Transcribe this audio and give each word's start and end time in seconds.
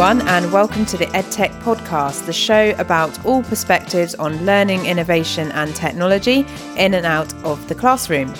everyone, 0.00 0.26
and 0.28 0.50
welcome 0.50 0.86
to 0.86 0.96
the 0.96 1.04
EdTech 1.08 1.50
Podcast, 1.60 2.24
the 2.24 2.32
show 2.32 2.74
about 2.78 3.22
all 3.26 3.42
perspectives 3.42 4.14
on 4.14 4.46
learning, 4.46 4.86
innovation, 4.86 5.52
and 5.52 5.76
technology 5.76 6.46
in 6.78 6.94
and 6.94 7.04
out 7.04 7.30
of 7.44 7.68
the 7.68 7.74
classroom. 7.74 8.32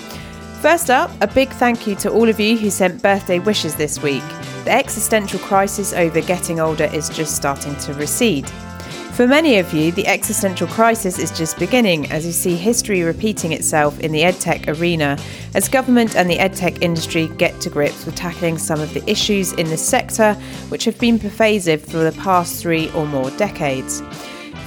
First 0.62 0.88
up, 0.88 1.11
a 1.21 1.27
big 1.27 1.51
thank 1.51 1.87
you 1.87 1.95
to 1.96 2.11
all 2.11 2.31
of 2.31 2.41
you 2.41 2.57
who 2.57 2.71
sent 2.71 3.03
birthday 3.03 3.41
wishes 3.41 3.75
this 3.75 4.03
week. 4.03 4.23
The 4.65 4.70
existential 4.70 5.38
crisis 5.41 5.93
over 5.93 6.23
getting 6.23 6.61
older 6.61 6.84
is 6.84 7.11
just 7.11 7.36
starting 7.36 7.77
to 7.80 7.92
recede. 7.92 8.50
For 9.14 9.27
many 9.27 9.58
of 9.58 9.74
you, 9.74 9.92
the 9.92 10.06
existential 10.06 10.66
crisis 10.68 11.18
is 11.18 11.36
just 11.36 11.59
beginning 11.59 12.10
as 12.10 12.24
you 12.24 12.32
see 12.32 12.56
history 12.56 13.02
repeating 13.02 13.52
itself 13.52 14.00
in 14.00 14.12
the 14.12 14.22
edtech 14.22 14.66
arena 14.66 15.18
as 15.54 15.68
government 15.68 16.16
and 16.16 16.30
the 16.30 16.38
edtech 16.38 16.82
industry 16.82 17.27
get 17.36 17.60
to 17.60 17.68
grips 17.68 18.06
with 18.06 18.14
tackling 18.14 18.56
some 18.56 18.80
of 18.80 18.95
the 18.95 19.10
issues 19.10 19.52
in 19.54 19.68
the 19.68 19.77
sector 19.77 20.34
which 20.70 20.84
have 20.84 20.98
been 20.98 21.18
pervasive 21.18 21.82
for 21.82 21.98
the 21.98 22.12
past 22.12 22.62
three 22.62 22.91
or 22.92 23.04
more 23.04 23.30
decades. 23.32 24.01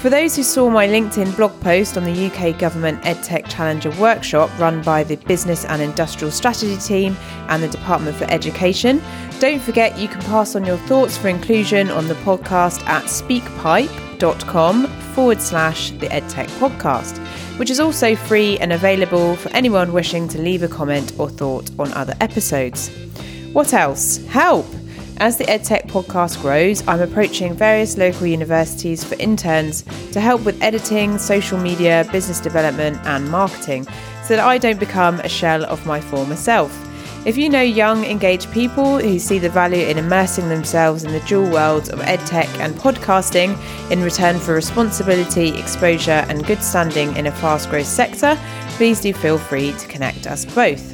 For 0.01 0.09
those 0.09 0.35
who 0.35 0.43
saw 0.43 0.69
my 0.69 0.87
LinkedIn 0.87 1.35
blog 1.35 1.57
post 1.61 1.97
on 1.97 2.03
the 2.03 2.25
UK 2.27 2.59
Government 2.59 3.01
EdTech 3.03 3.47
Challenger 3.49 3.89
workshop 3.91 4.51
run 4.59 4.83
by 4.83 5.03
the 5.03 5.15
Business 5.15 5.63
and 5.65 5.81
Industrial 5.81 6.29
Strategy 6.29 6.77
team 6.77 7.15
and 7.47 7.63
the 7.63 7.69
Department 7.69 8.17
for 8.17 8.25
Education, 8.25 9.01
don't 9.39 9.61
forget 9.61 9.97
you 9.97 10.09
can 10.09 10.21
pass 10.23 10.55
on 10.55 10.65
your 10.65 10.77
thoughts 10.79 11.17
for 11.17 11.29
inclusion 11.29 11.89
on 11.89 12.07
the 12.07 12.15
podcast 12.15 12.85
at 12.85 13.05
SpeakPipe 13.05 14.02
com 14.19 14.87
forward 15.13 15.41
slash 15.41 15.91
the 15.91 16.07
EdTech 16.07 16.47
podcast, 16.59 17.17
which 17.57 17.69
is 17.69 17.79
also 17.79 18.15
free 18.15 18.57
and 18.59 18.73
available 18.73 19.35
for 19.35 19.49
anyone 19.49 19.93
wishing 19.93 20.27
to 20.29 20.41
leave 20.41 20.63
a 20.63 20.67
comment 20.67 21.13
or 21.17 21.29
thought 21.29 21.69
on 21.79 21.93
other 21.93 22.15
episodes. 22.21 22.89
What 23.53 23.73
else? 23.73 24.17
Help! 24.27 24.65
As 25.17 25.37
the 25.37 25.45
EdTech 25.45 25.87
podcast 25.87 26.41
grows, 26.41 26.85
I'm 26.87 26.99
approaching 26.99 27.53
various 27.53 27.97
local 27.97 28.25
universities 28.25 29.03
for 29.03 29.15
interns 29.15 29.83
to 30.11 30.19
help 30.19 30.43
with 30.43 30.61
editing, 30.61 31.17
social 31.17 31.59
media, 31.59 32.07
business 32.11 32.39
development, 32.39 32.97
and 33.05 33.29
marketing 33.29 33.85
so 34.23 34.35
that 34.35 34.39
I 34.39 34.57
don't 34.57 34.79
become 34.79 35.19
a 35.19 35.29
shell 35.29 35.65
of 35.65 35.85
my 35.85 36.01
former 36.01 36.35
self. 36.35 36.71
If 37.25 37.37
you 37.37 37.47
know 37.49 37.61
young, 37.61 38.03
engaged 38.03 38.51
people 38.51 38.99
who 38.99 39.17
see 39.17 39.39
the 39.39 39.49
value 39.49 39.85
in 39.85 39.97
immersing 39.97 40.49
themselves 40.49 41.05
in 41.05 41.13
the 41.13 41.21
dual 41.21 41.49
worlds 41.49 41.87
of 41.87 41.99
edtech 41.99 42.49
and 42.59 42.75
podcasting 42.75 43.57
in 43.89 44.03
return 44.03 44.39
for 44.39 44.53
responsibility, 44.53 45.57
exposure, 45.57 46.25
and 46.27 46.45
good 46.45 46.61
standing 46.61 47.15
in 47.15 47.27
a 47.27 47.31
fast 47.31 47.69
growth 47.69 47.85
sector, 47.85 48.37
please 48.71 48.99
do 48.99 49.13
feel 49.13 49.37
free 49.37 49.71
to 49.71 49.87
connect 49.87 50.27
us 50.27 50.43
both. 50.43 50.91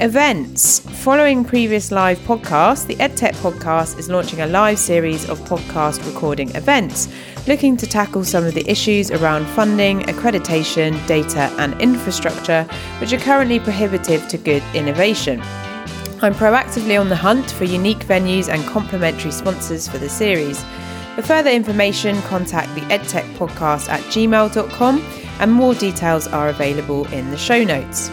Events. 0.00 0.78
Following 1.04 1.44
previous 1.44 1.92
live 1.92 2.18
podcasts, 2.20 2.86
the 2.86 2.96
EdTech 2.96 3.34
podcast 3.42 3.98
is 3.98 4.08
launching 4.08 4.40
a 4.40 4.46
live 4.46 4.78
series 4.78 5.28
of 5.28 5.38
podcast 5.40 6.02
recording 6.06 6.48
events, 6.56 7.08
looking 7.46 7.76
to 7.76 7.86
tackle 7.86 8.24
some 8.24 8.44
of 8.44 8.54
the 8.54 8.68
issues 8.70 9.10
around 9.10 9.46
funding, 9.46 10.00
accreditation, 10.00 10.94
data, 11.06 11.52
and 11.58 11.80
infrastructure, 11.80 12.64
which 13.00 13.12
are 13.12 13.18
currently 13.18 13.58
prohibitive 13.58 14.26
to 14.28 14.38
good 14.38 14.62
innovation. 14.74 15.40
I'm 16.22 16.34
proactively 16.34 17.00
on 17.00 17.08
the 17.08 17.16
hunt 17.16 17.50
for 17.50 17.64
unique 17.64 18.00
venues 18.00 18.52
and 18.52 18.62
complementary 18.66 19.32
sponsors 19.32 19.88
for 19.88 19.98
the 19.98 20.08
series. 20.08 20.62
For 21.16 21.22
further 21.22 21.50
information, 21.50 22.20
contact 22.22 22.74
the 22.74 22.82
EdTech 22.82 23.34
podcast 23.36 23.88
at 23.88 24.00
gmail.com, 24.12 25.04
and 25.40 25.52
more 25.52 25.74
details 25.74 26.26
are 26.28 26.48
available 26.48 27.06
in 27.06 27.30
the 27.30 27.38
show 27.38 27.64
notes. 27.64 28.10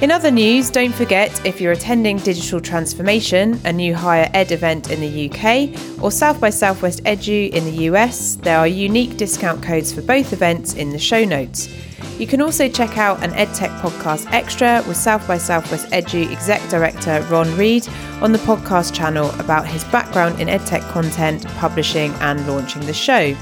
In 0.00 0.12
other 0.12 0.30
news, 0.30 0.70
don't 0.70 0.94
forget 0.94 1.44
if 1.44 1.60
you're 1.60 1.72
attending 1.72 2.18
Digital 2.18 2.60
Transformation, 2.60 3.60
a 3.64 3.72
new 3.72 3.96
higher 3.96 4.30
ed 4.32 4.52
event 4.52 4.92
in 4.92 5.00
the 5.00 5.28
UK, 5.28 6.00
or 6.00 6.12
South 6.12 6.40
by 6.40 6.50
Southwest 6.50 7.02
Edu 7.02 7.50
in 7.50 7.64
the 7.64 7.88
US, 7.90 8.36
there 8.36 8.58
are 8.58 8.68
unique 8.68 9.16
discount 9.16 9.60
codes 9.60 9.92
for 9.92 10.00
both 10.02 10.32
events 10.32 10.74
in 10.74 10.90
the 10.90 11.00
show 11.00 11.24
notes. 11.24 11.68
You 12.16 12.28
can 12.28 12.40
also 12.40 12.68
check 12.68 12.96
out 12.96 13.24
an 13.24 13.32
EdTech 13.32 13.80
podcast 13.80 14.32
extra 14.32 14.84
with 14.86 14.96
South 14.96 15.26
by 15.26 15.36
Southwest 15.36 15.88
Edu 15.88 16.30
exec 16.30 16.62
director 16.70 17.20
Ron 17.28 17.56
Reed 17.56 17.88
on 18.22 18.30
the 18.30 18.38
podcast 18.38 18.94
channel 18.94 19.30
about 19.40 19.66
his 19.66 19.82
background 19.86 20.40
in 20.40 20.46
EdTech 20.46 20.88
content, 20.92 21.44
publishing, 21.56 22.12
and 22.20 22.46
launching 22.46 22.82
the 22.82 22.94
show. 22.94 23.36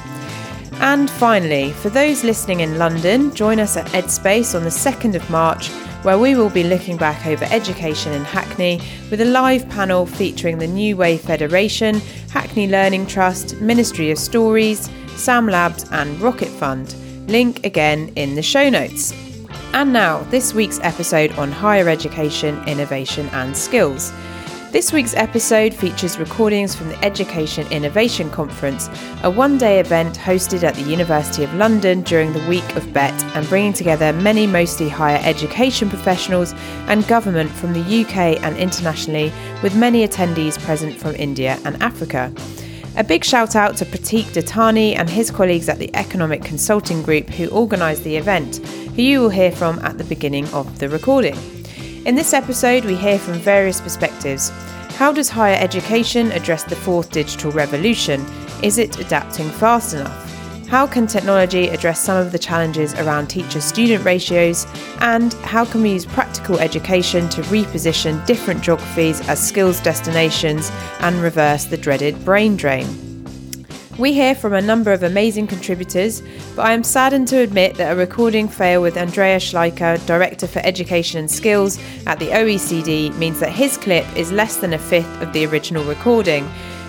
And 0.80 1.10
finally, 1.10 1.72
for 1.72 1.90
those 1.90 2.24
listening 2.24 2.60
in 2.60 2.78
London, 2.78 3.34
join 3.34 3.60
us 3.60 3.76
at 3.76 3.86
EdSpace 3.88 4.54
on 4.54 4.64
the 4.64 4.70
2nd 4.70 5.16
of 5.16 5.28
March 5.28 5.70
where 6.06 6.20
we 6.20 6.36
will 6.36 6.50
be 6.50 6.62
looking 6.62 6.96
back 6.96 7.26
over 7.26 7.44
education 7.46 8.12
in 8.12 8.22
Hackney 8.22 8.80
with 9.10 9.20
a 9.20 9.24
live 9.24 9.68
panel 9.68 10.06
featuring 10.06 10.56
the 10.56 10.66
New 10.68 10.96
Wave 10.96 11.20
Federation, 11.20 11.98
Hackney 12.30 12.68
Learning 12.68 13.04
Trust, 13.08 13.60
Ministry 13.60 14.12
of 14.12 14.18
Stories, 14.18 14.88
Sam 15.16 15.48
Labs, 15.48 15.84
and 15.90 16.20
Rocket 16.20 16.46
Fund. 16.46 16.94
Link 17.26 17.66
again 17.66 18.12
in 18.14 18.36
the 18.36 18.42
show 18.42 18.70
notes. 18.70 19.12
And 19.72 19.92
now, 19.92 20.20
this 20.30 20.54
week's 20.54 20.78
episode 20.84 21.32
on 21.32 21.50
higher 21.50 21.88
education, 21.88 22.62
innovation, 22.68 23.28
and 23.30 23.56
skills. 23.56 24.12
This 24.72 24.92
week's 24.92 25.14
episode 25.14 25.72
features 25.72 26.18
recordings 26.18 26.74
from 26.74 26.88
the 26.88 27.04
Education 27.04 27.66
Innovation 27.68 28.28
Conference, 28.30 28.90
a 29.22 29.30
one 29.30 29.58
day 29.58 29.78
event 29.78 30.16
hosted 30.16 30.64
at 30.64 30.74
the 30.74 30.82
University 30.82 31.44
of 31.44 31.54
London 31.54 32.02
during 32.02 32.32
the 32.32 32.46
week 32.48 32.76
of 32.76 32.92
BETT 32.92 33.14
and 33.36 33.48
bringing 33.48 33.72
together 33.72 34.12
many 34.12 34.46
mostly 34.46 34.88
higher 34.88 35.20
education 35.22 35.88
professionals 35.88 36.52
and 36.88 37.06
government 37.06 37.50
from 37.52 37.72
the 37.72 37.80
UK 37.80 38.42
and 38.42 38.56
internationally, 38.56 39.32
with 39.62 39.76
many 39.76 40.06
attendees 40.06 40.58
present 40.58 40.96
from 40.98 41.14
India 41.14 41.58
and 41.64 41.80
Africa. 41.80 42.32
A 42.96 43.04
big 43.04 43.24
shout 43.24 43.54
out 43.54 43.76
to 43.76 43.84
Pratik 43.84 44.24
Dattani 44.32 44.96
and 44.96 45.08
his 45.08 45.30
colleagues 45.30 45.68
at 45.68 45.78
the 45.78 45.94
Economic 45.94 46.42
Consulting 46.42 47.02
Group 47.02 47.30
who 47.30 47.48
organised 47.50 48.02
the 48.02 48.16
event, 48.16 48.56
who 48.66 49.02
you 49.02 49.20
will 49.20 49.30
hear 49.30 49.52
from 49.52 49.78
at 49.80 49.96
the 49.96 50.04
beginning 50.04 50.46
of 50.48 50.80
the 50.80 50.88
recording. 50.88 51.36
In 52.06 52.14
this 52.14 52.34
episode, 52.34 52.84
we 52.84 52.94
hear 52.94 53.18
from 53.18 53.34
various 53.34 53.80
perspectives. 53.80 54.50
How 54.94 55.10
does 55.10 55.28
higher 55.28 55.56
education 55.56 56.30
address 56.30 56.62
the 56.62 56.76
fourth 56.76 57.10
digital 57.10 57.50
revolution? 57.50 58.24
Is 58.62 58.78
it 58.78 59.00
adapting 59.00 59.50
fast 59.50 59.92
enough? 59.92 60.68
How 60.68 60.86
can 60.86 61.08
technology 61.08 61.66
address 61.66 62.00
some 62.00 62.16
of 62.16 62.30
the 62.30 62.38
challenges 62.38 62.94
around 62.94 63.26
teacher 63.26 63.60
student 63.60 64.04
ratios? 64.04 64.68
And 65.00 65.32
how 65.42 65.64
can 65.64 65.82
we 65.82 65.94
use 65.94 66.06
practical 66.06 66.60
education 66.60 67.28
to 67.30 67.42
reposition 67.42 68.24
different 68.24 68.62
geographies 68.62 69.28
as 69.28 69.44
skills 69.44 69.80
destinations 69.80 70.70
and 71.00 71.16
reverse 71.16 71.64
the 71.64 71.76
dreaded 71.76 72.24
brain 72.24 72.56
drain? 72.56 73.15
We 73.98 74.12
hear 74.12 74.34
from 74.34 74.52
a 74.52 74.60
number 74.60 74.92
of 74.92 75.02
amazing 75.02 75.46
contributors, 75.46 76.22
but 76.54 76.66
I 76.66 76.74
am 76.74 76.84
saddened 76.84 77.28
to 77.28 77.38
admit 77.38 77.76
that 77.76 77.92
a 77.92 77.96
recording 77.96 78.46
fail 78.46 78.82
with 78.82 78.98
Andrea 78.98 79.38
Schleicher, 79.38 80.04
Director 80.04 80.46
for 80.46 80.58
Education 80.58 81.18
and 81.18 81.30
Skills 81.30 81.78
at 82.06 82.18
the 82.18 82.28
OECD, 82.28 83.16
means 83.16 83.40
that 83.40 83.52
his 83.52 83.78
clip 83.78 84.04
is 84.14 84.30
less 84.30 84.58
than 84.58 84.74
a 84.74 84.78
fifth 84.78 85.22
of 85.22 85.32
the 85.32 85.46
original 85.46 85.82
recording, 85.84 86.44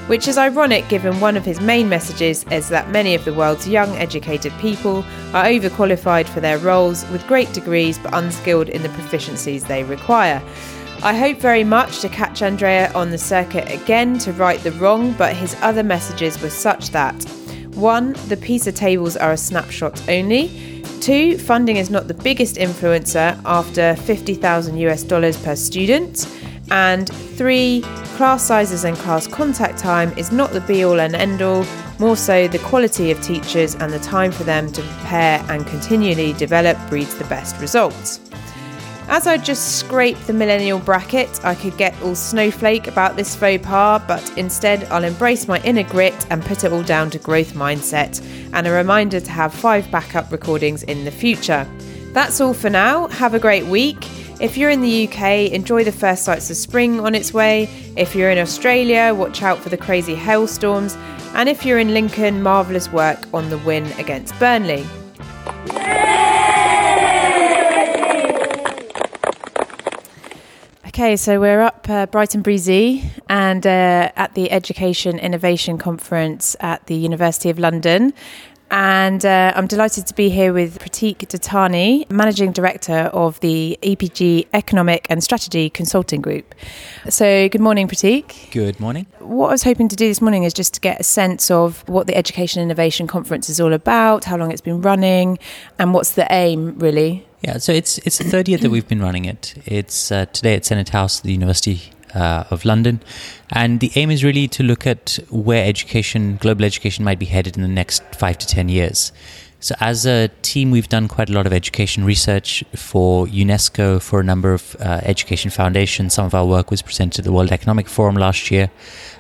which 0.07 0.27
is 0.27 0.37
ironic 0.37 0.89
given 0.89 1.17
one 1.21 1.37
of 1.37 1.45
his 1.45 1.61
main 1.61 1.87
messages 1.87 2.43
is 2.51 2.67
that 2.67 2.89
many 2.89 3.15
of 3.15 3.23
the 3.23 3.33
world's 3.33 3.69
young 3.69 3.89
educated 3.95 4.51
people 4.59 4.97
are 5.33 5.45
overqualified 5.45 6.27
for 6.27 6.41
their 6.41 6.57
roles 6.57 7.09
with 7.09 7.25
great 7.25 7.51
degrees 7.53 7.97
but 7.99 8.13
unskilled 8.13 8.67
in 8.67 8.83
the 8.83 8.89
proficiencies 8.89 9.65
they 9.67 9.85
require. 9.85 10.43
I 11.03 11.15
hope 11.15 11.37
very 11.37 11.63
much 11.63 11.99
to 11.99 12.09
catch 12.09 12.41
Andrea 12.41 12.91
on 12.93 13.11
the 13.11 13.17
circuit 13.17 13.71
again 13.71 14.17
to 14.19 14.33
right 14.33 14.59
the 14.61 14.71
wrong, 14.73 15.13
but 15.13 15.35
his 15.35 15.55
other 15.61 15.83
messages 15.83 16.41
were 16.41 16.49
such 16.49 16.89
that 16.89 17.23
1. 17.75 18.15
The 18.27 18.37
PISA 18.37 18.71
tables 18.71 19.15
are 19.15 19.31
a 19.31 19.37
snapshot 19.37 20.09
only. 20.09 20.83
2. 21.01 21.37
Funding 21.37 21.77
is 21.77 21.91
not 21.91 22.07
the 22.07 22.15
biggest 22.15 22.55
influencer 22.55 23.39
after 23.45 23.95
50,000 23.95 24.77
US 24.79 25.03
dollars 25.03 25.37
per 25.37 25.55
student. 25.55 26.27
And 26.71 27.07
3. 27.07 27.81
Class 28.17 28.43
sizes 28.43 28.83
and 28.83 28.97
class 28.97 29.27
contact 29.27 29.77
time 29.77 30.11
is 30.17 30.31
not 30.31 30.51
the 30.51 30.61
be 30.61 30.83
all 30.83 30.99
and 30.99 31.15
end 31.15 31.43
all, 31.43 31.65
more 31.99 32.17
so 32.17 32.47
the 32.47 32.59
quality 32.59 33.11
of 33.11 33.21
teachers 33.21 33.75
and 33.75 33.93
the 33.93 33.99
time 33.99 34.31
for 34.31 34.43
them 34.43 34.71
to 34.71 34.81
prepare 34.81 35.45
and 35.49 35.65
continually 35.67 36.33
develop 36.33 36.77
breeds 36.89 37.15
the 37.15 37.25
best 37.25 37.61
results. 37.61 38.26
As 39.09 39.25
I 39.25 39.37
just 39.37 39.77
scraped 39.77 40.27
the 40.27 40.33
millennial 40.33 40.79
bracket, 40.79 41.43
I 41.45 41.55
could 41.55 41.77
get 41.77 41.99
all 42.01 42.13
snowflake 42.13 42.87
about 42.87 43.15
this 43.15 43.37
faux 43.37 43.65
pas, 43.65 44.01
but 44.05 44.37
instead 44.37 44.83
I'll 44.91 45.05
embrace 45.05 45.47
my 45.47 45.61
inner 45.61 45.83
grit 45.83 46.27
and 46.29 46.43
put 46.43 46.65
it 46.65 46.73
all 46.73 46.83
down 46.83 47.09
to 47.11 47.19
growth 47.19 47.53
mindset 47.53 48.21
and 48.51 48.67
a 48.67 48.71
reminder 48.71 49.21
to 49.21 49.31
have 49.31 49.53
five 49.53 49.89
backup 49.91 50.29
recordings 50.29 50.83
in 50.83 51.05
the 51.05 51.11
future. 51.11 51.65
That's 52.11 52.41
all 52.41 52.53
for 52.53 52.69
now. 52.69 53.07
Have 53.07 53.33
a 53.33 53.39
great 53.39 53.65
week. 53.65 53.97
If 54.41 54.57
you're 54.57 54.69
in 54.69 54.81
the 54.81 55.07
UK, 55.07 55.53
enjoy 55.53 55.85
the 55.85 55.91
first 55.93 56.25
sights 56.25 56.49
of 56.49 56.57
spring 56.57 56.99
on 56.99 57.15
its 57.15 57.33
way. 57.33 57.69
If 57.95 58.13
you're 58.13 58.29
in 58.29 58.37
Australia, 58.37 59.13
watch 59.13 59.41
out 59.41 59.59
for 59.59 59.69
the 59.69 59.77
crazy 59.77 60.15
hailstorms. 60.15 60.97
And 61.33 61.47
if 61.47 61.65
you're 61.65 61.79
in 61.79 61.93
Lincoln, 61.93 62.43
marvellous 62.43 62.91
work 62.91 63.19
on 63.33 63.49
the 63.49 63.57
win 63.59 63.85
against 63.93 64.37
Burnley. 64.37 64.85
Okay, 70.97 71.15
so 71.15 71.39
we're 71.39 71.61
up 71.61 71.87
uh, 71.87 72.07
Brighton 72.07 72.41
Breezy 72.41 73.03
and 73.29 73.67
uh, 73.67 74.09
at 74.15 74.33
the 74.33 74.49
Education 74.49 75.19
Innovation 75.19 75.77
Conference 75.77 76.55
at 76.59 76.87
the 76.87 76.95
University 76.95 77.51
of 77.51 77.59
London. 77.59 78.15
And 78.69 79.25
uh, 79.25 79.53
I'm 79.55 79.67
delighted 79.67 80.07
to 80.07 80.13
be 80.13 80.29
here 80.29 80.51
with 80.51 80.79
Pratik 80.79 81.19
Dattani, 81.19 82.09
Managing 82.11 82.51
Director 82.51 83.09
of 83.13 83.39
the 83.39 83.79
EPG 83.81 84.47
Economic 84.53 85.07
and 85.09 85.23
Strategy 85.23 85.69
Consulting 85.69 86.21
Group. 86.21 86.53
So, 87.09 87.47
good 87.47 87.61
morning, 87.61 87.87
Pratik. 87.87 88.51
Good 88.51 88.79
morning. 88.79 89.07
What 89.19 89.47
I 89.47 89.51
was 89.51 89.63
hoping 89.63 89.87
to 89.87 89.95
do 89.95 90.07
this 90.07 90.21
morning 90.21 90.43
is 90.43 90.53
just 90.53 90.73
to 90.73 90.81
get 90.81 90.99
a 90.99 91.03
sense 91.03 91.49
of 91.49 91.87
what 91.87 92.07
the 92.07 92.15
Education 92.15 92.61
Innovation 92.61 93.07
Conference 93.07 93.49
is 93.49 93.61
all 93.61 93.71
about, 93.71 94.25
how 94.25 94.35
long 94.35 94.51
it's 94.51 94.61
been 94.61 94.81
running, 94.81 95.39
and 95.79 95.93
what's 95.93 96.11
the 96.11 96.27
aim, 96.29 96.77
really. 96.77 97.25
Yeah, 97.41 97.59
so 97.59 97.71
it's 97.71 97.99
it's 97.99 98.17
the 98.17 98.25
third 98.25 98.49
year 98.49 98.57
that 98.57 98.69
we've 98.69 98.87
been 98.87 99.01
running 99.01 99.25
it. 99.25 99.53
It's 99.65 100.11
uh, 100.11 100.25
today 100.25 100.55
at 100.55 100.65
Senate 100.65 100.89
House, 100.89 101.21
the 101.21 101.31
University 101.31 101.91
uh, 102.13 102.45
of 102.49 102.65
London. 102.65 103.01
And 103.51 103.79
the 103.79 103.91
aim 103.95 104.11
is 104.11 104.23
really 104.23 104.47
to 104.49 104.63
look 104.63 104.85
at 104.85 105.19
where 105.29 105.65
education, 105.65 106.37
global 106.37 106.65
education, 106.65 107.05
might 107.05 107.19
be 107.19 107.25
headed 107.25 107.55
in 107.55 107.61
the 107.61 107.67
next 107.67 108.03
five 108.15 108.37
to 108.39 108.47
10 108.47 108.69
years. 108.69 109.11
So, 109.59 109.73
as 109.79 110.05
a 110.05 110.27
team, 110.43 110.69
we've 110.69 110.87
done 110.87 111.07
quite 111.07 111.31
a 111.31 111.33
lot 111.33 111.47
of 111.47 111.53
education 111.53 112.05
research 112.05 112.63
for 112.75 113.25
UNESCO, 113.25 113.99
for 113.99 114.19
a 114.19 114.23
number 114.23 114.53
of 114.53 114.75
uh, 114.79 115.01
education 115.01 115.49
foundations. 115.49 116.13
Some 116.13 116.27
of 116.27 116.35
our 116.35 116.45
work 116.45 116.69
was 116.69 116.83
presented 116.83 117.19
at 117.21 117.25
the 117.25 117.31
World 117.31 117.51
Economic 117.51 117.87
Forum 117.89 118.15
last 118.15 118.51
year 118.51 118.69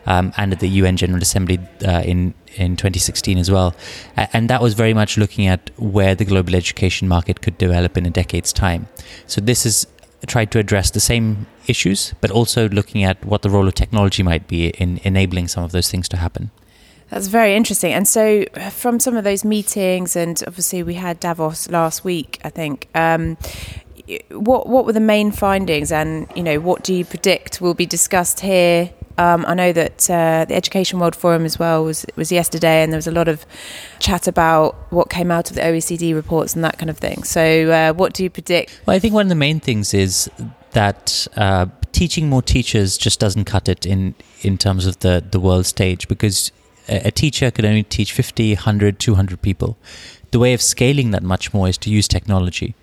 um, 0.05 0.31
and 0.37 0.53
at 0.53 0.59
the 0.59 0.69
UN 0.69 0.95
General 0.95 1.23
Assembly 1.23 1.57
uh, 1.83 2.03
in, 2.05 2.35
in 2.55 2.75
2016 2.75 3.39
as 3.39 3.49
well. 3.49 3.75
And 4.15 4.47
that 4.47 4.61
was 4.61 4.75
very 4.75 4.93
much 4.93 5.17
looking 5.17 5.47
at 5.47 5.71
where 5.77 6.13
the 6.13 6.25
global 6.25 6.53
education 6.53 7.07
market 7.07 7.41
could 7.41 7.57
develop 7.57 7.97
in 7.97 8.05
a 8.05 8.11
decade's 8.11 8.53
time. 8.53 8.87
So, 9.25 9.41
this 9.41 9.65
is 9.65 9.87
tried 10.25 10.51
to 10.51 10.59
address 10.59 10.91
the 10.91 10.99
same 10.99 11.45
issues, 11.67 12.13
but 12.21 12.31
also 12.31 12.67
looking 12.69 13.03
at 13.03 13.23
what 13.23 13.41
the 13.41 13.49
role 13.49 13.67
of 13.67 13.75
technology 13.75 14.23
might 14.23 14.47
be 14.47 14.69
in 14.69 14.99
enabling 15.03 15.47
some 15.47 15.63
of 15.63 15.71
those 15.71 15.91
things 15.91 16.09
to 16.09 16.17
happen. 16.17 16.51
That's 17.09 17.27
very 17.27 17.55
interesting. 17.55 17.93
And 17.93 18.07
so, 18.07 18.45
from 18.71 18.99
some 18.99 19.15
of 19.15 19.23
those 19.23 19.45
meetings, 19.45 20.15
and 20.15 20.41
obviously 20.45 20.83
we 20.83 20.95
had 20.95 21.19
Davos 21.19 21.69
last 21.69 22.03
week, 22.03 22.39
I 22.43 22.49
think. 22.49 22.87
Um, 22.95 23.37
what 24.29 24.67
what 24.67 24.85
were 24.85 24.93
the 24.93 24.99
main 25.01 25.31
findings, 25.31 25.91
and 25.91 26.27
you 26.35 26.43
know, 26.43 26.59
what 26.59 26.83
do 26.83 26.93
you 26.93 27.05
predict 27.05 27.61
will 27.61 27.73
be 27.73 27.85
discussed 27.85 28.39
here 28.39 28.89
um, 29.17 29.45
I 29.47 29.53
know 29.53 29.73
that 29.73 30.09
uh, 30.09 30.45
the 30.45 30.55
Education 30.55 30.99
World 30.99 31.15
Forum 31.15 31.45
as 31.45 31.57
well 31.57 31.83
was 31.83 32.05
was 32.15 32.31
yesterday, 32.31 32.83
and 32.83 32.91
there 32.91 32.97
was 32.97 33.07
a 33.07 33.11
lot 33.11 33.27
of 33.27 33.45
chat 33.99 34.27
about 34.27 34.75
what 34.91 35.09
came 35.09 35.31
out 35.31 35.49
of 35.49 35.55
the 35.55 35.61
OECD 35.61 36.13
reports 36.13 36.55
and 36.55 36.63
that 36.63 36.77
kind 36.77 36.89
of 36.89 36.97
thing. 36.97 37.23
So, 37.23 37.69
uh, 37.69 37.93
what 37.93 38.13
do 38.13 38.23
you 38.23 38.29
predict? 38.29 38.79
Well, 38.85 38.95
I 38.95 38.99
think 38.99 39.13
one 39.13 39.25
of 39.25 39.29
the 39.29 39.35
main 39.35 39.59
things 39.59 39.93
is 39.93 40.29
that 40.71 41.27
uh, 41.35 41.65
teaching 41.91 42.29
more 42.29 42.41
teachers 42.41 42.97
just 42.97 43.19
doesn't 43.19 43.45
cut 43.45 43.67
it 43.67 43.85
in 43.85 44.13
in 44.41 44.57
terms 44.57 44.85
of 44.85 44.99
the 44.99 45.23
the 45.29 45.39
world 45.39 45.65
stage 45.65 46.07
because 46.07 46.51
a, 46.87 47.11
teacher 47.11 47.51
could 47.51 47.65
only 47.65 47.83
teach 47.83 48.13
50, 48.13 48.53
100, 48.53 48.97
200 48.97 49.41
people. 49.41 49.77
The 50.31 50.39
way 50.39 50.53
of 50.53 50.61
scaling 50.61 51.11
that 51.11 51.23
much 51.23 51.53
more 51.53 51.67
is 51.67 51.77
to 51.79 51.89
use 51.89 52.07
technology 52.07 52.75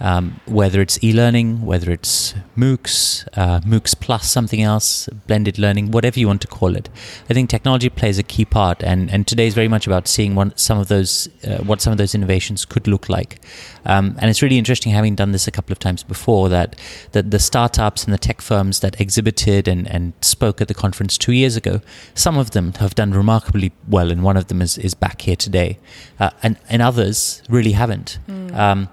um, 0.00 0.40
whether 0.46 0.80
it's 0.80 1.02
e-learning, 1.04 1.64
whether 1.64 1.90
it's 1.90 2.34
MOOCs, 2.56 3.28
uh, 3.36 3.60
MOOCs 3.60 3.98
plus 4.00 4.30
something 4.30 4.62
else, 4.62 5.08
blended 5.26 5.58
learning, 5.58 5.90
whatever 5.90 6.18
you 6.18 6.26
want 6.26 6.40
to 6.40 6.48
call 6.48 6.74
it. 6.74 6.88
I 7.28 7.34
think 7.34 7.50
technology 7.50 7.90
plays 7.90 8.18
a 8.18 8.22
key 8.22 8.46
part, 8.46 8.82
and, 8.82 9.10
and 9.10 9.26
today 9.26 9.46
is 9.46 9.54
very 9.54 9.68
much 9.68 9.86
about 9.86 10.08
seeing 10.08 10.34
what 10.34 10.58
some 10.58 10.78
of 10.78 10.88
those 10.88 11.28
uh, 11.46 11.58
what 11.58 11.80
some 11.82 11.92
of 11.92 11.98
those 11.98 12.14
innovations 12.14 12.64
could 12.64 12.88
look 12.88 13.08
like. 13.08 13.40
Um, 13.84 14.16
and 14.18 14.30
it's 14.30 14.42
really 14.42 14.58
interesting, 14.58 14.92
having 14.92 15.14
done 15.14 15.32
this 15.32 15.46
a 15.46 15.50
couple 15.50 15.72
of 15.72 15.78
times 15.78 16.02
before, 16.02 16.48
that 16.48 16.76
that 17.12 17.30
the 17.30 17.38
startups 17.38 18.04
and 18.04 18.12
the 18.12 18.18
tech 18.18 18.40
firms 18.40 18.80
that 18.80 19.00
exhibited 19.00 19.68
and, 19.68 19.86
and 19.88 20.12
spoke 20.22 20.60
at 20.60 20.68
the 20.68 20.74
conference 20.74 21.18
two 21.18 21.32
years 21.32 21.56
ago, 21.56 21.80
some 22.14 22.38
of 22.38 22.52
them 22.52 22.72
have 22.74 22.94
done 22.94 23.12
remarkably 23.12 23.72
well, 23.86 24.10
and 24.10 24.22
one 24.22 24.36
of 24.36 24.46
them 24.48 24.62
is, 24.62 24.78
is 24.78 24.94
back 24.94 25.22
here 25.22 25.36
today, 25.36 25.78
uh, 26.18 26.30
and 26.42 26.56
and 26.70 26.80
others 26.80 27.42
really 27.50 27.72
haven't. 27.72 28.18
Mm. 28.26 28.54
Um, 28.56 28.88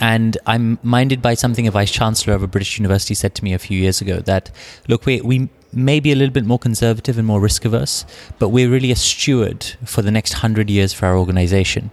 and 0.00 0.38
I'm 0.46 0.78
minded 0.82 1.20
by 1.20 1.34
something 1.34 1.66
a 1.66 1.70
vice 1.70 1.90
chancellor 1.90 2.34
of 2.34 2.42
a 2.42 2.46
British 2.46 2.78
university 2.78 3.14
said 3.14 3.34
to 3.36 3.44
me 3.44 3.52
a 3.52 3.58
few 3.58 3.78
years 3.78 4.00
ago 4.00 4.20
that, 4.20 4.50
look, 4.88 5.04
we, 5.04 5.20
we 5.20 5.50
may 5.72 6.00
be 6.00 6.10
a 6.10 6.16
little 6.16 6.32
bit 6.32 6.46
more 6.46 6.58
conservative 6.58 7.18
and 7.18 7.26
more 7.26 7.38
risk 7.38 7.66
averse, 7.66 8.06
but 8.38 8.48
we're 8.48 8.70
really 8.70 8.90
a 8.90 8.96
steward 8.96 9.64
for 9.84 10.00
the 10.00 10.10
next 10.10 10.32
hundred 10.34 10.70
years 10.70 10.94
for 10.94 11.06
our 11.06 11.18
organization. 11.18 11.90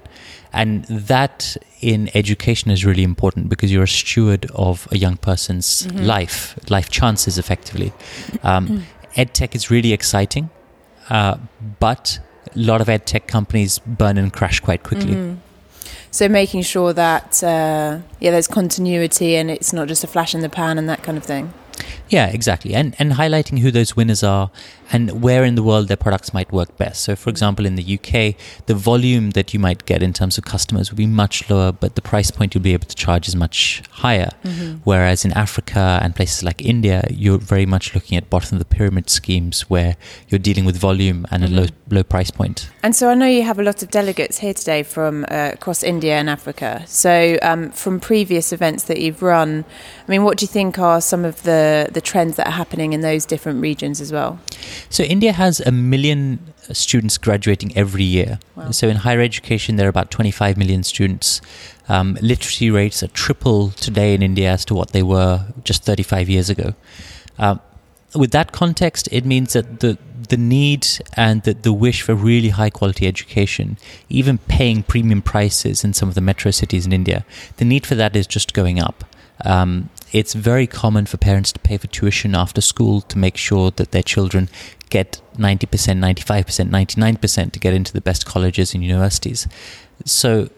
And 0.54 0.86
that 0.86 1.57
in 1.81 2.09
education 2.15 2.71
is 2.71 2.86
really 2.86 3.04
important 3.04 3.50
because 3.50 3.71
you're 3.71 3.83
a 3.83 3.88
steward 3.88 4.50
of 4.56 4.88
a 4.89 4.98
young 4.98 5.18
person's 5.18 5.83
mm-hmm. 5.83 6.06
life, 6.06 6.57
life 6.71 6.89
chances 6.89 7.38
effectively. 7.38 7.92
Um, 8.42 8.86
ed 9.18 9.33
tech 9.33 9.54
is 9.54 9.69
really 9.69 9.92
exciting, 9.92 10.50
uh, 11.09 11.38
but 11.80 12.19
a 12.56 12.59
lot 12.59 12.80
of 12.80 12.88
ed 12.88 13.06
tech 13.06 13.27
companies 13.27 13.80
burn 13.80 14.18
and 14.18 14.31
crash 14.31 14.62
quite 14.62 14.83
quickly. 14.83 15.13
Mm-hmm. 15.13 15.39
So 16.17 16.27
making 16.27 16.63
sure 16.63 16.93
that 16.93 17.43
uh, 17.43 17.99
yeah, 18.19 18.31
there's 18.31 18.47
continuity 18.47 19.35
and 19.35 19.51
it's 19.51 19.71
not 19.71 19.87
just 19.87 20.03
a 20.03 20.07
flash 20.07 20.33
in 20.33 20.41
the 20.41 20.49
pan 20.49 20.79
and 20.79 20.89
that 20.89 21.03
kind 21.03 21.15
of 21.15 21.23
thing. 21.23 21.53
Yeah, 22.09 22.27
exactly. 22.27 22.74
And 22.74 22.95
and 23.00 23.13
highlighting 23.13 23.59
who 23.59 23.71
those 23.71 23.95
winners 23.95 24.24
are 24.24 24.50
and 24.91 25.21
where 25.21 25.44
in 25.44 25.56
the 25.56 25.63
world 25.63 25.88
their 25.88 25.97
products 25.97 26.33
might 26.33 26.51
work 26.51 26.77
best. 26.77 27.03
So, 27.03 27.15
for 27.15 27.29
example, 27.29 27.65
in 27.65 27.75
the 27.75 28.00
UK, 28.00 28.35
the 28.65 28.75
volume 28.75 29.31
that 29.31 29.53
you 29.53 29.59
might 29.59 29.85
get 29.85 30.01
in 30.01 30.13
terms 30.13 30.38
of 30.38 30.45
customers 30.45 30.91
will 30.91 30.97
be 30.97 31.06
much 31.06 31.50
lower, 31.50 31.71
but 31.71 31.95
the 31.95 32.01
price 32.01 32.31
point 32.31 32.56
you'll 32.56 32.63
be 32.63 32.74
able 32.74 32.88
to 32.88 32.95
charge 32.95 33.27
is 33.27 33.35
much 33.35 33.83
higher. 33.91 34.31
Mm-hmm. 34.44 34.77
Whereas 34.83 35.25
in 35.25 35.33
Africa 35.33 36.00
and 36.01 36.15
places 36.15 36.44
like 36.44 36.62
India, 36.62 37.06
you're 37.09 37.38
very 37.38 37.65
much 37.65 37.94
looking 37.94 38.18
at 38.18 38.30
bottom 38.30 38.56
of 38.56 38.59
the 38.59 38.75
pyramid 38.75 39.09
schemes 39.09 39.62
where 39.69 39.97
you're 40.30 40.39
dealing 40.39 40.65
with 40.65 40.77
volume 40.77 41.25
and 41.31 41.44
mm-hmm. 41.44 41.57
a 41.57 41.62
low, 41.62 41.68
low 41.89 42.03
price 42.03 42.31
point. 42.31 42.69
And 42.83 42.95
so 42.95 43.09
I 43.09 43.13
know 43.13 43.25
you 43.25 43.44
have 43.44 43.59
a 43.59 43.63
lot 43.63 43.83
of 43.83 43.91
delegates 43.91 44.39
here 44.39 44.53
today 44.53 44.83
from 44.83 45.25
uh, 45.30 45.51
across 45.53 45.83
India 45.83 46.15
and 46.15 46.30
Africa. 46.30 46.83
So, 46.88 47.38
um, 47.41 47.71
from 47.71 48.00
previous 48.00 48.53
events 48.53 48.83
that 48.85 49.00
you've 49.01 49.21
run, 49.21 49.65
I 50.07 50.12
mean, 50.12 50.23
what 50.23 50.38
do 50.38 50.44
you 50.44 50.47
think 50.47 50.80
are 50.80 51.01
some 51.01 51.25
of 51.25 51.44
the, 51.44 51.66
the 51.91 52.01
trends 52.01 52.35
that 52.37 52.47
are 52.47 52.57
happening 52.63 52.93
in 52.93 53.01
those 53.01 53.25
different 53.25 53.61
regions 53.61 54.01
as 54.01 54.11
well? 54.11 54.39
So 54.89 55.03
India 55.03 55.31
has 55.31 55.59
a 55.59 55.71
million 55.71 56.53
students 56.71 57.17
graduating 57.17 57.75
every 57.77 58.03
year. 58.03 58.39
Wow. 58.55 58.71
So 58.71 58.87
in 58.87 58.97
higher 58.97 59.21
education, 59.21 59.75
there 59.77 59.87
are 59.87 59.95
about 59.97 60.11
25 60.11 60.57
million 60.57 60.83
students. 60.83 61.41
Um, 61.89 62.17
literacy 62.21 62.69
rates 62.69 63.03
are 63.03 63.07
triple 63.07 63.71
today 63.71 64.13
in 64.13 64.21
India 64.21 64.51
as 64.51 64.65
to 64.65 64.73
what 64.73 64.91
they 64.91 65.03
were 65.03 65.45
just 65.63 65.83
35 65.83 66.29
years 66.29 66.49
ago. 66.49 66.73
Um, 67.37 67.59
with 68.15 68.31
that 68.31 68.51
context, 68.51 69.07
it 69.11 69.25
means 69.25 69.53
that 69.53 69.79
the 69.79 69.97
the 70.29 70.37
need 70.37 70.85
and 71.13 71.44
the, 71.44 71.53
the 71.53 71.73
wish 71.73 72.01
for 72.01 72.13
really 72.13 72.49
high 72.49 72.69
quality 72.69 73.07
education, 73.07 73.77
even 74.09 74.37
paying 74.37 74.83
premium 74.83 75.21
prices 75.21 75.83
in 75.83 75.94
some 75.94 76.09
of 76.09 76.15
the 76.15 76.21
metro 76.21 76.51
cities 76.51 76.85
in 76.85 76.92
India, 76.92 77.25
the 77.57 77.65
need 77.65 77.85
for 77.85 77.95
that 77.95 78.15
is 78.15 78.27
just 78.27 78.53
going 78.53 78.80
up. 78.80 79.06
Um, 79.45 79.89
it's 80.11 80.33
very 80.33 80.67
common 80.67 81.06
for 81.06 81.17
parents 81.17 81.51
to 81.51 81.59
pay 81.59 81.77
for 81.77 81.87
tuition 81.87 82.35
after 82.35 82.61
school 82.61 83.01
to 83.01 83.17
make 83.17 83.37
sure 83.37 83.71
that 83.71 83.91
their 83.91 84.03
children 84.03 84.49
get 84.89 85.21
90%, 85.37 85.67
95%, 85.67 86.69
99% 86.69 87.51
to 87.51 87.59
get 87.59 87.73
into 87.73 87.94
the 87.94 88.01
best 88.01 88.25
colleges 88.25 88.73
and 88.73 88.83
universities. 88.83 89.47
So, 90.06 90.49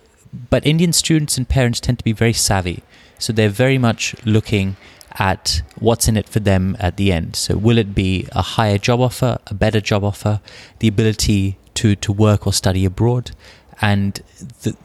but 0.49 0.65
Indian 0.65 0.93
students 0.93 1.37
and 1.37 1.49
parents 1.49 1.79
tend 1.79 1.97
to 1.99 2.03
be 2.03 2.11
very 2.11 2.33
savvy. 2.33 2.83
So 3.17 3.33
they're 3.33 3.49
very 3.49 3.77
much 3.77 4.15
looking 4.23 4.77
at 5.17 5.61
what's 5.79 6.07
in 6.07 6.15
it 6.15 6.29
for 6.29 6.39
them 6.39 6.77
at 6.79 6.97
the 6.97 7.11
end. 7.11 7.35
So, 7.35 7.57
will 7.57 7.77
it 7.77 7.95
be 7.95 8.27
a 8.31 8.41
higher 8.41 8.77
job 8.77 9.01
offer, 9.01 9.39
a 9.47 9.53
better 9.53 9.81
job 9.81 10.03
offer, 10.03 10.39
the 10.79 10.87
ability 10.87 11.57
to, 11.75 11.95
to 11.95 12.13
work 12.13 12.45
or 12.45 12.53
study 12.53 12.85
abroad? 12.85 13.31
And 13.81 14.21
the, 14.61 14.77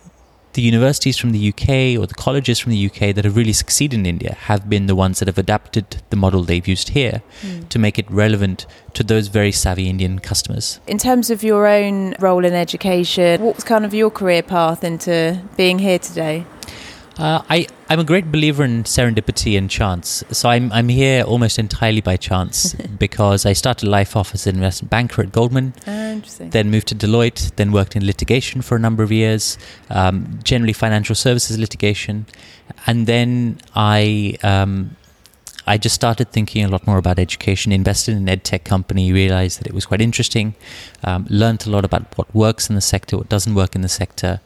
the 0.55 0.63
universities 0.63 1.19
from 1.19 1.33
the 1.33 1.49
UK 1.51 2.01
or 2.01 2.07
the 2.07 2.15
colleges 2.15 2.59
from 2.59 2.73
the 2.73 2.87
UK 2.87 3.15
that 3.15 3.25
have 3.25 3.37
really 3.37 3.53
succeeded 3.53 3.99
in 3.99 4.07
India 4.07 4.35
have 4.35 4.69
been 4.69 4.87
the 4.87 4.97
ones 4.97 5.19
that 5.19 5.29
have 5.29 5.39
adapted 5.39 6.03
the 6.11 6.17
model 6.17 6.43
they've 6.43 6.67
used 6.67 6.91
here 6.91 7.23
mm. 7.43 7.69
to 7.69 7.79
make 7.79 7.99
it 7.99 8.11
relevant 8.11 8.67
to 8.95 9.03
those 9.03 9.29
very 9.29 9.53
savvy 9.53 9.89
Indian 9.89 10.19
customers. 10.19 10.81
In 10.87 10.99
terms 10.99 11.31
of 11.31 11.43
your 11.43 11.67
own 11.67 12.15
role 12.21 12.45
in 12.45 12.55
education, 12.55 13.43
what's 13.43 13.65
kind 13.65 13.85
of 13.85 13.93
your 13.93 14.11
career 14.11 14.43
path 14.43 14.85
into 14.85 15.41
being 15.57 15.79
here 15.79 15.99
today? 15.99 16.47
Uh, 17.17 17.43
I, 17.49 17.67
I'm 17.89 18.01
a 18.01 18.05
great 18.05 18.33
believer 18.33 18.65
in 18.65 18.85
serendipity 18.85 19.57
and 19.57 19.71
chance. 19.71 20.25
So 20.31 20.49
I'm, 20.49 20.73
I'm 20.73 20.89
here 20.89 21.23
almost 21.23 21.59
entirely 21.59 22.01
by 22.01 22.17
chance 22.17 22.75
because 22.99 23.47
I 23.47 23.53
started 23.53 23.89
life 23.89 24.17
off 24.17 24.35
as 24.35 24.47
an 24.47 24.57
investment 24.57 24.91
banker 24.91 25.23
at 25.23 25.31
Goldman, 25.31 25.75
uh, 25.87 26.21
then 26.41 26.71
moved 26.71 26.89
to 26.89 26.95
Deloitte, 26.95 27.55
then 27.57 27.71
worked 27.71 27.95
in 27.95 28.05
litigation 28.05 28.63
for 28.63 28.77
a 28.77 28.81
number 28.81 29.03
of 29.03 29.13
years, 29.13 29.59
um, 29.91 30.41
generally 30.43 30.73
financial 30.73 31.15
services 31.15 31.59
litigation. 31.59 32.27
And 32.87 33.07
then 33.07 33.59
I, 33.75 34.37
um, 34.43 34.97
I 35.67 35.79
just 35.79 35.95
started 35.95 36.31
thinking 36.31 36.65
a 36.65 36.69
lot 36.69 36.87
more 36.87 36.99
about 36.99 37.19
education, 37.19 37.73
invested 37.73 38.13
in 38.13 38.19
an 38.19 38.29
ed 38.29 38.45
tech 38.45 38.65
company, 38.65 39.13
realized 39.13 39.61
that 39.61 39.67
it 39.67 39.73
was 39.73 39.87
quite 39.87 40.01
interesting, 40.01 40.55
um, 41.03 41.27
learned 41.31 41.67
a 41.67 41.71
lot 41.71 41.85
about 41.85 42.17
what 42.19 42.33
works 42.35 42.69
in 42.69 42.75
the 42.75 42.81
sector, 42.81 43.17
what 43.17 43.29
doesn't 43.29 43.55
work 43.55 43.75
in 43.75 43.81
the 43.81 43.89
sector, 43.89 44.41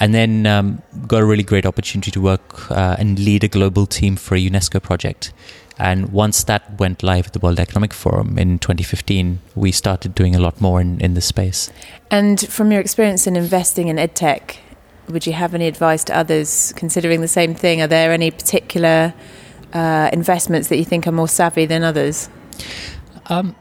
and 0.00 0.14
then 0.14 0.46
um, 0.46 0.82
got 1.06 1.22
a 1.22 1.26
really 1.26 1.42
great 1.42 1.66
opportunity 1.66 2.10
to 2.10 2.20
work 2.20 2.70
uh, 2.70 2.96
and 2.98 3.18
lead 3.18 3.44
a 3.44 3.48
global 3.48 3.86
team 3.86 4.16
for 4.16 4.34
a 4.34 4.38
UNESCO 4.38 4.82
project. 4.82 5.32
And 5.78 6.12
once 6.12 6.44
that 6.44 6.78
went 6.78 7.02
live 7.02 7.26
at 7.26 7.32
the 7.32 7.38
World 7.38 7.58
Economic 7.58 7.92
Forum 7.92 8.38
in 8.38 8.58
2015, 8.58 9.40
we 9.54 9.72
started 9.72 10.14
doing 10.14 10.34
a 10.34 10.38
lot 10.38 10.60
more 10.60 10.80
in, 10.80 11.00
in 11.00 11.14
this 11.14 11.26
space. 11.26 11.70
And 12.10 12.40
from 12.40 12.70
your 12.70 12.80
experience 12.80 13.26
in 13.26 13.36
investing 13.36 13.88
in 13.88 13.96
edtech, 13.96 14.58
would 15.08 15.26
you 15.26 15.32
have 15.32 15.54
any 15.54 15.66
advice 15.66 16.04
to 16.04 16.16
others 16.16 16.72
considering 16.76 17.20
the 17.20 17.28
same 17.28 17.54
thing? 17.54 17.82
Are 17.82 17.86
there 17.86 18.12
any 18.12 18.30
particular 18.30 19.14
uh, 19.72 20.10
investments 20.12 20.68
that 20.68 20.76
you 20.76 20.84
think 20.84 21.06
are 21.06 21.12
more 21.12 21.28
savvy 21.28 21.66
than 21.66 21.82
others? 21.82 22.28
Um, 23.26 23.54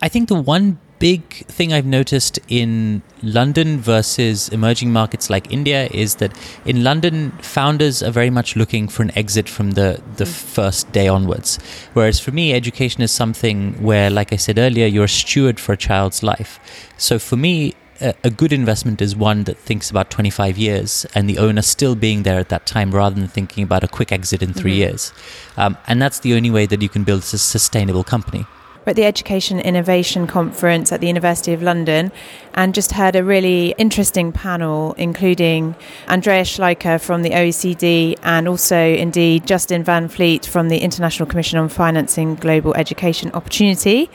I 0.00 0.08
think 0.08 0.28
the 0.28 0.40
one 0.40 0.78
big 0.98 1.22
thing 1.46 1.72
I've 1.72 1.86
noticed 1.86 2.38
in 2.48 3.02
London 3.22 3.78
versus 3.78 4.48
emerging 4.48 4.92
markets 4.92 5.30
like 5.30 5.52
India 5.52 5.88
is 5.92 6.16
that 6.16 6.36
in 6.64 6.82
London, 6.82 7.30
founders 7.40 8.02
are 8.02 8.10
very 8.10 8.30
much 8.30 8.56
looking 8.56 8.88
for 8.88 9.02
an 9.02 9.16
exit 9.16 9.48
from 9.48 9.72
the, 9.72 10.02
the 10.16 10.24
mm. 10.24 10.28
first 10.28 10.90
day 10.92 11.08
onwards. 11.08 11.58
Whereas 11.92 12.20
for 12.20 12.32
me, 12.32 12.52
education 12.52 13.02
is 13.02 13.12
something 13.12 13.80
where, 13.82 14.10
like 14.10 14.32
I 14.32 14.36
said 14.36 14.58
earlier, 14.58 14.86
you're 14.86 15.04
a 15.04 15.08
steward 15.08 15.60
for 15.60 15.72
a 15.72 15.76
child's 15.76 16.22
life. 16.22 16.58
So 16.96 17.18
for 17.18 17.36
me, 17.36 17.74
a 18.00 18.30
good 18.30 18.52
investment 18.52 19.00
is 19.00 19.16
one 19.16 19.44
that 19.44 19.58
thinks 19.58 19.90
about 19.90 20.10
25 20.10 20.56
years 20.56 21.06
and 21.14 21.28
the 21.28 21.38
owner 21.38 21.62
still 21.62 21.94
being 21.94 22.22
there 22.22 22.38
at 22.38 22.48
that 22.48 22.66
time 22.66 22.92
rather 22.92 23.14
than 23.14 23.28
thinking 23.28 23.64
about 23.64 23.82
a 23.82 23.88
quick 23.88 24.12
exit 24.12 24.42
in 24.42 24.52
3 24.52 24.70
mm-hmm. 24.70 24.78
years. 24.78 25.12
Um, 25.56 25.76
and 25.86 26.00
that's 26.00 26.20
the 26.20 26.34
only 26.34 26.50
way 26.50 26.66
that 26.66 26.80
you 26.82 26.88
can 26.88 27.04
build 27.04 27.22
a 27.22 27.38
sustainable 27.38 28.04
company 28.04 28.46
We're 28.84 28.90
at 28.90 28.96
the 28.96 29.04
Education 29.04 29.58
Innovation 29.58 30.26
Conference 30.26 30.92
at 30.92 31.00
the 31.00 31.08
University 31.08 31.52
of 31.52 31.62
London 31.62 32.12
and 32.54 32.74
just 32.74 32.92
heard 32.92 33.16
a 33.16 33.24
really 33.24 33.74
interesting 33.78 34.32
panel, 34.32 34.94
including 34.94 35.74
Andreas 36.08 36.56
Schleicher 36.56 37.00
from 37.00 37.22
the 37.22 37.30
OECD 37.30 38.16
and 38.22 38.48
also, 38.48 38.78
indeed, 38.78 39.46
Justin 39.46 39.84
Van 39.84 40.08
Fleet 40.08 40.46
from 40.46 40.68
the 40.68 40.78
International 40.78 41.28
Commission 41.28 41.58
on 41.58 41.68
Financing 41.68 42.36
Global 42.36 42.74
Education 42.74 43.30
Opportunity. 43.32 44.08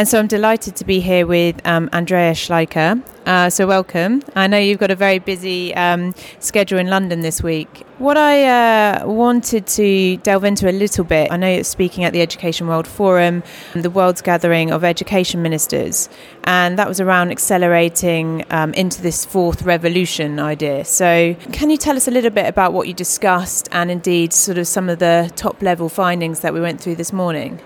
And 0.00 0.08
so 0.08 0.18
I'm 0.18 0.28
delighted 0.28 0.76
to 0.76 0.86
be 0.86 1.00
here 1.00 1.26
with 1.26 1.60
um, 1.66 1.90
Andreas 1.92 2.48
Schleicher. 2.48 3.06
Uh, 3.26 3.50
so, 3.50 3.66
welcome. 3.66 4.22
I 4.34 4.46
know 4.46 4.56
you've 4.56 4.78
got 4.78 4.90
a 4.90 4.94
very 4.94 5.18
busy 5.18 5.74
um, 5.74 6.14
schedule 6.38 6.78
in 6.78 6.86
London 6.86 7.20
this 7.20 7.42
week. 7.42 7.84
What 7.98 8.16
I 8.16 8.46
uh, 8.46 9.06
wanted 9.06 9.66
to 9.66 10.16
delve 10.16 10.44
into 10.44 10.70
a 10.70 10.72
little 10.72 11.04
bit, 11.04 11.30
I 11.30 11.36
know 11.36 11.52
you're 11.52 11.64
speaking 11.64 12.04
at 12.04 12.14
the 12.14 12.22
Education 12.22 12.66
World 12.66 12.88
Forum, 12.88 13.42
the 13.74 13.90
world's 13.90 14.22
gathering 14.22 14.70
of 14.70 14.84
education 14.84 15.42
ministers, 15.42 16.08
and 16.44 16.78
that 16.78 16.88
was 16.88 16.98
around 16.98 17.30
accelerating 17.30 18.46
um, 18.48 18.72
into 18.72 19.02
this 19.02 19.26
fourth 19.26 19.60
revolution 19.64 20.40
idea. 20.40 20.86
So, 20.86 21.34
can 21.52 21.68
you 21.68 21.76
tell 21.76 21.98
us 21.98 22.08
a 22.08 22.10
little 22.10 22.30
bit 22.30 22.46
about 22.46 22.72
what 22.72 22.88
you 22.88 22.94
discussed 22.94 23.68
and 23.70 23.90
indeed 23.90 24.32
sort 24.32 24.56
of 24.56 24.66
some 24.66 24.88
of 24.88 24.98
the 24.98 25.30
top 25.36 25.60
level 25.60 25.90
findings 25.90 26.40
that 26.40 26.54
we 26.54 26.60
went 26.62 26.80
through 26.80 26.94
this 26.94 27.12
morning? 27.12 27.60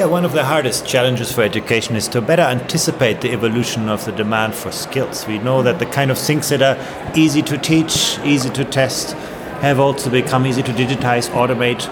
Yeah, 0.00 0.06
one 0.06 0.24
of 0.24 0.32
the 0.32 0.44
hardest 0.44 0.86
challenges 0.86 1.30
for 1.30 1.42
education 1.42 1.94
is 1.94 2.08
to 2.08 2.22
better 2.22 2.40
anticipate 2.40 3.20
the 3.20 3.32
evolution 3.32 3.90
of 3.90 4.02
the 4.06 4.12
demand 4.12 4.54
for 4.54 4.72
skills. 4.72 5.26
We 5.26 5.38
know 5.38 5.62
that 5.62 5.78
the 5.78 5.84
kind 5.84 6.10
of 6.10 6.16
things 6.18 6.48
that 6.48 6.62
are 6.62 6.78
easy 7.14 7.42
to 7.42 7.58
teach, 7.58 8.18
easy 8.24 8.48
to 8.48 8.64
test, 8.64 9.12
have 9.60 9.78
also 9.78 10.08
become 10.08 10.46
easy 10.46 10.62
to 10.62 10.72
digitize, 10.72 11.28
automate, 11.30 11.82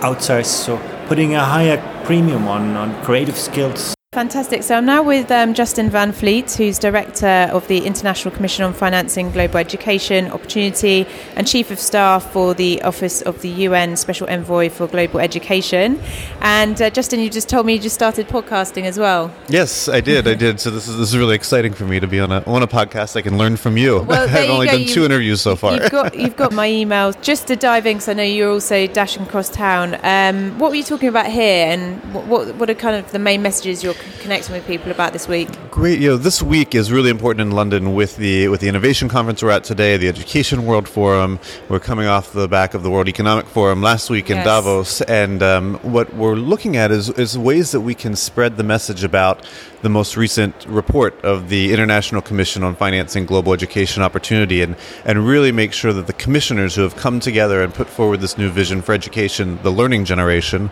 outsource. 0.00 0.44
So 0.44 0.76
putting 1.06 1.34
a 1.34 1.44
higher 1.44 1.78
premium 2.04 2.46
on, 2.46 2.76
on 2.76 3.02
creative 3.02 3.38
skills 3.38 3.95
Fantastic. 4.16 4.62
So 4.62 4.74
I'm 4.74 4.86
now 4.86 5.02
with 5.02 5.30
um, 5.30 5.52
Justin 5.52 5.90
Van 5.90 6.10
Fleet, 6.10 6.50
who's 6.52 6.78
Director 6.78 7.50
of 7.52 7.68
the 7.68 7.84
International 7.84 8.34
Commission 8.34 8.64
on 8.64 8.72
Financing 8.72 9.30
Global 9.30 9.58
Education 9.58 10.28
Opportunity 10.28 11.06
and 11.34 11.46
Chief 11.46 11.70
of 11.70 11.78
Staff 11.78 12.32
for 12.32 12.54
the 12.54 12.80
Office 12.80 13.20
of 13.20 13.42
the 13.42 13.50
UN 13.50 13.94
Special 13.94 14.26
Envoy 14.30 14.70
for 14.70 14.86
Global 14.86 15.20
Education. 15.20 16.00
And 16.40 16.80
uh, 16.80 16.88
Justin, 16.88 17.20
you 17.20 17.28
just 17.28 17.50
told 17.50 17.66
me 17.66 17.74
you 17.74 17.78
just 17.78 17.94
started 17.94 18.26
podcasting 18.26 18.84
as 18.84 18.98
well. 18.98 19.30
Yes, 19.50 19.86
I 19.86 20.00
did. 20.00 20.26
I 20.26 20.32
did. 20.46 20.60
So 20.60 20.70
this 20.70 20.88
is 20.88 20.96
this 20.96 21.10
is 21.10 21.18
really 21.18 21.34
exciting 21.34 21.74
for 21.74 21.84
me 21.84 22.00
to 22.00 22.06
be 22.06 22.18
on 22.18 22.32
a 22.32 22.42
on 22.46 22.62
a 22.62 22.66
podcast. 22.66 23.16
I 23.16 23.20
can 23.20 23.36
learn 23.36 23.58
from 23.58 23.76
you. 23.76 24.00
Well, 24.00 24.26
I've 24.34 24.48
only 24.48 24.64
go. 24.64 24.72
done 24.72 24.80
you've, 24.80 24.92
two 24.92 25.04
interviews 25.04 25.42
so 25.42 25.56
far. 25.56 25.74
You've 25.74 25.90
got 25.90 26.14
you've 26.18 26.38
got 26.38 26.54
my 26.54 26.70
emails. 26.70 27.20
Just 27.20 27.48
to 27.48 27.56
dive 27.56 27.84
in, 27.84 27.98
because 27.98 28.08
I 28.08 28.14
know 28.14 28.22
you're 28.22 28.50
also 28.50 28.86
dashing 28.86 29.24
across 29.24 29.50
town. 29.50 29.98
Um, 30.02 30.58
what 30.58 30.70
were 30.70 30.76
you 30.76 30.84
talking 30.84 31.10
about 31.10 31.26
here, 31.26 31.66
and 31.66 32.00
what 32.14 32.54
what 32.54 32.70
are 32.70 32.74
kind 32.74 32.96
of 32.96 33.12
the 33.12 33.18
main 33.18 33.42
messages 33.42 33.84
you're 33.84 33.92
connecting 34.20 34.54
with 34.54 34.66
people 34.66 34.90
about 34.90 35.12
this 35.12 35.28
week? 35.28 35.48
Great. 35.70 36.00
You 36.00 36.10
know, 36.10 36.16
this 36.16 36.42
week 36.42 36.74
is 36.74 36.90
really 36.90 37.10
important 37.10 37.40
in 37.40 37.50
London 37.50 37.94
with 37.94 38.16
the 38.16 38.48
with 38.48 38.60
the 38.60 38.68
innovation 38.68 39.08
conference 39.08 39.42
we're 39.42 39.50
at 39.50 39.64
today, 39.64 39.96
the 39.96 40.08
Education 40.08 40.66
World 40.66 40.88
Forum. 40.88 41.38
We're 41.68 41.80
coming 41.80 42.06
off 42.06 42.32
the 42.32 42.48
back 42.48 42.74
of 42.74 42.82
the 42.82 42.90
World 42.90 43.08
Economic 43.08 43.46
Forum 43.46 43.82
last 43.82 44.10
week 44.10 44.30
in 44.30 44.36
yes. 44.36 44.46
Davos, 44.46 45.00
and 45.02 45.42
um, 45.42 45.74
what 45.82 46.14
we're 46.14 46.34
looking 46.34 46.76
at 46.76 46.90
is 46.90 47.10
is 47.10 47.38
ways 47.38 47.72
that 47.72 47.80
we 47.80 47.94
can 47.94 48.16
spread 48.16 48.56
the 48.56 48.64
message 48.64 49.04
about 49.04 49.46
the 49.82 49.88
most 49.88 50.16
recent 50.16 50.64
report 50.66 51.14
of 51.24 51.48
the 51.48 51.72
International 51.72 52.20
Commission 52.20 52.62
on 52.62 52.74
Financing 52.74 53.26
Global 53.26 53.52
Education 53.52 54.02
Opportunity, 54.02 54.62
and 54.62 54.76
and 55.04 55.26
really 55.26 55.52
make 55.52 55.72
sure 55.72 55.92
that 55.92 56.06
the 56.06 56.12
commissioners 56.12 56.74
who 56.74 56.82
have 56.82 56.96
come 56.96 57.20
together 57.20 57.62
and 57.62 57.72
put 57.72 57.88
forward 57.88 58.20
this 58.20 58.38
new 58.38 58.50
vision 58.50 58.82
for 58.82 58.92
education, 58.92 59.58
the 59.62 59.70
learning 59.70 60.04
generation 60.04 60.70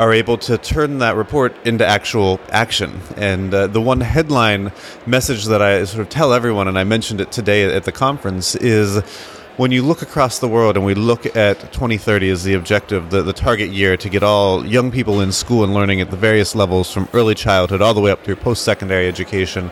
are 0.00 0.14
able 0.14 0.38
to 0.38 0.56
turn 0.56 0.96
that 0.96 1.14
report 1.14 1.54
into 1.66 1.86
actual 1.86 2.40
action. 2.48 2.98
And 3.18 3.52
uh, 3.52 3.66
the 3.66 3.82
one 3.82 4.00
headline 4.00 4.72
message 5.06 5.44
that 5.44 5.60
I 5.60 5.84
sort 5.84 6.00
of 6.00 6.08
tell 6.08 6.32
everyone, 6.32 6.68
and 6.68 6.78
I 6.78 6.84
mentioned 6.84 7.20
it 7.20 7.30
today 7.30 7.64
at 7.64 7.84
the 7.84 7.92
conference, 7.92 8.54
is 8.54 9.02
when 9.58 9.72
you 9.72 9.82
look 9.82 10.00
across 10.00 10.38
the 10.38 10.48
world 10.48 10.78
and 10.78 10.86
we 10.86 10.94
look 10.94 11.26
at 11.36 11.60
2030 11.74 12.30
as 12.30 12.44
the 12.44 12.54
objective, 12.54 13.10
the, 13.10 13.20
the 13.20 13.34
target 13.34 13.68
year 13.68 13.98
to 13.98 14.08
get 14.08 14.22
all 14.22 14.64
young 14.64 14.90
people 14.90 15.20
in 15.20 15.32
school 15.32 15.64
and 15.64 15.74
learning 15.74 16.00
at 16.00 16.10
the 16.10 16.16
various 16.16 16.54
levels 16.54 16.90
from 16.90 17.06
early 17.12 17.34
childhood 17.34 17.82
all 17.82 17.92
the 17.92 18.00
way 18.00 18.10
up 18.10 18.24
through 18.24 18.36
post 18.36 18.64
secondary 18.64 19.06
education 19.06 19.70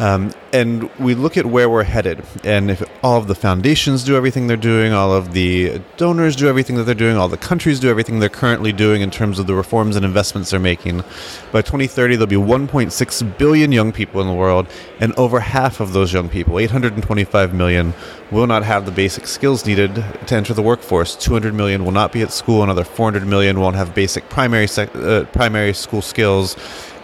um, 0.00 0.32
and 0.50 0.90
we 0.98 1.14
look 1.14 1.36
at 1.36 1.44
where 1.44 1.68
we're 1.68 1.84
headed. 1.84 2.24
And 2.42 2.70
if 2.70 2.82
all 3.04 3.18
of 3.18 3.26
the 3.26 3.34
foundations 3.34 4.02
do 4.02 4.16
everything 4.16 4.46
they're 4.46 4.56
doing, 4.56 4.94
all 4.94 5.12
of 5.12 5.34
the 5.34 5.82
donors 5.98 6.34
do 6.36 6.48
everything 6.48 6.76
that 6.76 6.84
they're 6.84 6.94
doing, 6.94 7.18
all 7.18 7.28
the 7.28 7.36
countries 7.36 7.78
do 7.78 7.90
everything 7.90 8.18
they're 8.18 8.30
currently 8.30 8.72
doing 8.72 9.02
in 9.02 9.10
terms 9.10 9.38
of 9.38 9.46
the 9.46 9.54
reforms 9.54 9.96
and 9.96 10.04
investments 10.04 10.50
they're 10.50 10.58
making, 10.58 11.04
by 11.52 11.60
2030, 11.60 12.16
there'll 12.16 12.26
be 12.26 12.36
1.6 12.36 13.38
billion 13.38 13.72
young 13.72 13.92
people 13.92 14.22
in 14.22 14.26
the 14.26 14.32
world, 14.32 14.66
and 15.00 15.12
over 15.18 15.38
half 15.38 15.80
of 15.80 15.92
those 15.92 16.14
young 16.14 16.30
people, 16.30 16.58
825 16.58 17.52
million, 17.52 17.92
will 18.30 18.46
not 18.46 18.64
have 18.64 18.86
the 18.86 18.92
basic 18.92 19.26
skills 19.26 19.66
needed 19.66 19.94
to 20.26 20.34
enter 20.34 20.54
the 20.54 20.62
workforce. 20.62 21.14
200 21.14 21.52
million 21.52 21.84
will 21.84 21.92
not 21.92 22.10
be 22.10 22.22
at 22.22 22.32
school, 22.32 22.62
another 22.62 22.84
400 22.84 23.26
million 23.26 23.60
won't 23.60 23.76
have 23.76 23.94
basic 23.94 24.30
primary, 24.30 24.66
sec- 24.66 24.96
uh, 24.96 25.24
primary 25.24 25.74
school 25.74 26.00
skills 26.00 26.56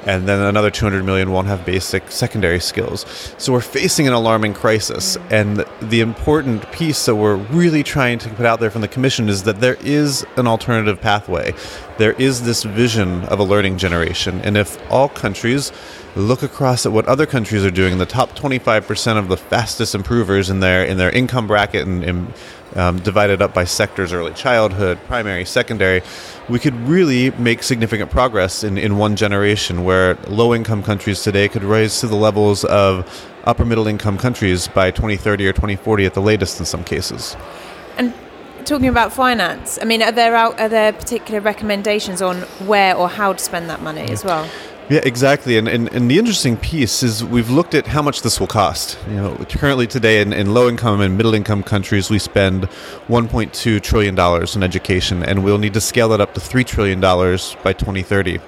and 0.07 0.29
then 0.29 0.41
another 0.41 0.71
200 0.71 1.05
million 1.05 1.33
won't 1.33 1.49
have 1.49 1.67
basic 1.67 2.11
secondary 2.11 2.61
skills. 2.61 3.05
So 3.39 3.53
we're 3.53 3.61
facing 3.61 4.07
an 4.07 4.13
alarming 4.13 4.55
crisis. 4.55 5.17
Mm. 5.17 5.33
And 5.33 5.91
the 5.91 6.01
important 6.01 6.71
piece 6.71 7.05
that 7.07 7.17
we're 7.17 7.37
really 7.37 7.83
trying 7.83 8.19
to 8.21 8.29
put 8.31 8.47
out 8.47 8.61
there 8.61 8.71
from 8.71 8.83
the 8.83 8.89
Commission 8.89 9.29
is 9.29 9.43
that 9.43 9.61
there 9.61 9.77
is 9.81 10.25
an 10.37 10.47
alternative 10.47 11.01
pathway. 11.01 11.55
There 11.99 12.13
is 12.13 12.45
this 12.45 12.63
vision 12.63 13.25
of 13.25 13.41
a 13.41 13.45
learning 13.45 13.79
generation. 13.79 14.41
And 14.43 14.57
if 14.57 14.79
all 14.91 15.09
countries 15.09 15.73
look 16.15 16.43
across 16.43 16.87
at 16.87 16.93
what 16.93 17.07
other 17.07 17.27
countries 17.27 17.65
are 17.65 17.71
doing, 17.71 17.99
the 17.99 18.07
top 18.07 18.31
25% 18.37 19.19
of 19.19 19.29
the 19.29 19.37
fastest 19.37 19.95
improvers 19.95 20.49
in 20.49 20.61
their 20.61 20.85
in 20.85 20.97
their 20.97 21.11
income 21.11 21.47
bracket 21.47 21.87
and, 21.87 22.05
and 22.05 22.33
um, 22.77 22.99
divided 23.01 23.43
up 23.43 23.55
by 23.55 23.65
sectors 23.65 24.13
early 24.13 24.33
childhood, 24.35 24.99
primary, 25.07 25.45
secondary, 25.45 26.03
we 26.49 26.59
could 26.59 26.75
really 26.87 27.31
make 27.33 27.63
significant 27.63 28.11
progress 28.11 28.63
in, 28.63 28.79
in 28.79 28.99
one 28.99 29.17
generation 29.17 29.85
where 29.85 30.15
low 30.29 30.55
income 30.55 30.83
countries 30.83 31.23
today 31.23 31.49
could 31.49 31.65
rise 31.65 32.01
to 32.01 32.07
the 32.07 32.17
levels 32.17 32.65
of 32.65 33.27
upper 33.45 33.65
middle 33.65 33.87
income 33.87 34.19
countries 34.19 34.69
by 34.69 34.91
2030 34.91 35.49
or 35.49 35.53
2040 35.53 36.07
at 36.07 36.15
the 36.15 36.23
latest 36.23 36.61
in 36.61 36.67
some 36.67 36.85
cases. 36.85 37.37
And 37.97 38.13
talking 38.65 38.89
about 38.89 39.13
finance, 39.13 39.79
I 39.81 39.85
mean, 39.85 40.03
are 40.03 40.13
there, 40.13 40.35
out, 40.35 40.61
are 40.61 40.69
there 40.69 40.93
particular 40.93 41.41
recommendations 41.41 42.21
on 42.21 42.43
where 42.67 42.95
or 42.95 43.09
how 43.09 43.33
to 43.33 43.39
spend 43.39 43.71
that 43.71 43.83
money 43.83 44.03
as 44.03 44.25
well? 44.25 44.49
Yeah, 44.89 45.01
exactly. 45.03 45.59
And, 45.59 45.67
and, 45.67 45.93
and 45.93 46.09
the 46.09 46.17
interesting 46.17 46.57
piece 46.57 47.03
is 47.03 47.25
we've 47.25 47.51
looked 47.51 47.75
at 47.75 47.89
how 47.89 48.03
much 48.03 48.23
this 48.23 48.39
will 48.39 48.47
cost. 48.47 48.97
You 49.09 49.17
know, 49.17 49.37
currently 49.49 49.89
today 49.89 50.21
in, 50.21 50.33
in 50.33 50.55
low 50.55 50.69
income 50.69 51.01
and 51.01 51.17
middle 51.17 51.35
income 51.35 51.65
countries, 51.65 52.09
we 52.09 52.21
spend 52.21 52.65
$1.2 53.09 53.81
trillion 53.83 54.47
in 54.55 54.63
education, 54.63 55.25
and 55.25 55.43
we'll 55.43 55.59
need 55.59 55.75
to 55.75 55.81
scale 55.81 56.09
that 56.11 56.21
up 56.21 56.35
to 56.35 56.41
$3 56.41 56.65
trillion 56.65 57.01
by 57.01 57.73
2030. 57.73 58.39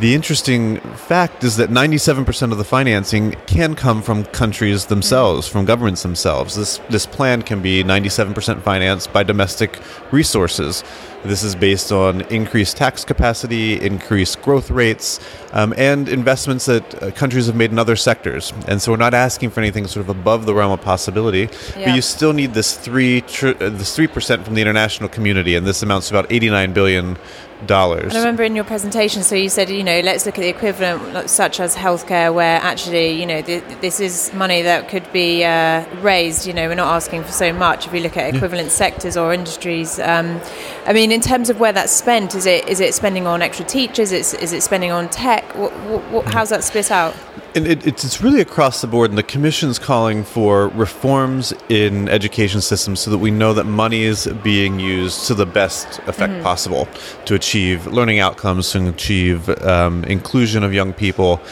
The 0.00 0.14
interesting 0.14 0.80
fact 0.80 1.44
is 1.44 1.56
that 1.56 1.68
97% 1.68 2.52
of 2.52 2.58
the 2.58 2.64
financing 2.64 3.32
can 3.46 3.74
come 3.74 4.02
from 4.02 4.24
countries 4.24 4.86
themselves, 4.86 5.48
from 5.48 5.66
governments 5.66 6.02
themselves. 6.02 6.54
This, 6.54 6.80
this 6.88 7.04
plan 7.04 7.42
can 7.42 7.60
be 7.60 7.84
97% 7.84 8.62
financed 8.62 9.12
by 9.12 9.22
domestic 9.22 9.78
resources. 10.10 10.82
This 11.24 11.44
is 11.44 11.54
based 11.54 11.92
on 11.92 12.22
increased 12.22 12.76
tax 12.76 13.04
capacity, 13.04 13.80
increased 13.80 14.42
growth 14.42 14.70
rates, 14.72 15.20
um, 15.52 15.72
and 15.76 16.08
investments 16.08 16.66
that 16.66 17.02
uh, 17.02 17.10
countries 17.12 17.46
have 17.46 17.54
made 17.54 17.70
in 17.70 17.78
other 17.78 17.94
sectors. 17.94 18.52
And 18.66 18.82
so 18.82 18.90
we're 18.90 18.98
not 18.98 19.14
asking 19.14 19.50
for 19.50 19.60
anything 19.60 19.86
sort 19.86 20.04
of 20.04 20.08
above 20.08 20.46
the 20.46 20.54
realm 20.54 20.72
of 20.72 20.80
possibility, 20.80 21.48
Yeah. 21.76 21.86
but 21.90 21.94
you 21.94 22.02
still 22.02 22.32
need 22.32 22.54
this 22.54 22.76
three 22.76 23.20
tr- 23.20 23.48
uh, 23.60 23.68
this 23.70 23.94
three 23.94 24.08
percent 24.08 24.44
from 24.44 24.54
the 24.54 24.60
international 24.62 25.08
community, 25.08 25.54
and 25.54 25.64
this 25.64 25.80
amounts 25.82 26.08
to 26.08 26.18
about 26.18 26.30
89 26.32 26.72
billion 26.72 27.16
dollars. 27.66 28.14
I 28.14 28.18
remember 28.18 28.42
in 28.42 28.54
your 28.54 28.64
presentation, 28.64 29.22
so 29.22 29.34
you 29.34 29.48
said, 29.48 29.70
you 29.70 29.84
know, 29.84 30.00
let's 30.00 30.26
look 30.26 30.38
at 30.38 30.42
the 30.42 30.48
equivalent, 30.48 31.30
such 31.30 31.60
as 31.60 31.76
healthcare, 31.76 32.32
where 32.32 32.60
actually, 32.60 33.12
you 33.12 33.26
know, 33.26 33.42
th- 33.42 33.64
this 33.80 34.00
is 34.00 34.32
money 34.32 34.62
that 34.62 34.88
could 34.88 35.10
be 35.12 35.44
uh, 35.44 35.84
raised. 36.00 36.46
You 36.46 36.52
know, 36.52 36.68
we're 36.68 36.74
not 36.74 36.94
asking 36.94 37.24
for 37.24 37.32
so 37.32 37.52
much. 37.52 37.86
If 37.86 37.92
we 37.92 38.00
look 38.00 38.16
at 38.16 38.34
equivalent 38.34 38.70
sectors 38.70 39.16
or 39.16 39.32
industries, 39.32 39.98
um, 39.98 40.40
I 40.86 40.92
mean, 40.92 41.12
in 41.12 41.20
terms 41.20 41.50
of 41.50 41.60
where 41.60 41.72
that's 41.72 41.92
spent, 41.92 42.34
is 42.34 42.46
it 42.46 42.68
is 42.68 42.80
it 42.80 42.94
spending 42.94 43.26
on 43.26 43.42
extra 43.42 43.64
teachers? 43.64 44.12
Is, 44.12 44.34
is 44.34 44.52
it 44.52 44.62
spending 44.62 44.90
on 44.90 45.08
tech? 45.08 45.44
What, 45.54 45.72
what, 45.72 46.02
what, 46.10 46.34
how's 46.34 46.50
that 46.50 46.64
split 46.64 46.90
out? 46.90 47.14
And 47.54 47.66
it, 47.66 47.86
it's, 47.86 48.02
it's 48.02 48.22
really 48.22 48.40
across 48.40 48.80
the 48.80 48.86
board, 48.86 49.10
and 49.10 49.18
the 49.18 49.22
Commission's 49.22 49.78
calling 49.78 50.24
for 50.24 50.68
reforms 50.68 51.52
in 51.68 52.08
education 52.08 52.62
systems 52.62 53.00
so 53.00 53.10
that 53.10 53.18
we 53.18 53.30
know 53.30 53.52
that 53.52 53.64
money 53.64 54.04
is 54.04 54.26
being 54.42 54.80
used 54.80 55.26
to 55.26 55.34
the 55.34 55.44
best 55.44 55.98
effect 56.06 56.42
possible 56.42 56.88
to 57.26 57.34
achieve 57.34 57.86
learning 57.86 58.20
outcomes, 58.20 58.72
to 58.72 58.88
achieve 58.88 59.50
um, 59.62 60.02
inclusion 60.04 60.64
of 60.64 60.72
young 60.72 60.94
people. 60.94 61.42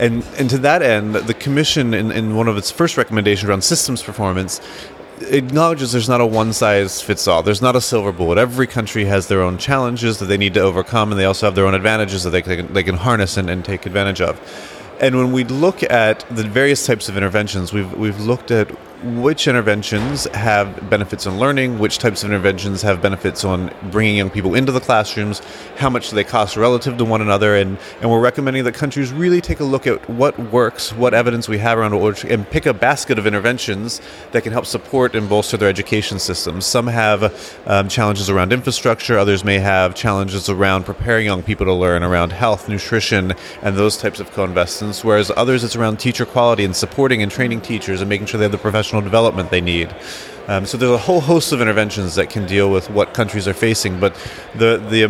And, 0.00 0.24
and 0.38 0.48
to 0.48 0.56
that 0.58 0.80
end, 0.80 1.14
the 1.14 1.34
Commission, 1.34 1.92
in, 1.92 2.10
in 2.12 2.34
one 2.34 2.48
of 2.48 2.56
its 2.56 2.70
first 2.70 2.96
recommendations 2.96 3.46
around 3.46 3.62
systems 3.62 4.02
performance, 4.02 4.58
acknowledges 5.20 5.92
there's 5.92 6.08
not 6.08 6.22
a 6.22 6.26
one 6.26 6.54
size 6.54 7.02
fits 7.02 7.28
all. 7.28 7.42
There's 7.42 7.60
not 7.60 7.76
a 7.76 7.80
silver 7.82 8.10
bullet. 8.10 8.38
Every 8.38 8.66
country 8.66 9.04
has 9.04 9.28
their 9.28 9.42
own 9.42 9.58
challenges 9.58 10.18
that 10.18 10.26
they 10.26 10.38
need 10.38 10.54
to 10.54 10.60
overcome, 10.60 11.12
and 11.12 11.20
they 11.20 11.26
also 11.26 11.46
have 11.46 11.54
their 11.54 11.66
own 11.66 11.74
advantages 11.74 12.24
that 12.24 12.30
they 12.30 12.40
can, 12.40 12.72
they 12.72 12.82
can 12.82 12.96
harness 12.96 13.36
and, 13.36 13.50
and 13.50 13.62
take 13.62 13.84
advantage 13.84 14.22
of. 14.22 14.40
And 15.02 15.16
when 15.16 15.32
we 15.32 15.42
look 15.42 15.82
at 15.82 16.24
the 16.30 16.44
various 16.44 16.86
types 16.86 17.08
of 17.08 17.16
interventions, 17.16 17.72
we've, 17.72 17.92
we've 17.94 18.20
looked 18.20 18.52
at 18.52 18.70
which 19.02 19.48
interventions 19.48 20.24
have 20.34 20.88
benefits 20.88 21.26
on 21.26 21.38
learning, 21.38 21.78
which 21.78 21.98
types 21.98 22.22
of 22.22 22.30
interventions 22.30 22.82
have 22.82 23.02
benefits 23.02 23.44
on 23.44 23.72
bringing 23.90 24.16
young 24.16 24.30
people 24.30 24.54
into 24.54 24.72
the 24.72 24.80
classrooms, 24.80 25.40
how 25.76 25.90
much 25.90 26.10
do 26.10 26.16
they 26.16 26.24
cost 26.24 26.56
relative 26.56 26.96
to 26.98 27.04
one 27.04 27.20
another, 27.20 27.56
and, 27.56 27.78
and 28.00 28.10
we're 28.10 28.20
recommending 28.20 28.64
that 28.64 28.74
countries 28.74 29.12
really 29.12 29.40
take 29.40 29.60
a 29.60 29.64
look 29.64 29.86
at 29.86 30.08
what 30.08 30.38
works, 30.50 30.92
what 30.92 31.14
evidence 31.14 31.48
we 31.48 31.58
have 31.58 31.78
around 31.78 31.94
it, 31.94 32.24
and 32.24 32.48
pick 32.48 32.66
a 32.66 32.74
basket 32.74 33.18
of 33.18 33.26
interventions 33.26 34.00
that 34.32 34.42
can 34.42 34.52
help 34.52 34.66
support 34.66 35.14
and 35.14 35.28
bolster 35.28 35.56
their 35.56 35.68
education 35.68 36.18
systems. 36.18 36.66
Some 36.66 36.86
have 36.86 37.60
um, 37.66 37.88
challenges 37.88 38.28
around 38.28 38.52
infrastructure, 38.52 39.18
others 39.18 39.44
may 39.44 39.58
have 39.58 39.94
challenges 39.94 40.48
around 40.48 40.84
preparing 40.84 41.26
young 41.26 41.42
people 41.42 41.66
to 41.66 41.74
learn, 41.74 42.02
around 42.02 42.32
health, 42.32 42.68
nutrition, 42.68 43.32
and 43.62 43.76
those 43.76 43.96
types 43.96 44.20
of 44.20 44.30
co-investments, 44.32 45.02
whereas 45.02 45.30
others 45.36 45.64
it's 45.64 45.76
around 45.76 45.98
teacher 45.98 46.26
quality 46.26 46.64
and 46.64 46.76
supporting 46.76 47.22
and 47.22 47.32
training 47.32 47.60
teachers 47.60 48.00
and 48.00 48.08
making 48.08 48.26
sure 48.26 48.38
they 48.38 48.44
have 48.44 48.52
the 48.52 48.58
professional 48.58 48.91
development 49.00 49.50
they 49.50 49.60
need. 49.60 49.94
Um, 50.48 50.66
so 50.66 50.76
there's 50.76 50.90
a 50.90 50.98
whole 50.98 51.20
host 51.20 51.52
of 51.52 51.60
interventions 51.60 52.16
that 52.16 52.28
can 52.28 52.46
deal 52.46 52.70
with 52.70 52.90
what 52.90 53.14
countries 53.14 53.46
are 53.46 53.54
facing, 53.54 54.00
but 54.00 54.14
the 54.56 54.78
the 54.90 55.06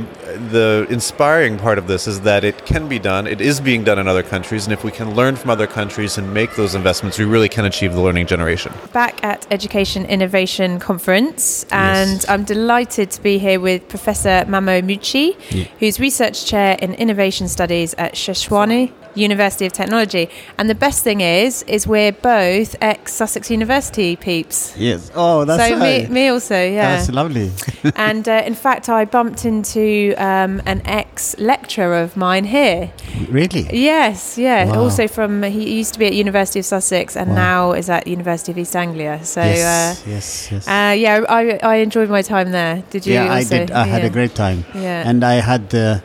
the 0.51 0.87
inspiring 0.91 1.59
part 1.59 1.79
of 1.79 1.87
this 1.87 2.07
is 2.07 2.21
that 2.23 2.45
it 2.45 2.67
can 2.67 2.87
be 2.87 2.99
done. 2.99 3.27
It 3.27 3.41
is 3.41 3.61
being 3.61 3.83
done 3.83 3.99
in 3.99 4.07
other 4.09 4.23
countries, 4.23 4.67
and 4.67 4.75
if 4.75 4.85
we 4.85 4.91
can 4.91 5.15
learn 5.15 5.37
from 5.37 5.49
other 5.49 5.67
countries 5.67 6.19
and 6.19 6.35
make 6.35 6.55
those 6.57 6.75
investments, 6.75 7.19
we 7.19 7.25
really 7.25 7.49
can 7.49 7.65
achieve 7.65 7.95
the 7.95 8.01
learning 8.01 8.27
generation. 8.27 8.73
Back 8.93 9.25
at 9.25 9.47
Education 9.51 10.05
Innovation 10.05 10.79
Conference, 10.79 11.65
and 11.71 12.25
I'm 12.29 12.45
delighted 12.45 13.11
to 13.13 13.23
be 13.23 13.39
here 13.39 13.59
with 13.59 13.89
Professor 13.89 14.45
Mammo 14.47 14.83
Muchie, 14.83 15.35
who's 15.79 15.99
research 15.99 16.45
chair 16.45 16.77
in 16.83 16.93
innovation 16.95 17.49
studies 17.49 17.95
at 17.95 18.13
Tshwane 18.15 18.93
University 19.15 19.67
of 19.67 19.73
Technology. 19.73 20.29
And 20.59 20.69
the 20.69 20.75
best 20.75 21.03
thing 21.05 21.21
is, 21.21 21.63
is 21.65 21.87
we're 21.87 22.13
both 22.13 22.77
ex 22.81 23.13
Sussex 23.15 23.51
University 23.51 24.17
peeps. 24.17 24.75
Yes. 24.77 25.11
Oh, 25.15 25.45
that's 25.45 25.69
so 25.69 25.79
right. 25.79 26.09
me, 26.09 26.15
me 26.15 26.29
also, 26.29 26.55
yeah. 26.55 26.97
That's 26.97 27.11
lovely. 27.11 27.51
and 27.97 28.29
uh, 28.29 28.43
in 28.45 28.55
fact, 28.55 28.89
I 28.89 29.05
bumped 29.05 29.45
into 29.45 30.15
um, 30.19 30.61
an 30.67 30.83
ex 30.85 31.37
lecturer 31.39 32.01
of 32.03 32.17
mine 32.17 32.45
here. 32.45 32.93
really? 33.29 33.69
Yes, 33.73 34.37
yeah. 34.39 34.67
Wow. 34.67 34.83
Also 34.83 35.09
from 35.09 35.43
he 35.43 35.79
used 35.79 35.93
to 35.95 35.99
be 35.99 36.07
at 36.07 36.15
University 36.15 36.59
of 36.61 36.65
Sussex 36.67 37.17
and 37.17 37.31
Wow. 37.31 37.35
now 37.37 37.73
is 37.73 37.89
at 37.91 38.07
University 38.07 38.53
of 38.53 38.59
East 38.59 38.77
Anglia. 38.77 39.25
So 39.25 39.41
yes. 39.43 40.03
yes. 40.07 40.53
Yes. 40.53 40.69
uh, 40.69 40.71
uh, 40.83 40.91
yeah, 40.93 41.25
I, 41.29 41.59
I 41.63 41.75
enjoyed 41.77 42.11
my 42.11 42.23
time 42.23 42.51
there. 42.51 42.83
Did 42.91 43.07
you? 43.07 43.15
yeah, 43.15 43.33
I 43.33 43.45
did. 43.45 43.71
I 43.71 43.87
had 43.87 44.05
a 44.05 44.11
great 44.11 44.35
time, 44.35 44.65
Yeah. 44.75 45.09
and 45.09 45.23
I 45.25 45.35
had, 45.35 45.73
uh, 45.75 46.01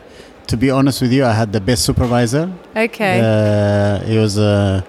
to 0.48 0.56
be 0.56 0.70
honest 0.70 1.00
with 1.02 1.12
you, 1.12 1.24
I 1.24 1.32
had 1.32 1.52
the 1.52 1.60
best 1.60 1.84
supervisor. 1.84 2.50
okay. 2.76 3.20
Uh, 3.22 4.00
he 4.10 4.16
was 4.18 4.38
a 4.38 4.84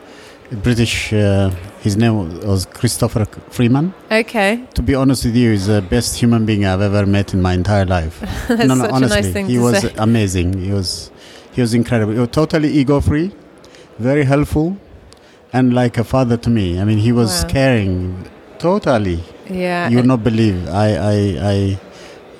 British. 0.63 1.13
Uh, 1.13 1.51
his 1.81 1.95
name 1.95 2.15
was 2.45 2.65
Christopher 2.65 3.25
Freeman. 3.49 3.93
okay. 4.11 4.65
To 4.73 4.81
be 4.81 4.95
honest 4.95 5.23
with 5.25 5.35
you, 5.35 5.51
he's 5.51 5.67
the 5.67 5.81
best 5.81 6.17
human 6.21 6.45
being 6.45 6.65
I've 6.65 6.81
ever 6.81 7.05
met 7.05 7.33
in 7.33 7.41
my 7.41 7.53
entire 7.53 7.85
life. 7.85 8.19
That's 8.47 8.65
no, 8.67 8.75
no, 8.75 8.83
such 8.83 8.91
honestly, 8.91 9.19
a 9.19 9.21
nice 9.21 9.33
thing 9.33 9.45
he 9.47 9.55
to 9.55 9.61
was 9.61 9.79
say. 9.81 9.93
amazing. 9.97 10.53
He 10.67 10.71
was, 10.71 11.11
he 11.53 11.61
was 11.61 11.73
incredible. 11.73 12.13
He 12.13 12.19
was 12.19 12.29
totally 12.29 12.69
ego-free, 12.81 13.31
very 13.97 14.23
helpful, 14.25 14.75
and 15.53 15.73
like 15.73 15.97
a 15.97 16.03
father 16.03 16.35
to 16.37 16.49
me. 16.49 16.79
I 16.81 16.83
mean, 16.83 16.97
he 16.97 17.11
was 17.13 17.43
Wow. 17.43 17.49
caring, 17.49 18.27
totally. 18.59 19.23
Yeah. 19.49 19.87
You 19.89 19.97
would 19.97 20.05
not 20.13 20.23
believe. 20.23 20.67
I, 20.69 20.87
I, 20.95 21.15
I, 21.53 21.79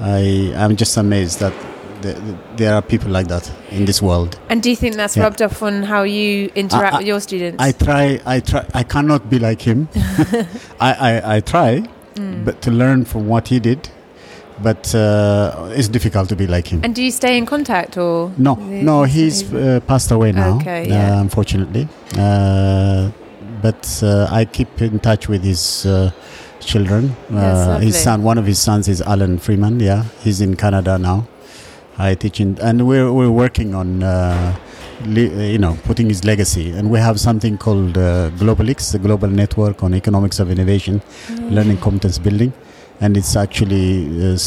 I, 0.02 0.54
I'm 0.58 0.76
just 0.76 0.98
amazed 0.98 1.40
that 1.40 1.54
th- 1.54 1.64
th- 1.64 1.79
there 2.02 2.74
are 2.76 2.82
people 2.82 3.10
like 3.12 3.28
that 3.28 3.52
in 3.72 3.86
this 3.86 4.02
world. 4.02 4.40
and 4.50 4.62
do 4.64 4.70
you 4.70 4.76
think 4.76 4.96
that's 4.96 5.16
Yeah. 5.18 5.24
rubbed 5.24 5.42
off 5.42 5.62
on 5.64 5.84
how 5.84 6.04
you 6.04 6.50
interact 6.56 6.96
I- 6.96 6.98
with 7.00 7.08
your 7.08 7.20
students? 7.22 7.62
I 7.64 7.72
try. 7.72 8.20
I 8.26 8.40
try. 8.40 8.66
I 8.74 8.84
cannot 8.84 9.30
be 9.30 9.40
like 9.40 9.62
him. 9.62 9.88
I, 10.80 10.94
I, 10.94 11.36
I 11.36 11.40
try, 11.42 11.84
Mm. 12.16 12.44
but 12.46 12.62
to 12.64 12.72
learn 12.72 13.06
from 13.06 13.28
what 13.28 13.48
he 13.50 13.60
did. 13.60 13.90
But 14.62 14.94
uh, 14.94 15.70
it's 15.72 15.88
difficult 15.88 16.28
to 16.30 16.36
be 16.36 16.46
like 16.46 16.68
him. 16.68 16.82
and 16.84 16.94
do 16.94 17.02
you 17.02 17.12
stay 17.12 17.38
in 17.38 17.46
contact 17.46 17.98
or? 17.98 18.32
No, 18.38 18.56
no, 18.56 19.04
he's- 19.04 19.54
uh, 19.54 19.80
passed 19.88 20.12
away 20.12 20.34
now. 20.34 20.58
Okay, 20.58 20.90
yeah. 20.90 21.16
uh, 21.18 21.22
unfortunately. 21.22 21.88
Uh, 22.18 23.10
but 23.62 23.88
uh, 24.04 24.28
I 24.30 24.44
keep 24.46 24.82
in 24.82 25.00
touch 25.00 25.30
with 25.30 25.44
his 25.44 25.86
uh, 25.86 26.12
children. 26.60 27.16
Uh, 27.34 27.80
his 27.80 27.96
son, 28.04 28.22
one 28.24 28.38
of 28.38 28.46
his 28.46 28.60
sons, 28.60 28.88
is 28.90 29.02
Alan 29.02 29.38
Freeman. 29.40 29.80
Yeah, 29.80 30.04
he's 30.24 30.42
in 30.42 30.56
Canada 30.58 30.98
now. 30.98 31.26
I 32.00 32.16
teach 32.16 32.40
in, 32.40 32.58
and 32.62 32.88
we're 32.88 33.12
we're 33.12 33.32
working 33.44 33.76
on. 33.76 34.04
Uh, 34.04 34.56
le- 35.06 35.46
you 35.54 35.58
know, 35.58 35.78
putting 35.84 36.08
his 36.10 36.26
legacy, 36.26 36.72
and 36.78 36.90
we 36.94 37.00
have 37.00 37.18
something 37.20 37.58
called 37.58 37.98
uh, 37.98 38.30
Globelics, 38.42 38.92
the 38.92 39.00
Global 39.00 39.30
Network 39.30 39.82
on 39.84 39.94
Economics 39.94 40.40
of 40.40 40.52
Innovation, 40.56 41.02
Mm. 41.28 41.52
Learning 41.56 41.78
Competence 41.78 42.18
Building, 42.20 42.52
and 43.00 43.16
it's 43.16 43.36
actually 43.38 43.86
uh, 44.22 44.38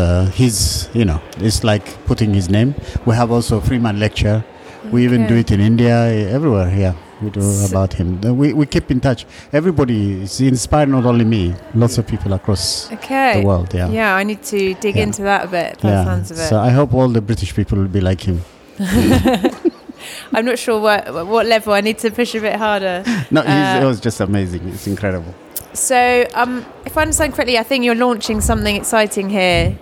uh, 0.00 0.26
his, 0.40 0.88
you 0.92 1.06
know, 1.06 1.20
it's 1.38 1.64
like 1.64 1.86
putting 2.10 2.34
his 2.34 2.48
name. 2.50 2.74
We 3.06 3.14
have 3.14 3.30
also 3.30 3.60
Freeman 3.60 3.98
Lecture. 3.98 4.44
We 4.92 5.04
even 5.04 5.26
do 5.26 5.36
it 5.36 5.50
in 5.50 5.60
India, 5.60 5.96
everywhere. 6.36 6.68
Yeah, 6.84 6.94
we 7.22 7.30
do 7.30 7.40
about 7.68 7.94
him. 7.94 8.20
Uh, 8.24 8.32
We, 8.34 8.52
we 8.52 8.66
keep 8.66 8.90
in 8.90 9.00
touch. 9.00 9.26
Everybody 9.52 10.22
is 10.22 10.40
inspired, 10.40 10.88
not 10.88 11.04
only 11.04 11.24
me, 11.24 11.54
lots 11.74 11.98
of 11.98 12.06
people 12.06 12.32
across 12.32 12.90
Okay. 12.92 13.40
the 13.40 13.46
world. 13.46 13.74
Yeah. 13.74 13.88
Yeah, 13.90 14.14
I 14.16 14.24
need 14.24 14.42
to 14.44 14.74
dig 14.74 14.96
Yeah. 14.96 15.02
into 15.04 15.22
that 15.22 15.44
a 15.44 15.48
bit. 15.48 15.80
By 15.82 15.90
the 15.90 16.04
sounds 16.04 16.30
of 16.30 16.38
it. 16.38 16.48
So 16.48 16.58
I 16.60 16.70
hope 16.70 16.94
all 16.94 17.08
the 17.08 17.20
British 17.20 17.54
people 17.54 17.78
will 17.78 17.88
be 17.88 18.00
like 18.00 18.20
him. 18.22 18.42
I'm 20.32 20.44
not 20.44 20.58
sure 20.58 20.80
what 20.80 21.12
what 21.26 21.46
level 21.46 21.72
I 21.72 21.80
need 21.80 21.98
to 21.98 22.10
push 22.10 22.34
a 22.34 22.40
bit 22.40 22.56
harder. 22.56 23.02
No, 23.30 23.40
he's, 23.42 23.50
Uh, 23.50 23.80
it 23.82 23.86
was 23.86 24.00
just 24.00 24.20
amazing. 24.20 24.68
It's 24.68 24.86
incredible. 24.86 25.34
So, 25.72 26.26
um, 26.34 26.64
if 26.86 26.96
I 26.96 27.02
understand 27.02 27.34
correctly, 27.34 27.58
I 27.58 27.62
think 27.62 27.84
you're 27.84 27.94
launching 28.06 28.40
something 28.40 28.76
exciting 28.76 29.28
here. 29.30 29.76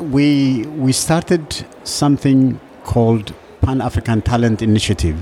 We 0.00 0.64
we 0.84 0.92
started 0.92 1.64
something 1.84 2.58
called 2.84 3.34
Pan 3.60 3.80
African 3.80 4.22
Talent 4.22 4.62
Initiative, 4.62 5.16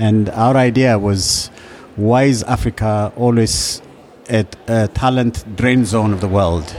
and 0.00 0.28
our 0.30 0.56
idea 0.56 0.98
was, 0.98 1.50
why 1.96 2.22
is 2.24 2.42
Africa 2.44 3.12
always 3.16 3.82
at 4.28 4.56
a 4.68 4.88
talent 4.88 5.44
drain 5.56 5.84
zone 5.84 6.12
of 6.12 6.20
the 6.20 6.28
world, 6.28 6.74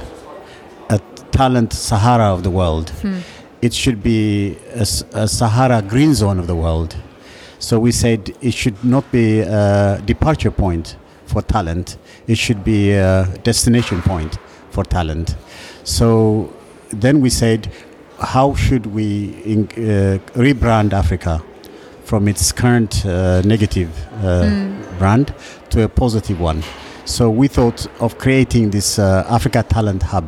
a 0.90 1.00
talent 1.32 1.72
Sahara 1.74 2.34
of 2.34 2.42
the 2.44 2.50
world? 2.50 2.92
It 3.62 3.74
should 3.74 4.02
be 4.02 4.58
a 4.74 4.86
Sahara 4.86 5.84
green 5.84 6.14
zone 6.16 6.40
of 6.40 6.48
the 6.48 6.56
world. 6.56 6.96
So 7.60 7.80
we 7.80 7.92
said 7.92 8.36
it 8.42 8.56
should 8.56 8.84
not 8.84 9.06
be 9.12 9.42
a 9.42 10.02
departure 10.04 10.50
point 10.50 10.98
for 11.28 11.44
talent. 11.44 11.98
It 12.28 12.40
should 12.40 12.64
be 12.64 12.92
a 12.94 13.28
destination 13.44 14.02
point 14.02 14.40
for 14.72 14.84
talent. 14.84 15.36
So 15.84 16.52
then 16.90 17.22
we 17.22 17.30
said, 17.30 17.72
how 18.20 18.56
should 18.56 18.88
we 18.88 19.08
in, 19.46 19.60
uh, 19.66 20.18
rebrand 20.34 20.94
Africa 20.94 21.44
from 22.04 22.28
its 22.28 22.52
current 22.52 23.06
uh, 23.06 23.42
negative 23.46 23.90
uh, 24.24 24.44
Mm. 24.44 24.98
brand 25.00 25.34
to 25.70 25.84
a 25.84 25.88
positive 25.88 26.40
one. 26.40 26.62
So 27.06 27.30
we 27.30 27.48
thought 27.48 27.88
of 28.00 28.18
creating 28.18 28.72
this 28.72 29.00
uh, 29.00 29.26
Africa 29.30 29.64
Talent 29.68 30.04
Hub, 30.04 30.26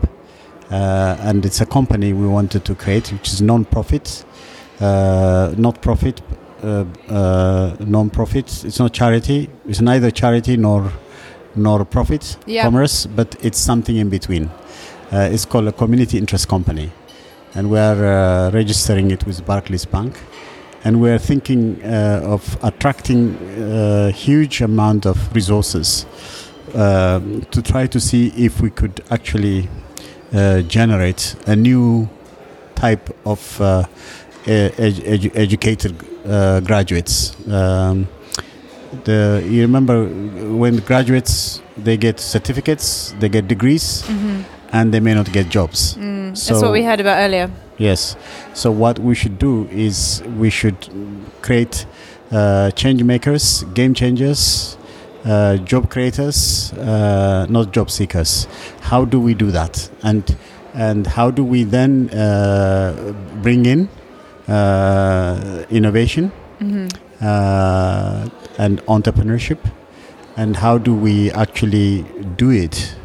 uh, 0.72 1.18
and 1.22 1.46
it's 1.46 1.62
a 1.62 1.66
company 1.66 2.14
we 2.14 2.28
wanted 2.28 2.64
to 2.66 2.76
create, 2.76 3.12
which 3.12 3.28
is 3.34 3.42
non-profit, 3.42 4.26
uh, 4.82 5.54
not 5.58 5.82
profit, 5.82 6.22
uh, 6.64 6.86
uh, 7.10 7.76
non-profit. 7.80 8.64
It's 8.66 8.80
not 8.80 8.92
charity. 8.94 9.50
It's 9.68 9.82
neither 9.82 10.12
charity 10.12 10.58
nor 10.58 10.92
nor 11.56 11.86
profit 11.86 12.38
Yeah. 12.48 12.64
commerce, 12.64 13.06
but 13.16 13.36
it's 13.44 13.60
something 13.60 13.96
in 13.98 14.10
between. 14.10 14.50
It's 15.12 15.46
called 15.46 15.68
a 15.68 15.72
community 15.72 16.18
interest 16.18 16.48
company, 16.48 16.90
and 17.54 17.70
we 17.70 17.78
are 17.78 18.02
uh, 18.48 18.52
registering 18.52 19.12
it 19.12 19.28
with 19.28 19.46
Barclays 19.46 19.86
Bank, 19.86 20.16
and 20.84 21.00
we 21.02 21.10
are 21.10 21.18
thinking 21.18 21.82
uh, 21.84 22.22
of 22.24 22.58
attracting 22.64 23.38
a 23.58 24.12
huge 24.12 24.62
amount 24.62 25.06
of 25.06 25.34
resources 25.34 26.06
um, 26.76 27.42
to 27.52 27.62
try 27.62 27.88
to 27.88 28.00
see 28.00 28.28
if 28.36 28.62
we 28.62 28.70
could 28.70 29.02
actually 29.10 29.70
uh, 30.34 30.62
generate 30.62 31.36
a 31.48 31.56
new 31.56 32.10
type 32.76 33.16
of 33.26 33.62
uh, 33.62 33.84
edu- 34.46 34.92
edu- 35.04 35.32
educated 35.36 35.96
uh, 36.26 36.60
graduates. 36.62 37.36
Um, 37.48 38.08
the, 39.06 39.44
you 39.48 39.62
remember 39.62 40.06
when 40.06 40.78
graduates 40.78 41.62
they 41.78 41.98
get 41.98 42.20
certificates, 42.20 43.14
they 43.20 43.30
get 43.30 43.48
degrees, 43.48 44.04
and 44.72 44.94
they 44.94 45.00
may 45.00 45.14
not 45.14 45.32
get 45.32 45.50
jobs. 45.50 45.96
Mm. 45.96 46.30
That's 46.48 46.62
what 46.62 46.72
we 46.72 46.84
heard 46.84 47.00
about 47.00 47.18
earlier. 47.20 47.50
Yes. 47.78 48.16
So 48.54 48.72
what 48.72 49.00
we 49.00 49.16
should 49.16 49.40
do 49.40 49.68
is 49.72 50.22
we 50.38 50.50
should 50.50 50.78
create 51.42 51.86
uh, 52.32 52.72
change 52.72 53.04
makers, 53.04 53.64
game 53.74 53.94
changers, 53.94 54.78
uh, 55.26 55.58
job 55.58 55.90
creators, 55.90 56.74
uh, 56.74 57.46
not 57.50 57.72
job 57.72 57.90
seekers. 57.90 58.48
How 58.82 59.06
do 59.06 59.20
we 59.20 59.34
do 59.34 59.52
that? 59.52 59.90
And 60.04 60.36
and 60.74 61.06
how 61.08 61.32
do 61.32 61.44
we 61.44 61.64
then 61.64 62.10
uh, 62.10 63.14
bring 63.42 63.66
in 63.66 63.90
uh, 64.48 65.66
innovation 65.70 66.32
hmm 66.60 66.88
uh, 67.22 68.28
and 68.58 68.82
entrepreneurship? 68.86 69.60
And 70.36 70.58
how 70.58 70.78
do 70.80 70.96
we 70.96 71.32
actually 71.32 72.04
do 72.38 72.50
it 72.50 72.96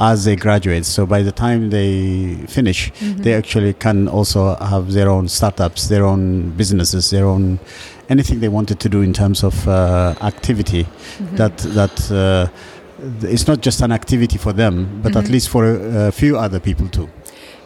as 0.00 0.24
they 0.24 0.36
graduate? 0.36 0.84
So 0.86 1.06
by 1.06 1.22
the 1.22 1.32
time 1.32 1.70
they 1.70 2.34
finish, 2.48 2.90
Mm-hmm. 2.92 3.22
they 3.22 3.34
actually 3.34 3.72
can 3.74 4.08
also 4.08 4.56
have 4.56 4.92
their 4.92 5.08
own 5.08 5.28
startups, 5.28 5.88
their 5.88 6.04
own 6.04 6.50
businesses, 6.56 7.10
their 7.10 7.26
own 7.26 7.58
anything 8.08 8.40
they 8.40 8.48
wanted 8.48 8.78
to 8.80 8.88
do 8.88 9.02
in 9.02 9.12
terms 9.12 9.44
of 9.44 9.68
uh, 9.68 10.14
activity. 10.20 10.84
Mm-hmm. 10.84 11.36
That 11.36 11.56
that 11.74 12.10
uh, 12.10 12.46
it's 13.22 13.46
not 13.46 13.60
just 13.64 13.80
an 13.82 13.92
activity 13.92 14.38
for 14.38 14.52
them, 14.52 15.00
but 15.02 15.16
at 15.16 15.24
Mhm. 15.24 15.30
least 15.32 15.48
for 15.48 15.64
a, 15.64 16.08
a 16.08 16.12
few 16.12 16.36
other 16.36 16.60
people 16.60 16.88
too. 16.88 17.08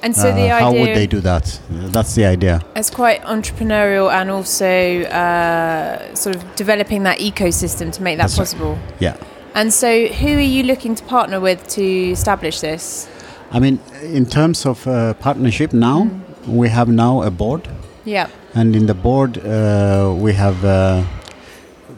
And 0.03 0.15
so 0.15 0.23
the 0.23 0.29
Uh, 0.51 0.57
idea 0.57 0.61
how 0.61 0.73
would 0.73 0.95
they 0.95 1.07
do 1.07 1.21
that? 1.23 1.61
That's 1.93 2.15
the 2.15 2.27
idea. 2.27 2.61
It's 2.77 2.91
quite 2.91 3.23
entrepreneurial 3.25 4.11
and 4.13 4.31
also 4.31 4.67
uh, 4.67 6.15
sort 6.15 6.37
of 6.37 6.43
developing 6.57 7.05
that 7.05 7.19
ecosystem 7.21 7.91
to 7.93 8.03
make 8.03 8.17
that 8.19 8.29
That's 8.29 8.39
right. 8.39 8.47
possible. 8.47 8.79
Yeah. 9.01 9.15
And 9.55 9.73
so, 9.73 10.07
who 10.09 10.29
are 10.37 10.41
you 10.41 10.65
looking 10.65 10.95
to 10.97 11.05
partner 11.05 11.39
with 11.41 11.67
to 11.69 11.83
establish 12.11 12.61
this? 12.61 13.09
I 13.53 13.61
mean, 13.61 13.79
in 14.03 14.27
terms 14.27 14.67
of 14.67 14.87
uh, 14.87 15.15
partnership, 15.15 15.73
now 15.73 16.05
Mm. 16.05 16.21
we 16.61 16.69
have 16.69 16.89
now 16.93 17.23
a 17.23 17.31
board, 17.31 17.69
Yeah. 18.05 18.27
and 18.55 18.75
in 18.77 18.87
the 18.87 18.95
board 18.95 19.39
uh, 19.39 20.13
we 20.25 20.33
have 20.35 20.65
uh, 20.65 21.03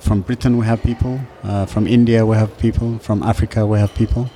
from 0.01 0.21
Britain 0.21 0.59
we 0.59 0.67
have 0.67 0.83
people, 0.83 1.19
uh, 1.43 1.65
from 1.67 1.87
India 1.87 2.25
we 2.27 2.37
have 2.37 2.51
people, 2.59 2.99
from 3.01 3.23
Africa 3.23 3.67
we 3.67 3.79
have 3.79 3.93
people, 3.95 4.29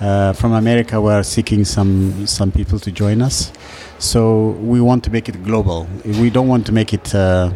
uh, 0.00 0.32
from 0.32 0.52
America 0.52 1.00
we 1.00 1.12
are 1.12 1.22
seeking 1.22 1.64
some 1.64 2.26
some 2.26 2.50
people 2.50 2.78
to 2.78 2.90
join 2.90 3.20
us. 3.22 3.52
So 3.98 4.56
we 4.72 4.80
want 4.80 5.04
to 5.04 5.10
make 5.10 5.28
it 5.28 5.44
global. 5.44 5.86
We 6.04 6.30
don't 6.30 6.48
want 6.48 6.64
to 6.66 6.72
make 6.72 6.92
it 6.94 7.14
uh, 7.14 7.50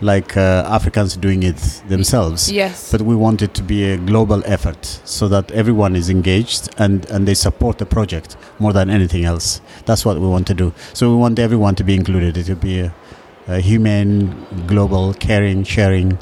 like 0.00 0.36
uh, 0.36 0.64
Africans 0.68 1.16
doing 1.16 1.42
it 1.42 1.56
themselves. 1.88 2.50
Yes. 2.50 2.90
But 2.90 3.02
we 3.02 3.14
want 3.14 3.42
it 3.42 3.54
to 3.54 3.62
be 3.62 3.84
a 3.92 3.96
global 3.96 4.42
effort 4.44 4.84
so 5.04 5.28
that 5.28 5.50
everyone 5.52 5.96
is 5.96 6.10
engaged 6.10 6.68
and, 6.78 7.08
and 7.10 7.26
they 7.28 7.34
support 7.34 7.78
the 7.78 7.86
project 7.86 8.36
more 8.58 8.72
than 8.72 8.90
anything 8.90 9.24
else. 9.24 9.60
That's 9.86 10.04
what 10.04 10.18
we 10.18 10.26
want 10.26 10.46
to 10.48 10.54
do. 10.54 10.72
So 10.92 11.10
we 11.10 11.16
want 11.16 11.38
everyone 11.38 11.74
to 11.76 11.84
be 11.84 11.94
included. 11.94 12.36
It 12.36 12.48
will 12.48 12.56
be 12.56 12.80
a, 12.80 12.94
a 13.48 13.60
human, 13.60 14.44
global, 14.66 15.14
caring, 15.14 15.64
sharing 15.64 16.18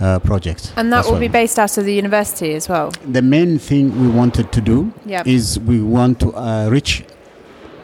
uh, 0.00 0.18
project. 0.18 0.72
and 0.76 0.92
that 0.92 0.96
That's 0.98 1.10
will 1.10 1.20
be 1.20 1.28
based 1.28 1.58
out 1.58 1.76
of 1.78 1.84
the 1.84 1.94
university 1.94 2.54
as 2.54 2.68
well. 2.68 2.90
The 3.06 3.22
main 3.22 3.58
thing 3.58 4.00
we 4.00 4.08
wanted 4.08 4.50
to 4.52 4.60
do 4.60 4.92
Yeah. 5.06 5.22
is 5.24 5.58
we 5.60 5.80
want 5.80 6.18
to 6.20 6.32
uh, 6.34 6.68
reach 6.70 7.04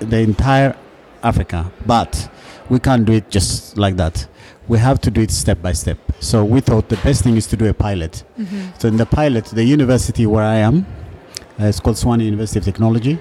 the 0.01 0.19
entire 0.19 0.75
Africa, 1.23 1.71
but 1.87 2.29
we 2.69 2.79
can't 2.79 3.05
do 3.05 3.13
it 3.13 3.31
just 3.31 3.77
like 3.79 3.97
that. 3.97 4.27
We 4.69 4.79
have 4.79 5.01
to 5.01 5.11
do 5.11 5.23
it 5.23 5.31
step 5.31 5.63
by 5.63 5.73
step. 5.73 5.99
So 6.21 6.45
we 6.45 6.61
thought 6.61 6.89
the 6.89 6.99
best 6.99 7.25
thing 7.25 7.37
is 7.37 7.47
to 7.49 7.57
do 7.57 7.67
a 7.67 7.75
pilot. 7.75 8.25
Mm-hmm. 8.39 8.79
So 8.79 8.89
in 8.89 8.97
the 8.97 9.07
pilot, 9.07 9.47
the 9.47 9.65
university 9.65 10.27
where 10.27 10.45
I 10.45 10.57
am, 10.57 10.87
uh, 11.61 11.65
it's 11.65 11.81
called 11.81 11.97
Tshwane 11.97 12.25
University 12.25 12.59
of 12.59 12.65
Technology, 12.65 13.19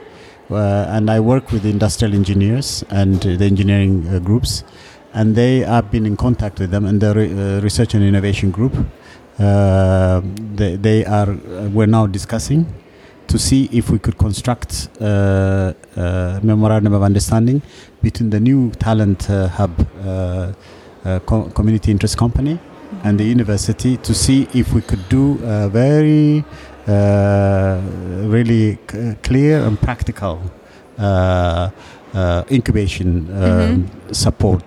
uh, 0.52 0.86
and 0.90 1.10
I 1.10 1.20
work 1.20 1.52
with 1.52 1.66
industrial 1.66 2.14
engineers 2.14 2.84
and 2.90 3.26
uh, 3.26 3.36
the 3.36 3.46
engineering 3.46 4.08
uh, 4.08 4.20
groups, 4.20 4.64
and 5.14 5.36
they 5.36 5.60
have 5.60 5.90
been 5.90 6.06
in 6.06 6.18
contact 6.18 6.60
with 6.60 6.70
them 6.72 6.86
and 6.86 7.02
the 7.02 7.14
re- 7.14 7.32
uh, 7.32 7.62
research 7.62 7.94
and 7.94 8.04
innovation 8.04 8.52
group. 8.52 8.74
Uh, 9.40 10.22
they, 10.56 10.76
they 10.76 11.06
are 11.06 11.30
uh, 11.30 11.70
we're 11.70 11.86
now 11.86 12.08
discussing 12.08 12.66
to 13.28 13.38
see 13.38 13.70
if 13.72 13.90
we 13.90 14.00
could 14.00 14.18
construct 14.18 14.90
uh, 15.02 15.74
a 15.96 16.40
memorandum 16.44 16.94
of 16.94 17.04
understanding 17.04 17.62
between 18.02 18.30
the 18.30 18.40
new 18.40 18.72
talent 18.72 19.30
uh, 19.30 19.48
hub 19.48 19.74
uh, 20.04 20.08
uh, 20.10 20.54
co- 21.30 21.50
community 21.58 21.90
interest 21.92 22.18
company 22.18 22.56
and 23.04 23.20
the 23.20 23.24
university 23.24 23.98
to 23.98 24.14
see 24.14 24.40
if 24.54 24.74
we 24.74 24.82
could 24.82 25.04
do 25.10 25.24
a 25.44 25.70
very 25.70 26.44
uh, 26.88 27.80
really 28.36 28.78
c- 28.90 29.16
clear 29.24 29.56
and 29.68 29.80
practical 29.88 30.40
uh, 30.98 31.70
uh, 32.14 32.44
incubation 32.50 33.10
um, 33.44 33.90
support, 34.12 34.66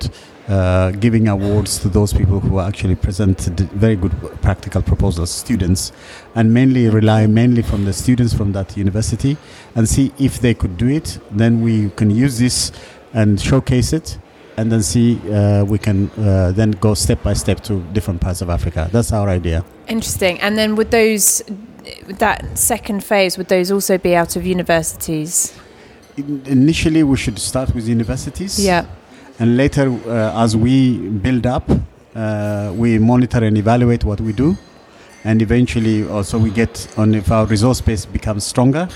uh, 0.48 0.90
giving 1.04 1.28
awards 1.28 1.78
to 1.78 1.88
those 1.88 2.12
people 2.12 2.38
who 2.40 2.60
actually 2.60 2.94
presented 2.94 3.58
very 3.72 3.96
good 3.96 4.12
practical 4.42 4.82
proposals, 4.82 5.30
students, 5.30 5.92
and 6.34 6.52
mainly 6.52 6.88
rely 6.88 7.26
mainly 7.26 7.62
from 7.62 7.84
the 7.84 7.92
students 7.92 8.32
from 8.34 8.52
that 8.52 8.76
university, 8.76 9.36
and 9.74 9.88
see 9.88 10.12
if 10.18 10.40
they 10.40 10.54
could 10.54 10.76
do 10.76 10.88
it. 10.88 11.18
Then 11.30 11.62
we 11.62 11.90
can 11.90 12.10
use 12.10 12.38
this 12.38 12.72
and 13.12 13.40
showcase 13.40 13.92
it 13.92 14.18
and 14.60 14.70
then 14.70 14.82
see 14.82 15.18
uh, 15.32 15.64
we 15.64 15.78
can 15.78 16.10
uh, 16.18 16.52
then 16.52 16.70
go 16.72 16.92
step 16.94 17.22
by 17.22 17.32
step 17.34 17.60
to 17.68 17.80
different 17.94 18.20
parts 18.20 18.42
of 18.42 18.50
Africa. 18.50 18.88
That's 18.92 19.12
our 19.12 19.28
idea. 19.28 19.64
Interesting. 19.88 20.38
And 20.40 20.58
then 20.58 20.76
would 20.76 20.90
those, 20.90 21.42
that 22.18 22.44
second 22.58 23.02
phase, 23.02 23.38
would 23.38 23.48
those 23.48 23.70
also 23.72 23.96
be 23.98 24.14
out 24.14 24.36
of 24.36 24.44
universities? 24.44 25.54
In- 26.16 26.42
initially, 26.46 27.02
we 27.02 27.16
should 27.16 27.38
start 27.38 27.74
with 27.74 27.88
universities, 27.88 28.58
Yeah. 28.58 28.84
and 29.38 29.56
later, 29.56 29.86
uh, 30.06 30.44
as 30.44 30.56
we 30.56 30.98
build 31.26 31.46
up, 31.46 31.70
uh, 32.14 32.72
we 32.76 32.98
monitor 32.98 33.42
and 33.44 33.56
evaluate 33.56 34.04
what 34.04 34.20
we 34.20 34.32
do, 34.32 34.56
and 35.24 35.40
eventually, 35.40 36.06
also 36.06 36.38
we 36.38 36.50
get 36.50 36.86
on 36.98 37.14
if 37.14 37.30
our 37.32 37.46
resource 37.46 37.80
base 37.80 38.04
becomes 38.04 38.44
stronger. 38.44 38.88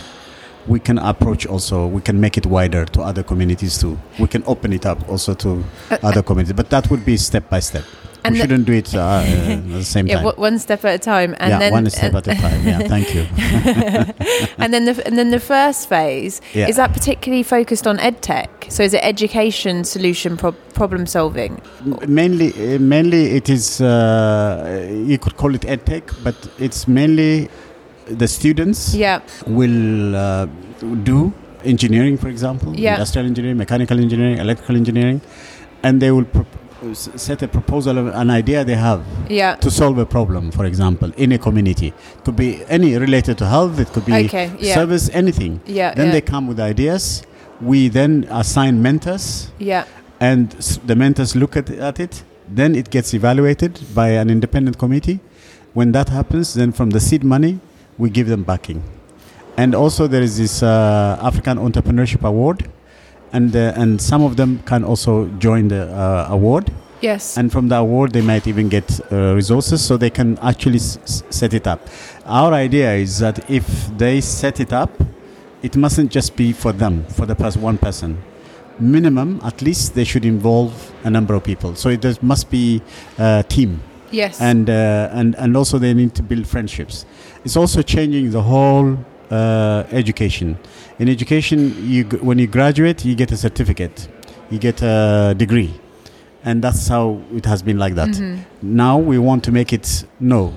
We 0.67 0.81
can 0.81 0.99
approach 0.99 1.47
also. 1.47 1.87
We 1.87 2.01
can 2.01 2.21
make 2.21 2.37
it 2.39 2.47
wider 2.47 2.85
to 2.87 3.03
other 3.03 3.23
communities 3.23 3.79
too. 3.79 3.99
We 4.19 4.27
can 4.29 4.43
open 4.47 4.73
it 4.73 4.87
up 4.87 5.07
also 5.09 5.35
to 5.35 5.63
Uh, 5.91 5.99
other 6.03 6.23
communities, 6.23 6.55
but 6.57 6.71
that 6.71 6.91
would 6.91 7.05
be 7.05 7.17
step 7.17 7.49
by 7.51 7.61
step. 7.61 7.85
And 8.27 8.33
we 8.35 8.41
shouldn't 8.41 8.65
do 8.65 8.73
it 8.73 8.95
uh, 8.95 8.99
uh, 9.01 9.21
at 9.53 9.69
the 9.69 9.85
same 9.85 10.07
Yeah, 10.07 10.17
time. 10.17 10.25
one- 10.25 10.37
one 10.39 10.59
step 10.59 10.83
at 10.87 10.95
a 10.95 10.99
time, 10.99 11.35
and 11.39 11.51
yeah, 11.51 11.59
then 11.59 11.73
one 11.73 11.91
step 11.91 12.15
at 12.15 12.27
a 12.27 12.35
time. 12.35 12.67
Yeah, 12.67 12.79
thank 12.89 13.15
you. 13.15 13.27
and 14.59 14.73
then 14.73 14.85
the 14.87 14.95
and 15.07 15.19
then 15.19 15.31
the 15.31 15.41
first 15.41 15.89
phase 15.91 16.41
Yeah. 16.55 16.69
is 16.71 16.77
that 16.77 16.93
particularly 16.95 17.43
focused 17.43 17.87
on 17.87 17.99
edtech. 17.99 18.49
So 18.69 18.83
is 18.83 18.95
it 18.95 19.01
education 19.05 19.85
solution 19.85 20.37
prob 20.39 20.55
problem 20.73 21.05
solving? 21.07 21.61
Mainly, 22.09 22.49
uh, 22.53 22.79
mainly 22.79 23.37
it 23.37 23.49
is. 23.51 23.81
Uh, 23.81 24.89
you 25.07 25.19
could 25.19 25.37
call 25.37 25.55
it 25.55 25.63
edtech, 25.63 26.03
but 26.25 26.35
it's 26.59 26.89
mainly 26.89 27.49
the 28.07 28.29
students 28.29 28.95
Yeah. 28.95 29.21
will 29.47 30.15
uh, 30.17 30.47
do 31.03 31.33
engineering, 31.65 32.19
for 32.19 32.29
example, 32.29 32.75
Yeah. 32.77 32.95
industrial 32.95 33.27
engineering, 33.27 33.57
mechanical 33.57 33.99
engineering, 33.99 34.39
electrical 34.39 34.77
engineering, 34.77 35.21
and 35.83 36.01
they 36.01 36.11
will 36.11 36.27
set 36.95 37.43
a 37.43 37.49
proposal 37.49 37.97
of 37.97 38.07
an 38.09 38.29
idea 38.31 38.63
they 38.65 38.75
have 38.75 39.01
Yeah. 39.29 39.55
to 39.57 39.71
solve 39.71 39.97
a 39.99 40.05
problem, 40.05 40.51
for 40.51 40.67
example, 40.67 41.11
in 41.17 41.33
a 41.33 41.39
community. 41.39 41.89
It 41.89 42.25
could 42.25 42.37
be 42.37 42.61
any 42.69 42.97
related 42.99 43.39
to 43.39 43.47
health. 43.47 43.79
It 43.81 43.91
could 43.93 44.05
be 44.05 44.13
Okay. 44.13 44.51
Yeah. 44.61 44.75
service, 44.75 45.09
anything. 45.15 45.61
Yeah. 45.67 45.95
Then 45.95 46.07
yeah. 46.07 46.13
they 46.13 46.21
come 46.21 46.47
with 46.47 46.61
ideas. 46.61 47.23
We 47.61 47.89
then 47.89 48.27
assign 48.31 48.83
mentors 48.83 49.49
yeah. 49.59 49.85
and 50.21 50.51
the 50.87 50.95
mentors 50.95 51.35
look 51.35 51.57
at, 51.57 51.71
at 51.71 51.99
it. 52.01 52.23
Then 52.55 52.75
it 52.75 52.91
gets 52.91 53.15
evaluated 53.15 53.81
by 53.95 54.09
an 54.09 54.29
independent 54.29 54.77
committee. 54.77 55.21
When 55.73 55.93
that 55.93 56.11
happens, 56.11 56.53
then 56.55 56.73
from 56.73 56.91
the 56.91 57.01
seed 57.01 57.25
money, 57.25 57.61
we 57.99 58.11
give 58.11 58.27
them 58.29 58.43
backing. 58.43 58.83
And 59.57 59.75
also, 59.75 60.07
there 60.07 60.23
is 60.23 60.37
this 60.39 60.63
uh, 60.63 61.19
African 61.23 61.59
Entrepreneurship 61.59 62.25
Award, 62.27 62.69
and 63.33 63.55
uh, 63.55 63.73
and 63.77 64.01
some 64.01 64.23
of 64.23 64.37
them 64.37 64.61
can 64.67 64.85
also 64.85 65.27
join 65.39 65.69
the 65.69 65.87
uh, 65.95 66.27
award. 66.31 66.73
Yes. 67.01 67.37
And 67.37 67.53
from 67.53 67.69
the 67.69 67.77
award, 67.77 68.13
they 68.13 68.23
might 68.23 68.47
even 68.47 68.69
get 68.69 69.01
uh, 69.13 69.35
resources 69.35 69.85
so 69.85 69.97
they 69.97 70.11
can 70.11 70.39
actually 70.39 70.79
s- 70.79 71.23
set 71.31 71.53
it 71.53 71.67
up. 71.67 71.81
Our 72.25 72.53
idea 72.55 72.95
is 72.95 73.19
that 73.19 73.49
if 73.51 73.67
they 73.99 74.21
set 74.23 74.59
it 74.59 74.73
up, 74.73 74.91
it 75.63 75.77
mustn't 75.77 76.11
just 76.11 76.35
be 76.35 76.53
for 76.53 76.73
them, 76.73 77.05
for 77.09 77.27
the 77.27 77.35
pers- 77.35 77.59
one 77.59 77.77
person. 77.79 78.23
Minimum, 78.81 79.41
at 79.45 79.61
least, 79.63 79.95
they 79.95 80.05
should 80.05 80.25
involve 80.25 80.93
a 81.05 81.11
number 81.11 81.35
of 81.35 81.45
people. 81.45 81.75
So 81.77 81.91
it 81.91 82.01
does, 82.01 82.23
must 82.23 82.51
be 82.51 82.81
a 83.19 83.45
team. 83.49 83.81
Yes. 84.15 84.41
And, 84.41 84.69
uh, 84.71 85.19
and, 85.19 85.35
and 85.37 85.57
also, 85.57 85.79
they 85.79 85.95
need 85.95 86.15
to 86.15 86.23
build 86.23 86.47
friendships. 86.47 87.07
It's 87.45 87.57
also 87.57 87.83
changing 87.83 88.31
the 88.31 88.43
whole 88.43 88.97
uh, 89.31 89.85
education. 89.91 90.57
In 90.99 91.09
education, 91.09 91.75
you, 91.93 92.05
when 92.29 92.39
you 92.39 92.47
graduate, 92.47 93.05
you 93.05 93.15
get 93.15 93.33
a 93.33 93.37
certificate, 93.37 94.09
you 94.51 94.59
get 94.59 94.83
a 94.83 95.35
degree 95.37 95.75
and 96.45 96.63
that's 96.63 96.89
how 96.89 97.21
it 97.35 97.47
has 97.47 97.63
been 97.63 97.79
like 97.79 97.95
that. 97.95 98.11
Mm-hmm. 98.11 98.43
Now 98.77 98.99
we 98.99 99.19
want 99.19 99.43
to 99.45 99.53
make 99.53 99.73
it 99.73 100.05
no. 100.21 100.55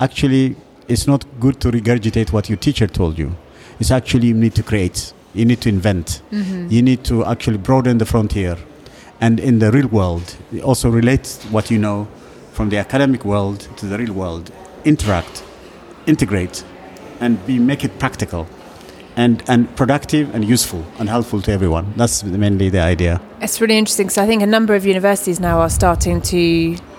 Actually, 0.00 0.56
it's 0.86 1.06
not 1.06 1.26
good 1.40 1.60
to 1.60 1.70
regurgitate 1.70 2.32
what 2.32 2.48
your 2.48 2.56
teacher 2.56 2.86
told 2.86 3.18
you. 3.18 3.36
It's 3.80 3.90
actually 3.90 4.28
you 4.28 4.34
need 4.34 4.54
to 4.54 4.62
create, 4.62 5.12
you 5.34 5.44
need 5.44 5.60
to 5.62 5.68
invent, 5.68 6.22
Mm-hmm. 6.32 6.68
you 6.70 6.82
need 6.82 7.04
to 7.04 7.24
actually 7.24 7.58
broaden 7.58 7.98
the 7.98 8.06
frontier, 8.06 8.56
and 9.20 9.40
in 9.40 9.58
the 9.58 9.70
real 9.72 9.88
world, 9.88 10.36
also 10.62 10.88
relate 10.88 11.26
what 11.50 11.70
you 11.70 11.78
know 11.78 12.06
from 12.58 12.70
the 12.70 12.76
academic 12.76 13.24
world 13.24 13.60
to 13.76 13.86
the 13.86 13.96
real 13.96 14.12
world. 14.12 14.50
Interact, 14.84 15.44
integrate, 16.06 16.64
and 17.20 17.32
be 17.46 17.56
make 17.56 17.84
it 17.84 17.96
practical. 18.00 18.48
And, 19.14 19.42
and 19.48 19.60
productive 19.76 20.32
and 20.34 20.44
useful 20.44 20.84
and 20.98 21.08
helpful 21.08 21.40
to 21.42 21.52
everyone. 21.52 21.92
That's 21.96 22.22
mainly 22.24 22.68
the 22.68 22.80
idea. 22.80 23.20
It's 23.40 23.60
really 23.60 23.76
interesting 23.78 24.06
because 24.06 24.18
I 24.18 24.26
think 24.26 24.42
a 24.42 24.46
number 24.46 24.74
of 24.76 24.84
universities 24.86 25.38
now 25.40 25.58
are 25.60 25.70
starting 25.70 26.20
to 26.32 26.38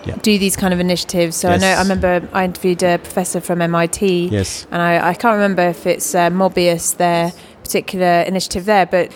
Yeah. 0.05 0.15
do 0.21 0.37
these 0.39 0.55
kind 0.55 0.73
of 0.73 0.79
initiatives. 0.79 1.35
So 1.35 1.49
I 1.49 1.57
know 1.57 1.67
I 1.67 1.81
remember 1.81 2.27
I 2.33 2.43
interviewed 2.45 2.81
a 2.83 2.97
professor 2.97 3.41
from 3.41 3.61
MIT, 3.61 4.29
Yes. 4.31 4.65
and 4.71 4.81
I, 4.81 5.09
I 5.11 5.13
can't 5.13 5.33
remember 5.35 5.63
if 5.75 5.85
it's 5.85 6.15
uh, 6.15 6.29
Mobius 6.29 6.95
their 6.97 7.31
particular 7.63 8.21
initiative 8.31 8.63
there, 8.65 8.85
but 8.85 9.11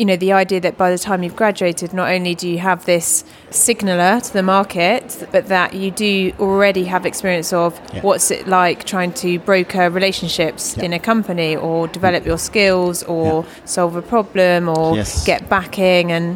you 0.00 0.06
know 0.06 0.16
the 0.16 0.32
idea 0.32 0.60
that 0.66 0.76
by 0.78 0.90
the 0.90 0.96
time 1.08 1.22
you've 1.22 1.36
graduated, 1.36 1.92
not 1.92 2.08
only 2.16 2.34
do 2.34 2.48
you 2.48 2.58
have 2.70 2.80
this 2.86 3.22
signaler 3.50 4.18
to 4.26 4.32
the 4.32 4.42
market, 4.42 5.04
but 5.30 5.46
that 5.48 5.74
you 5.74 5.90
do 5.90 6.32
already 6.40 6.84
have 6.84 7.04
experience 7.04 7.52
of 7.52 7.78
Yeah. 7.92 8.00
what's 8.06 8.30
it 8.30 8.48
like 8.48 8.78
trying 8.84 9.12
to 9.24 9.38
broker 9.50 9.90
relationships 9.90 10.62
Yeah. 10.76 10.84
in 10.86 10.92
a 10.94 10.98
company, 11.12 11.54
or 11.54 11.86
develop 11.98 12.24
your 12.24 12.38
skills, 12.38 13.02
or 13.02 13.44
solve 13.66 13.94
a 13.94 14.02
problem, 14.14 14.68
or 14.70 14.96
Yes. 14.96 15.24
get 15.26 15.40
backing 15.50 16.10
and 16.12 16.28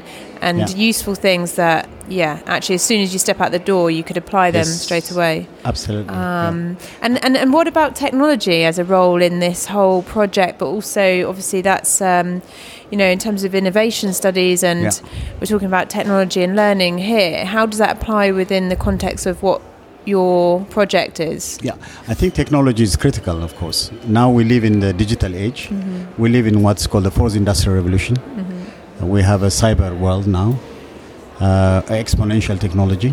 and 0.43 0.59
Yeah. 0.59 0.77
useful 0.91 1.15
things 1.15 1.53
that 1.63 1.89
yeah 2.07 2.35
actually 2.47 2.75
as 2.75 2.83
soon 2.83 3.01
as 3.01 3.09
you 3.15 3.19
step 3.19 3.41
out 3.41 3.51
the 3.51 3.59
door 3.73 3.91
you 3.91 4.03
could 4.09 4.19
apply 4.25 4.51
them 4.51 4.67
Yes. 4.67 4.83
straight 4.87 5.11
away 5.11 5.47
Absolutely. 5.65 6.13
yeah. 6.15 6.49
um, 6.49 6.77
and, 7.01 7.13
and 7.25 7.35
and 7.43 7.51
what 7.57 7.67
about 7.67 7.95
technology 8.07 8.63
as 8.71 8.79
a 8.79 8.85
role 8.85 9.23
in 9.29 9.39
this 9.41 9.61
whole 9.75 10.03
project 10.03 10.59
but 10.59 10.67
also 10.67 11.05
obviously 11.31 11.63
that's 11.63 12.03
um, 12.03 12.43
you 12.95 12.99
know 12.99 13.11
in 13.17 13.19
terms 13.19 13.43
of 13.43 13.57
innovation 13.57 14.13
studies 14.13 14.63
and 14.63 14.83
Yeah. 14.83 14.93
we're 15.41 15.51
talking 15.55 15.67
about 15.67 15.91
technology 15.91 16.41
and 16.45 16.55
learning 16.55 16.99
here 16.99 17.45
how 17.45 17.67
does 17.67 17.81
that 17.85 17.91
apply 17.97 18.31
within 18.31 18.69
the 18.69 18.77
context 18.77 19.27
of 19.27 19.43
what 19.43 19.61
your 20.05 20.65
project 20.77 21.19
is 21.19 21.59
Yeah, 21.69 21.77
I 22.13 22.15
think 22.15 22.35
technology 22.35 22.85
is 22.85 22.95
critical, 23.05 23.37
of 23.43 23.53
course. 23.57 23.81
Now 24.07 24.27
we 24.37 24.43
live 24.45 24.63
in 24.71 24.77
the 24.85 24.93
digital 24.93 25.35
age. 25.35 25.61
We 26.23 26.29
live 26.37 26.47
in 26.53 26.57
what's 26.67 26.87
called 26.87 27.05
the 27.05 27.11
fourth 27.19 27.35
industrial 27.43 27.75
revolution. 27.81 28.15
We 29.15 29.23
have 29.23 29.43
a 29.43 29.53
cyber 29.63 29.91
world 30.05 30.27
now, 30.27 30.51
uh, 31.41 31.81
exponential 32.03 32.57
technology. 32.67 33.13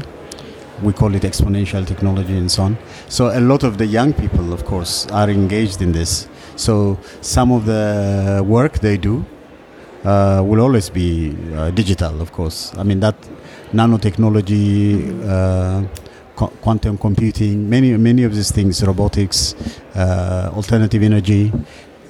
We 0.87 0.91
call 0.93 1.15
it 1.15 1.23
exponential 1.31 1.83
technology 1.91 2.35
and 2.41 2.51
so 2.51 2.63
on. 2.67 2.77
So 3.17 3.21
a 3.39 3.41
lot 3.51 3.63
of 3.63 3.77
the 3.81 3.87
young 3.97 4.11
people, 4.13 4.53
of 4.57 4.61
course, 4.65 4.93
are 5.19 5.29
engaged 5.29 5.81
in 5.81 5.91
this. 5.93 6.27
So 6.65 6.73
some 7.21 7.49
of 7.57 7.61
the 7.65 8.43
work 8.55 8.73
they 8.87 8.97
do 8.97 9.25
uh, 10.03 10.41
will 10.45 10.61
always 10.61 10.89
be 10.89 11.35
uh, 11.55 11.71
digital, 11.71 12.21
of 12.21 12.31
course. 12.31 12.73
I 12.77 12.83
mean 12.83 12.99
that 13.01 13.15
nanotechnology, 13.73 15.27
uh, 15.27 15.83
qu- 16.35 16.53
quantum 16.61 16.97
computing, 16.97 17.69
many 17.69 17.95
many 17.97 18.23
of 18.23 18.35
these 18.35 18.51
things, 18.51 18.83
robotics, 18.83 19.55
uh, 19.95 20.51
alternative 20.53 21.03
energy, 21.03 21.51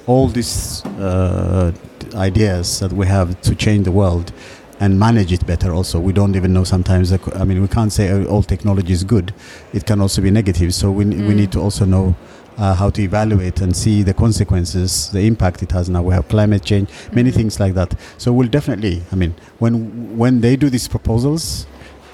all 0.06 0.28
these 0.28 0.84
uh, 0.98 1.72
ideas 2.14 2.80
that 2.80 2.92
we 2.92 3.06
have 3.06 3.40
to 3.42 3.54
change 3.54 3.84
the 3.84 3.92
world 3.92 4.32
and 4.80 4.98
manage 4.98 5.32
it 5.32 5.46
better. 5.46 5.72
Also, 5.72 6.00
we 6.00 6.12
don't 6.12 6.34
even 6.34 6.52
know 6.52 6.64
sometimes. 6.64 7.12
I 7.12 7.44
mean, 7.44 7.62
we 7.62 7.68
can't 7.68 7.92
say 7.92 8.10
uh, 8.10 8.24
all 8.24 8.42
technology 8.42 8.92
is 8.92 9.04
good. 9.04 9.32
It 9.72 9.86
can 9.86 10.00
also 10.00 10.20
be 10.22 10.30
negative. 10.30 10.74
So 10.74 10.90
we 10.90 11.04
we 11.04 11.34
need 11.34 11.52
to 11.52 11.60
also 11.60 11.84
know. 11.84 12.14
Uh, 12.58 12.74
how 12.74 12.90
to 12.90 13.00
evaluate 13.02 13.60
and 13.62 13.74
see 13.74 14.02
the 14.02 14.12
consequences, 14.12 15.10
the 15.10 15.20
impact 15.20 15.62
it 15.62 15.72
has 15.72 15.88
now. 15.88 16.02
We 16.02 16.12
have 16.14 16.28
climate 16.28 16.62
change, 16.62 16.88
many 17.12 17.30
things 17.30 17.58
like 17.58 17.72
that. 17.74 17.94
So 18.18 18.30
we'll 18.30 18.48
definitely. 18.48 19.02
I 19.10 19.16
mean, 19.16 19.34
when 19.58 20.18
when 20.18 20.42
they 20.42 20.54
do 20.56 20.68
these 20.68 20.86
proposals, 20.86 21.66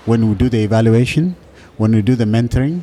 when 0.07 0.29
we 0.29 0.35
do 0.37 0.49
the 0.49 0.63
evaluation, 0.63 1.35
when 1.77 1.93
we 1.93 2.03
do 2.03 2.15
the 2.15 2.25
mentoring, 2.25 2.83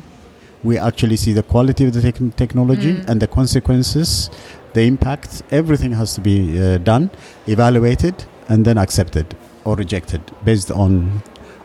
we 0.62 0.76
actually 0.78 1.16
see 1.16 1.32
the 1.32 1.42
quality 1.42 1.84
of 1.86 1.92
the 1.94 2.02
tech- 2.02 2.36
technology 2.36 2.92
Mm. 2.94 3.08
and 3.08 3.20
the 3.22 3.26
consequences, 3.38 4.28
the 4.74 4.82
impact. 4.82 5.42
Everything 5.50 5.92
has 5.92 6.14
to 6.16 6.20
be 6.20 6.36
uh, 6.60 6.76
done, 6.78 7.10
evaluated, 7.46 8.14
and 8.50 8.64
then 8.66 8.76
accepted 8.76 9.26
or 9.64 9.76
rejected 9.76 10.20
based 10.44 10.70
on 10.70 11.22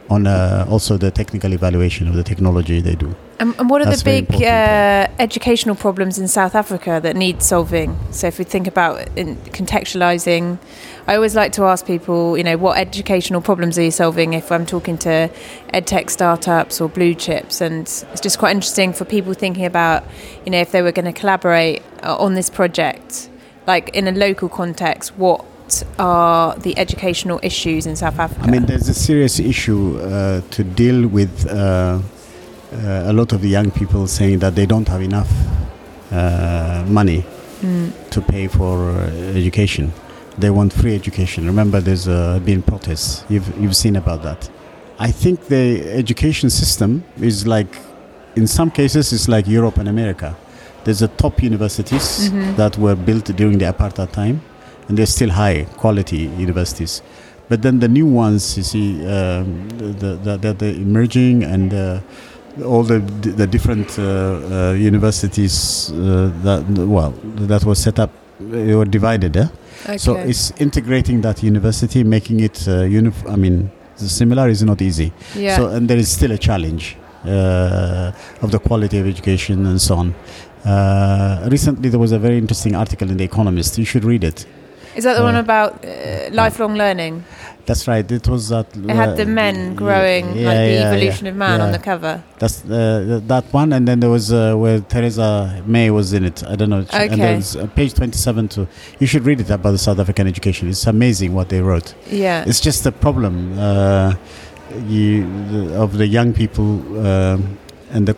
on 0.10 0.26
uh, 0.28 0.66
also 0.70 0.98
the 0.98 1.12
technical 1.12 1.52
evaluation 1.54 2.08
of 2.08 2.16
the 2.16 2.24
technology 2.24 2.80
they 2.82 2.96
do. 2.96 3.14
And, 3.42 3.56
and 3.58 3.72
what 3.72 3.82
are 3.82 3.86
That's 3.86 4.04
the 4.04 4.22
big 4.22 4.44
uh, 4.44 5.08
educational 5.18 5.74
problems 5.74 6.20
in 6.20 6.28
South 6.28 6.54
Africa 6.54 7.00
that 7.02 7.16
need 7.16 7.42
solving? 7.42 7.98
So, 8.12 8.28
if 8.28 8.38
we 8.38 8.46
think 8.46 8.68
about 8.68 9.08
in 9.18 9.36
contextualizing, 9.38 10.60
I 11.08 11.16
always 11.16 11.34
like 11.34 11.52
to 11.54 11.64
ask 11.64 11.84
people, 11.84 12.38
you 12.38 12.44
know, 12.44 12.56
what 12.56 12.78
educational 12.78 13.42
problems 13.42 13.80
are 13.80 13.82
you 13.82 13.90
solving 13.90 14.34
if 14.34 14.52
I'm 14.52 14.68
talking 14.68 14.96
to 15.00 15.32
edtech 15.74 16.12
startups 16.12 16.80
or 16.80 16.88
blue 16.88 17.16
chips? 17.16 17.62
And 17.62 17.82
it's 17.82 18.22
just 18.22 18.38
quite 18.38 18.52
interesting 18.52 18.94
for 18.94 19.06
people 19.06 19.34
thinking 19.34 19.66
about, 19.66 20.04
you 20.46 20.52
know, 20.52 20.60
if 20.60 20.72
they 20.72 20.84
were 20.84 20.92
going 20.92 21.12
to 21.12 21.20
collaborate 21.20 21.82
uh, 22.04 22.16
on 22.18 22.36
this 22.36 22.52
project, 22.52 23.28
like 23.66 23.90
in 23.96 24.08
a 24.08 24.12
local 24.12 24.50
context, 24.50 25.18
what 25.18 25.44
are 25.98 26.56
the 26.58 26.78
educational 26.78 27.40
issues 27.42 27.88
in 27.88 27.96
South 27.96 28.20
Africa? 28.20 28.44
I 28.44 28.52
mean, 28.52 28.68
there's 28.68 28.88
a 28.88 28.94
serious 28.94 29.40
issue 29.40 29.98
uh, 29.98 30.42
to 30.52 30.64
deal 30.64 31.08
with. 31.08 31.48
Uh, 31.50 32.02
a 32.72 33.14
lot 33.14 33.34
of 33.34 33.42
the 33.42 33.50
young 33.50 33.72
people 33.72 34.08
saying 34.08 34.40
that 34.40 34.56
they 34.56 34.66
don't 34.66 34.88
have 34.88 35.02
enough 35.02 35.32
uh, 36.12 36.84
money 36.88 37.24
Mm. 37.62 37.92
to 38.10 38.22
pay 38.22 38.48
for 38.48 38.90
uh, 38.90 39.06
education. 39.38 39.92
They 40.40 40.50
want 40.50 40.74
free 40.74 40.96
education. 40.96 41.46
Remember, 41.46 41.80
there's 41.80 42.08
uh, 42.08 42.40
been 42.44 42.64
protests. 42.64 43.24
You've 43.30 43.48
you've 43.62 43.76
seen 43.76 43.96
about 43.96 44.24
that. 44.24 44.50
I 44.98 45.12
think 45.12 45.46
the 45.48 45.88
education 45.92 46.50
system 46.50 47.04
is 47.22 47.46
like, 47.46 47.68
in 48.36 48.48
some 48.48 48.72
cases, 48.72 49.14
it's 49.14 49.28
like 49.28 49.48
Europe 49.48 49.78
and 49.78 49.88
America. 49.88 50.36
There's 50.86 51.00
the 51.02 51.08
top 51.10 51.44
universities 51.44 52.32
Mhm. 52.32 52.56
that 52.56 52.78
were 52.80 52.96
built 52.96 53.26
during 53.36 53.60
the 53.60 53.66
apartheid 53.66 54.12
time, 54.12 54.42
and 54.90 54.98
they're 54.98 55.06
still 55.18 55.30
high 55.30 55.68
quality 55.78 56.32
universities. 56.40 57.04
But 57.48 57.62
then 57.62 57.80
the 57.80 57.88
new 57.88 58.08
ones, 58.08 58.58
you 58.58 58.64
see, 58.64 59.06
um, 59.06 59.68
the, 59.78 60.18
the, 60.24 60.38
the, 60.38 60.54
the 60.54 60.70
emerging 60.82 61.44
and 61.44 61.74
uh, 61.74 62.00
all 62.66 62.84
the 62.84 63.00
the 63.00 63.48
different 63.48 63.98
uh, 63.98 64.04
uh, 64.04 64.74
universities 64.74 65.92
uh, 65.92 66.32
that 66.44 66.64
well 66.88 67.14
that 67.48 67.64
was 67.64 67.80
set 67.80 68.00
up, 68.00 68.10
they 68.40 68.76
were 68.76 68.86
divided. 68.86 69.38
Eh? 69.38 69.48
okay. 69.86 69.98
So 69.98 70.16
it's 70.16 70.52
integrating 70.60 71.22
that 71.22 71.44
university, 71.44 72.04
making 72.04 72.40
it 72.42 72.68
uh, 72.68 72.84
unif- 72.84 73.30
I 73.32 73.36
mean, 73.36 73.72
similar 73.96 74.50
is 74.50 74.62
not 74.64 74.82
easy. 74.82 75.12
yeah. 75.36 75.58
So 75.58 75.68
and 75.68 75.88
there 75.90 75.98
is 75.98 76.10
still 76.12 76.32
a 76.32 76.38
challenge 76.38 76.98
uh, 77.26 78.12
of 78.42 78.52
the 78.52 78.60
quality 78.60 78.98
of 79.00 79.08
education 79.08 79.66
and 79.66 79.82
so 79.82 79.96
on. 79.96 80.16
Uh, 80.66 81.48
recently, 81.50 81.90
there 81.90 82.00
was 82.00 82.12
a 82.12 82.20
very 82.20 82.38
interesting 82.38 82.76
article 82.76 83.10
in 83.10 83.18
The 83.18 83.24
Economist. 83.24 83.78
You 83.78 83.86
should 83.86 84.04
read 84.04 84.24
it. 84.24 84.46
Is 84.96 85.04
that 85.04 85.16
the 85.16 85.22
Uh, 85.22 85.30
one 85.32 85.36
about 85.36 85.86
uh, 85.86 86.30
lifelong 86.32 86.76
learning? 86.76 87.24
That's 87.66 87.88
right. 87.88 88.12
It 88.12 88.28
was 88.28 88.50
that. 88.50 88.66
It 88.76 88.90
had 88.90 89.16
the 89.18 89.26
men 89.26 89.76
growing, 89.76 90.26
yeah, 90.36 90.48
like 90.50 90.58
the 90.58 90.74
yeah, 90.74 90.92
evolution 90.92 91.26
yeah, 91.26 91.32
of 91.32 91.38
man 91.38 91.62
on 91.62 91.72
the 91.72 91.80
cover. 91.80 92.22
That's 92.40 92.66
uh, 92.66 93.22
that 93.28 93.46
one, 93.54 93.72
and 93.72 93.88
then 93.88 94.00
there 94.00 94.10
was 94.10 94.32
uh, 94.34 94.56
where 94.56 94.80
Theresa 94.82 95.62
May 95.66 95.92
was 95.92 96.12
in 96.12 96.26
it. 96.26 96.44
I 96.44 96.56
don't 96.56 96.70
know. 96.70 96.84
And 96.92 97.12
Okay. 97.14 97.16
there 97.16 97.36
was 97.36 97.56
uh, 97.56 97.68
page 97.68 97.94
twenty-seven. 97.94 98.48
To 98.50 98.68
you 99.00 99.08
should 99.08 99.26
read 99.26 99.40
it 99.40 99.50
about 99.52 99.72
the 99.72 99.78
South 99.78 100.00
African 100.00 100.28
education. 100.28 100.70
It's 100.70 100.88
amazing 100.88 101.34
what 101.36 101.50
they 101.50 101.62
wrote. 101.62 101.94
Yeah. 102.10 102.44
It's 102.50 102.60
just 102.60 102.86
a 102.86 102.92
problem 102.92 103.34
uh, 103.60 104.16
you, 104.88 105.24
the, 105.52 105.76
of 105.84 105.98
the 105.98 106.08
young 106.08 106.34
people 106.34 106.68
um, 107.08 107.58
and 107.92 108.08
the 108.08 108.16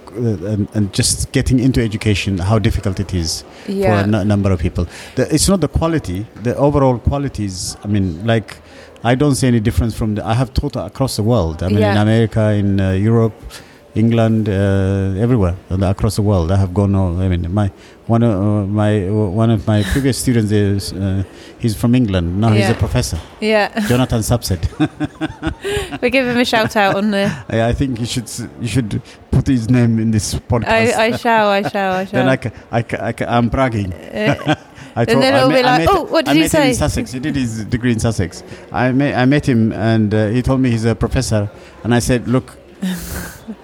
and, 0.54 0.68
and 0.74 0.94
just 0.94 1.32
getting 1.32 1.60
into 1.60 1.82
education. 1.82 2.38
How 2.38 2.60
difficult 2.60 3.00
it 3.00 3.14
is 3.14 3.44
yeah. 3.68 4.04
for 4.04 4.10
a 4.10 4.18
n- 4.18 4.28
number 4.28 4.52
of 4.52 4.60
people. 4.60 4.88
The, 5.16 5.34
it's 5.34 5.50
not 5.50 5.62
the 5.62 5.68
quality. 5.68 6.26
The 6.44 6.56
overall 6.56 6.98
qualities. 7.00 7.78
I 7.84 7.88
mean, 7.88 8.26
like 8.26 8.58
I 9.04 9.16
don't 9.16 9.36
see 9.36 9.48
any 9.48 9.60
difference 9.60 9.94
from 9.96 10.16
the. 10.16 10.26
I 10.26 10.34
have 10.34 10.54
taught 10.54 10.76
across 10.76 11.18
the 11.18 11.24
world. 11.24 11.62
I 11.64 11.68
mean, 11.68 11.78
in 11.78 11.98
America, 11.98 12.52
in 12.52 12.80
uh, 12.80 12.92
Europe, 12.92 13.34
England, 13.96 14.50
uh, 14.50 15.14
everywhere 15.22 15.56
uh, 15.70 15.78
across 15.86 16.16
the 16.16 16.22
world. 16.24 16.52
I 16.52 16.56
have 16.58 16.74
gone. 16.74 16.96
all- 16.96 17.20
I 17.22 17.28
mean, 17.28 17.54
my 17.54 17.72
one 18.08 18.24
of 18.24 18.32
uh, 18.34 18.66
my 18.68 19.08
one 19.10 19.52
of 19.52 19.68
my 19.68 19.84
previous 19.94 20.18
students 20.18 20.52
is 20.52 20.94
uh, 20.94 21.24
he's 21.60 21.76
from 21.76 21.94
England. 21.96 22.40
Now 22.42 22.50
he's 22.50 22.70
a 22.70 22.74
professor. 22.74 23.20
yeah. 23.40 23.70
Jonathan 23.88 24.20
Subset. 24.22 24.62
we 26.02 26.10
give 26.10 26.26
him 26.26 26.38
a 26.38 26.46
shout 26.46 26.76
out 26.76 26.96
on 26.96 27.12
the. 27.12 27.26
I, 27.50 27.70
I 27.70 27.74
think 27.74 28.00
you 28.00 28.06
should 28.06 28.30
you 28.62 28.68
should 28.68 29.02
put 29.32 29.48
his 29.48 29.70
name 29.70 30.00
in 30.00 30.12
this 30.12 30.34
podcast. 30.34 30.68
I, 30.98 31.04
I 31.06 31.12
shall, 31.18 31.48
I 31.50 31.62
shall, 31.70 31.94
I 31.94 32.06
shall. 32.06 32.18
then 32.20 32.30
I, 32.30 32.38
ca- 32.38 32.52
I, 32.72 32.82
ca- 32.82 33.04
I, 33.10 33.12
ca- 33.14 33.26
I'm 33.30 33.50
bragging. 33.50 33.94
Uh, 33.94 34.56
I 34.96 35.04
And 35.06 35.22
then 35.22 35.34
I 35.34 35.38
it'll 35.38 35.50
met- 35.50 35.64
be 35.64 35.68
I 35.68 35.78
like, 35.78 35.88
"Oh, 35.92 36.04
what 36.04 36.26
did 36.26 36.32
I 36.32 36.34
he 36.36 36.40
met 36.42 36.52
him 36.54 36.62
say?" 36.62 36.70
in 36.70 36.76
Sussex. 36.76 37.12
He 37.12 37.20
did 37.20 37.36
his 37.36 37.66
degree 37.66 37.92
in 37.92 38.00
Sussex. 38.00 38.44
I 38.72 38.92
met, 38.92 39.16
I 39.18 39.26
met 39.26 39.48
him 39.48 39.72
and 39.72 40.14
uh, 40.14 40.28
he 40.30 40.42
told 40.42 40.62
me 40.62 40.70
he's 40.72 40.86
a 40.86 40.94
professor. 40.96 41.50
And 41.84 41.94
I 41.96 42.00
said, 42.00 42.28
look. 42.28 42.58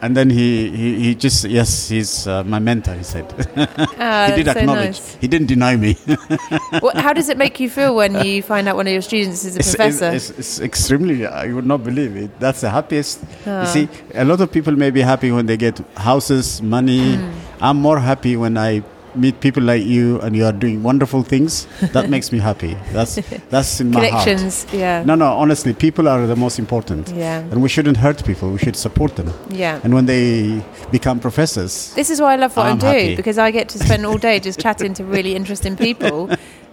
And 0.02 0.16
then 0.16 0.30
he, 0.30 0.70
he, 0.70 1.00
he 1.04 1.16
just, 1.16 1.44
yes, 1.46 1.90
he's 1.90 2.26
uh, 2.28 2.44
my 2.44 2.60
mentor, 2.60 2.94
he 2.94 3.04
said. 3.04 3.26
ah, 4.00 4.28
he 4.30 4.36
did 4.38 4.46
that's 4.46 4.54
so 4.54 4.60
acknowledge. 4.60 4.98
nice. 5.00 5.16
He 5.16 5.28
didn't 5.28 5.48
deny 5.48 5.76
me. 5.76 5.98
What, 6.80 6.96
how 6.98 7.14
does 7.14 7.30
it 7.30 7.38
make 7.38 7.60
you 7.60 7.70
feel 7.70 7.96
when 7.96 8.24
you 8.26 8.42
find 8.42 8.68
out 8.68 8.76
one 8.76 8.88
of 8.88 8.94
your 8.94 9.02
students 9.02 9.44
is 9.44 9.56
a 9.56 9.60
It's, 9.60 9.76
professor? 9.76 10.10
it's, 10.12 10.30
it's, 10.32 10.60
extremely, 10.60 11.26
I 11.26 11.52
would 11.52 11.66
not 11.66 11.84
believe 11.84 12.16
it. 12.16 12.40
That's 12.40 12.62
the 12.62 12.70
happiest. 12.70 13.20
Ah. 13.46 13.62
You 13.62 13.68
see, 13.68 13.90
a 14.14 14.24
lot 14.24 14.40
of 14.42 14.52
people 14.52 14.74
may 14.76 14.92
be 14.92 15.02
happy 15.02 15.32
when 15.32 15.46
they 15.46 15.58
get 15.58 15.80
houses, 15.98 16.62
money. 16.62 17.16
Hmm. 17.16 17.32
I'm 17.62 17.78
more 17.78 18.00
happy 18.00 18.38
when 18.38 18.58
I 18.58 18.84
meet 19.20 19.40
people 19.42 19.64
like 19.64 19.84
you 19.86 20.20
and 20.22 20.36
you 20.36 20.46
are 20.46 20.52
doing 20.52 20.84
wonderful 20.84 21.24
things. 21.24 21.68
That 21.94 22.10
makes 22.16 22.32
me 22.32 22.40
happy. 22.40 22.78
That's 22.92 23.16
that's 23.50 23.80
in 23.82 23.92
my 23.92 24.08
heart. 24.08 24.24
Connections, 24.24 24.66
yeah. 24.74 25.04
No, 25.06 25.16
no, 25.16 25.28
honestly, 25.34 25.74
people 25.74 26.08
are 26.08 26.26
the 26.28 26.36
most 26.36 26.60
important. 26.60 27.10
Yeah. 27.10 27.40
And 27.52 27.62
we 27.62 27.70
shouldn't 27.70 27.98
hurt 27.98 28.24
people. 28.26 28.52
We 28.52 28.60
should 28.60 28.76
support 28.76 29.16
them. 29.16 29.34
Yeah. 29.50 29.80
And 29.84 29.94
when 29.94 30.06
they 30.06 30.62
become 30.92 31.20
professors, 31.20 31.94
This 31.96 32.10
is 32.10 32.22
why 32.22 32.34
I 32.34 32.38
love 32.38 32.56
what 32.58 32.66
i 32.66 32.70
I'm 32.72 32.78
do 32.78 32.88
happy. 32.88 33.16
because 33.16 33.38
I 33.38 33.52
get 33.52 33.70
to 33.70 33.80
spend 33.80 34.06
all 34.06 34.18
day 34.18 34.40
just 34.40 34.60
chatting 34.66 34.94
to 34.96 35.04
really 35.04 35.36
interesting 35.36 35.76
people. 35.76 36.30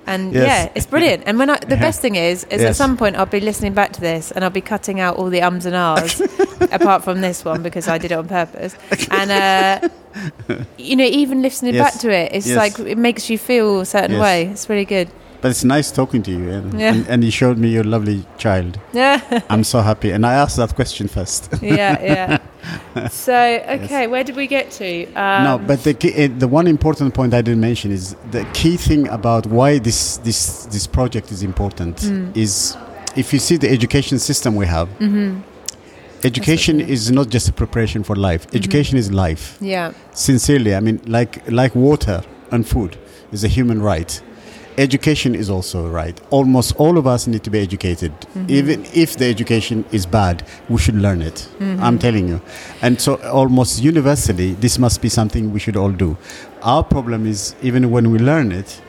And 0.06 0.32
Yes. 0.32 0.46
yeah, 0.46 0.72
it's 0.74 0.86
brilliant. 0.86 1.24
And 1.26 1.38
when 1.38 1.50
I, 1.50 1.58
the 1.58 1.76
best 1.76 2.00
thing 2.00 2.14
is, 2.14 2.44
is 2.44 2.62
at 2.62 2.76
some 2.76 2.96
point 2.96 3.16
I'll 3.16 3.26
be 3.26 3.40
listening 3.40 3.74
back 3.74 3.92
to 3.94 4.00
this 4.00 4.30
and 4.30 4.44
I'll 4.44 4.50
be 4.50 4.60
cutting 4.60 5.00
out 5.00 5.16
all 5.16 5.30
the 5.30 5.42
ums 5.42 5.66
and 5.66 5.74
ahs, 5.74 6.20
apart 6.72 7.02
from 7.04 7.20
this 7.20 7.44
one 7.44 7.62
because 7.62 7.88
I 7.88 7.98
did 7.98 8.12
it 8.12 8.14
on 8.14 8.28
purpose. 8.28 8.76
And 9.10 9.30
uh, 9.32 9.88
you 10.78 10.94
know, 10.96 11.04
even 11.04 11.42
listening 11.42 11.74
Yes. 11.74 11.92
back 11.92 12.00
to 12.02 12.10
it, 12.10 12.32
it's 12.32 12.46
Yes. 12.46 12.56
like 12.56 12.78
it 12.88 12.98
makes 12.98 13.28
you 13.30 13.36
feel 13.38 13.80
a 13.80 13.86
certain 13.86 14.12
Yes. 14.12 14.20
way. 14.22 14.44
It's 14.46 14.68
really 14.68 14.84
good. 14.84 15.08
But 15.40 15.50
it's 15.50 15.64
nice 15.64 15.90
talking 15.90 16.22
to 16.22 16.30
you. 16.30 16.50
And, 16.50 16.80
Yeah. 16.80 16.92
and, 16.94 17.06
and 17.08 17.24
you 17.24 17.30
showed 17.30 17.58
me 17.58 17.68
your 17.68 17.84
lovely 17.84 18.24
child. 18.38 18.78
Yeah, 18.92 19.20
I'm 19.50 19.64
so 19.64 19.80
happy. 19.80 20.10
And 20.12 20.24
I 20.26 20.34
asked 20.34 20.56
that 20.56 20.74
question 20.74 21.08
first. 21.08 21.48
yeah, 21.62 22.02
yeah. 22.02 22.38
So 23.10 23.34
okay, 23.34 24.06
where 24.08 24.24
did 24.24 24.34
we 24.36 24.46
get 24.48 24.70
to? 24.72 25.04
Um, 25.14 25.44
no, 25.44 25.58
but 25.58 25.84
the 25.84 25.94
key, 25.94 26.12
eh, 26.14 26.28
the 26.38 26.48
one 26.48 26.66
important 26.66 27.14
point 27.14 27.32
I 27.34 27.42
didn't 27.42 27.60
mention 27.60 27.92
is 27.92 28.16
the 28.32 28.44
key 28.54 28.76
thing 28.76 29.06
about 29.08 29.46
why 29.46 29.78
this 29.78 30.16
this 30.18 30.66
this 30.66 30.86
project 30.86 31.30
is 31.30 31.42
important 31.42 32.00
Hmm. 32.00 32.30
is 32.34 32.76
if 33.14 33.32
you 33.32 33.38
see 33.38 33.56
the 33.58 33.70
education 33.70 34.18
system 34.18 34.56
we 34.56 34.66
have. 34.66 34.88
Mm-hmm. 34.98 35.40
Education 36.24 36.80
is 36.80 37.10
not 37.10 37.28
just 37.28 37.48
a 37.48 37.52
preparation 37.52 38.02
for 38.02 38.16
life. 38.16 38.46
Mm-hmm. 38.46 38.56
Education 38.56 38.98
is 38.98 39.12
life. 39.12 39.58
yeah, 39.60 39.92
Sincerely, 40.12 40.74
I 40.74 40.80
mean, 40.80 41.00
like 41.06 41.42
like 41.50 41.74
water 41.74 42.22
and 42.50 42.66
food 42.66 42.96
is 43.32 43.44
a 43.44 43.48
human 43.48 43.80
right. 43.82 44.20
Education 44.78 45.34
is 45.34 45.48
also 45.48 45.88
right. 45.88 46.20
Almost 46.30 46.76
all 46.76 46.98
of 46.98 47.06
us 47.06 47.26
need 47.26 47.42
to 47.44 47.50
be 47.50 47.58
educated. 47.58 48.12
Mm-hmm. 48.12 48.50
Even 48.50 48.84
if 48.92 49.16
the 49.16 49.24
education 49.26 49.84
is 49.90 50.04
bad, 50.04 50.46
we 50.68 50.78
should 50.78 50.96
learn 50.96 51.22
it. 51.22 51.48
Mm-hmm. 51.58 51.82
I'm 51.82 51.98
telling 51.98 52.28
you. 52.28 52.40
And 52.82 53.00
so, 53.00 53.14
almost 53.22 53.82
universally, 53.82 54.52
this 54.54 54.78
must 54.78 55.00
be 55.00 55.08
something 55.08 55.52
we 55.52 55.60
should 55.60 55.76
all 55.76 55.92
do. 55.92 56.16
Our 56.62 56.84
problem 56.84 57.26
is 57.26 57.54
even 57.62 57.90
when 57.90 58.10
we 58.10 58.18
learn 58.18 58.52
it, 58.52 58.80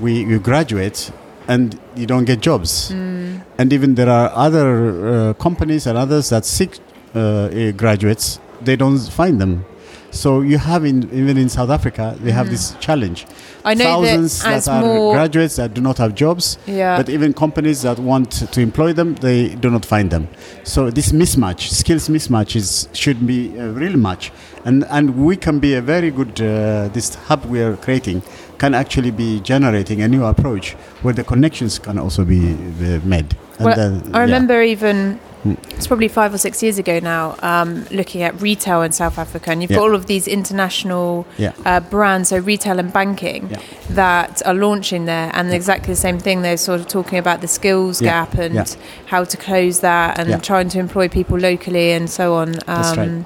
we 0.00 0.24
you 0.24 0.38
graduate 0.38 1.10
and 1.48 1.78
you 1.96 2.06
don't 2.06 2.24
get 2.24 2.40
jobs. 2.40 2.90
Mm. 2.90 3.42
And 3.58 3.72
even 3.72 3.94
there 3.94 4.08
are 4.08 4.30
other 4.34 5.06
uh, 5.06 5.32
companies 5.34 5.86
and 5.86 5.98
others 5.98 6.30
that 6.30 6.44
seek 6.44 6.78
uh, 7.14 7.18
uh, 7.18 7.72
graduates, 7.72 8.40
they 8.62 8.76
don't 8.76 8.98
find 8.98 9.40
them. 9.40 9.64
So 10.14 10.42
you 10.42 10.58
have 10.58 10.84
in 10.84 11.02
even 11.12 11.36
in 11.36 11.48
South 11.48 11.70
Africa, 11.70 12.16
they 12.20 12.30
have 12.30 12.48
this 12.48 12.74
challenge. 12.78 13.26
I 13.64 13.74
know 13.74 13.84
Thousands 13.84 14.42
that 14.42 14.52
as 14.54 14.68
are 14.68 14.82
graduates 15.12 15.56
that 15.56 15.74
do 15.74 15.80
not 15.80 15.98
have 15.98 16.14
jobs, 16.14 16.56
yeah, 16.66 16.96
but 16.96 17.08
even 17.08 17.34
companies 17.34 17.82
that 17.82 17.98
want 17.98 18.30
to 18.52 18.60
employ 18.60 18.92
them, 18.92 19.16
they 19.16 19.56
do 19.56 19.70
not 19.70 19.84
find 19.84 20.10
them. 20.10 20.28
So 20.62 20.90
this 20.90 21.10
mismatch, 21.10 21.70
skills 21.70 22.08
mismatch, 22.08 22.54
is 22.54 22.88
should 22.92 23.26
be 23.26 23.56
a 23.58 23.68
real 23.70 23.96
match, 23.96 24.30
and 24.64 24.84
and 24.88 25.16
we 25.26 25.36
can 25.36 25.58
be 25.58 25.74
a 25.74 25.82
very 25.82 26.10
good. 26.10 26.40
Uh, 26.40 26.88
this 26.92 27.16
hub 27.26 27.44
we 27.46 27.60
are 27.60 27.76
creating 27.76 28.22
can 28.64 28.74
actually 28.74 29.10
be 29.10 29.40
generating 29.40 30.00
a 30.00 30.08
new 30.08 30.24
approach 30.24 30.72
where 31.02 31.12
the 31.12 31.22
connections 31.24 31.78
can 31.78 31.98
also 31.98 32.24
be 32.24 32.40
made. 33.04 33.36
And 33.58 33.66
Well, 33.66 33.76
then- 33.76 34.10
I 34.14 34.18
yeah. 34.18 34.20
remember 34.24 34.62
even 34.62 35.20
Mm. 35.46 35.58
it's 35.76 35.86
probably 35.86 36.08
five 36.08 36.32
or 36.32 36.38
six 36.38 36.62
years 36.62 36.78
ago 36.78 36.98
now, 37.02 37.36
um, 37.42 37.84
looking 37.90 38.22
at 38.22 38.32
retail 38.40 38.80
in 38.80 38.92
South 38.92 39.18
Africa, 39.18 39.50
and 39.50 39.60
you've 39.60 39.70
Yeah. 39.70 39.76
got 39.76 39.82
all 39.88 39.94
of 39.94 40.06
these 40.06 40.26
international 40.26 41.26
Yeah. 41.36 41.52
uh, 41.66 41.80
brands, 41.80 42.30
so 42.30 42.38
retail 42.38 42.78
and 42.78 42.90
banking, 42.90 43.48
Yeah. 43.50 43.58
that 43.90 44.40
are 44.46 44.54
launching 44.54 45.04
there, 45.04 45.30
and 45.34 45.52
exactly 45.52 45.92
the 45.92 46.00
same 46.08 46.18
thing. 46.18 46.40
They're 46.40 46.56
sort 46.56 46.80
of 46.80 46.88
talking 46.88 47.18
about 47.18 47.42
the 47.42 47.48
skills 47.58 48.00
Yeah. 48.00 48.10
gap 48.12 48.38
and 48.38 48.54
Yeah. 48.54 48.64
how 49.12 49.24
to 49.24 49.36
close 49.36 49.80
that, 49.80 50.18
and 50.18 50.30
Yeah. 50.30 50.38
trying 50.38 50.70
to 50.70 50.78
employ 50.78 51.08
people 51.08 51.36
locally 51.38 51.92
and 51.92 52.08
so 52.08 52.26
on. 52.36 52.48
Um, 52.48 52.62
That's 52.82 52.96
right. 52.96 53.24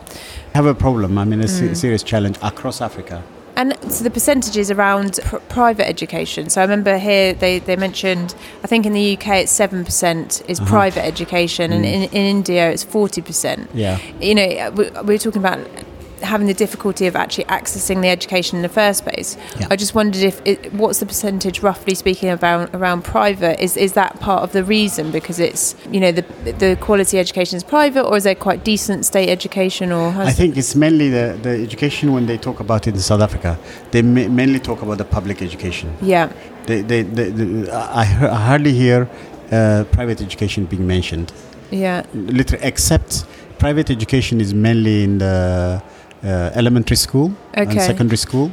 have 0.54 0.66
a 0.66 0.74
problem. 0.74 1.16
I 1.16 1.24
mean, 1.24 1.40
a 1.40 1.44
Mm. 1.44 1.58
se- 1.58 1.74
serious 1.74 2.02
challenge 2.02 2.36
across 2.42 2.80
Africa. 2.80 3.22
And 3.58 3.76
so 3.92 4.04
the 4.04 4.10
percentages 4.10 4.70
around 4.70 5.18
pr- 5.24 5.36
private 5.48 5.86
education. 5.88 6.48
So 6.48 6.60
I 6.60 6.64
remember 6.64 6.96
here 6.96 7.32
they, 7.34 7.58
they 7.58 7.74
mentioned, 7.76 8.34
I 8.64 8.66
think 8.68 8.86
in 8.86 8.92
the 8.92 9.06
UK 9.16 9.26
it's 9.42 9.52
7% 9.52 10.48
is 10.48 10.60
Uh-huh. 10.60 10.68
private 10.76 11.04
education, 11.04 11.72
and 11.72 11.84
Mm. 11.84 11.92
in, 11.94 12.02
in 12.20 12.26
India 12.36 12.70
it's 12.70 12.84
40%. 12.84 13.66
Yeah. 13.74 13.98
You 14.20 14.34
know, 14.36 14.70
we, 14.76 14.84
we 15.06 15.14
were 15.14 15.18
talking 15.18 15.42
about 15.46 15.58
having 16.22 16.46
the 16.46 16.54
difficulty 16.54 17.06
of 17.06 17.16
actually 17.16 17.44
accessing 17.44 18.02
the 18.02 18.08
education 18.08 18.56
in 18.56 18.62
the 18.62 18.68
first 18.68 19.04
place. 19.04 19.36
Yeah. 19.58 19.68
I 19.70 19.76
just 19.76 19.94
wondered 19.94 20.22
if 20.22 20.40
it, 20.44 20.72
what's 20.72 20.98
the 21.00 21.06
percentage, 21.06 21.62
roughly 21.62 21.94
speaking, 21.94 22.30
around 22.30 22.70
around 22.74 23.02
private? 23.02 23.60
Is 23.62 23.76
is 23.76 23.92
that 23.94 24.18
part 24.20 24.42
of 24.42 24.52
the 24.52 24.64
reason 24.64 25.10
because 25.10 25.38
it's 25.40 25.74
you 25.90 26.00
know 26.00 26.12
the 26.12 26.22
the 26.58 26.76
quality 26.80 27.18
education 27.18 27.56
is 27.56 27.64
private, 27.64 28.04
or 28.04 28.16
is 28.16 28.24
there 28.24 28.34
quite 28.34 28.64
decent 28.64 29.04
state 29.06 29.28
education, 29.28 29.92
or 29.92 30.08
I 30.08 30.32
think 30.32 30.56
it's 30.56 30.74
mainly 30.74 31.08
the, 31.10 31.38
the 31.42 31.50
education 31.50 32.12
when 32.12 32.26
they 32.26 32.36
talk 32.38 32.60
about 32.60 32.86
it 32.86 32.94
in 32.94 33.00
South 33.00 33.20
Africa, 33.20 33.58
they 33.90 34.02
ma- 34.02 34.28
mainly 34.28 34.58
talk 34.60 34.82
about 34.82 34.98
the 34.98 35.04
public 35.04 35.42
education. 35.42 35.88
yeah, 36.02 36.32
They, 36.66 36.82
they, 36.82 37.02
they, 37.02 37.30
they, 37.30 37.70
I, 37.70 38.02
I 38.02 38.40
hardly 38.50 38.72
hear 38.72 39.08
uh, 39.50 39.84
private 39.92 40.20
education 40.20 40.66
being 40.66 40.86
mentioned. 40.86 41.32
yeah, 41.70 42.02
Literally, 42.14 42.64
except 42.64 43.24
private 43.58 43.90
education 43.90 44.40
is 44.40 44.52
mainly 44.54 45.04
in 45.04 45.18
the 45.18 45.82
elementary 46.22 46.96
school 46.96 47.32
and 47.54 47.80
secondary 47.86 48.16
school, 48.18 48.50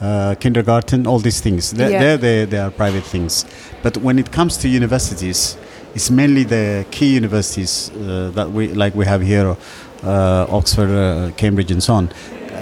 uh, 0.00 0.34
kindergarten, 0.40 1.06
all 1.06 1.18
these 1.18 1.40
things. 1.40 1.70
They're, 1.70 1.90
Yeah. 1.90 2.00
they're, 2.00 2.16
they, 2.18 2.44
they 2.46 2.58
are 2.58 2.70
private 2.70 3.04
things. 3.04 3.44
But 3.82 3.96
when 3.98 4.18
it 4.18 4.30
comes 4.32 4.56
to 4.58 4.68
universities, 4.68 5.56
it's 5.94 6.10
mainly 6.10 6.44
the 6.44 6.84
key 6.90 7.14
universities 7.14 7.90
uh, 7.90 8.30
that 8.34 8.50
we 8.50 8.68
like 8.68 8.94
we 8.96 9.06
have 9.06 9.22
here, 9.22 9.56
uh, 10.02 10.46
Oxford, 10.58 10.90
uh, 10.90 11.30
Cambridge, 11.36 11.70
and 11.70 11.82
so 11.82 11.94
on. 11.94 12.08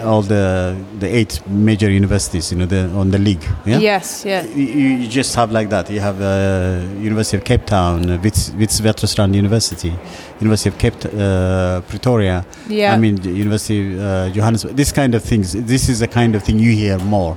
All 0.04 0.22
the 0.22 0.76
the 0.98 1.06
eight 1.06 1.40
major 1.46 1.90
universities, 1.90 2.50
you 2.52 2.58
know, 2.58 2.66
the, 2.66 2.88
on 2.90 3.10
the 3.10 3.18
league. 3.18 3.44
Yeah. 3.66 3.78
yes, 3.78 4.24
yeah. 4.24 4.44
You, 4.44 4.64
you 4.64 5.08
just 5.08 5.34
have 5.34 5.52
like 5.52 5.68
that. 5.70 5.90
You 5.90 6.00
have 6.00 6.20
uh, 6.20 6.84
University 7.00 7.36
of 7.36 7.44
Cape 7.44 7.66
Town, 7.66 8.10
uh, 8.10 8.18
Wits, 8.22 8.50
Witwatersrand 8.50 9.34
University, 9.34 9.92
University 10.40 10.70
of 10.70 10.78
Cape, 10.78 10.94
uh, 11.16 11.80
Pretoria. 11.82 12.44
Yeah. 12.68 12.94
I 12.94 12.98
mean, 12.98 13.22
University 13.22 13.94
of 13.94 14.00
uh, 14.00 14.30
Johannesburg. 14.30 14.76
This 14.76 14.92
kind 14.92 15.14
of 15.14 15.22
things. 15.22 15.52
This 15.52 15.88
is 15.88 16.00
the 16.00 16.08
kind 16.08 16.34
of 16.34 16.42
thing 16.42 16.58
you 16.58 16.72
hear 16.72 16.98
more, 16.98 17.36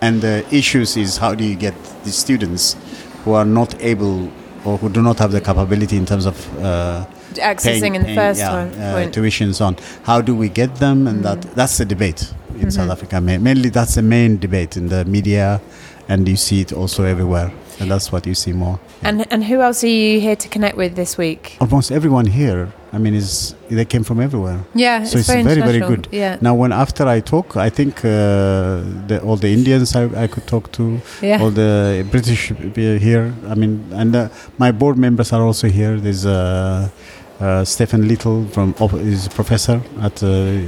and 0.00 0.20
the 0.20 0.44
issues 0.50 0.96
is 0.96 1.18
how 1.18 1.34
do 1.34 1.44
you 1.44 1.56
get 1.56 1.74
the 2.04 2.10
students 2.10 2.76
who 3.24 3.32
are 3.32 3.44
not 3.44 3.74
able 3.82 4.30
or 4.64 4.78
who 4.78 4.88
do 4.88 5.02
not 5.02 5.18
have 5.18 5.32
the 5.32 5.40
capability 5.40 5.96
in 5.96 6.06
terms 6.06 6.26
of 6.26 6.36
uh, 6.64 7.04
accessing 7.38 7.80
paying, 7.80 7.94
in 7.96 8.02
the 8.02 8.14
first 8.14 8.40
yeah, 8.40 8.50
time 8.50 8.68
uh, 8.72 9.10
tuitions 9.12 9.60
on. 9.60 9.76
How 10.04 10.20
do 10.20 10.34
we 10.34 10.48
get 10.48 10.76
them? 10.76 11.06
And 11.06 11.24
that 11.24 11.42
that's 11.54 11.78
the 11.78 11.84
debate 11.84 12.32
in 12.58 12.70
South 12.70 12.90
Africa. 12.90 13.20
Mainly, 13.20 13.70
that's 13.70 13.94
the 13.94 14.02
main 14.02 14.38
debate 14.38 14.76
in 14.76 14.88
the 14.88 15.04
media, 15.04 15.60
and 16.08 16.28
you 16.28 16.36
see 16.36 16.60
it 16.60 16.72
also 16.72 17.04
everywhere. 17.04 17.50
And 17.78 17.90
that's 17.90 18.10
what 18.10 18.26
you 18.26 18.34
see 18.34 18.52
more. 18.52 18.78
And 19.02 19.26
and 19.30 19.44
who 19.44 19.60
else 19.60 19.84
are 19.84 19.88
you 19.88 20.18
here 20.20 20.36
to 20.36 20.48
connect 20.48 20.76
with 20.76 20.94
this 20.94 21.18
week? 21.18 21.56
Almost 21.60 21.90
everyone 21.92 22.24
here, 22.26 22.72
I 22.90 22.98
mean, 22.98 23.14
is 23.14 23.54
they 23.68 23.84
came 23.84 24.02
from 24.02 24.20
everywhere. 24.20 24.60
Yeah, 24.74 25.04
So 25.04 25.18
it's 25.18 25.28
very, 25.28 25.42
very 25.42 25.56
international. 25.58 25.88
good. 25.90 26.08
Yeah, 26.10 26.38
Now, 26.40 26.54
when 26.54 26.72
after 26.72 27.06
I 27.06 27.20
talk, 27.20 27.56
I 27.56 27.68
think 27.68 27.98
uh, 27.98 28.80
the, 29.08 29.20
all 29.22 29.36
the 29.36 29.52
Indians 29.52 29.94
I, 29.94 30.04
I 30.24 30.26
could 30.26 30.46
talk 30.46 30.72
to, 30.72 31.00
yeah. 31.20 31.42
all 31.42 31.50
the 31.50 32.06
British 32.10 32.52
here. 32.74 33.34
I 33.46 33.54
mean, 33.54 33.84
and 33.92 34.16
uh, 34.16 34.28
my 34.56 34.72
board 34.72 34.96
members 34.96 35.32
are 35.34 35.42
also 35.42 35.68
here. 35.68 36.00
There's 36.00 36.24
uh, 36.24 36.88
Stephen 37.64 38.08
Little 38.08 38.46
from 38.46 38.74
is 39.00 39.26
a 39.26 39.30
professor 39.30 39.80
at 40.00 40.22
uh, 40.22 40.60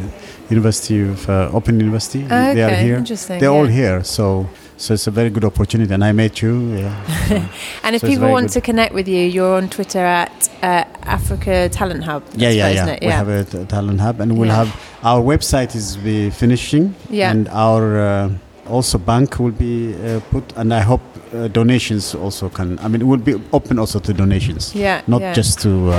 University 0.50 1.00
of 1.02 1.28
uh, 1.28 1.50
Open 1.52 1.78
University. 1.80 2.24
Oh, 2.24 2.54
They 2.54 2.62
are 2.62 2.74
here. 2.74 3.00
They're 3.38 3.48
all 3.50 3.66
here. 3.66 4.02
So 4.04 4.46
so 4.76 4.94
it's 4.94 5.06
a 5.08 5.10
very 5.10 5.28
good 5.30 5.44
opportunity. 5.44 5.92
And 5.92 6.04
I 6.04 6.12
met 6.12 6.40
you. 6.42 6.76
Yeah. 6.76 7.48
And 7.84 7.94
if 7.96 8.00
So 8.00 8.06
people 8.06 8.30
want 8.30 8.46
good. 8.46 8.52
to 8.54 8.60
connect 8.60 8.94
with 8.94 9.08
you, 9.08 9.20
you're 9.24 9.56
on 9.56 9.68
Twitter 9.68 10.04
at 10.04 10.48
uh, 10.62 10.84
Africa 11.02 11.68
Talent 11.68 12.04
Hub. 12.04 12.22
Yeah, 12.36 12.50
yeah, 12.50 12.68
yeah. 12.68 12.74
isn't 12.74 12.88
it? 12.88 13.00
We 13.02 13.08
have 13.12 13.28
a 13.28 13.44
t- 13.44 13.64
talent 13.64 14.00
hub, 14.00 14.20
and 14.20 14.38
we'll 14.38 14.48
Yeah. 14.48 14.64
have 14.64 14.70
our 15.02 15.20
website 15.22 15.74
is 15.74 15.96
be 15.96 16.30
finishing, 16.30 16.94
Yeah. 17.10 17.30
and 17.30 17.48
our 17.48 17.98
uh, 17.98 18.30
also 18.70 18.98
bank 18.98 19.38
will 19.38 19.52
be 19.58 19.94
uh, 19.94 20.20
put, 20.30 20.44
and 20.56 20.72
I 20.72 20.80
hope 20.80 21.00
uh, 21.34 21.48
donations 21.48 22.14
also 22.14 22.48
can. 22.48 22.78
I 22.78 22.88
mean, 22.88 23.00
it 23.02 23.06
will 23.06 23.24
be 23.24 23.34
open 23.52 23.78
also 23.78 23.98
to 24.00 24.12
donations, 24.12 24.74
yeah, 24.74 25.00
not 25.06 25.20
yeah. 25.20 25.32
just 25.36 25.60
to. 25.62 25.90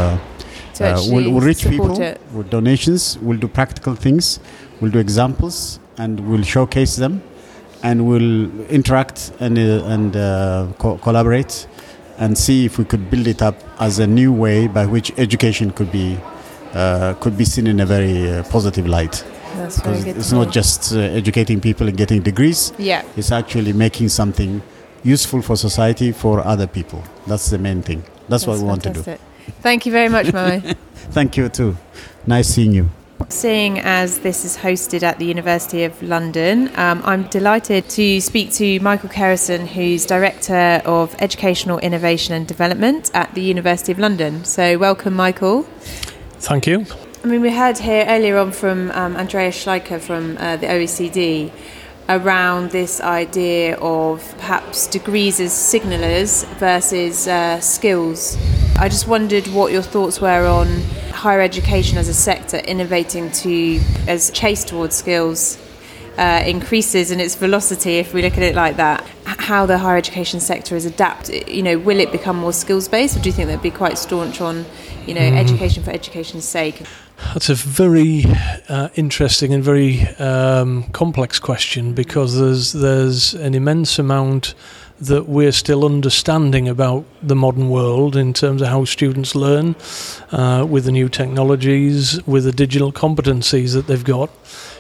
Uh, 0.80 0.86
to 0.86 0.90
uh, 0.90 0.98
actually 0.98 1.14
we'll, 1.16 1.32
we'll 1.34 1.42
reach 1.42 1.58
support 1.58 1.90
people 1.92 2.02
it. 2.02 2.22
with 2.34 2.50
donations. 2.50 3.18
We'll 3.22 3.38
do 3.40 3.48
practical 3.48 3.96
things. 3.96 4.40
We'll 4.82 4.92
do 4.92 5.00
examples, 5.00 5.80
and 5.98 6.20
we'll 6.30 6.44
showcase 6.44 6.96
them, 6.96 7.22
and 7.84 8.06
we'll 8.08 8.62
interact 8.70 9.32
and 9.40 9.58
uh, 9.58 9.86
and 9.94 10.16
uh, 10.16 10.68
co- 10.78 10.98
collaborate, 10.98 11.68
and 12.18 12.38
see 12.38 12.66
if 12.66 12.78
we 12.78 12.86
could 12.86 13.10
build 13.10 13.28
it 13.28 13.42
up 13.42 13.56
as 13.80 14.00
a 14.00 14.08
new 14.08 14.32
way 14.34 14.68
by 14.68 14.86
which 14.86 15.12
education 15.18 15.72
could 15.72 15.92
be 15.92 16.18
uh, 16.74 17.14
could 17.16 17.38
be 17.38 17.46
seen 17.46 17.68
in 17.68 17.80
a 17.80 17.86
very 17.86 18.32
uh, 18.32 18.44
positive 18.44 18.88
light. 18.88 19.24
That's 19.56 19.82
very 19.82 19.98
Because 19.98 20.06
good. 20.06 20.18
it's 20.18 20.32
not 20.32 20.52
just 20.52 20.94
uh, 20.96 21.00
educating 21.00 21.60
people 21.60 21.88
and 21.88 21.98
getting 21.98 22.22
degrees. 22.22 22.72
Yeah. 22.78 23.04
It's 23.18 23.32
actually 23.32 23.74
making 23.74 24.10
something 24.10 24.62
useful 25.04 25.42
for 25.42 25.56
society 25.58 26.12
for 26.12 26.40
other 26.46 26.68
people. 26.68 27.04
That's 27.28 27.50
the 27.50 27.58
main 27.58 27.82
thing. 27.82 28.04
That's, 28.30 28.46
what 28.46 28.54
That's 28.54 28.62
we 28.64 28.68
want 28.70 28.84
to 28.84 28.94
do. 28.94 29.18
Fantastic. 29.52 29.64
Thank 29.64 29.86
you 29.86 29.92
very 29.92 30.10
much, 30.10 30.34
Mo. 30.34 30.60
Thank 31.12 31.38
you 31.38 31.50
too. 31.50 31.78
Nice 32.26 32.48
seeing 32.48 32.74
you. 32.74 32.90
Seeing 33.28 33.80
as 33.80 34.20
this 34.20 34.46
is 34.46 34.58
hosted 34.58 35.04
at 35.04 35.20
the 35.20 35.26
University 35.26 35.84
of 35.84 36.02
London, 36.02 36.72
um, 36.76 37.02
I'm 37.06 37.24
delighted 37.24 37.88
to 37.90 38.22
speak 38.22 38.52
to 38.54 38.80
Michael 38.80 39.10
Kerrison, 39.10 39.68
who's 39.68 40.06
Director 40.06 40.82
of 40.86 41.16
Educational 41.20 41.80
Innovation 41.80 42.34
and 42.34 42.48
Development 42.48 43.12
at 43.14 43.34
the 43.36 43.42
University 43.42 43.92
of 43.92 44.00
London. 44.00 44.46
So, 44.46 44.78
welcome, 44.78 45.14
Michael. 45.14 45.64
Thank 46.40 46.66
you. 46.66 46.86
I 47.24 47.28
mean, 47.28 47.42
we 47.42 47.52
heard 47.52 47.78
here 47.78 48.06
earlier 48.08 48.38
on 48.38 48.52
from 48.52 48.92
um, 48.92 49.18
Andreas 49.18 49.64
Schleicher 49.64 50.00
from 50.00 50.38
uh, 50.38 50.56
the 50.56 50.68
OECD 50.68 51.52
around 52.10 52.72
this 52.72 53.00
idea 53.00 53.78
of 53.78 54.36
perhaps 54.40 54.88
degrees 54.88 55.40
as 55.40 55.54
signalers 55.54 56.46
versus 56.56 57.28
uh, 57.28 57.60
skills. 57.62 58.38
I 58.78 58.90
just 58.90 59.08
wondered 59.08 59.48
what 59.48 59.72
your 59.72 59.84
thoughts 59.84 60.20
were 60.20 60.48
on 60.48 60.68
higher 61.12 61.42
education 61.42 61.98
as 61.98 62.08
a 62.08 62.14
sector 62.14 62.58
innovating 62.58 63.30
to 63.32 63.80
as 64.08 64.32
chase 64.32 64.64
towards 64.64 64.96
skills 64.96 65.58
uh, 66.18 66.44
increases 66.46 67.12
in 67.12 67.20
its 67.20 67.36
velocity, 67.36 67.98
if 67.98 68.14
we 68.14 68.22
look 68.22 68.34
at 68.34 68.44
it 68.44 68.56
like 68.56 68.76
that, 68.76 69.06
how 69.26 69.66
the 69.66 69.78
higher 69.78 69.98
education 69.98 70.40
sector 70.40 70.76
is 70.76 70.86
adapt. 70.86 71.30
You 71.30 71.64
know, 71.64 71.78
will 71.78 72.00
it 72.00 72.12
become 72.12 72.36
more 72.36 72.52
skills 72.52 72.88
based, 72.88 73.16
or 73.16 73.22
do 73.22 73.30
you 73.30 73.34
think 73.34 73.48
they'd 73.48 73.62
be 73.62 73.72
quite 73.72 73.98
staunch 73.98 74.42
on, 74.42 74.66
you 75.06 75.14
know, 75.14 75.22
education 75.22 75.84
for 75.84 75.92
education's 75.92 76.46
sake? 76.46 76.84
That's 77.34 77.50
a 77.50 77.56
very 77.56 78.24
uh, 78.70 78.90
interesting 78.96 79.54
and 79.54 79.64
very 79.64 80.02
um, 80.18 80.84
complex 80.92 81.38
question 81.38 81.94
because 81.94 82.40
there's 82.40 82.72
there's 82.72 83.36
an 83.36 83.54
immense 83.54 84.00
amount 84.00 84.56
that 85.00 85.30
we're 85.30 85.52
still 85.52 85.86
understanding 85.86 86.68
about 86.68 87.06
the 87.22 87.36
modern 87.36 87.70
world 87.70 88.16
in 88.16 88.34
terms 88.34 88.62
of 88.62 88.68
how 88.68 88.84
students 88.84 89.34
learn 89.34 89.76
uh, 90.32 90.66
with 90.68 90.86
the 90.86 90.92
new 90.92 91.08
technologies, 91.08 92.22
with 92.26 92.44
the 92.44 92.52
digital 92.52 92.92
competencies 92.92 93.74
that 93.74 93.88
they've 93.88 94.04
got. 94.04 94.30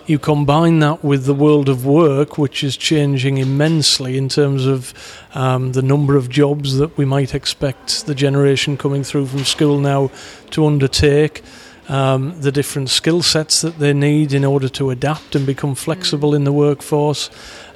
You 0.07 0.19
combine 0.19 0.79
that 0.79 1.03
with 1.03 1.25
the 1.25 1.35
world 1.35 1.69
of 1.69 1.85
work, 1.85 2.37
which 2.37 2.63
is 2.63 2.75
changing 2.75 3.37
immensely 3.37 4.17
in 4.17 4.27
terms 4.27 4.65
of 4.65 4.93
um, 5.35 5.71
the 5.73 5.83
number 5.83 6.17
of 6.17 6.29
jobs 6.29 6.77
that 6.77 6.97
we 6.97 7.05
might 7.05 7.35
expect 7.35 8.07
the 8.07 8.15
generation 8.15 8.75
coming 8.75 9.03
through 9.03 9.27
from 9.27 9.45
school 9.45 9.79
now 9.79 10.09
to 10.49 10.65
undertake 10.65 11.43
um, 11.89 12.39
the 12.39 12.51
different 12.51 12.89
skill 12.89 13.21
sets 13.21 13.61
that 13.61 13.79
they 13.79 13.93
need 13.93 14.31
in 14.31 14.45
order 14.45 14.69
to 14.69 14.91
adapt 14.91 15.35
and 15.35 15.45
become 15.45 15.75
flexible 15.75 16.35
in 16.35 16.43
the 16.43 16.53
workforce, 16.53 17.29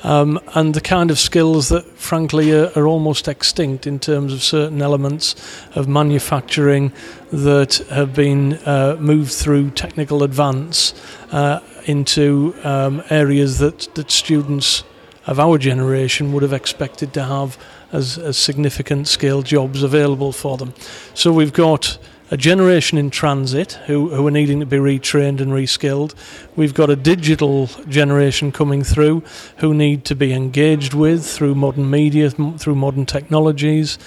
um, 0.04 0.40
and 0.54 0.74
the 0.74 0.82
kind 0.82 1.12
of 1.12 1.18
skills 1.18 1.70
that, 1.70 1.86
frankly, 1.98 2.52
are, 2.52 2.72
are 2.76 2.88
almost 2.88 3.28
extinct 3.28 3.88
in 3.88 4.00
terms 4.00 4.32
of 4.32 4.44
certain 4.44 4.82
elements 4.82 5.36
of 5.76 5.88
manufacturing 5.88 6.94
that 7.32 7.78
have 7.90 8.14
been 8.14 8.54
uh, 8.66 8.96
moved 9.00 9.32
through 9.32 9.72
technical 9.72 10.24
advance 10.24 10.94
uh, 11.32 11.60
into 11.86 12.56
um, 12.64 13.04
areas 13.10 13.58
that, 13.58 13.94
that 13.96 14.12
students 14.12 14.84
of 15.26 15.40
our 15.40 15.58
generation 15.58 16.34
would 16.34 16.44
have 16.44 16.54
expected 16.54 17.14
to 17.14 17.24
have 17.24 17.58
as, 17.92 18.18
as 18.18 18.38
significant 18.38 19.08
scale 19.08 19.42
jobs 19.42 19.84
available 19.84 20.32
for 20.32 20.58
them. 20.58 20.74
So 21.14 21.32
we've 21.32 21.54
got 21.54 21.98
a 22.32 22.38
generation 22.38 22.98
in 22.98 23.10
transit 23.10 23.74
who, 23.86 24.10
who 24.10 24.26
are 24.26 24.32
needing 24.32 24.60
to 24.60 24.66
be 24.66 24.78
retrained 24.78 25.42
and 25.42 25.52
reskilled. 25.52 26.14
We've 26.56 26.74
got 26.74 26.90
a 26.90 26.96
digital 26.96 27.68
generation 27.88 28.52
coming 28.52 28.84
through 28.84 29.24
who 29.58 29.74
need 29.74 30.06
to 30.06 30.16
be 30.16 30.34
engaged 30.34 30.94
with 30.94 31.26
through 31.26 31.56
modern 31.56 31.90
media, 31.90 32.30
through 32.30 32.76
modern 32.76 33.06
technologies. 33.06 33.98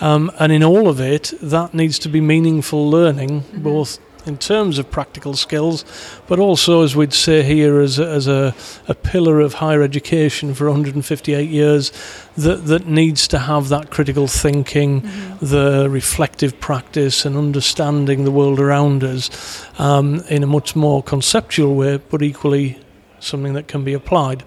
Um, 0.00 0.30
and 0.38 0.52
in 0.52 0.62
all 0.62 0.88
of 0.88 1.00
it, 1.00 1.32
that 1.40 1.74
needs 1.74 1.98
to 2.00 2.08
be 2.08 2.20
meaningful 2.20 2.90
learning, 2.90 3.44
both 3.54 3.98
in 4.26 4.36
terms 4.36 4.78
of 4.78 4.90
practical 4.90 5.34
skills, 5.34 5.84
but 6.26 6.38
also, 6.38 6.82
as 6.82 6.96
we'd 6.96 7.14
say 7.14 7.42
here, 7.42 7.80
as 7.80 7.98
a, 7.98 8.08
as 8.08 8.26
a, 8.26 8.54
a 8.88 8.94
pillar 8.94 9.40
of 9.40 9.54
higher 9.54 9.82
education 9.82 10.52
for 10.54 10.66
158 10.66 11.48
years, 11.48 11.92
that, 12.36 12.66
that 12.66 12.86
needs 12.86 13.28
to 13.28 13.38
have 13.38 13.68
that 13.68 13.90
critical 13.90 14.26
thinking, 14.26 15.00
the 15.40 15.88
reflective 15.88 16.58
practice, 16.60 17.24
and 17.24 17.36
understanding 17.36 18.24
the 18.24 18.30
world 18.30 18.58
around 18.58 19.04
us 19.04 19.64
um, 19.78 20.22
in 20.28 20.42
a 20.42 20.46
much 20.46 20.74
more 20.74 21.02
conceptual 21.02 21.74
way, 21.74 21.96
but 21.96 22.22
equally 22.22 22.78
something 23.20 23.52
that 23.54 23.68
can 23.68 23.84
be 23.84 23.92
applied. 23.92 24.44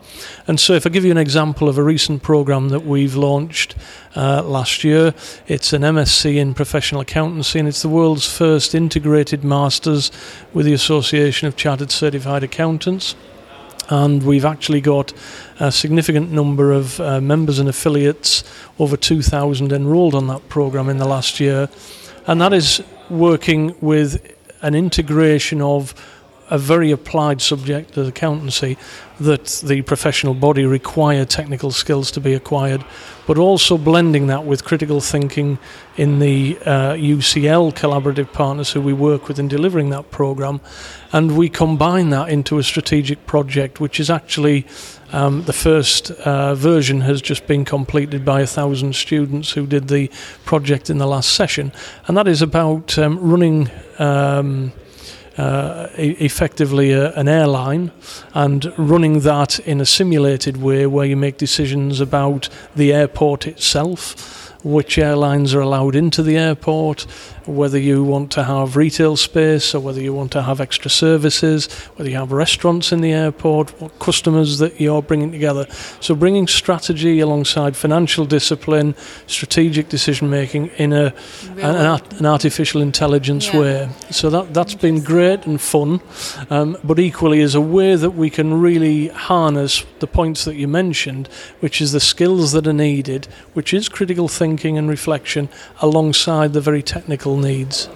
And 0.48 0.60
so, 0.60 0.74
if 0.74 0.86
I 0.86 0.90
give 0.90 1.06
you 1.06 1.12
an 1.12 1.18
example 1.18 1.68
of 1.70 1.78
a 1.78 1.84
recent 1.84 2.22
program 2.24 2.70
that 2.70 2.86
we've 2.86 3.16
launched 3.16 3.76
uh, 4.16 4.44
last 4.44 4.84
year, 4.84 5.14
it's 5.48 5.74
an 5.74 5.82
MSc 5.82 6.36
in 6.36 6.54
professional 6.54 7.02
accountancy, 7.02 7.60
and 7.60 7.68
it's 7.68 7.82
the 7.82 7.90
world's 7.90 8.32
first 8.32 8.76
integrated 8.76 9.44
masters 9.44 10.12
with 10.54 10.66
the 10.66 10.74
Association 10.74 11.48
of 11.48 11.56
Chartered 11.56 11.92
Certified 11.92 12.44
Accountants. 12.44 13.16
And 13.90 14.22
we've 14.22 14.46
actually 14.46 14.82
got 14.82 15.14
a 15.60 15.72
significant 15.72 16.32
number 16.32 16.72
of 16.72 17.00
uh, 17.00 17.20
members 17.20 17.58
and 17.58 17.68
affiliates, 17.68 18.44
over 18.78 18.96
2,000 18.96 19.72
enrolled 19.72 20.14
on 20.14 20.28
that 20.28 20.48
program 20.48 20.90
in 20.90 20.98
the 20.98 21.08
last 21.08 21.40
year. 21.40 21.70
And 22.28 22.40
that 22.40 22.54
is 22.54 22.84
working 23.10 23.76
with 23.82 24.36
an 24.62 24.76
integration 24.76 25.62
of 25.62 25.96
a 26.50 26.58
very 26.58 26.92
applied 26.92 27.42
subject 27.42 27.98
as 27.98 28.08
accountancy 28.08 28.78
that 29.20 29.46
the 29.66 29.82
professional 29.82 30.34
body 30.34 30.66
require 30.66 31.26
technical 31.26 31.72
skills 31.72 32.10
to 32.12 32.22
be 32.22 32.34
acquired, 32.34 32.84
but 33.28 33.38
also 33.38 33.78
blending 33.78 34.28
that 34.28 34.46
with 34.46 34.64
critical 34.64 35.02
thinking 35.02 35.60
in 35.98 36.20
the 36.20 36.58
uh, 36.66 36.94
UCL 36.94 37.74
collaborative 37.74 38.32
partners 38.32 38.72
who 38.72 38.80
we 38.80 38.94
work 38.94 39.28
with 39.28 39.38
in 39.38 39.48
delivering 39.48 39.90
that 39.90 40.10
program. 40.10 40.62
And 41.12 41.38
we 41.38 41.50
combine 41.50 42.12
that 42.12 42.30
into 42.30 42.60
a 42.60 42.64
strategic 42.64 43.26
project, 43.26 43.82
which 43.82 44.00
is 44.00 44.10
actually 44.10 44.66
um, 45.12 45.44
the 45.44 45.54
first 45.54 46.12
uh, 46.12 46.56
version 46.56 47.02
has 47.02 47.22
just 47.22 47.46
been 47.46 47.66
completed 47.66 48.24
by 48.24 48.42
a 48.42 48.48
thousand 48.48 48.96
students 48.96 49.52
who 49.52 49.68
did 49.68 49.90
the 49.90 50.10
project 50.46 50.90
in 50.90 50.98
the 50.98 51.08
last 51.08 51.34
session. 51.34 51.74
And 52.08 52.16
that 52.16 52.28
is 52.28 52.42
about 52.42 52.98
um, 52.98 53.20
running. 53.20 53.70
Um, 53.98 54.72
uh, 55.38 55.88
effectively 55.96 56.92
a, 56.92 57.12
an 57.14 57.28
airline 57.28 57.92
and 58.34 58.74
running 58.78 59.22
that 59.22 59.60
in 59.60 59.82
a 59.82 59.86
simulated 59.86 60.58
way 60.58 60.86
where 60.86 61.06
you 61.06 61.18
make 61.18 61.38
decisions 61.38 62.00
about 62.00 62.50
the 62.76 62.94
airport 62.94 63.48
itself. 63.48 64.46
which 64.62 64.98
airlines 64.98 65.54
are 65.54 65.62
allowed 65.62 65.96
into 65.96 66.22
the 66.22 66.36
airport, 66.36 67.08
whether 67.46 67.78
you 67.78 68.04
want 68.04 68.32
to 68.32 68.44
have 68.44 68.76
retail 68.76 69.16
space 69.18 69.74
or 69.74 69.80
whether 69.80 70.02
you 70.02 70.14
want 70.14 70.32
to 70.32 70.42
have 70.42 70.62
extra 70.62 70.90
services, 70.90 71.72
whether 71.96 72.10
you 72.10 72.18
have 72.18 72.32
restaurants 72.32 72.92
in 72.92 73.02
the 73.02 73.12
airport, 73.12 73.70
what 73.82 73.98
customers 74.00 74.58
that 74.60 74.80
you're 74.80 75.02
bringing 75.02 75.32
together. 75.32 75.66
So 76.00 76.16
bringing 76.16 76.48
strategy 76.48 77.20
alongside 77.20 77.76
financial 77.76 78.26
discipline, 78.26 78.96
strategic 79.28 79.90
decision 79.90 80.30
making 80.30 80.68
in 80.78 80.94
a 80.94 81.14
an, 81.58 81.76
art, 81.76 82.14
an, 82.14 82.26
artificial 82.26 82.82
intelligence 82.82 83.48
yeah. 83.48 83.60
way. 83.60 83.90
So 84.12 84.30
that 84.30 84.54
that's 84.54 84.76
been 84.76 85.04
great 85.04 85.46
and 85.46 85.60
fun, 85.60 86.02
um, 86.50 86.78
but 86.84 87.00
equally 87.00 87.40
is 87.40 87.56
a 87.56 87.62
way 87.62 87.96
that 87.96 88.12
we 88.12 88.30
can 88.30 88.60
really 88.60 89.08
harness 89.08 89.86
the 90.00 90.08
points 90.08 90.46
that 90.46 90.56
you 90.56 90.68
mentioned, 90.68 91.28
which 91.60 91.82
is 91.82 91.92
the 91.92 92.00
skills 92.00 92.52
that 92.52 92.68
are 92.68 92.74
needed, 92.74 93.28
which 93.54 93.74
is 93.74 93.90
critical 93.90 94.28
thinking 94.28 94.78
and 94.78 94.90
reflection, 94.90 95.50
alongside 95.82 96.54
the 96.54 96.62
very 96.62 96.82
technical 96.82 97.29
needs. 97.38 97.90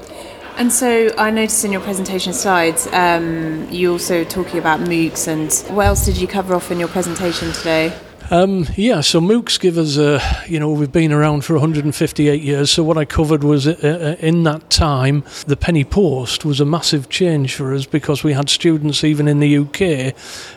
And 0.55 0.71
so 0.71 1.09
I 1.17 1.31
noticed 1.31 1.65
in 1.65 1.71
your 1.71 1.81
presentation 1.81 2.31
slides, 2.31 2.87
um, 2.93 3.67
you 3.71 3.91
also 3.91 4.23
talking 4.23 4.59
about 4.59 4.81
MOOCs, 4.81 5.27
and 5.27 5.75
what 5.75 5.87
else 5.87 6.05
did 6.05 6.17
you 6.17 6.27
cover 6.27 6.53
off 6.53 6.69
in 6.69 6.79
your 6.79 6.89
presentation 6.89 7.51
today? 7.53 7.91
Um, 8.33 8.65
yeah, 8.75 9.01
so 9.01 9.21
MOOCs 9.21 9.59
give 9.59 9.77
us 9.77 9.97
a, 9.97 10.19
you 10.47 10.59
know, 10.59 10.71
we've 10.71 10.91
been 10.91 11.11
around 11.11 11.45
for 11.45 11.53
158 11.53 12.41
years. 12.41 12.71
So 12.71 12.83
what 12.83 12.97
I 12.97 13.05
covered 13.05 13.43
was 13.43 13.67
uh, 13.67 13.75
uh, 13.83 14.25
in 14.25 14.41
that 14.41 14.71
time, 14.71 15.23
the 15.45 15.55
penny 15.55 15.83
post 15.83 16.43
was 16.43 16.59
a 16.59 16.65
massive 16.65 17.09
change 17.09 17.53
for 17.53 17.75
us 17.75 17.85
because 17.85 18.23
we 18.23 18.33
had 18.33 18.49
students 18.49 19.03
even 19.03 19.27
in 19.27 19.39
the 19.39 19.59
UK 19.59 20.15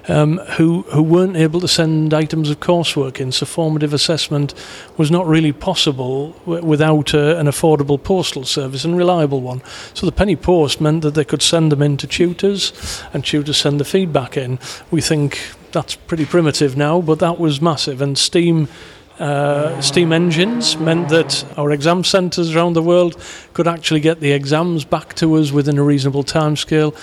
um, 0.09 0.39
who 0.57 0.87
who 0.89 1.03
weren't 1.03 1.37
able 1.37 1.61
to 1.61 1.69
send 1.69 2.15
items 2.15 2.49
of 2.49 2.61
coursework 2.61 3.21
in. 3.21 3.31
So 3.31 3.45
formative 3.45 3.93
assessment 3.93 4.55
was 4.97 5.11
not 5.11 5.27
really 5.27 5.53
possible 5.53 6.31
without 6.47 7.13
uh, 7.13 7.37
an 7.37 7.45
affordable 7.45 8.03
postal 8.03 8.47
service 8.47 8.87
and 8.87 8.97
reliable 8.97 9.43
one. 9.43 9.61
So 9.93 10.07
the 10.07 10.13
penny 10.13 10.37
post 10.37 10.81
meant 10.81 11.03
that 11.03 11.13
they 11.13 11.27
could 11.27 11.43
send 11.43 11.73
them 11.73 11.83
in 11.83 11.99
to 11.99 12.07
tutors, 12.07 13.03
and 13.13 13.23
tutors 13.23 13.59
send 13.59 13.79
the 13.79 13.85
feedback 13.85 14.39
in. 14.39 14.59
We 14.91 15.03
think 15.03 15.53
that's 15.77 15.95
pretty 15.95 16.25
primitive 16.25 16.75
now, 16.75 17.03
but 17.03 17.19
that 17.19 17.39
was 17.39 17.61
massive. 17.61 18.01
And 18.01 18.17
steam 18.17 18.67
uh, 19.19 19.79
steam 19.83 20.11
engines 20.11 20.79
meant 20.79 21.11
that 21.11 21.45
our 21.59 21.71
exam 21.71 22.03
centres 22.03 22.57
around 22.57 22.73
the 22.73 22.83
world 22.83 23.23
could 23.53 23.69
actually 23.69 24.01
get 24.01 24.21
the 24.21 24.33
exams 24.33 24.87
back 24.87 25.13
to 25.15 25.35
us 25.35 25.53
within 25.53 25.77
a 25.77 25.83
reasonable 25.83 26.25
timescale. 26.25 26.95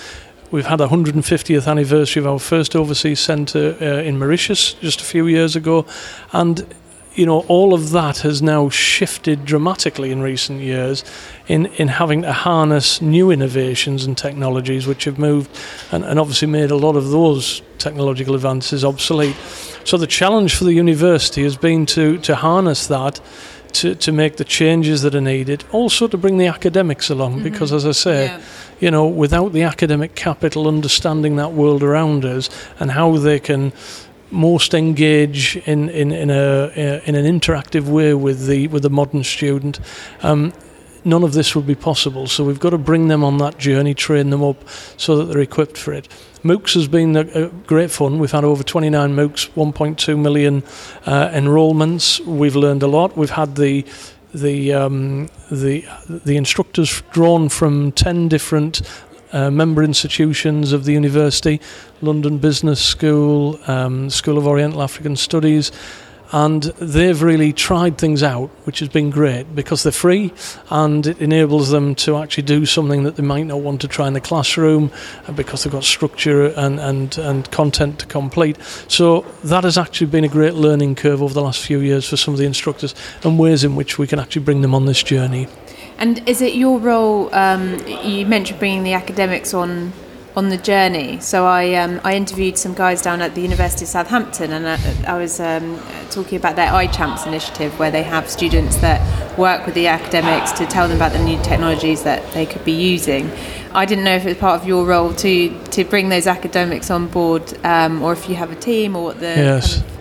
We've 0.50 0.66
had 0.66 0.80
a 0.80 0.88
150th 0.88 1.68
anniversary 1.68 2.20
of 2.20 2.26
our 2.26 2.40
first 2.40 2.74
overseas 2.74 3.20
centre 3.20 3.76
uh, 3.80 4.02
in 4.02 4.18
Mauritius 4.18 4.74
just 4.74 5.00
a 5.00 5.04
few 5.04 5.28
years 5.28 5.54
ago, 5.54 5.86
and 6.32 6.66
you 7.14 7.26
know, 7.26 7.40
all 7.42 7.74
of 7.74 7.90
that 7.90 8.18
has 8.18 8.42
now 8.42 8.68
shifted 8.68 9.44
dramatically 9.44 10.10
in 10.10 10.20
recent 10.20 10.60
years 10.60 11.04
in, 11.46 11.66
in 11.66 11.88
having 11.88 12.22
to 12.22 12.32
harness 12.32 13.00
new 13.00 13.30
innovations 13.30 14.04
and 14.04 14.18
technologies 14.18 14.86
which 14.86 15.04
have 15.04 15.18
moved 15.18 15.50
and, 15.92 16.04
and 16.04 16.18
obviously 16.18 16.48
made 16.48 16.70
a 16.70 16.76
lot 16.76 16.96
of 16.96 17.10
those 17.10 17.62
technological 17.78 18.34
advances 18.34 18.84
obsolete. 18.84 19.36
So 19.84 19.96
the 19.96 20.06
challenge 20.06 20.56
for 20.56 20.64
the 20.64 20.72
university 20.72 21.42
has 21.44 21.56
been 21.56 21.86
to, 21.86 22.18
to 22.18 22.34
harness 22.34 22.86
that 22.88 23.20
to, 23.74 23.94
to 23.94 24.12
make 24.12 24.36
the 24.36 24.44
changes 24.44 25.02
that 25.02 25.14
are 25.14 25.20
needed, 25.20 25.64
also 25.72 26.06
to 26.08 26.16
bring 26.16 26.38
the 26.38 26.46
academics 26.46 27.10
along, 27.10 27.34
mm-hmm. 27.34 27.44
because 27.44 27.72
as 27.72 27.84
I 27.84 27.92
say, 27.92 28.26
yeah. 28.26 28.40
you 28.80 28.90
know, 28.90 29.06
without 29.06 29.52
the 29.52 29.62
academic 29.62 30.14
capital 30.14 30.68
understanding 30.68 31.36
that 31.36 31.52
world 31.52 31.82
around 31.82 32.24
us 32.24 32.48
and 32.78 32.92
how 32.92 33.16
they 33.16 33.40
can 33.40 33.72
most 34.34 34.74
engage 34.74 35.56
in, 35.56 35.88
in, 35.88 36.12
in, 36.12 36.30
a, 36.30 37.00
in 37.06 37.14
an 37.14 37.40
interactive 37.40 37.84
way 37.84 38.14
with 38.14 38.46
the, 38.46 38.68
with 38.68 38.82
the 38.82 38.90
modern 38.90 39.24
student. 39.24 39.80
Um, 40.22 40.52
none 41.04 41.22
of 41.22 41.32
this 41.32 41.54
would 41.54 41.66
be 41.66 41.74
possible. 41.74 42.26
So 42.26 42.44
we've 42.44 42.60
got 42.60 42.70
to 42.70 42.78
bring 42.78 43.08
them 43.08 43.22
on 43.22 43.38
that 43.38 43.58
journey, 43.58 43.94
train 43.94 44.30
them 44.30 44.42
up 44.42 44.68
so 44.96 45.16
that 45.16 45.24
they're 45.24 45.42
equipped 45.42 45.78
for 45.78 45.92
it. 45.92 46.08
MOOCs 46.42 46.74
has 46.74 46.88
been 46.88 47.16
a, 47.16 47.48
great 47.66 47.90
fun. 47.90 48.18
We've 48.18 48.30
had 48.30 48.44
over 48.44 48.62
29 48.62 49.14
MOOCs, 49.14 49.50
1.2 49.50 50.18
million 50.18 50.62
uh, 51.06 51.30
enrolments. 51.32 52.20
We've 52.20 52.56
learned 52.56 52.82
a 52.82 52.86
lot. 52.86 53.16
We've 53.16 53.30
had 53.30 53.56
the 53.56 53.84
the 54.34 54.72
um, 54.72 55.28
the 55.50 55.84
the 56.08 56.36
instructors 56.36 57.02
drawn 57.12 57.48
from 57.48 57.92
10 57.92 58.28
different 58.28 58.82
uh, 59.34 59.50
member 59.50 59.82
institutions 59.82 60.72
of 60.72 60.84
the 60.84 60.92
university, 60.92 61.60
London 62.00 62.38
Business 62.38 62.80
School, 62.80 63.58
um, 63.66 64.08
School 64.08 64.38
of 64.38 64.46
Oriental 64.46 64.80
African 64.80 65.16
Studies, 65.16 65.72
and 66.32 66.62
they've 66.62 67.22
really 67.22 67.52
tried 67.52 67.98
things 67.98 68.22
out, 68.22 68.50
which 68.64 68.80
has 68.80 68.88
been 68.88 69.10
great 69.10 69.54
because 69.54 69.82
they're 69.82 69.92
free 69.92 70.32
and 70.70 71.06
it 71.06 71.20
enables 71.20 71.70
them 71.70 71.94
to 71.94 72.16
actually 72.16 72.42
do 72.42 72.66
something 72.66 73.04
that 73.04 73.16
they 73.16 73.22
might 73.22 73.46
not 73.46 73.60
want 73.60 73.80
to 73.82 73.88
try 73.88 74.08
in 74.08 74.14
the 74.14 74.20
classroom 74.20 74.90
uh, 75.28 75.32
because 75.32 75.62
they've 75.62 75.72
got 75.72 75.84
structure 75.84 76.46
and, 76.46 76.80
and, 76.80 77.18
and 77.18 77.50
content 77.50 78.00
to 78.00 78.06
complete. 78.06 78.58
So 78.88 79.20
that 79.44 79.62
has 79.64 79.78
actually 79.78 80.08
been 80.08 80.24
a 80.24 80.28
great 80.28 80.54
learning 80.54 80.96
curve 80.96 81.22
over 81.22 81.34
the 81.34 81.42
last 81.42 81.64
few 81.64 81.78
years 81.78 82.08
for 82.08 82.16
some 82.16 82.34
of 82.34 82.38
the 82.38 82.46
instructors 82.46 82.96
and 83.22 83.38
ways 83.38 83.62
in 83.62 83.76
which 83.76 83.98
we 83.98 84.06
can 84.06 84.18
actually 84.18 84.42
bring 84.42 84.60
them 84.60 84.74
on 84.74 84.86
this 84.86 85.02
journey. 85.02 85.46
And 85.98 86.26
is 86.28 86.42
it 86.42 86.54
your 86.54 86.78
role? 86.78 87.34
Um, 87.34 87.78
you 87.86 88.26
mentioned 88.26 88.58
bringing 88.58 88.82
the 88.82 88.94
academics 88.94 89.54
on 89.54 89.92
on 90.36 90.48
the 90.48 90.56
journey. 90.56 91.20
So 91.20 91.46
I 91.46 91.74
um, 91.74 92.00
I 92.04 92.16
interviewed 92.16 92.58
some 92.58 92.74
guys 92.74 93.00
down 93.02 93.22
at 93.22 93.34
the 93.34 93.40
University 93.40 93.84
of 93.84 93.88
Southampton, 93.88 94.52
and 94.52 94.66
I, 94.66 95.14
I 95.14 95.18
was 95.18 95.38
um, 95.40 95.80
talking 96.10 96.36
about 96.38 96.56
their 96.56 96.70
iChamps 96.70 97.26
initiative, 97.26 97.78
where 97.78 97.90
they 97.90 98.02
have 98.02 98.28
students 98.28 98.76
that 98.78 99.38
work 99.38 99.66
with 99.66 99.74
the 99.74 99.86
academics 99.86 100.52
to 100.52 100.66
tell 100.66 100.88
them 100.88 100.96
about 100.96 101.12
the 101.12 101.22
new 101.22 101.40
technologies 101.42 102.02
that 102.02 102.32
they 102.32 102.46
could 102.46 102.64
be 102.64 102.72
using. 102.72 103.30
I 103.72 103.84
didn't 103.86 104.04
know 104.04 104.14
if 104.14 104.24
it 104.24 104.30
was 104.30 104.38
part 104.38 104.60
of 104.60 104.66
your 104.66 104.84
role 104.84 105.14
to 105.14 105.64
to 105.70 105.84
bring 105.84 106.08
those 106.08 106.26
academics 106.26 106.90
on 106.90 107.06
board, 107.08 107.56
um, 107.64 108.02
or 108.02 108.12
if 108.12 108.28
you 108.28 108.34
have 108.34 108.50
a 108.50 108.56
team, 108.56 108.96
or 108.96 109.04
what 109.04 109.20
the 109.20 109.26
yes. 109.26 109.78
Kind 109.78 109.88
of 109.88 109.93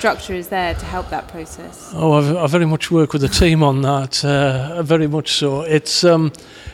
structure 0.00 0.32
is 0.32 0.48
there 0.48 0.72
to 0.72 0.86
help 0.86 1.10
that 1.10 1.28
process? 1.28 1.92
Oh, 1.94 2.14
I've, 2.14 2.34
I 2.34 2.46
very 2.46 2.64
much 2.64 2.90
work 2.90 3.12
with 3.12 3.20
the 3.20 3.28
team 3.28 3.62
on 3.62 3.82
that. 3.82 4.24
Uh, 4.24 4.82
very 4.82 5.06
much 5.06 5.32
so. 5.32 5.60
It's 5.60 6.04
um, 6.04 6.32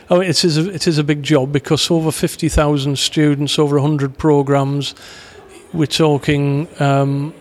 oh, 0.09 0.21
it 0.21 0.45
is 0.45 0.57
a, 0.57 0.73
it 0.73 0.87
is 0.87 0.97
a 0.97 1.03
big 1.03 1.23
job 1.23 1.51
because 1.51 1.91
over 1.91 2.09
fifty 2.09 2.47
thousand 2.47 2.97
students, 2.97 3.59
over 3.59 3.79
hundred 3.79 4.17
programs. 4.17 4.95
We're 5.73 5.87
talking. 5.87 6.69
Um, 6.79 7.33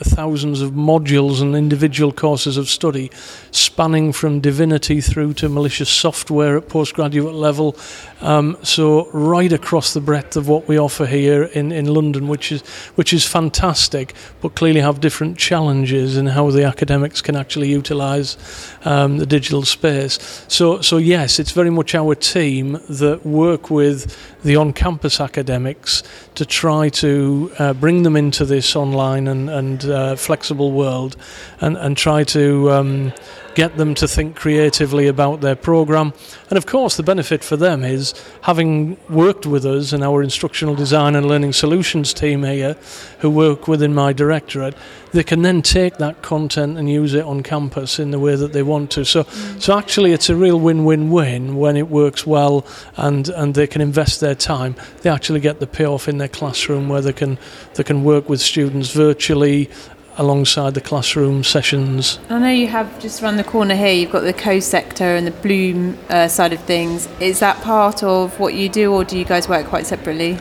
thousands 0.00 0.60
of 0.60 0.72
modules 0.72 1.40
and 1.40 1.54
individual 1.54 2.12
courses 2.12 2.56
of 2.56 2.68
study 2.68 3.10
spanning 3.56 4.12
from 4.12 4.40
divinity 4.40 5.00
through 5.00 5.34
to 5.34 5.48
malicious 5.48 5.90
software 5.90 6.56
at 6.56 6.68
postgraduate 6.68 7.34
level. 7.34 7.76
Um, 8.20 8.56
so 8.62 9.08
right 9.12 9.52
across 9.52 9.92
the 9.92 10.00
breadth 10.00 10.36
of 10.36 10.48
what 10.48 10.66
we 10.66 10.78
offer 10.78 11.06
here 11.06 11.44
in, 11.44 11.72
in 11.72 11.86
London, 11.86 12.28
which 12.28 12.50
is 12.52 12.62
which 12.96 13.12
is 13.12 13.26
fantastic, 13.26 14.14
but 14.40 14.54
clearly 14.54 14.80
have 14.80 15.00
different 15.00 15.38
challenges 15.38 16.16
in 16.16 16.26
how 16.26 16.50
the 16.50 16.64
academics 16.64 17.20
can 17.20 17.36
actually 17.36 17.68
utilise 17.68 18.36
um, 18.84 19.18
the 19.18 19.26
digital 19.26 19.62
space. 19.62 20.44
So 20.48 20.80
so 20.80 20.96
yes, 20.96 21.38
it's 21.38 21.52
very 21.52 21.70
much 21.70 21.94
our 21.94 22.14
team 22.14 22.80
that 22.88 23.24
work 23.24 23.70
with 23.70 24.16
the 24.42 24.56
on-campus 24.56 25.20
academics 25.20 26.02
to 26.34 26.44
try 26.44 26.88
to 26.90 27.50
uh, 27.58 27.72
bring 27.72 28.02
them 28.02 28.16
into 28.16 28.44
this 28.44 28.76
online 28.76 29.26
and, 29.26 29.48
and 29.48 29.84
uh, 29.84 30.16
flexible 30.16 30.72
world 30.72 31.16
and, 31.60 31.76
and 31.76 31.96
try 31.96 32.24
to 32.24 32.70
um, 32.70 33.12
get 33.54 33.76
them 33.76 33.94
to 33.94 34.08
think 34.08 34.36
creatively 34.36 35.06
about 35.06 35.40
their 35.40 35.56
program. 35.56 36.12
And 36.50 36.58
of 36.58 36.66
course, 36.66 36.96
the 36.96 37.02
benefit 37.02 37.44
for 37.44 37.56
them 37.56 37.84
is 37.84 38.14
having 38.42 38.96
worked 39.08 39.46
with 39.46 39.64
us 39.64 39.92
in 39.92 40.02
our 40.02 40.22
instructional 40.22 40.74
design 40.74 41.14
and 41.14 41.26
learning 41.26 41.52
solutions 41.52 42.12
team 42.12 42.42
here, 42.44 42.76
who 43.20 43.30
work 43.30 43.68
within 43.68 43.94
my 43.94 44.12
directorate, 44.12 44.74
they 45.12 45.22
can 45.22 45.42
then 45.42 45.62
take 45.62 45.98
that 45.98 46.22
content 46.22 46.76
and 46.76 46.90
use 46.90 47.14
it 47.14 47.24
on 47.24 47.42
campus 47.42 48.00
in 48.00 48.10
the 48.10 48.18
way 48.18 48.34
that 48.34 48.52
they 48.52 48.64
want 48.64 48.90
to. 48.90 49.04
So, 49.04 49.22
so 49.60 49.78
actually, 49.78 50.12
it's 50.12 50.28
a 50.28 50.34
real 50.34 50.58
win-win-win 50.58 51.56
when 51.56 51.76
it 51.76 51.88
works 51.88 52.26
well 52.26 52.66
and, 52.96 53.28
and 53.28 53.54
they 53.54 53.68
can 53.68 53.80
invest 53.80 54.20
their 54.20 54.34
time. 54.34 54.74
They 55.02 55.10
actually 55.10 55.40
get 55.40 55.60
the 55.60 55.68
payoff 55.68 56.08
in 56.08 56.18
their 56.18 56.28
classroom 56.28 56.88
where 56.88 57.00
they 57.00 57.12
can 57.12 57.38
they 57.74 57.84
can 57.84 58.04
work 58.04 58.28
with 58.28 58.40
students 58.40 58.92
virtually 58.92 59.70
alongside 60.16 60.74
the 60.74 60.80
classroom 60.80 61.44
sessions. 61.44 62.18
I 62.28 62.38
know 62.38 62.48
you 62.48 62.68
have 62.68 63.00
just 63.00 63.22
around 63.22 63.36
the 63.36 63.44
corner 63.44 63.74
here, 63.74 63.92
you've 63.92 64.12
got 64.12 64.20
the 64.20 64.32
co-sector 64.32 65.04
and 65.04 65.26
the 65.26 65.30
Bloom 65.30 65.98
uh, 66.08 66.28
side 66.28 66.52
of 66.52 66.60
things. 66.60 67.08
Is 67.20 67.40
that 67.40 67.60
part 67.62 68.02
of 68.02 68.38
what 68.38 68.54
you 68.54 68.68
do, 68.68 68.92
or 68.92 69.04
do 69.04 69.18
you 69.18 69.24
guys 69.24 69.48
work 69.48 69.66
quite 69.66 69.86
separately? 69.86 70.38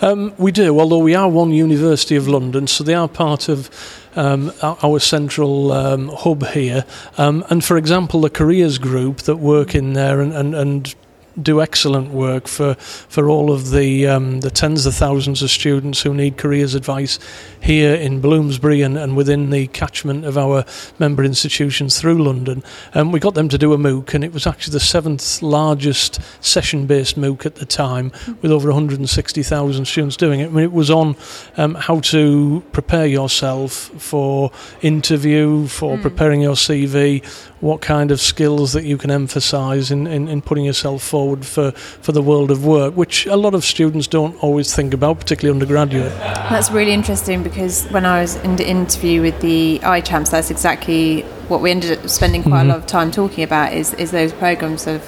Um, 0.00 0.34
we 0.38 0.52
do, 0.52 0.78
although 0.78 0.98
we 0.98 1.14
are 1.14 1.28
one 1.28 1.50
University 1.50 2.16
of 2.16 2.28
London, 2.28 2.66
so 2.66 2.84
they 2.84 2.94
are 2.94 3.08
part 3.08 3.48
of 3.48 3.70
um, 4.16 4.52
our 4.62 4.98
central 4.98 5.72
um, 5.72 6.08
hub 6.08 6.46
here. 6.48 6.84
Um, 7.18 7.44
and 7.50 7.64
for 7.64 7.76
example, 7.76 8.20
the 8.20 8.30
careers 8.30 8.78
group 8.78 9.18
that 9.22 9.36
work 9.36 9.74
in 9.74 9.92
there 9.92 10.20
and, 10.20 10.32
and, 10.32 10.54
and 10.54 10.94
do 11.40 11.60
excellent 11.60 12.10
work 12.10 12.48
for 12.48 12.74
for 12.74 13.28
all 13.28 13.52
of 13.52 13.70
the 13.70 14.06
um, 14.06 14.40
the 14.40 14.50
tens 14.50 14.86
of 14.86 14.94
thousands 14.94 15.42
of 15.42 15.50
students 15.50 16.02
who 16.02 16.14
need 16.14 16.36
careers 16.36 16.74
advice 16.74 17.18
here 17.60 17.94
in 17.94 18.20
Bloomsbury 18.20 18.82
and, 18.82 18.96
and 18.96 19.16
within 19.16 19.50
the 19.50 19.66
catchment 19.68 20.24
of 20.24 20.38
our 20.38 20.64
member 20.98 21.24
institutions 21.24 21.98
through 22.00 22.22
London. 22.22 22.62
And 22.92 23.08
um, 23.08 23.12
we 23.12 23.18
got 23.18 23.34
them 23.34 23.48
to 23.48 23.58
do 23.58 23.72
a 23.72 23.76
MOOC, 23.76 24.14
and 24.14 24.22
it 24.22 24.32
was 24.32 24.46
actually 24.46 24.72
the 24.72 24.80
seventh 24.80 25.42
largest 25.42 26.20
session 26.40 26.86
based 26.86 27.16
MOOC 27.16 27.44
at 27.44 27.56
the 27.56 27.66
time, 27.66 28.12
with 28.40 28.52
over 28.52 28.68
160,000 28.68 29.84
students 29.84 30.16
doing 30.16 30.40
it. 30.40 30.46
I 30.46 30.48
mean, 30.50 30.64
it 30.64 30.72
was 30.72 30.90
on 30.90 31.16
um, 31.56 31.74
how 31.74 32.00
to 32.00 32.62
prepare 32.72 33.06
yourself 33.06 33.72
for 33.72 34.52
interview, 34.82 35.66
for 35.66 35.96
mm. 35.96 36.02
preparing 36.02 36.40
your 36.40 36.54
CV, 36.54 37.24
what 37.60 37.80
kind 37.80 38.10
of 38.10 38.20
skills 38.20 38.72
that 38.74 38.84
you 38.84 38.98
can 38.98 39.10
emphasize 39.10 39.90
in, 39.90 40.06
in, 40.06 40.28
in, 40.28 40.42
putting 40.42 40.64
yourself 40.64 41.02
forward 41.02 41.44
for, 41.46 41.70
for 41.72 42.12
the 42.12 42.20
world 42.20 42.50
of 42.50 42.66
work, 42.66 42.94
which 42.94 43.24
a 43.26 43.36
lot 43.36 43.54
of 43.54 43.64
students 43.64 44.06
don't 44.06 44.36
always 44.42 44.74
think 44.74 44.92
about, 44.92 45.18
particularly 45.18 45.58
undergraduate. 45.58 46.12
That's 46.18 46.70
really 46.70 46.92
interesting 46.92 47.42
because 47.42 47.86
when 47.86 48.04
I 48.04 48.20
was 48.20 48.36
in 48.36 48.56
the 48.56 48.68
interview 48.68 49.22
with 49.22 49.40
the 49.40 49.80
iChamps, 49.82 50.30
that's 50.30 50.50
exactly 50.50 51.22
what 51.48 51.62
we 51.62 51.70
ended 51.70 51.98
up 51.98 52.08
spending 52.08 52.42
quite 52.42 52.60
mm-hmm. 52.60 52.70
a 52.70 52.74
lot 52.74 52.78
of 52.78 52.86
time 52.86 53.10
talking 53.10 53.42
about 53.42 53.72
is, 53.72 53.94
is 53.94 54.10
those 54.10 54.32
programs 54.32 54.86
of 54.86 55.00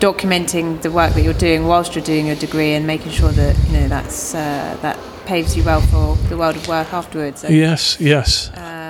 documenting 0.00 0.82
the 0.82 0.90
work 0.90 1.14
that 1.14 1.22
you're 1.22 1.32
doing 1.32 1.66
whilst 1.66 1.94
you're 1.94 2.04
doing 2.04 2.26
your 2.26 2.36
degree 2.36 2.72
and 2.72 2.86
making 2.86 3.12
sure 3.12 3.30
that 3.30 3.56
you 3.66 3.72
know 3.72 3.88
that's 3.88 4.34
uh, 4.34 4.76
that 4.82 4.98
paves 5.24 5.56
you 5.56 5.64
well 5.64 5.80
for 5.80 6.16
the 6.28 6.36
world 6.36 6.56
of 6.56 6.68
work 6.68 6.92
afterwards. 6.92 7.40
So, 7.40 7.48
yes, 7.48 7.98
yes. 8.00 8.50
Um, 8.54 8.83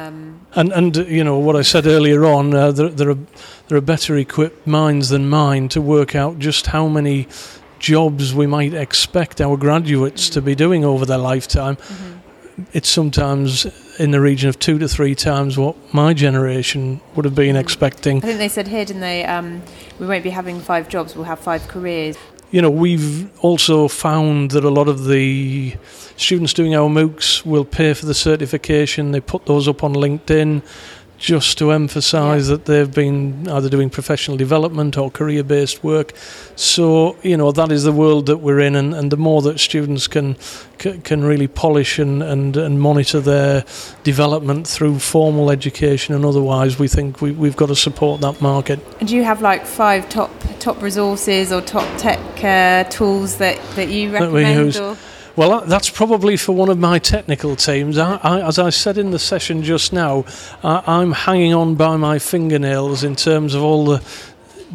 and 0.55 0.73
and 0.73 0.97
you 0.97 1.25
know 1.25 1.39
what 1.39 1.57
I 1.57 1.63
said 1.63 1.87
earlier 1.87 2.25
on, 2.25 2.55
uh, 2.55 2.73
there, 2.73 2.89
there 2.89 3.11
are 3.11 3.19
there 3.69 3.79
are 3.79 3.83
better 3.83 4.17
equipped 4.17 4.67
minds 4.67 5.09
than 5.09 5.29
mine 5.29 5.69
to 5.71 5.81
work 5.81 6.15
out 6.15 6.39
just 6.39 6.69
how 6.69 6.89
many 6.89 7.29
jobs 7.79 8.35
we 8.35 8.47
might 8.47 8.73
expect 8.73 9.41
our 9.41 9.57
graduates 9.57 10.27
mm-hmm. 10.27 10.35
to 10.35 10.43
be 10.43 10.55
doing 10.55 10.85
over 10.85 11.05
their 11.05 11.19
lifetime. 11.19 11.77
Mm-hmm. 11.77 12.63
It's 12.73 12.89
sometimes 12.89 13.67
in 13.99 14.13
the 14.13 14.21
region 14.21 14.49
of 14.49 14.59
two 14.59 14.79
to 14.79 14.89
three 14.89 15.15
times 15.15 15.59
what 15.59 15.77
my 15.93 16.15
generation 16.15 17.01
would 17.15 17.25
have 17.25 17.35
been 17.35 17.57
mm-hmm. 17.57 17.57
expecting. 17.57 18.19
I 18.19 18.21
think 18.21 18.39
they 18.39 18.49
said 18.49 18.69
here, 18.69 18.85
didn't 18.85 19.03
they? 19.03 19.25
Um, 19.25 19.63
we 19.99 20.07
won't 20.07 20.23
be 20.23 20.31
having 20.31 20.61
five 20.61 20.89
jobs; 20.89 21.15
we'll 21.15 21.25
have 21.25 21.41
five 21.41 21.67
careers. 21.69 22.17
You 22.55 22.63
know, 22.63 22.71
we've 22.71 23.37
also 23.41 23.89
found 23.89 24.53
that 24.53 24.63
a 24.63 24.71
lot 24.71 24.87
of 24.87 25.07
the 25.07 25.75
students 26.17 26.53
doing 26.53 26.73
our 26.73 26.89
MOOCs 26.89 27.45
will 27.45 27.65
pay 27.65 27.93
for 27.95 28.07
the 28.07 28.15
certification. 28.15 29.11
They 29.11 29.19
put 29.19 29.47
those 29.47 29.67
up 29.67 29.83
on 29.83 29.93
LinkedIn 29.93 30.63
just 31.25 31.57
to 31.57 31.73
emphasize 31.73 32.51
yeah. 32.51 32.57
that 32.57 32.67
they've 32.67 32.95
been 32.95 33.49
either 33.49 33.71
doing 33.71 33.89
professional 33.89 34.37
development 34.37 34.99
or 34.99 35.11
career 35.11 35.43
based 35.43 35.83
work. 35.83 36.13
So, 36.55 37.17
you 37.23 37.39
know, 37.39 37.51
that 37.51 37.73
is 37.73 37.85
the 37.85 37.93
world 37.93 38.27
that 38.27 38.39
we're 38.39 38.61
in, 38.61 38.77
and, 38.77 38.93
and 38.93 39.11
the 39.11 39.17
more 39.17 39.41
that 39.43 39.59
students 39.59 40.07
can 40.07 40.37
can 40.77 41.25
really 41.25 41.49
polish 41.49 41.99
and, 41.99 42.23
and, 42.23 42.57
and 42.59 42.79
monitor 42.79 43.21
their 43.21 43.65
development 44.03 44.67
through 44.67 44.99
formal 44.99 45.51
education 45.51 46.15
and 46.15 46.27
otherwise, 46.27 46.79
we 46.79 46.89
think 46.89 47.23
we, 47.23 47.31
we've 47.31 47.57
got 47.57 47.69
to 47.69 47.77
support 47.77 48.21
that 48.21 48.43
market. 48.43 48.79
And 49.01 49.09
do 49.09 49.17
you 49.17 49.25
have 49.25 49.41
like 49.41 49.65
five 49.65 50.09
top 50.11 50.31
top 50.59 50.83
resources 50.83 51.53
or 51.53 51.63
top 51.63 51.89
tech 51.97 52.21
uh, 52.45 52.85
tools 52.91 53.39
that, 53.39 53.59
that 53.77 53.89
you 53.89 54.11
recommend? 54.11 54.75
That 54.75 54.99
well, 55.37 55.53
uh, 55.53 55.65
that's 55.65 55.91
probably 55.91 56.37
for 56.37 56.53
one 56.53 56.69
of 56.69 56.79
my 56.79 56.99
technical 56.99 57.57
teams. 57.57 57.99
I, 57.99 58.17
I, 58.23 58.41
as 58.47 58.59
I 58.59 58.71
said 58.71 58.99
in 58.99 59.11
the 59.11 59.19
session 59.19 59.63
just 59.63 59.93
now, 59.93 60.25
I, 60.63 61.03
am 61.03 61.13
hanging 61.13 61.53
on 61.53 61.75
by 61.75 61.97
my 61.97 62.19
fingernails 62.19 63.03
in 63.03 63.17
terms 63.17 63.55
of 63.55 63.63
all 63.63 63.85
the 63.85 63.99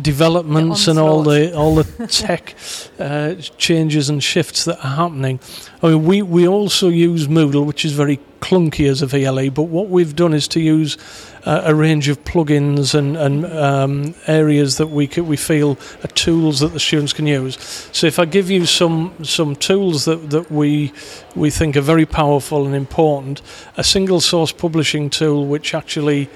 developments 0.01 0.87
and 0.87 0.97
all 0.97 1.23
the 1.23 1.55
all 1.55 1.75
the 1.75 2.07
tech 2.07 2.55
uh, 2.99 3.35
changes 3.57 4.09
and 4.09 4.23
shifts 4.23 4.65
that 4.65 4.77
are 4.83 4.95
happening. 4.95 5.39
I 5.81 5.89
mean, 5.89 6.05
we 6.05 6.21
we 6.21 6.47
also 6.47 6.89
use 6.89 7.27
Moodle, 7.27 7.65
which 7.65 7.85
is 7.85 7.93
very 7.93 8.19
clunky 8.39 8.89
as 8.89 9.01
a 9.01 9.07
VLE, 9.07 9.53
but 9.53 9.63
what 9.63 9.89
we've 9.89 10.15
done 10.15 10.33
is 10.33 10.47
to 10.49 10.59
use 10.59 10.97
uh, 11.45 11.61
a 11.65 11.75
range 11.75 12.07
of 12.07 12.23
plugins 12.23 12.93
and, 12.95 13.17
and 13.17 13.45
um, 13.45 14.15
areas 14.27 14.77
that 14.77 14.87
we 14.87 15.07
we 15.07 15.37
feel 15.37 15.77
are 16.03 16.07
tools 16.15 16.59
that 16.59 16.73
the 16.73 16.79
students 16.79 17.13
can 17.13 17.27
use. 17.27 17.57
So 17.91 18.07
if 18.07 18.19
I 18.19 18.25
give 18.25 18.49
you 18.49 18.65
some 18.65 19.13
some 19.23 19.55
tools 19.55 20.05
that, 20.05 20.29
that 20.29 20.51
we 20.51 20.93
we 21.35 21.49
think 21.49 21.75
are 21.75 21.81
very 21.81 22.05
powerful 22.05 22.65
and 22.65 22.75
important, 22.75 23.41
a 23.77 23.83
single 23.83 24.21
source 24.21 24.51
publishing 24.51 25.09
tool 25.09 25.45
which 25.45 25.73
actually 25.73 26.29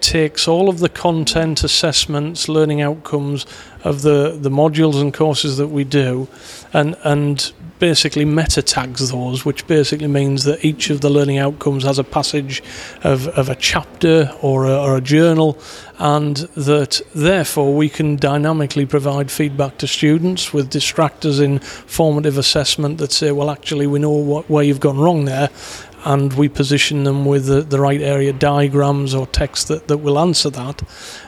takes 0.00 0.48
all 0.48 0.68
of 0.68 0.78
the 0.78 0.88
content 0.88 1.64
assessments, 1.64 2.48
learning 2.48 2.80
outcomes 2.80 3.46
of 3.84 4.02
the, 4.02 4.36
the 4.38 4.50
modules 4.50 5.00
and 5.00 5.14
courses 5.14 5.56
that 5.56 5.68
we 5.68 5.84
do 5.84 6.28
and, 6.72 6.96
and 7.04 7.52
basically 7.80 8.24
meta 8.24 8.62
tags 8.62 9.10
those, 9.10 9.44
which 9.44 9.66
basically 9.66 10.06
means 10.06 10.44
that 10.44 10.64
each 10.64 10.90
of 10.90 11.00
the 11.00 11.10
learning 11.10 11.38
outcomes 11.38 11.82
has 11.82 11.98
a 11.98 12.04
passage 12.04 12.62
of, 13.02 13.26
of 13.28 13.48
a 13.48 13.54
chapter 13.56 14.30
or 14.42 14.66
a, 14.66 14.76
or 14.76 14.96
a 14.96 15.00
journal, 15.00 15.58
and 15.98 16.36
that 16.56 17.00
therefore 17.14 17.74
we 17.74 17.88
can 17.88 18.16
dynamically 18.16 18.86
provide 18.86 19.30
feedback 19.30 19.78
to 19.78 19.86
students 19.86 20.52
with 20.52 20.70
distractors 20.70 21.42
in 21.42 21.58
formative 21.58 22.38
assessment 22.38 22.98
that 22.98 23.10
say, 23.10 23.32
well, 23.32 23.50
actually, 23.50 23.86
we 23.86 23.98
know 23.98 24.10
what, 24.10 24.48
where 24.48 24.62
you've 24.62 24.80
gone 24.80 24.98
wrong 24.98 25.24
there, 25.24 25.48
and 26.04 26.32
we 26.34 26.48
position 26.48 27.04
them 27.04 27.24
with 27.24 27.46
the, 27.46 27.62
the 27.62 27.80
right 27.80 28.00
area 28.00 28.32
diagrams 28.32 29.14
or 29.14 29.26
text 29.26 29.68
that, 29.68 29.88
that 29.88 29.98
will 29.98 30.18
answer 30.18 30.50
that. 30.50 30.82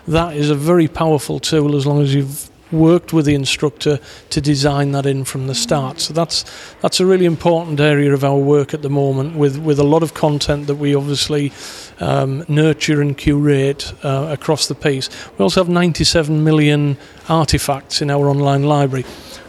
That 0.07 0.37
is 0.37 0.51
a 0.51 0.55
very 0.55 0.89
powerful 0.89 1.39
tool 1.39 1.77
as 1.77 1.87
long 1.87 2.03
as 2.03 2.15
you've 2.15 2.51
worked 2.73 3.13
with 3.13 3.27
the 3.27 3.35
instructor 3.35 4.01
to 4.31 4.41
design 4.41 4.93
that 4.93 5.07
in 5.07 5.25
from 5.25 5.47
the 5.47 5.55
start. 5.55 6.01
So 6.01 6.15
that's 6.15 6.45
that's 6.81 7.01
a 7.01 7.07
really 7.07 7.27
important 7.27 7.79
area 7.79 8.13
of 8.13 8.25
our 8.25 8.37
work 8.37 8.75
at 8.75 8.83
the 8.83 8.91
moment, 8.91 9.37
with 9.37 9.59
with 9.59 9.79
a 9.79 9.85
lot 9.85 10.03
of 10.03 10.15
content 10.15 10.67
that 10.67 10.77
we 10.77 10.95
obviously 10.95 11.53
um, 12.01 12.45
nurture 12.49 13.01
and 13.01 13.17
curate 13.17 13.93
uh, 14.03 14.29
across 14.31 14.67
the 14.67 14.75
piece. 14.75 15.09
We 15.39 15.43
also 15.43 15.61
have 15.61 15.69
97 15.69 16.43
million 16.43 16.97
artifacts 17.29 18.03
in 18.03 18.11
our 18.11 18.29
online 18.29 18.65
library 18.65 19.05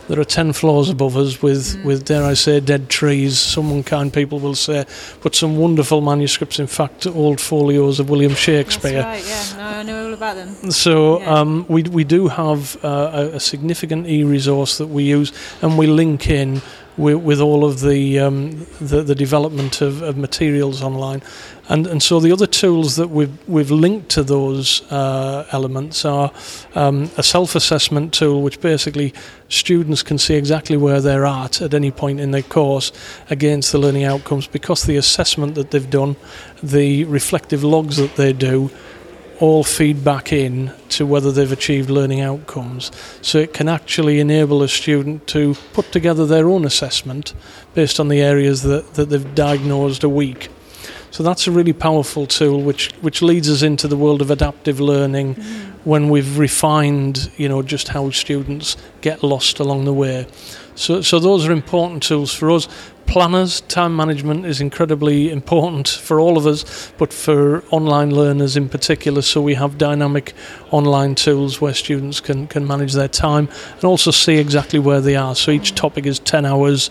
there 0.08 0.20
are 0.20 0.26
10 0.26 0.54
floors 0.54 0.90
above 0.90 1.16
us 1.18 1.42
with, 1.42 1.78
mm. 1.78 1.86
with, 1.86 2.06
dare 2.06 2.24
I 2.24 2.34
say, 2.34 2.60
dead 2.60 2.90
trees. 2.90 3.40
Some 3.40 3.72
unkind 3.72 4.14
people 4.14 4.40
will 4.40 4.56
say, 4.56 4.86
but 5.22 5.36
some 5.36 5.58
wonderful 5.58 6.02
manuscripts, 6.02 6.60
in 6.60 6.68
fact, 6.68 7.08
old 7.08 7.40
folios 7.40 8.00
of 8.00 8.10
William 8.10 8.36
Shakespeare. 8.36 9.02
That's 9.02 9.56
right, 9.56 9.58
yeah. 9.58 9.72
No, 9.72 9.80
I 9.80 9.84
know 9.84 10.08
all 10.08 10.14
about 10.14 10.36
them. 10.36 10.72
So 10.72 11.20
yeah. 11.20 11.34
um, 11.34 11.66
we, 11.68 11.84
we 11.84 12.04
do 12.04 12.28
have 12.28 12.84
uh, 12.84 13.12
a, 13.14 13.36
a 13.36 13.40
significant 13.40 14.08
e 14.08 14.24
resource 14.24 14.78
that 14.78 14.88
we 14.88 15.04
use, 15.04 15.32
and 15.62 15.78
we 15.78 15.88
link 15.88 16.30
in 16.30 16.62
with, 16.98 17.18
with 17.18 17.40
all 17.40 17.66
of 17.66 17.82
the, 17.82 18.20
um, 18.20 18.66
the, 18.80 19.02
the 19.02 19.16
development 19.16 19.82
of, 19.82 20.02
of 20.02 20.18
materials 20.18 20.82
online. 20.82 21.22
And, 21.70 21.88
and 21.88 22.04
so 22.04 22.20
the 22.20 22.32
other 22.32 22.46
tools 22.46 22.98
that 22.98 23.10
we've, 23.10 23.32
we've 23.48 23.72
linked 23.72 24.10
to 24.10 24.24
those 24.24 24.82
uh, 24.92 25.48
elements 25.52 26.04
are 26.04 26.32
um, 26.76 27.10
a 27.18 27.24
self 27.24 27.56
assessment 27.56 28.14
tool, 28.14 28.42
which 28.42 28.60
basically 28.60 29.14
students 29.48 30.04
can 30.04 30.18
see 30.18 30.36
exactly 30.36 30.76
where 30.76 31.00
they're 31.00 31.26
at 31.26 31.62
at 31.62 31.74
any 31.74 31.90
point 31.92 32.20
in 32.20 32.32
their 32.32 32.44
course 32.44 32.92
against 33.30 33.72
the 33.72 33.78
learning 33.78 34.04
outcomes 34.04 34.46
because 34.46 34.84
the 34.84 34.98
assessment 34.98 35.56
that 35.56 35.72
they've 35.72 35.90
done, 35.90 36.18
the 36.62 37.06
reflective 37.06 37.64
logs 37.64 37.96
that 37.98 38.16
they 38.18 38.34
do, 38.34 38.70
all 39.44 39.62
feed 39.62 40.06
back 40.06 40.32
in 40.32 40.72
to 40.88 41.06
whether 41.06 41.30
they've 41.30 41.52
achieved 41.52 41.90
learning 41.90 42.22
outcomes. 42.22 42.90
So 43.22 43.40
it 43.40 43.54
can 43.54 43.68
actually 43.68 44.22
enable 44.22 44.64
a 44.64 44.70
student 44.70 45.28
to 45.28 45.56
put 45.74 45.92
together 45.92 46.26
their 46.26 46.48
own 46.48 46.64
assessment 46.64 47.34
based 47.74 48.00
on 48.00 48.08
the 48.08 48.22
areas 48.22 48.62
that, 48.62 48.94
that 48.94 49.10
they've 49.10 49.36
diagnosed 49.36 50.06
a 50.06 50.08
week. 50.08 50.48
So 51.12 51.24
that's 51.24 51.46
a 51.46 51.52
really 51.52 51.74
powerful 51.74 52.26
tool, 52.26 52.62
which 52.62 52.94
which 53.02 53.22
leads 53.22 53.50
us 53.50 53.64
into 53.64 53.90
the 53.90 53.98
world 53.98 54.22
of 54.22 54.32
adaptive 54.32 54.80
learning, 54.80 55.36
mm. 55.36 55.72
when 55.84 56.10
we've 56.10 56.38
refined, 56.40 57.30
you 57.36 57.50
know, 57.50 57.62
just 57.62 57.90
how 57.90 58.12
students 58.12 58.78
get 59.02 59.24
lost 59.24 59.60
along 59.60 59.84
the 59.84 59.94
way. 59.94 60.26
So 60.76 61.02
so 61.02 61.20
those 61.20 61.48
are 61.48 61.52
important 61.52 62.04
tools 62.04 62.34
for 62.34 62.52
us. 62.52 62.68
Planners, 63.06 63.62
time 63.62 63.96
management 63.96 64.46
is 64.46 64.60
incredibly 64.60 65.30
important 65.30 65.88
for 65.88 66.20
all 66.20 66.38
of 66.38 66.48
us, 66.48 66.92
but 66.98 67.14
for 67.14 67.64
online 67.70 68.10
learners 68.10 68.58
in 68.58 68.70
particular. 68.70 69.22
So 69.22 69.42
we 69.42 69.54
have 69.56 69.78
dynamic 69.78 70.34
online 70.72 71.14
tools 71.16 71.62
where 71.62 71.74
students 71.74 72.20
can 72.20 72.48
can 72.48 72.66
manage 72.66 72.94
their 72.94 73.08
time 73.08 73.50
and 73.76 73.84
also 73.84 74.12
see 74.12 74.38
exactly 74.38 74.80
where 74.80 75.02
they 75.02 75.16
are. 75.16 75.36
So 75.36 75.52
each 75.52 75.76
topic 75.76 76.06
is 76.06 76.20
ten 76.20 76.46
hours 76.46 76.90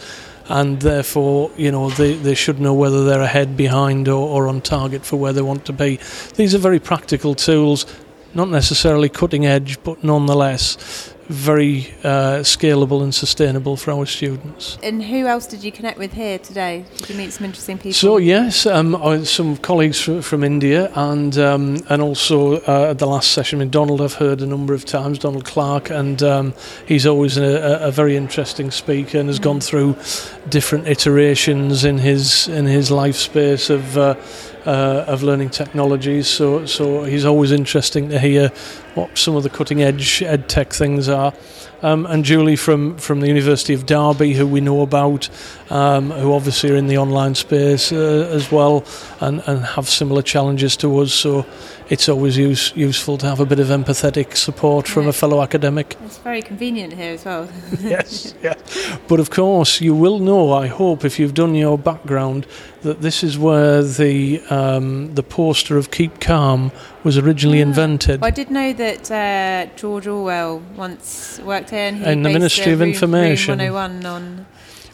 and 0.48 0.80
therefore, 0.80 1.50
you 1.56 1.70
know, 1.70 1.90
they, 1.90 2.14
they 2.14 2.34
should 2.34 2.60
know 2.60 2.74
whether 2.74 3.04
they're 3.04 3.22
ahead, 3.22 3.56
behind, 3.56 4.08
or, 4.08 4.28
or 4.28 4.48
on 4.48 4.60
target 4.60 5.06
for 5.06 5.16
where 5.16 5.32
they 5.32 5.40
want 5.42 5.64
to 5.66 5.72
be. 5.72 5.98
These 6.34 6.54
are 6.54 6.58
very 6.58 6.80
practical 6.80 7.34
tools, 7.34 7.86
not 8.34 8.48
necessarily 8.48 9.08
cutting 9.08 9.46
edge, 9.46 9.82
but 9.82 10.02
nonetheless 10.02 11.14
very 11.32 11.92
uh, 12.04 12.40
scalable 12.42 13.02
and 13.02 13.14
sustainable 13.14 13.76
for 13.76 13.92
our 13.92 14.06
students. 14.06 14.78
And 14.82 15.02
who 15.02 15.26
else 15.26 15.46
did 15.46 15.64
you 15.64 15.72
connect 15.72 15.98
with 15.98 16.12
here 16.12 16.38
today? 16.38 16.84
Did 16.98 17.10
you 17.10 17.16
meet 17.16 17.32
some 17.32 17.46
interesting 17.46 17.78
people? 17.78 17.94
So 17.94 18.18
yes, 18.18 18.66
um, 18.66 19.24
some 19.24 19.56
colleagues 19.56 20.00
from, 20.00 20.22
from 20.22 20.44
India, 20.44 20.92
and 20.94 21.36
um, 21.38 21.78
and 21.88 22.02
also 22.02 22.56
uh, 22.62 22.90
at 22.90 22.98
the 22.98 23.06
last 23.06 23.32
session 23.32 23.58
with 23.58 23.70
Donald, 23.70 24.00
I've 24.00 24.14
heard 24.14 24.40
a 24.40 24.46
number 24.46 24.74
of 24.74 24.84
times 24.84 25.18
Donald 25.18 25.44
Clark, 25.44 25.90
and 25.90 26.22
um, 26.22 26.54
he's 26.86 27.06
always 27.06 27.36
a, 27.36 27.78
a, 27.82 27.90
very 27.90 28.16
interesting 28.16 28.70
speaker 28.70 29.18
and 29.18 29.28
has 29.28 29.40
mm. 29.40 29.44
gone 29.44 29.60
through 29.60 29.96
different 30.48 30.86
iterations 30.86 31.84
in 31.84 31.98
his 31.98 32.48
in 32.48 32.66
his 32.66 32.90
life 32.90 33.16
space 33.16 33.70
of. 33.70 33.96
Uh, 33.96 34.14
uh, 34.66 35.04
of 35.08 35.22
learning 35.22 35.50
technologies. 35.50 36.28
So, 36.28 36.66
so 36.66 37.02
he's 37.04 37.24
always 37.24 37.52
interesting 37.52 38.08
to 38.10 38.18
hear 38.18 38.52
what 38.94 39.16
some 39.16 39.36
of 39.36 39.42
the 39.42 39.50
cutting 39.50 39.82
edge 39.82 40.22
ed 40.22 40.48
tech 40.48 40.72
things 40.72 41.08
are. 41.08 41.32
Um, 41.82 42.06
and 42.06 42.24
Julie 42.24 42.54
from, 42.54 42.96
from 42.96 43.20
the 43.20 43.26
University 43.26 43.74
of 43.74 43.86
Derby, 43.86 44.34
who 44.34 44.46
we 44.46 44.60
know 44.60 44.82
about, 44.82 45.28
um, 45.68 46.10
who 46.10 46.32
obviously 46.32 46.70
are 46.70 46.76
in 46.76 46.86
the 46.86 46.96
online 46.96 47.34
space 47.34 47.90
uh, 47.90 48.30
as 48.32 48.52
well 48.52 48.84
and, 49.20 49.42
and 49.46 49.64
have 49.64 49.88
similar 49.88 50.22
challenges 50.22 50.76
to 50.76 50.98
us. 51.00 51.12
So 51.12 51.44
it's 51.88 52.08
always 52.08 52.36
use, 52.36 52.72
useful 52.76 53.18
to 53.18 53.26
have 53.26 53.40
a 53.40 53.46
bit 53.46 53.58
of 53.58 53.66
empathetic 53.66 54.36
support 54.36 54.86
from 54.86 55.08
a 55.08 55.12
fellow 55.12 55.42
academic. 55.42 55.96
It's 56.04 56.18
very 56.18 56.40
convenient 56.40 56.92
here 56.92 57.14
as 57.14 57.24
well. 57.24 57.48
yes, 57.80 58.32
yeah. 58.40 58.54
But 59.08 59.18
of 59.18 59.30
course, 59.30 59.80
you 59.80 59.94
will 59.94 60.20
know, 60.20 60.52
I 60.52 60.68
hope, 60.68 61.04
if 61.04 61.18
you've 61.18 61.34
done 61.34 61.56
your 61.56 61.76
background, 61.76 62.46
that 62.82 63.00
this 63.02 63.22
is 63.22 63.38
where 63.38 63.82
the 63.82 64.40
um, 64.50 65.14
the 65.14 65.22
poster 65.22 65.76
of 65.76 65.90
Keep 65.90 66.20
Calm 66.20 66.72
was 67.04 67.18
originally 67.18 67.58
yeah. 67.58 67.64
invented. 67.64 68.20
Well, 68.20 68.28
I 68.28 68.30
did 68.30 68.50
know 68.50 68.72
that 68.72 69.10
uh, 69.10 69.74
George 69.76 70.06
Orwell 70.06 70.62
once 70.76 71.40
worked 71.40 71.70
here, 71.70 71.80
and 71.80 71.96
he 71.98 72.04
in 72.04 72.22
the 72.22 72.30
Ministry 72.30 72.72
of 72.72 72.82
Information. 72.82 73.58
Room 73.58 73.72
101 73.72 74.06
on 74.06 74.46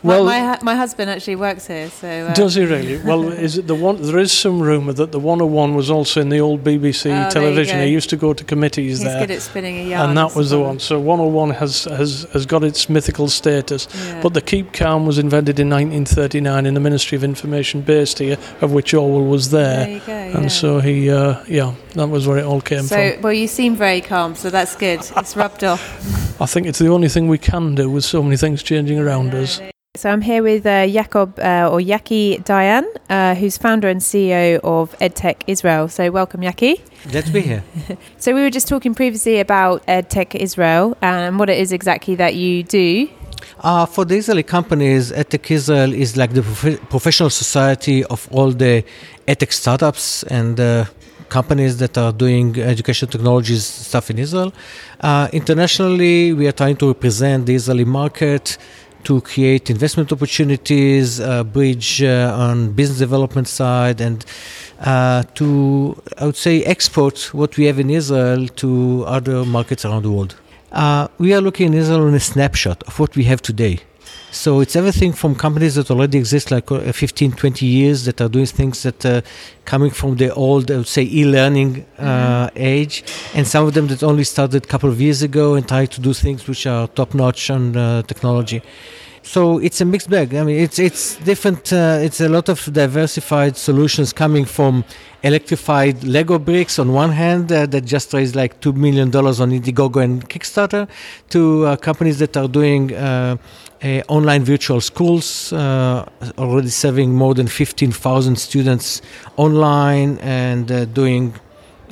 well, 0.03 0.25
my, 0.25 0.41
my, 0.41 0.59
my, 0.63 0.75
husband 0.75 1.11
actually 1.11 1.37
works 1.37 1.67
here, 1.67 1.91
so. 1.91 2.09
Uh, 2.09 2.35
does 2.35 2.55
he 2.55 2.65
really? 2.65 2.99
Well, 3.09 3.29
is 3.33 3.59
it 3.59 3.67
the 3.67 3.75
one? 3.75 4.01
There 4.03 4.19
is 4.19 4.33
some 4.33 4.61
rumour 4.61 4.93
that 4.95 5.13
the 5.13 5.19
101 5.19 5.75
was 5.75 5.91
also 5.91 6.21
in 6.21 6.29
the 6.29 6.41
old 6.41 6.63
BBC 6.63 7.27
oh, 7.27 7.31
television. 7.31 7.81
He 7.81 7.89
used 7.89 8.11
to 8.11 8.17
go 8.17 8.33
to 8.33 8.45
committees 8.45 8.99
He's 8.99 9.05
there. 9.05 9.19
He's 9.19 9.27
good 9.27 9.35
at 9.35 9.43
spinning 9.43 9.79
a 9.79 9.89
yarn. 9.91 10.11
And 10.11 10.19
that 10.19 10.35
was 10.35 10.51
the 10.51 10.61
one. 10.61 10.79
So 10.79 11.01
101 11.01 11.51
has 11.51 11.85
has, 11.85 12.27
has 12.33 12.47
got 12.47 12.65
its 12.65 12.89
mythical 12.89 13.29
status. 13.29 13.89
Yeah. 13.93 14.23
But 14.23 14.35
the 14.35 14.41
Keep 14.41 14.73
Calm 14.73 15.07
was 15.07 15.19
invented 15.19 15.59
in 15.59 15.69
1939 15.69 16.67
in 16.67 16.75
the 16.75 16.81
Ministry 16.81 17.17
of 17.17 17.25
Information, 17.25 17.81
based 17.83 18.19
here, 18.19 18.37
of 18.61 18.73
which 18.73 18.95
Orwell 18.95 19.25
was 19.25 19.51
there. 19.51 19.87
There 19.87 19.95
you 19.95 20.01
go. 20.07 20.13
And 20.13 20.43
yeah. 20.45 20.49
so 20.49 20.81
he, 20.81 21.11
uh, 21.11 21.45
yeah, 21.49 21.75
that 21.95 22.09
was 22.09 22.27
where 22.27 22.39
it 22.39 22.45
all 22.45 22.61
came 22.61 22.83
so, 22.83 23.13
from. 23.13 23.23
well, 23.23 23.33
you 23.33 23.49
seem 23.49 23.77
very 23.77 24.01
calm, 24.01 24.35
so 24.35 24.51
that's 24.51 24.77
good. 24.77 25.01
It's 25.17 25.37
rubbed 25.37 25.65
off. 25.65 26.41
I 26.41 26.47
think 26.47 26.67
it's 26.67 26.79
the 26.79 26.89
only 26.89 27.09
thing 27.09 27.29
we 27.29 27.39
can 27.39 27.75
do 27.75 27.91
with 27.91 28.05
so 28.05 28.23
many 28.23 28.37
things 28.37 28.63
changing 28.63 28.99
around 28.99 29.35
us. 29.35 29.61
So 29.99 30.09
I'm 30.11 30.21
here 30.21 30.45
with 30.45 30.65
uh, 30.65 30.87
Jakob 30.87 31.41
uh, 31.41 31.69
or 31.73 31.81
Yaki 31.81 32.41
Dayan, 32.45 32.85
uh, 33.11 33.35
who's 33.35 33.59
founder 33.59 33.89
and 33.89 34.01
CEO 34.01 34.61
of 34.63 34.97
EdTech 35.01 35.43
Israel. 35.49 35.89
So 35.89 36.09
welcome, 36.13 36.41
Yaki. 36.41 36.81
Glad 37.11 37.27
to 37.27 37.33
be 37.33 37.41
here. 37.41 37.65
so 38.19 38.33
we 38.33 38.43
were 38.43 38.51
just 38.51 38.69
talking 38.69 38.95
previously 38.95 39.41
about 39.41 39.85
EdTech 39.87 40.37
Israel 40.37 40.97
and 41.03 41.41
what 41.41 41.51
it 41.51 41.59
is 41.59 41.73
exactly 41.73 42.15
that 42.15 42.37
you 42.37 42.63
do. 42.63 43.09
Uh, 43.59 43.87
for 43.87 44.05
the 44.05 44.15
Israeli 44.15 44.45
companies, 44.45 45.11
EdTech 45.11 45.51
Israel 45.51 45.93
is 45.93 46.17
like 46.17 46.33
the 46.33 46.43
prof- 46.43 46.81
professional 46.91 47.31
society 47.31 48.05
of 48.05 48.29
all 48.31 48.53
the 48.53 48.85
EdTech 49.27 49.53
startups 49.53 50.23
and 50.23 50.61
uh, 50.61 50.85
companies 51.29 51.79
that 51.79 51.99
are 51.99 52.13
doing 52.13 52.57
education 52.57 53.09
technologies 53.09 53.65
stuff 53.65 54.11
in 54.11 54.19
Israel. 54.21 54.53
Uh, 55.01 55.29
internationally, 55.33 56.33
we 56.33 56.47
are 56.47 56.53
trying 56.53 56.77
to 56.77 56.87
represent 56.87 57.47
the 57.47 57.57
Israeli 57.57 57.85
market 57.85 58.59
to 59.05 59.21
create 59.21 59.71
investment 59.71 60.13
opportunities, 60.13 61.21
uh, 61.21 61.45
bridge 61.45 62.03
uh, 62.03 62.35
on 62.37 62.73
business 62.73 62.99
development 62.99 63.49
side, 63.49 64.01
and 64.01 64.25
uh, 64.81 65.23
to 65.35 66.01
I 66.19 66.27
would 66.27 66.37
say 66.37 66.65
export 66.65 67.33
what 67.35 67.57
we 67.57 67.65
have 67.67 67.79
in 67.79 67.91
Israel 67.91 68.49
to 68.49 69.05
other 69.07 69.45
markets 69.45 69.85
around 69.85 70.03
the 70.03 70.11
world. 70.11 70.37
Uh, 70.73 71.09
we 71.19 71.33
are 71.33 71.41
looking 71.41 71.69
in 71.69 71.75
Israel 71.75 72.03
on 72.07 72.15
a 72.15 72.21
snapshot 72.21 72.83
of 72.85 72.99
what 73.01 73.17
we 73.17 73.25
have 73.25 73.41
today. 73.41 73.81
So 74.31 74.61
it's 74.61 74.77
everything 74.77 75.13
from 75.15 75.35
companies 75.35 75.77
that 75.77 75.91
already 75.91 76.19
exist 76.19 76.51
like 76.51 76.71
uh, 76.71 76.93
15, 76.93 77.33
20 77.33 77.65
years 77.65 78.05
that 78.05 78.21
are 78.21 78.29
doing 78.29 78.47
things 78.47 78.83
that 78.83 79.05
are 79.07 79.17
uh, 79.17 79.21
coming 79.65 79.91
from 79.91 80.17
the 80.17 80.35
old, 80.35 80.71
I 80.71 80.77
would 80.77 80.87
say, 80.87 81.03
e-learning 81.03 81.87
uh, 81.99 82.49
mm-hmm. 82.49 82.59
age, 82.59 83.05
and 83.35 83.47
some 83.47 83.67
of 83.67 83.73
them 83.75 83.87
that 83.87 84.03
only 84.03 84.25
started 84.25 84.65
a 84.65 84.67
couple 84.67 84.91
of 84.91 85.01
years 85.01 85.23
ago 85.23 85.55
and 85.55 85.67
try 85.67 85.87
to 85.87 86.01
do 86.01 86.13
things 86.13 86.47
which 86.47 86.67
are 86.67 86.89
top-notch 86.89 87.51
on 87.51 87.77
uh, 87.77 88.03
technology. 88.03 88.63
So 89.29 89.59
it's 89.59 89.79
a 89.83 89.85
mixed 89.85 90.09
bag. 90.09 90.35
I 90.35 90.43
mean, 90.43 90.59
it's 90.59 90.79
it's 90.79 91.17
different. 91.17 91.71
Uh, 91.71 91.99
it's 92.01 92.19
a 92.23 92.31
lot 92.31 92.49
of 92.49 92.59
diversified 92.73 93.59
solutions 93.59 94.11
coming 94.15 94.47
from 94.47 94.85
electrified 95.23 96.03
Lego 96.03 96.39
bricks 96.39 96.79
on 96.79 96.95
one 96.95 97.11
hand 97.11 97.53
uh, 97.53 97.67
that 97.67 97.85
just 97.85 98.15
raised 98.15 98.35
like 98.35 98.59
two 98.61 98.73
million 98.73 99.11
dollars 99.11 99.39
on 99.39 99.51
Indiegogo 99.51 100.03
and 100.03 100.27
Kickstarter, 100.31 100.89
to 101.29 101.67
uh, 101.67 101.77
companies 101.77 102.19
that 102.21 102.39
are 102.39 102.49
doing 102.49 102.95
uh, 102.95 103.37
online 104.09 104.45
virtual 104.45 104.81
schools, 104.81 105.53
uh, 105.53 106.07
already 106.39 106.71
serving 106.71 107.15
more 107.15 107.35
than 107.35 107.49
fifteen 107.49 107.93
thousand 107.93 108.37
students 108.37 109.03
online 109.37 110.17
and 110.21 110.73
uh, 110.73 110.87
doing 110.87 111.35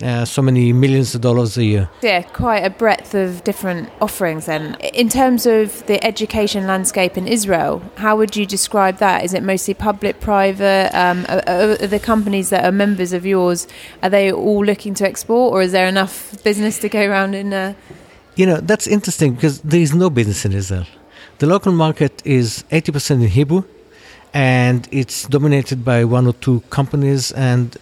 uh, 0.02 0.24
so 0.24 0.42
many 0.42 0.72
millions 0.72 1.14
of 1.14 1.20
dollars 1.20 1.56
a 1.56 1.64
year. 1.64 1.88
Yeah, 2.02 2.22
quite 2.22 2.64
a 2.64 2.70
breadth 2.70 3.14
of 3.14 3.44
different 3.44 3.90
offerings 4.00 4.46
then. 4.46 4.74
In 4.94 5.08
terms 5.08 5.46
of 5.46 5.86
the 5.86 6.02
education 6.04 6.66
landscape 6.66 7.16
in 7.16 7.26
Israel, 7.26 7.82
how 7.96 8.16
would 8.16 8.36
you 8.36 8.46
describe 8.46 8.98
that? 8.98 9.24
Is 9.24 9.34
it 9.34 9.42
mostly 9.42 9.74
public, 9.74 10.20
private? 10.20 10.90
Um, 10.94 11.26
are, 11.28 11.42
are 11.48 11.86
the 11.86 11.98
companies 11.98 12.50
that 12.50 12.64
are 12.64 12.72
members 12.72 13.12
of 13.12 13.24
yours, 13.24 13.66
are 14.02 14.10
they 14.10 14.32
all 14.32 14.64
looking 14.64 14.94
to 14.94 15.06
export 15.06 15.52
or 15.52 15.62
is 15.62 15.72
there 15.72 15.86
enough 15.86 16.42
business 16.44 16.78
to 16.80 16.88
go 16.88 17.08
around 17.08 17.34
in? 17.34 17.52
Uh... 17.52 17.74
You 18.36 18.46
know, 18.46 18.60
that's 18.60 18.86
interesting 18.86 19.34
because 19.34 19.60
there 19.60 19.80
is 19.80 19.94
no 19.94 20.10
business 20.10 20.44
in 20.44 20.52
Israel. 20.52 20.86
The 21.38 21.46
local 21.46 21.72
market 21.72 22.22
is 22.24 22.64
80% 22.70 23.22
in 23.22 23.28
Hebrew 23.28 23.64
and 24.32 24.86
it's 24.90 25.26
dominated 25.26 25.84
by 25.84 26.04
one 26.04 26.26
or 26.26 26.34
two 26.34 26.60
companies 26.70 27.32
and 27.32 27.76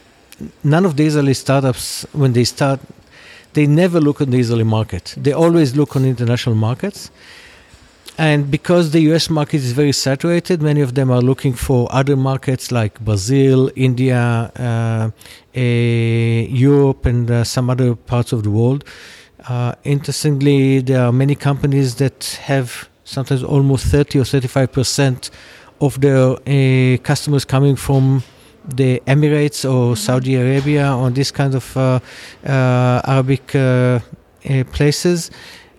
none 0.62 0.84
of 0.84 0.96
the 0.96 1.06
Israeli 1.06 1.34
startups, 1.34 2.06
when 2.12 2.32
they 2.32 2.44
start, 2.44 2.80
they 3.52 3.66
never 3.66 4.00
look 4.00 4.20
at 4.20 4.30
the 4.30 4.38
Israeli 4.38 4.64
market. 4.64 5.14
They 5.16 5.32
always 5.32 5.76
look 5.76 5.96
on 5.96 6.04
international 6.04 6.56
markets. 6.56 7.10
And 8.16 8.48
because 8.48 8.92
the 8.92 9.00
US 9.12 9.28
market 9.28 9.56
is 9.56 9.72
very 9.72 9.92
saturated, 9.92 10.62
many 10.62 10.80
of 10.80 10.94
them 10.94 11.10
are 11.10 11.20
looking 11.20 11.52
for 11.52 11.88
other 11.90 12.16
markets 12.16 12.70
like 12.70 13.00
Brazil, 13.00 13.70
India, 13.74 14.52
uh, 14.56 15.10
uh, 15.56 15.60
Europe, 15.60 17.06
and 17.06 17.28
uh, 17.28 17.42
some 17.42 17.70
other 17.70 17.96
parts 17.96 18.32
of 18.32 18.44
the 18.44 18.50
world. 18.50 18.84
Uh, 19.48 19.74
interestingly, 19.82 20.80
there 20.80 21.02
are 21.02 21.12
many 21.12 21.34
companies 21.34 21.96
that 21.96 22.38
have 22.42 22.88
sometimes 23.04 23.42
almost 23.42 23.86
30 23.86 24.20
or 24.20 24.24
35 24.24 24.72
percent 24.72 25.30
of 25.80 26.00
their 26.00 26.36
uh, 26.46 26.96
customers 27.02 27.44
coming 27.44 27.74
from 27.74 28.22
the 28.68 29.02
Emirates 29.06 29.64
or. 29.64 29.96
Saudi 30.04 30.34
Arabia 30.36 30.94
or 30.94 31.10
this 31.10 31.30
kind 31.30 31.54
of 31.54 31.76
uh, 31.76 32.00
uh, 32.46 33.00
Arabic 33.06 33.54
uh, 33.54 34.00
places. 34.72 35.30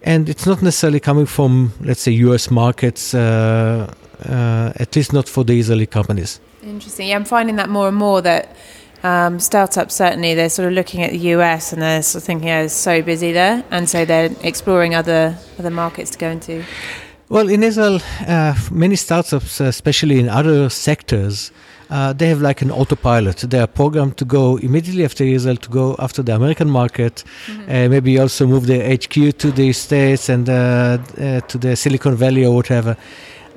And 0.03 0.29
it's 0.29 0.45
not 0.45 0.61
necessarily 0.61 0.99
coming 0.99 1.25
from, 1.25 1.71
let's 1.81 2.01
say, 2.01 2.11
US 2.11 2.51
markets, 2.51 3.13
at 3.13 4.95
least 4.95 5.13
not 5.13 5.27
for 5.27 5.43
the 5.43 5.59
Israeli 5.59 5.85
companies. 5.85 6.39
Interesting. 6.63 7.09
Yeah, 7.09 7.15
I'm 7.15 7.25
finding 7.25 7.55
that 7.57 7.69
more 7.69 7.87
and 7.87 7.97
more 7.97 8.21
that 8.21 8.55
um, 9.03 9.39
startups 9.39 9.93
certainly 9.93 10.33
they're 10.33 10.49
sort 10.49 10.67
of 10.67 10.73
looking 10.73 11.03
at 11.03 11.11
the 11.11 11.19
US 11.35 11.73
and 11.73 11.81
they're 11.81 12.01
sort 12.01 12.21
of 12.21 12.25
thinking, 12.25 12.49
oh, 12.49 12.63
it's 12.63 12.73
so 12.73 13.01
busy 13.01 13.31
there, 13.31 13.63
and 13.69 13.87
so 13.87 14.05
they're 14.05 14.31
exploring 14.41 14.95
other 14.95 15.37
other 15.59 15.69
markets 15.69 16.11
to 16.11 16.17
go 16.17 16.29
into. 16.29 16.63
Well, 17.29 17.49
in 17.49 17.63
Israel, 17.63 17.99
uh, 18.27 18.55
many 18.71 18.95
startups, 18.95 19.59
especially 19.59 20.19
in 20.19 20.29
other 20.29 20.69
sectors, 20.69 21.51
uh, 21.89 22.13
they 22.13 22.27
have 22.27 22.41
like 22.41 22.61
an 22.61 22.71
autopilot. 22.71 23.37
They 23.37 23.59
are 23.59 23.67
programmed 23.67 24.17
to 24.17 24.25
go 24.25 24.57
immediately 24.57 25.05
after 25.05 25.23
Israel 25.23 25.57
to 25.57 25.69
go 25.69 25.95
after 25.99 26.23
the 26.23 26.35
American 26.35 26.69
market, 26.69 27.23
mm-hmm. 27.45 27.61
uh, 27.63 27.89
maybe 27.89 28.19
also 28.19 28.47
move 28.47 28.67
their 28.67 28.95
HQ 28.95 29.37
to 29.37 29.51
the 29.51 29.71
States 29.73 30.29
and 30.29 30.49
uh, 30.49 30.53
uh, 30.53 31.41
to 31.41 31.57
the 31.57 31.75
Silicon 31.75 32.15
Valley 32.15 32.45
or 32.45 32.55
whatever. 32.55 32.97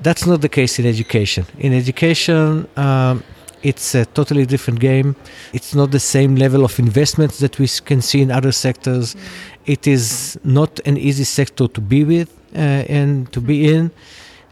That's 0.00 0.26
not 0.26 0.40
the 0.42 0.48
case 0.48 0.78
in 0.78 0.86
education. 0.86 1.46
In 1.58 1.72
education, 1.72 2.68
um, 2.76 3.24
it's 3.62 3.94
a 3.94 4.04
totally 4.06 4.46
different 4.46 4.78
game. 4.78 5.16
It's 5.52 5.74
not 5.74 5.90
the 5.90 6.00
same 6.00 6.36
level 6.36 6.64
of 6.64 6.78
investment 6.78 7.32
that 7.34 7.58
we 7.58 7.66
can 7.84 8.00
see 8.00 8.20
in 8.20 8.30
other 8.30 8.52
sectors. 8.52 9.14
Mm-hmm. 9.14 9.72
It 9.72 9.86
is 9.86 10.38
not 10.44 10.80
an 10.86 10.96
easy 10.96 11.24
sector 11.24 11.66
to 11.68 11.80
be 11.80 12.04
with 12.04 12.30
uh, 12.54 12.58
and 12.58 13.30
to 13.32 13.40
be 13.40 13.74
in. 13.74 13.90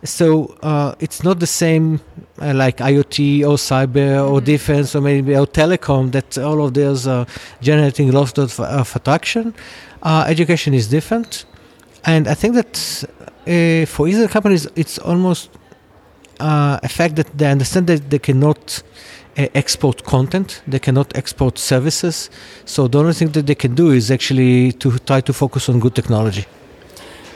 So 0.06 0.56
uh, 0.62 0.94
it's 1.00 1.22
not 1.22 1.40
the 1.40 1.46
same 1.46 2.00
uh, 2.40 2.54
like 2.54 2.78
IoT 2.78 3.40
or 3.42 3.56
cyber 3.56 4.24
or 4.24 4.36
mm-hmm. 4.36 4.44
defense 4.44 4.94
or 4.94 5.00
maybe 5.00 5.36
or 5.36 5.46
telecom 5.46 6.12
that 6.12 6.38
all 6.38 6.64
of 6.64 6.74
those 6.74 7.06
are 7.06 7.26
generating 7.60 8.12
lots 8.12 8.38
of, 8.38 8.58
of 8.60 8.94
attraction. 8.94 9.54
Uh, 10.02 10.24
education 10.28 10.72
is 10.74 10.88
different. 10.88 11.44
And 12.04 12.28
I 12.28 12.34
think 12.34 12.54
that 12.54 13.04
uh, 13.46 13.86
for 13.86 14.08
Israeli 14.08 14.28
companies, 14.28 14.68
it's 14.76 14.98
almost 14.98 15.50
uh, 16.40 16.78
a 16.82 16.88
fact 16.88 17.16
that 17.16 17.36
they 17.36 17.50
understand 17.50 17.88
that 17.88 18.10
they 18.10 18.18
cannot 18.18 18.82
uh, 19.36 19.48
export 19.54 20.04
content, 20.04 20.62
they 20.66 20.78
cannot 20.78 21.16
export 21.16 21.58
services. 21.58 22.30
So 22.64 22.88
the 22.88 22.98
only 22.98 23.12
thing 23.12 23.28
that 23.30 23.46
they 23.46 23.54
can 23.54 23.74
do 23.74 23.90
is 23.90 24.10
actually 24.10 24.72
to 24.72 24.98
try 25.00 25.20
to 25.20 25.32
focus 25.32 25.68
on 25.68 25.80
good 25.80 25.94
technology. 25.94 26.46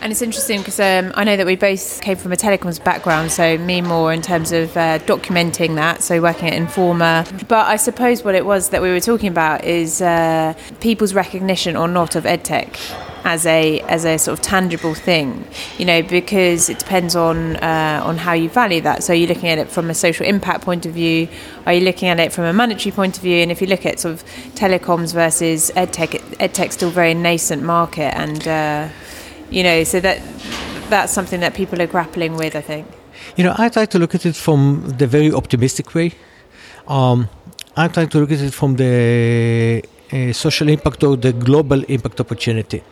And 0.02 0.10
it's 0.10 0.22
interesting 0.22 0.60
because 0.60 0.80
um, 0.80 1.12
I 1.14 1.24
know 1.24 1.36
that 1.36 1.44
we 1.44 1.56
both 1.56 2.00
came 2.00 2.16
from 2.16 2.32
a 2.32 2.36
telecoms 2.36 2.82
background, 2.82 3.30
so 3.30 3.58
me 3.58 3.82
more 3.82 4.14
in 4.14 4.22
terms 4.22 4.50
of 4.50 4.74
uh, 4.74 4.98
documenting 5.00 5.74
that, 5.74 6.02
so 6.02 6.22
working 6.22 6.48
at 6.48 6.54
Informa. 6.58 7.46
But 7.48 7.66
I 7.66 7.76
suppose 7.76 8.24
what 8.24 8.34
it 8.34 8.46
was 8.46 8.70
that 8.70 8.80
we 8.80 8.90
were 8.90 9.00
talking 9.00 9.28
about 9.28 9.64
is 9.64 10.00
uh, 10.00 10.54
people's 10.80 11.12
recognition 11.12 11.76
or 11.76 11.86
not 11.86 12.16
of 12.16 12.24
edtech 12.24 12.78
as 13.24 13.44
a 13.44 13.80
as 13.80 14.06
a 14.06 14.16
sort 14.16 14.38
of 14.38 14.42
tangible 14.42 14.94
thing, 14.94 15.46
you 15.76 15.84
know, 15.84 16.02
because 16.02 16.70
it 16.70 16.78
depends 16.78 17.14
on 17.14 17.56
uh, 17.56 18.00
on 18.02 18.16
how 18.16 18.32
you 18.32 18.48
value 18.48 18.80
that. 18.80 19.02
So 19.02 19.12
you're 19.12 19.28
looking 19.28 19.50
at 19.50 19.58
it 19.58 19.68
from 19.68 19.90
a 19.90 19.94
social 19.94 20.24
impact 20.24 20.62
point 20.64 20.86
of 20.86 20.94
view, 20.94 21.28
are 21.66 21.74
you 21.74 21.84
looking 21.84 22.08
at 22.08 22.18
it 22.18 22.32
from 22.32 22.44
a 22.44 22.54
monetary 22.54 22.92
point 22.92 23.18
of 23.18 23.22
view? 23.22 23.42
And 23.42 23.52
if 23.52 23.60
you 23.60 23.66
look 23.66 23.84
at 23.84 24.00
sort 24.00 24.14
of 24.14 24.24
telecoms 24.54 25.12
versus 25.12 25.70
edtech, 25.76 26.18
edtech's 26.38 26.72
still 26.72 26.90
very 26.90 27.12
nascent 27.12 27.62
market 27.62 28.16
and 28.16 28.48
uh, 28.48 28.88
you 29.50 29.62
know, 29.62 29.84
so 29.84 30.00
that 30.00 30.20
that's 30.88 31.12
something 31.12 31.40
that 31.40 31.54
people 31.54 31.80
are 31.80 31.86
grappling 31.86 32.36
with, 32.36 32.56
I 32.56 32.60
think. 32.60 32.86
You 33.36 33.44
know, 33.44 33.54
I 33.56 33.68
try 33.68 33.86
to 33.86 33.98
look 33.98 34.14
at 34.14 34.26
it 34.26 34.36
from 34.36 34.94
the 34.98 35.06
very 35.06 35.32
optimistic 35.32 35.94
way. 35.94 36.12
Um, 36.88 37.28
I 37.76 37.88
try 37.88 38.06
to 38.06 38.18
look 38.18 38.32
at 38.32 38.40
it 38.40 38.52
from 38.52 38.76
the 38.76 39.82
uh, 40.12 40.32
social 40.32 40.68
impact 40.68 41.04
or 41.04 41.16
the 41.16 41.32
global 41.32 41.82
impact 41.84 42.20
opportunity. 42.20 42.82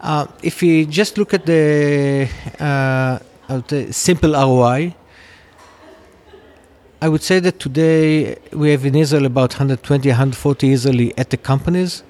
Uh, 0.00 0.26
if 0.42 0.62
we 0.62 0.86
just 0.86 1.18
look 1.18 1.34
at 1.34 1.44
the, 1.44 2.28
uh, 2.60 3.18
the 3.68 3.92
simple 3.92 4.32
ROI, 4.32 4.94
I 7.00 7.08
would 7.08 7.22
say 7.22 7.38
that 7.40 7.60
today 7.60 8.36
we 8.52 8.70
have 8.70 8.84
in 8.84 8.94
Israel 8.94 9.26
about 9.26 9.52
120, 9.52 10.08
140 10.08 10.72
Israeli 10.72 11.12
edtech 11.12 11.42
companies. 11.42 12.02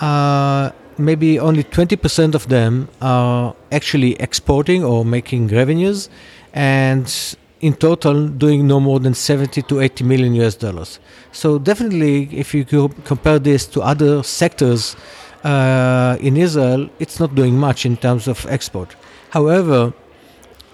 Uh, 0.00 0.70
maybe 1.04 1.38
only 1.38 1.64
20% 1.64 2.34
of 2.34 2.48
them 2.48 2.88
are 3.00 3.54
actually 3.70 4.14
exporting 4.20 4.84
or 4.84 5.04
making 5.04 5.48
revenues, 5.48 6.08
and 6.54 7.36
in 7.60 7.74
total 7.74 8.26
doing 8.28 8.66
no 8.66 8.80
more 8.80 8.98
than 9.00 9.14
70 9.14 9.62
to 9.62 9.80
80 9.80 10.04
million 10.04 10.34
US 10.34 10.56
dollars. 10.56 10.98
So 11.30 11.58
definitely, 11.58 12.28
if 12.32 12.52
you 12.54 12.64
compare 13.04 13.38
this 13.38 13.66
to 13.68 13.80
other 13.82 14.22
sectors 14.22 14.96
uh, 15.44 16.16
in 16.20 16.36
Israel, 16.36 16.88
it's 16.98 17.20
not 17.20 17.34
doing 17.34 17.56
much 17.56 17.86
in 17.86 17.96
terms 17.96 18.26
of 18.28 18.44
export. 18.48 18.96
However, 19.30 19.92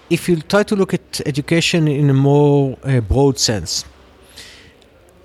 if 0.09 0.27
you 0.27 0.41
try 0.41 0.63
to 0.63 0.75
look 0.75 0.93
at 0.93 1.21
education 1.25 1.87
in 1.87 2.09
a 2.09 2.13
more 2.13 2.77
uh, 2.83 2.99
broad 3.01 3.37
sense, 3.37 3.85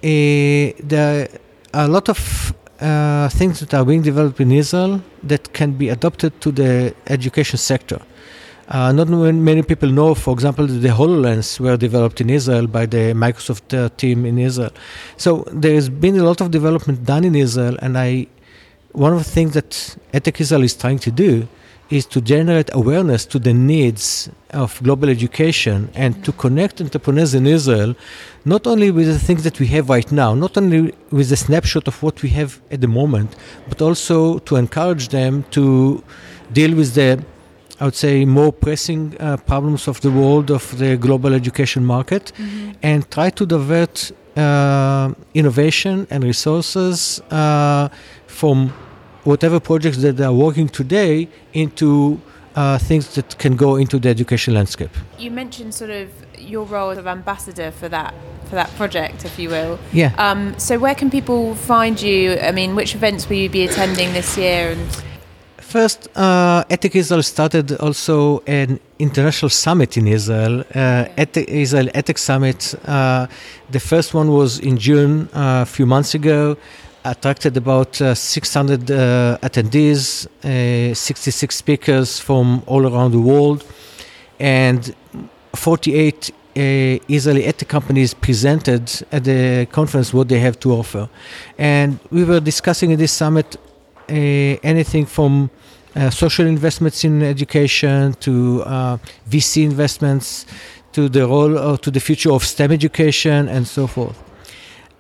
uh, 0.03 0.73
there 0.83 1.29
are 1.73 1.87
a 1.87 1.89
lot 1.89 2.11
of 2.11 2.55
uh, 2.85 3.29
things 3.31 3.61
that 3.61 3.73
are 3.73 3.85
being 3.85 4.03
developed 4.03 4.41
in 4.41 4.51
Israel 4.53 5.01
that 5.23 5.53
can 5.59 5.73
be 5.73 5.89
adopted 5.89 6.33
to 6.45 6.53
the 6.53 6.95
education 7.07 7.59
sector. 7.59 8.01
Uh, 8.69 8.93
not 8.93 9.09
many 9.09 9.63
people 9.63 9.91
know, 9.91 10.15
for 10.15 10.33
example, 10.33 10.67
the 10.67 10.89
HoloLens 10.89 11.61
were 11.61 11.77
developed 11.77 12.21
in 12.21 12.31
Israel 12.31 12.67
by 12.67 12.87
the 12.87 13.05
Microsoft 13.25 13.67
uh, 13.73 13.91
team 13.97 14.25
in 14.25 14.39
Israel. 14.39 14.73
So 15.17 15.45
there 15.53 15.75
has 15.75 15.89
been 15.89 16.17
a 16.19 16.25
lot 16.25 16.41
of 16.41 16.51
development 16.51 17.05
done 17.05 17.25
in 17.25 17.35
Israel, 17.35 17.77
and 17.83 17.99
I, 17.99 18.27
one 18.93 19.13
of 19.13 19.19
the 19.19 19.31
things 19.37 19.53
that 19.55 19.71
EdTech 20.13 20.41
Israel 20.41 20.63
is 20.63 20.75
trying 20.75 20.99
to 21.01 21.11
do 21.11 21.47
is 21.91 22.07
to 22.07 22.21
generate 22.21 22.71
awareness 22.73 23.27
to 23.27 23.39
the 23.39 23.53
needs 23.53 24.31
of 24.51 24.83
global 24.83 25.09
education 25.09 25.91
and 25.95 26.25
to 26.25 26.33
connect 26.33 26.81
entrepreneurs 26.81 27.35
in 27.35 27.47
Israel, 27.47 27.95
not 28.45 28.67
only 28.67 28.91
with 28.91 29.07
the 29.07 29.19
things 29.19 29.45
that 29.45 29.61
we 29.61 29.67
have 29.67 29.89
right 29.89 30.11
now, 30.11 30.35
not 30.35 30.57
only 30.57 30.95
with 31.11 31.29
the 31.29 31.37
snapshot 31.37 31.87
of 31.87 32.03
what 32.03 32.23
we 32.23 32.31
have 32.31 32.61
at 32.71 32.81
the 32.81 32.89
moment, 32.89 33.37
but 33.69 33.83
also 33.83 34.39
to 34.39 34.57
encourage 34.57 35.09
them 35.09 35.45
to 35.51 36.03
deal 36.53 36.75
with 36.75 36.95
the, 36.95 37.23
I 37.81 37.85
would 37.85 37.95
say, 37.95 38.25
more 38.25 38.53
pressing 38.53 39.17
uh, 39.21 39.37
problems 39.37 39.87
of 39.87 40.01
the 40.01 40.11
world 40.11 40.51
of 40.51 40.79
the 40.79 40.97
global 40.97 41.35
education 41.35 41.85
market 41.85 42.33
mm-hmm. 42.37 42.73
and 42.83 43.11
try 43.11 43.31
to 43.31 43.45
divert 43.45 44.11
uh, 44.37 45.13
innovation 45.35 46.07
and 46.11 46.25
resources 46.25 47.21
uh, 47.31 47.89
from 48.27 48.73
whatever 49.25 49.59
projects 49.61 49.99
that 49.99 50.17
they 50.17 50.25
are 50.25 50.33
working 50.33 50.69
today 50.69 51.29
into 51.53 52.21
uh, 52.55 52.79
things 52.79 53.15
that 53.15 53.37
can 53.39 53.57
go 53.57 53.77
into 53.77 53.99
the 53.99 54.09
education 54.09 54.55
landscape. 54.55 54.91
You 55.19 55.31
mentioned 55.31 55.75
sort 55.75 55.91
of 55.91 56.09
your 56.39 56.65
role 56.65 56.91
as 56.91 56.99
ambassador 56.99 57.71
for 57.71 57.89
that 57.89 58.15
for 58.45 58.55
that 58.57 58.71
project, 58.77 59.25
if 59.25 59.39
you 59.39 59.49
will. 59.49 59.79
Yeah. 59.93 60.13
Um, 60.19 60.59
so 60.59 60.79
where 60.79 60.95
can 60.95 61.11
people 61.11 61.55
find 61.55 62.01
you? 62.01 62.39
I 62.39 62.53
mean, 62.53 62.77
which 62.77 62.95
events 62.95 63.29
will 63.29 63.39
you 63.39 63.49
be 63.49 63.65
attending 63.65 64.13
this 64.13 64.37
year? 64.37 64.73
And 64.73 65.03
First, 65.59 66.09
uh, 66.15 66.63
EdTech 66.71 66.95
Israel 66.95 67.23
started 67.23 67.73
also 67.81 68.45
an 68.47 68.79
international 69.01 69.49
summit 69.49 69.97
in 69.97 70.07
Israel, 70.07 70.61
uh, 70.61 71.07
EdTech, 71.17 71.49
Israel 71.49 71.89
EdTech 71.95 72.19
Summit. 72.19 72.75
Uh, 72.87 73.27
the 73.71 73.81
first 73.81 74.15
one 74.15 74.31
was 74.31 74.61
in 74.61 74.79
June 74.79 75.29
uh, 75.33 75.63
a 75.63 75.67
few 75.67 75.85
months 75.85 76.15
ago 76.15 76.57
attracted 77.05 77.57
about 77.57 78.01
uh, 78.01 78.15
600 78.15 78.91
uh, 78.91 79.39
attendees, 79.43 80.27
uh, 80.45 80.95
66 80.95 81.55
speakers 81.55 82.19
from 82.19 82.63
all 82.67 82.87
around 82.87 83.13
the 83.13 83.21
world, 83.21 83.65
and 84.41 84.95
48 85.55 86.31
uh, 86.31 86.61
Israeli 87.09 87.43
edtech 87.43 87.69
companies 87.69 88.15
presented 88.15 88.91
at 89.13 89.25
the 89.25 89.67
conference 89.71 90.15
what 90.15 90.29
they 90.29 90.39
have 90.39 90.59
to 90.61 90.73
offer. 90.73 91.09
And 91.59 91.99
we 92.11 92.25
were 92.25 92.41
discussing 92.41 92.91
in 92.91 92.99
this 92.99 93.13
summit 93.13 93.57
uh, 94.09 94.13
anything 94.13 95.07
from 95.07 95.51
uh, 95.97 96.11
social 96.11 96.47
investments 96.47 97.05
in 97.05 97.23
education 97.23 98.15
to 98.15 98.65
VC 99.29 99.65
investments 99.65 100.47
to 100.93 101.09
the 101.09 101.27
role 101.27 101.59
or 101.59 101.77
to 101.79 101.91
the 101.91 102.01
future 102.01 102.33
of 102.33 102.45
STEM 102.45 102.73
education 102.73 103.49
and 103.49 103.67
so 103.67 103.87
forth. 103.87 104.24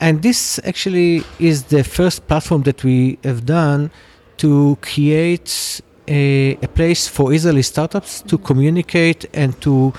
And 0.00 0.22
this 0.22 0.60
actually 0.64 1.22
is 1.38 1.64
the 1.64 1.84
first 1.84 2.26
platform 2.26 2.62
that 2.62 2.84
we 2.84 3.18
have 3.24 3.46
done 3.46 3.90
to 4.38 4.76
create 4.82 5.80
a, 6.08 6.58
a 6.62 6.68
place 6.68 7.08
for 7.08 7.32
Israeli 7.32 7.62
startups 7.62 8.22
to 8.22 8.36
communicate 8.38 9.26
and 9.32 9.58
to 9.62 9.92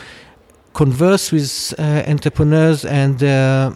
converse 0.73 1.31
with 1.31 1.73
uh, 1.79 2.03
entrepreneurs 2.07 2.85
and 2.85 3.23
uh, 3.23 3.71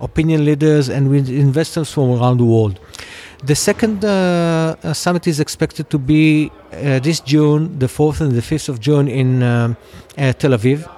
opinion 0.00 0.44
leaders 0.44 0.88
and 0.88 1.10
with 1.10 1.28
investors 1.28 1.92
from 1.92 2.10
around 2.12 2.38
the 2.38 2.44
world. 2.44 2.80
The 3.44 3.54
second 3.56 4.04
uh, 4.04 4.76
uh 4.82 4.92
summit 4.92 5.26
is 5.26 5.40
expected 5.40 5.90
to 5.90 5.98
be 5.98 6.50
uh, 6.72 7.00
this 7.00 7.20
June, 7.20 7.78
the 7.78 7.86
4th 7.86 8.20
and 8.20 8.32
the 8.32 8.40
5th 8.40 8.68
of 8.68 8.80
June 8.80 9.08
in 9.08 9.42
uh, 9.42 9.74
Tel 10.16 10.52
Aviv. 10.52 10.88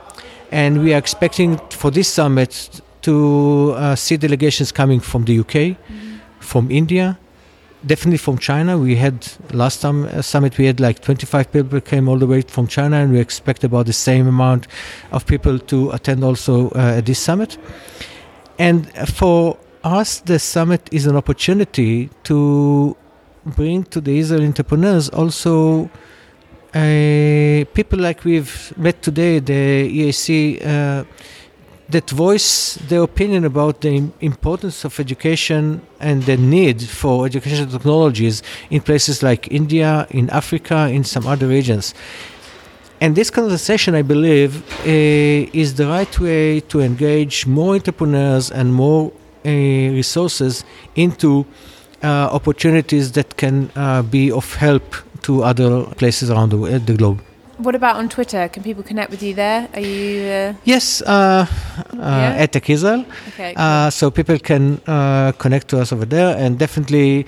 And 0.50 0.82
we 0.82 0.94
are 0.94 0.98
expecting 0.98 1.58
for 1.70 1.90
this 1.90 2.08
summit 2.08 2.80
to 3.04 3.74
uh, 3.76 3.94
see 3.94 4.16
delegations 4.16 4.72
coming 4.72 5.00
from 5.00 5.24
the 5.24 5.38
UK, 5.38 5.46
mm-hmm. 5.76 6.16
from 6.40 6.70
India, 6.70 7.18
definitely 7.86 8.16
from 8.18 8.38
China. 8.38 8.78
We 8.78 8.96
had 8.96 9.28
last 9.52 9.82
time 9.82 10.04
uh, 10.04 10.22
summit 10.22 10.56
we 10.56 10.64
had 10.66 10.80
like 10.80 11.00
25 11.00 11.52
people 11.52 11.80
came 11.80 12.08
all 12.08 12.18
the 12.18 12.26
way 12.26 12.40
from 12.40 12.66
China, 12.66 12.96
and 12.96 13.12
we 13.12 13.20
expect 13.20 13.62
about 13.62 13.86
the 13.86 13.92
same 13.92 14.26
amount 14.26 14.66
of 15.12 15.26
people 15.26 15.58
to 15.58 15.90
attend 15.90 16.24
also 16.24 16.70
uh, 16.70 16.98
at 16.98 17.06
this 17.06 17.18
summit. 17.18 17.58
And 18.58 18.90
for 19.08 19.58
us, 19.82 20.20
the 20.20 20.38
summit 20.38 20.88
is 20.90 21.06
an 21.06 21.16
opportunity 21.16 22.08
to 22.24 22.96
bring 23.44 23.84
to 23.84 24.00
the 24.00 24.18
Israeli 24.18 24.46
entrepreneurs 24.46 25.08
also. 25.10 25.90
Uh, 26.72 27.64
people 27.74 28.00
like 28.00 28.24
we've 28.24 28.72
met 28.76 29.00
today, 29.00 29.38
the 29.38 29.88
EAC 29.88 30.66
uh, 30.66 31.04
that 31.88 32.10
voice 32.10 32.76
their 32.88 33.02
opinion 33.02 33.44
about 33.44 33.82
the 33.82 34.10
importance 34.20 34.84
of 34.84 34.98
education 34.98 35.82
and 36.00 36.22
the 36.24 36.36
need 36.36 36.82
for 36.82 37.26
educational 37.26 37.70
technologies 37.70 38.42
in 38.70 38.80
places 38.80 39.22
like 39.22 39.50
India, 39.50 40.06
in 40.10 40.30
Africa, 40.30 40.88
in 40.88 41.04
some 41.04 41.26
other 41.26 41.46
regions. 41.46 41.94
And 43.00 43.16
this 43.16 43.28
conversation, 43.28 43.94
I 43.94 44.02
believe, 44.02 44.62
uh, 44.80 45.50
is 45.52 45.74
the 45.74 45.86
right 45.86 46.18
way 46.20 46.60
to 46.60 46.80
engage 46.80 47.46
more 47.46 47.74
entrepreneurs 47.74 48.50
and 48.50 48.72
more 48.72 49.12
uh, 49.44 49.50
resources 49.50 50.64
into 50.94 51.44
uh, 52.02 52.28
opportunities 52.32 53.12
that 53.12 53.36
can 53.36 53.70
be 54.10 54.30
of 54.30 54.54
help 54.54 54.94
to 55.22 55.42
other 55.42 55.84
places 55.96 56.30
around 56.30 56.50
the, 56.50 56.78
the 56.78 56.94
globe. 56.94 57.20
What 57.58 57.74
about 57.74 57.96
on 57.96 58.08
Twitter? 58.08 58.48
Can 58.48 58.62
people 58.62 58.82
connect 58.82 59.10
with 59.10 59.22
you 59.22 59.34
there? 59.34 59.68
Are 59.74 59.80
you? 59.80 60.22
Uh... 60.24 60.54
Yes, 60.64 61.02
uh, 61.02 61.46
uh, 61.46 61.46
yeah? 61.92 62.34
at 62.38 62.56
Okay. 62.56 63.54
Uh, 63.56 63.84
cool. 63.84 63.90
so 63.90 64.10
people 64.10 64.38
can 64.38 64.80
uh, 64.86 65.32
connect 65.38 65.68
to 65.68 65.80
us 65.80 65.92
over 65.92 66.04
there, 66.04 66.36
and 66.36 66.58
definitely, 66.58 67.26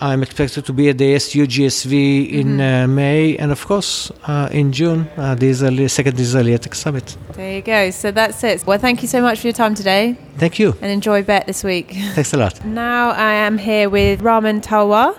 I'm 0.00 0.22
expected 0.22 0.64
to 0.66 0.72
be 0.72 0.90
at 0.90 0.98
the 0.98 1.14
ASU 1.14 1.46
GSV 1.46 1.92
in 2.30 2.58
Mhm. 2.58 2.84
uh, 2.84 2.86
May, 2.88 3.36
and 3.36 3.50
of 3.50 3.66
course 3.66 4.12
uh, 4.28 4.48
in 4.52 4.70
June, 4.70 5.08
uh, 5.16 5.34
the 5.34 5.48
Israeli, 5.48 5.88
second 5.88 6.20
Israeli 6.20 6.52
EdTech 6.52 6.74
Summit. 6.74 7.16
There 7.32 7.56
you 7.56 7.62
go. 7.62 7.90
So 7.90 8.12
that's 8.12 8.44
it. 8.44 8.64
Well, 8.66 8.78
thank 8.78 9.02
you 9.02 9.08
so 9.08 9.20
much 9.20 9.40
for 9.40 9.46
your 9.48 9.54
time 9.54 9.74
today 9.74 10.16
Thank 10.36 10.58
you. 10.60 10.76
and 10.82 10.90
enjoy 10.92 11.22
BETT 11.24 11.46
this 11.46 11.64
week. 11.64 11.88
Thanks 12.14 12.32
a 12.32 12.36
lot. 12.36 12.54
Now 12.64 13.10
I 13.10 13.32
am 13.46 13.58
here 13.58 13.88
with 13.90 14.22
Raman 14.22 14.60
Talwar 14.60 15.16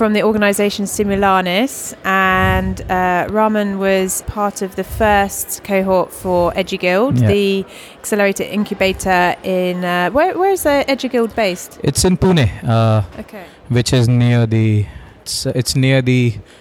from 0.00 0.14
the 0.14 0.22
organisation 0.22 0.86
Simulanis, 0.86 1.94
and 2.06 2.80
uh, 2.90 3.26
Raman 3.38 3.78
was 3.78 4.22
part 4.22 4.62
of 4.62 4.74
the 4.80 4.82
first 5.00 5.62
cohort 5.62 6.10
for 6.22 6.52
EduGuild, 6.62 7.20
Yeah. 7.20 7.28
the 7.28 7.66
accelerator 7.98 8.44
incubator 8.44 9.36
in 9.44 9.84
uh, 9.84 10.08
where, 10.16 10.32
where 10.40 10.52
is 10.56 10.62
the 10.62 10.76
EduGuild 10.88 11.34
based? 11.34 11.78
It's 11.84 12.02
in 12.08 12.16
Pune, 12.16 12.46
uh, 12.66 13.02
Okay. 13.22 13.44
which 13.68 13.92
is 13.92 14.08
near 14.08 14.46
the 14.46 14.86
it's, 15.20 15.44
it's 15.60 15.76
near 15.76 16.00
the 16.00 16.20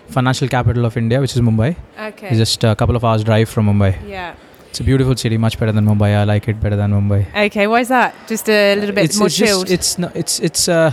financial 0.10 0.50
capital 0.50 0.84
of 0.84 0.98
India, 0.98 1.22
which 1.22 1.34
is 1.34 1.42
Mumbai. 1.42 1.78
Okay. 2.10 2.28
It's 2.28 2.38
just 2.46 2.62
a 2.66 2.76
couple 2.76 2.98
of 2.98 3.06
hours 3.06 3.24
drive 3.24 3.48
from 3.48 3.68
Mumbai. 3.68 3.92
yeah. 4.06 4.36
It's 4.70 4.82
a 4.82 4.84
beautiful 4.84 5.16
city, 5.16 5.38
much 5.38 5.58
better 5.58 5.72
than 5.72 5.86
Mumbai. 5.86 6.10
I 6.22 6.26
like 6.26 6.46
it 6.50 6.60
better 6.60 6.76
than 6.76 6.92
Mumbai. 6.92 7.22
Okay. 7.48 7.68
Why 7.68 7.80
is 7.80 7.88
that? 7.88 8.14
Just 8.28 8.50
a 8.50 8.76
little 8.76 8.94
bit 8.94 9.06
it's, 9.06 9.18
more 9.18 9.28
it's 9.28 9.38
just- 9.38 9.50
chilled. 9.50 9.70
it's 9.72 9.98
no, 9.98 10.12
it's 10.14 10.36
it's 10.42 10.68
uh, 10.68 10.92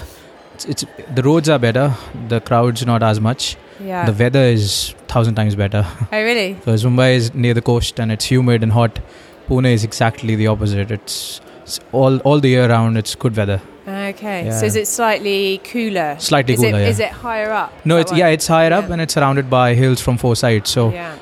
it's, 0.57 0.83
it's 0.83 0.85
the 1.15 1.23
roads 1.23 1.49
are 1.49 1.59
better. 1.59 1.95
The 2.29 2.41
crowds 2.41 2.85
not 2.87 3.03
as 3.03 3.21
much. 3.21 3.57
yeah. 3.81 4.07
The 4.11 4.13
weather 4.25 4.41
is 4.57 4.95
thousand 5.09 5.35
times 5.37 5.55
better. 5.55 5.85
oh 6.13 6.23
really? 6.23 6.55
Because 6.55 6.85
Mumbai 6.85 7.15
is 7.17 7.35
near 7.35 7.55
the 7.55 7.63
coast 7.63 8.01
and 8.01 8.11
it's 8.13 8.25
humid 8.25 8.63
and 8.63 8.73
hot. 8.73 8.99
Pune 9.49 9.73
is 9.73 9.85
exactly 9.85 10.35
the 10.35 10.47
opposite. 10.49 10.91
It's, 10.91 11.41
it's 11.63 11.81
all 11.93 12.19
all 12.21 12.41
the 12.41 12.49
year 12.49 12.69
round. 12.69 12.99
It's 12.99 13.15
good 13.15 13.37
weather. 13.37 13.61
Okay. 13.89 14.47
Yeah. 14.47 14.59
So 14.61 14.67
is 14.67 14.77
it 14.77 14.89
slightly 14.89 15.59
cooler? 15.59 16.17
Slightly 16.19 16.55
is 16.55 16.61
cooler, 16.61 16.79
It, 16.79 16.83
yeah. 16.83 16.89
Is 16.89 17.01
it 17.01 17.11
higher 17.11 17.53
up? 17.53 17.73
No, 17.85 17.99
it's 17.99 18.11
that 18.11 18.19
yeah, 18.19 18.29
it's 18.29 18.47
higher 18.47 18.73
up 18.73 18.91
and 18.91 19.01
it's 19.01 19.15
surrounded 19.15 19.49
by 19.49 19.75
hills 19.75 20.01
from 20.01 20.19
four 20.19 20.35
sides. 20.35 20.71
So 20.71 20.91
yeah. 20.91 21.17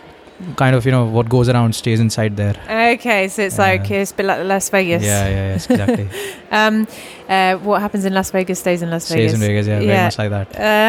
Kind 0.56 0.76
of 0.76 0.84
you 0.86 0.92
know 0.92 1.06
what 1.06 1.28
goes 1.28 1.48
around 1.48 1.74
stays 1.74 2.00
inside 2.00 2.36
there. 2.36 2.56
Okay, 2.94 3.28
so 3.28 3.42
it's 3.42 3.58
Yeah. 3.58 3.64
like 3.64 3.90
it's 3.90 4.10
a 4.12 4.14
bit 4.14 4.26
like 4.26 4.44
Las 4.44 4.68
Vegas. 4.70 5.02
Yeah, 5.02 5.28
yeah, 5.28 5.52
yes, 5.52 5.70
exactly. 5.70 6.08
Um, 6.54 6.86
uh, 7.28 7.56
what 7.56 7.80
happens 7.80 8.04
in 8.04 8.14
Las 8.14 8.30
Vegas 8.30 8.60
stays 8.60 8.80
in 8.82 8.90
Las 8.90 9.04
stays 9.06 9.16
Vegas. 9.16 9.34
in 9.34 9.40
Vegas, 9.40 9.66
yeah, 9.66 9.80
very 9.80 10.02
much 10.04 10.18
like 10.18 10.30
that. 10.30 10.48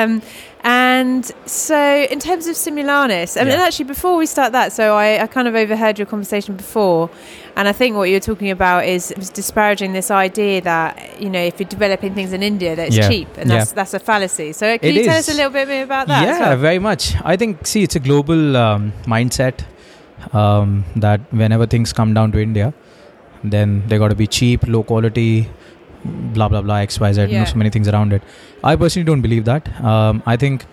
Um, 0.10 0.22
and 0.66 1.24
so, 1.46 1.78
in 2.10 2.20
terms 2.20 2.48
of 2.48 2.56
Simulanis, 2.56 3.40
I 3.40 3.44
mean, 3.44 3.54
Yeah. 3.54 3.66
actually, 3.68 3.86
before 3.86 4.16
we 4.18 4.26
start 4.26 4.52
that, 4.54 4.72
so 4.74 4.96
I, 4.96 5.22
I 5.24 5.28
kind 5.28 5.48
of 5.48 5.54
overheard 5.54 6.00
your 6.00 6.08
conversation 6.08 6.56
before, 6.56 7.10
and 7.56 7.68
I 7.68 7.72
think 7.72 7.96
what 7.96 8.10
you 8.10 8.16
were 8.16 8.28
talking 8.32 8.50
about 8.50 8.86
is 8.86 9.10
disparaging 9.34 9.94
this 9.94 10.10
idea 10.10 10.62
that 10.62 11.22
you 11.22 11.30
know 11.30 11.40
if 11.52 11.60
you're 11.60 11.70
developing 11.70 12.16
things 12.16 12.34
in 12.34 12.42
India 12.42 12.76
that 12.76 12.88
it's 12.88 12.98
Yeah. 12.98 13.10
cheap, 13.10 13.28
and 13.38 13.48
Yeah. 13.50 13.58
that's 13.60 13.72
that's 13.74 13.94
a 13.94 14.00
fallacy. 14.00 14.54
So, 14.54 14.66
can 14.80 14.90
It 14.90 14.96
you 14.96 15.04
tell 15.04 15.20
us 15.20 15.30
a 15.30 15.36
little 15.36 15.52
bit 15.52 15.68
more 15.68 15.84
about 15.84 16.08
that? 16.08 16.24
yeah, 16.24 16.40
well? 16.50 16.58
very 16.58 16.80
much. 16.80 17.14
I 17.24 17.38
think 17.38 17.68
see, 17.68 17.84
it's 17.84 17.96
a 17.96 18.00
global 18.10 18.58
um, 18.58 18.92
mindset 19.06 19.60
um, 20.34 20.84
that 20.96 21.22
whenever 21.32 21.68
things 21.68 21.94
come 21.94 22.14
down 22.16 22.32
to 22.32 22.40
India, 22.42 22.74
then 23.44 23.84
they 23.88 24.00
got 24.00 24.08
to 24.08 24.16
be 24.16 24.26
cheap, 24.28 24.68
low 24.68 24.82
quality, 24.84 25.48
blah 26.34 26.48
blah 26.50 26.62
blah, 26.62 26.76
X 26.88 27.00
Y 27.00 27.12
Z. 27.14 27.22
You 27.22 27.28
know, 27.28 27.46
so 27.46 27.58
many 27.58 27.70
things 27.70 27.88
around 27.88 28.14
it. 28.14 28.22
I 28.64 28.76
personally 28.76 29.06
don't 29.06 29.22
believe 29.22 29.46
that. 29.46 29.68
Um, 29.84 30.22
I 30.26 30.36
think 30.38 30.66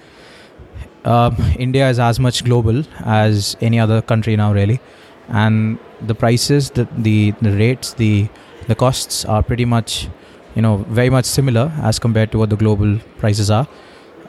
um, 1.05 1.37
India 1.59 1.89
is 1.91 1.99
as 1.99 2.20
much 2.20 2.45
global 2.45 2.83
as 3.05 3.57
any 3.61 3.78
other 3.80 4.01
country 4.03 4.37
now, 4.37 4.53
really, 4.53 4.80
and 5.28 5.78
the 6.01 6.14
prices, 6.14 6.70
the 6.70 6.87
the, 6.97 7.33
the 7.41 7.53
rates, 7.57 7.95
the 7.95 8.28
the 8.68 8.74
costs 8.74 9.24
are 9.24 9.43
pretty 9.43 9.64
much, 9.64 10.09
you 10.55 10.62
know, 10.62 10.76
very 11.01 11.11
much 11.11 11.24
similar 11.24 11.72
as 11.83 11.99
compared 11.99 12.30
to 12.33 12.39
what 12.39 12.51
the 12.51 12.57
global 12.57 12.99
prices 13.18 13.51
are. 13.51 13.66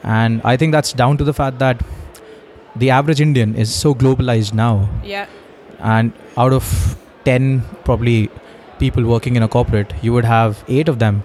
And 0.02 0.40
I 0.44 0.56
think 0.56 0.72
that's 0.72 0.92
down 0.92 1.16
to 1.18 1.24
the 1.24 1.32
fact 1.32 1.58
that 1.60 1.80
the 2.76 2.90
average 2.90 3.20
Indian 3.20 3.54
is 3.54 3.74
so 3.74 3.94
globalized 3.94 4.52
now, 4.52 4.88
yeah, 5.04 5.26
and 5.78 6.12
out 6.36 6.52
of 6.52 6.98
10 7.24 7.62
probably 7.84 8.30
people 8.78 9.04
working 9.04 9.36
in 9.36 9.42
a 9.42 9.48
corporate, 9.48 9.92
you 10.02 10.12
would 10.12 10.24
have 10.24 10.64
eight 10.68 10.88
of 10.88 10.98
them 10.98 11.24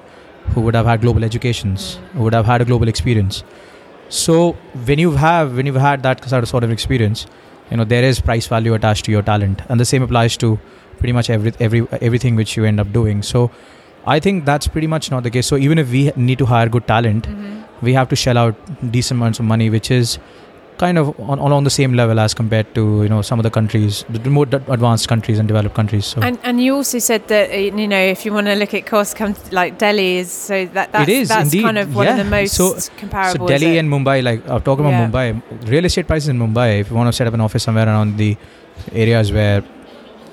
who 0.53 0.61
would 0.61 0.75
have 0.75 0.85
had 0.85 1.01
global 1.01 1.23
educations, 1.23 1.99
who 2.13 2.23
would 2.23 2.33
have 2.33 2.45
had 2.45 2.61
a 2.61 2.65
global 2.65 2.87
experience. 2.87 3.43
So 4.09 4.53
when 4.85 4.99
you 4.99 5.11
have 5.11 5.55
when 5.55 5.65
you've 5.65 5.75
had 5.75 6.03
that 6.03 6.27
sort 6.27 6.43
of 6.43 6.49
sort 6.49 6.63
of 6.63 6.71
experience, 6.71 7.25
you 7.69 7.77
know 7.77 7.83
there 7.83 8.03
is 8.03 8.19
price 8.19 8.47
value 8.47 8.73
attached 8.73 9.05
to 9.05 9.11
your 9.11 9.21
talent, 9.21 9.61
and 9.69 9.79
the 9.79 9.85
same 9.85 10.01
applies 10.01 10.37
to 10.37 10.57
pretty 10.97 11.13
much 11.13 11.29
every 11.29 11.53
every 11.59 11.87
everything 12.01 12.35
which 12.35 12.57
you 12.57 12.65
end 12.65 12.79
up 12.79 12.91
doing. 12.91 13.21
So 13.21 13.51
I 14.07 14.19
think 14.19 14.45
that's 14.45 14.67
pretty 14.67 14.87
much 14.87 15.11
not 15.11 15.23
the 15.23 15.29
case. 15.29 15.45
So 15.47 15.57
even 15.57 15.77
if 15.77 15.91
we 15.91 16.11
need 16.15 16.39
to 16.39 16.45
hire 16.45 16.69
good 16.69 16.87
talent, 16.87 17.25
hmm 17.25 17.55
we 17.81 17.93
have 17.93 18.09
to 18.09 18.15
shell 18.21 18.37
out 18.37 18.55
decent 18.91 19.17
amounts 19.17 19.39
of 19.39 19.45
money, 19.45 19.69
which 19.69 19.89
is 19.89 20.17
kind 20.79 20.97
of 20.97 21.07
on, 21.19 21.39
along 21.39 21.65
the 21.65 21.69
same 21.69 21.93
level 21.93 22.19
as 22.23 22.33
compared 22.33 22.67
to 22.75 22.83
you 23.03 23.09
know 23.13 23.21
some 23.29 23.37
of 23.39 23.43
the 23.43 23.51
countries, 23.57 24.05
the 24.09 24.29
more 24.29 24.45
advanced 24.75 25.07
countries 25.13 25.37
and 25.39 25.47
developed 25.47 25.75
countries. 25.79 26.05
So 26.11 26.21
And 26.27 26.39
and 26.43 26.61
you 26.65 26.75
also 26.75 26.99
said 26.99 27.27
that 27.27 27.51
uh, 27.51 27.57
you 27.81 27.87
know 27.93 27.99
if 28.15 28.25
you 28.25 28.31
want 28.37 28.47
to 28.51 28.55
look 28.61 28.73
at 28.79 28.85
costs, 28.85 29.13
come 29.13 29.33
to, 29.39 29.55
like 29.59 29.77
Delhi 29.77 30.09
is 30.23 30.31
so 30.31 30.65
that 30.77 30.91
that's, 30.93 31.09
is, 31.17 31.27
that's 31.33 31.43
indeed. 31.53 31.63
kind 31.63 31.77
of 31.83 31.95
one 32.01 32.07
of 32.13 32.17
the 32.17 32.23
most 32.35 32.53
So- 32.61 32.69
comparable. 33.03 33.47
so 33.47 33.53
Delhi 33.53 33.75
it? 33.75 33.79
and 33.79 33.89
Mumbai, 33.95 34.17
like 34.29 34.47
I'm 34.49 34.61
talking 34.61 34.85
Yeah. 34.85 35.07
about 35.07 35.35
Mumbai, 35.35 35.69
real 35.75 35.85
estate 35.85 36.07
prices 36.07 36.29
in 36.29 36.39
Mumbai. 36.39 36.69
If 36.79 36.89
you 36.89 36.95
want 37.01 37.09
to 37.13 37.13
set 37.21 37.27
up 37.27 37.33
an 37.33 37.41
office 37.41 37.63
somewhere 37.63 37.87
around 37.87 38.17
the 38.17 38.31
areas 38.93 39.31
where 39.39 39.63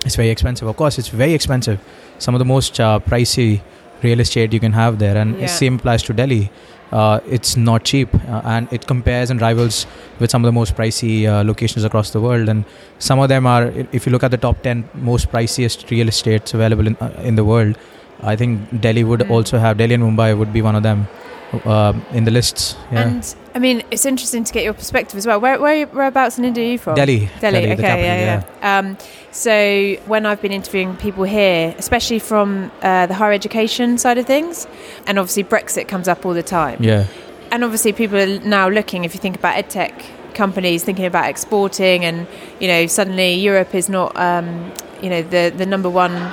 it's 0.05 0.17
very 0.23 0.31
expensive, 0.31 0.69
of 0.69 0.77
course 0.77 0.99
it's 0.99 1.09
very 1.09 1.35
expensive. 1.35 1.81
Some 2.19 2.35
of 2.37 2.39
the 2.39 2.45
most 2.55 2.79
uh, 2.81 3.01
pricey 3.11 3.61
real 4.03 4.21
estate 4.21 4.53
you 4.53 4.61
can 4.61 4.73
have 4.73 4.99
there, 5.05 5.17
and 5.17 5.39
Yeah. 5.41 5.47
same 5.61 5.75
applies 5.83 6.03
to 6.05 6.13
Delhi. 6.23 6.51
Uh, 6.93 7.19
it's 7.29 7.57
not 7.57 7.85
cheap, 7.85 8.09
uh, 8.15 8.43
and 8.45 8.73
it 8.73 8.87
compares 8.87 9.31
and 9.31 9.41
rivals 9.41 9.87
with 10.21 10.31
some 10.31 10.45
of 10.45 10.49
the 10.49 10.53
most 10.53 10.77
pricey 10.77 11.27
uh, 11.27 11.43
locations 11.45 11.85
across 11.85 12.11
the 12.11 12.21
world. 12.21 12.49
And 12.49 12.65
some 13.01 13.19
of 13.19 13.29
them 13.29 13.47
are, 13.47 13.73
if 13.93 14.07
you 14.07 14.13
look 14.13 14.23
at 14.23 14.31
the 14.31 14.37
top 14.37 14.63
ten 14.63 14.89
most 14.95 15.31
priciest 15.33 15.91
real 15.91 16.09
estates 16.09 16.55
available 16.55 16.87
in 16.87 16.97
uh, 17.01 17.11
in 17.25 17.35
the 17.35 17.45
world, 17.45 17.77
I 18.23 18.37
think 18.37 18.81
Delhi 18.81 19.05
would 19.05 19.21
Mm. 19.21 19.31
also 19.31 19.59
have 19.59 19.77
Delhi 19.79 19.95
and 19.95 20.05
Mumbai 20.05 20.39
would 20.39 20.53
be 20.53 20.63
one 20.63 20.77
of 20.77 20.83
them 20.85 21.09
uh, 21.53 21.93
in 22.13 22.25
the 22.25 22.31
lists. 22.31 22.77
Yeah. 22.93 23.09
And 23.09 23.35
I 23.55 23.59
mean, 23.59 23.83
it's 23.91 24.05
interesting 24.05 24.45
to 24.45 24.53
get 24.53 24.65
your 24.65 24.75
perspective 24.75 25.17
as 25.17 25.27
well. 25.27 25.41
Where, 25.41 25.61
where 25.61 25.87
whereabouts 25.87 26.39
in 26.39 26.45
India 26.45 26.65
are 26.65 26.71
you 26.73 26.79
from? 26.79 26.95
Delhi, 26.95 27.31
Delhi. 27.41 27.61
the 27.61 27.73
okay, 27.73 27.83
capital, 27.83 28.05
yeah, 28.05 28.45
yeah. 28.61 28.79
Um, 28.79 28.99
so 29.31 29.95
when 30.07 30.27
I've 30.27 30.43
been 30.43 30.53
interviewing 30.53 30.97
people 30.97 31.25
here, 31.25 31.75
especially 31.79 32.19
from 32.19 32.71
uh, 32.83 33.07
the 33.07 33.15
higher 33.15 33.33
education 33.33 33.99
side 33.99 34.19
of 34.19 34.27
things, 34.27 34.67
and 35.07 35.19
obviously 35.19 35.45
Brexit 35.45 35.89
comes 35.89 36.09
up 36.09 36.27
all 36.27 36.35
the 36.35 36.43
time. 36.43 36.83
Yeah, 36.83 37.07
And 37.51 37.65
obviously 37.65 37.93
people 37.93 38.19
are 38.19 38.39
now 38.41 38.69
looking. 38.69 39.05
If 39.05 39.15
you 39.15 39.21
think 39.21 39.37
about 39.37 39.55
edtech 39.57 40.05
companies 40.35 40.85
thinking 40.85 41.07
about 41.07 41.29
exporting, 41.31 42.05
and 42.05 42.27
you 42.61 42.69
know, 42.69 42.87
suddenly 42.87 43.35
Europe 43.35 43.75
is 43.75 43.89
not, 43.89 44.17
um, 44.17 44.73
you 45.03 45.09
know, 45.09 45.23
the 45.23 45.53
the 45.57 45.67
number 45.67 45.89
one 45.89 46.33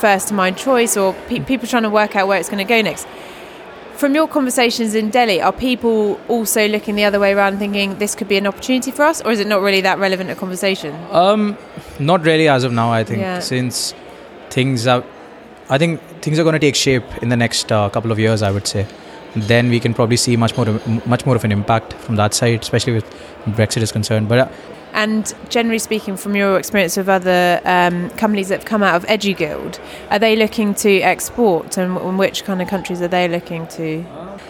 first 0.00 0.28
to 0.28 0.34
mind 0.34 0.56
choice, 0.56 0.96
or 0.96 1.12
pe- 1.28 1.40
people 1.40 1.68
trying 1.68 1.82
to 1.84 1.90
work 1.90 2.16
out 2.16 2.26
where 2.26 2.40
it's 2.40 2.48
going 2.48 2.64
to 2.66 2.68
go 2.68 2.80
next. 2.80 3.06
From 4.00 4.14
your 4.14 4.26
conversations 4.28 4.94
in 4.94 5.10
Delhi, 5.10 5.42
are 5.42 5.52
people 5.52 6.18
also 6.26 6.66
looking 6.66 6.94
the 6.94 7.04
other 7.04 7.20
way 7.20 7.34
around, 7.34 7.58
thinking 7.58 7.98
this 7.98 8.14
could 8.14 8.28
be 8.28 8.38
an 8.38 8.46
opportunity 8.46 8.90
for 8.90 9.02
us, 9.02 9.20
or 9.20 9.30
is 9.30 9.40
it 9.40 9.46
not 9.46 9.60
really 9.60 9.82
that 9.82 9.98
relevant 9.98 10.30
a 10.30 10.34
conversation? 10.34 10.94
Um, 11.10 11.58
not 11.98 12.24
really 12.24 12.48
as 12.48 12.64
of 12.64 12.72
now. 12.72 12.90
I 12.90 13.04
think 13.04 13.20
Yeah. 13.20 13.40
since 13.40 13.92
things 14.48 14.86
are, 14.86 15.04
I 15.68 15.76
think 15.76 16.00
things 16.22 16.38
are 16.38 16.44
going 16.44 16.54
to 16.54 16.58
take 16.58 16.76
shape 16.76 17.04
in 17.20 17.28
the 17.28 17.36
next 17.36 17.70
uh, 17.70 17.90
couple 17.90 18.10
of 18.10 18.18
years. 18.18 18.40
I 18.40 18.50
would 18.50 18.66
say, 18.66 18.86
then 19.36 19.68
we 19.68 19.78
can 19.78 19.92
probably 19.92 20.16
see 20.16 20.34
much 20.34 20.56
more, 20.56 20.80
much 21.04 21.26
more 21.26 21.36
of 21.36 21.44
an 21.44 21.52
impact 21.52 21.92
from 21.92 22.16
that 22.16 22.32
side, 22.32 22.62
especially 22.62 22.94
with 22.94 23.04
Brexit 23.48 23.82
is 23.82 23.92
concerned. 23.92 24.30
But 24.30 24.38
uh, 24.38 24.48
And 24.92 25.32
generally 25.48 25.78
speaking, 25.78 26.16
from 26.16 26.34
your 26.34 26.58
experience 26.58 26.96
with 26.96 27.08
other 27.08 27.60
um, 27.64 28.10
companies 28.10 28.48
that 28.48 28.60
have 28.60 28.64
come 28.64 28.82
out 28.82 28.96
of 28.96 29.04
EduGuild, 29.06 29.78
are 30.10 30.18
they 30.18 30.36
looking 30.36 30.74
to 30.76 31.00
export, 31.00 31.78
and, 31.78 32.18
which 32.18 32.44
kind 32.44 32.60
of 32.60 32.68
countries 32.68 33.00
are 33.00 33.08
they 33.08 33.28
looking 33.28 33.66
to? 33.68 34.04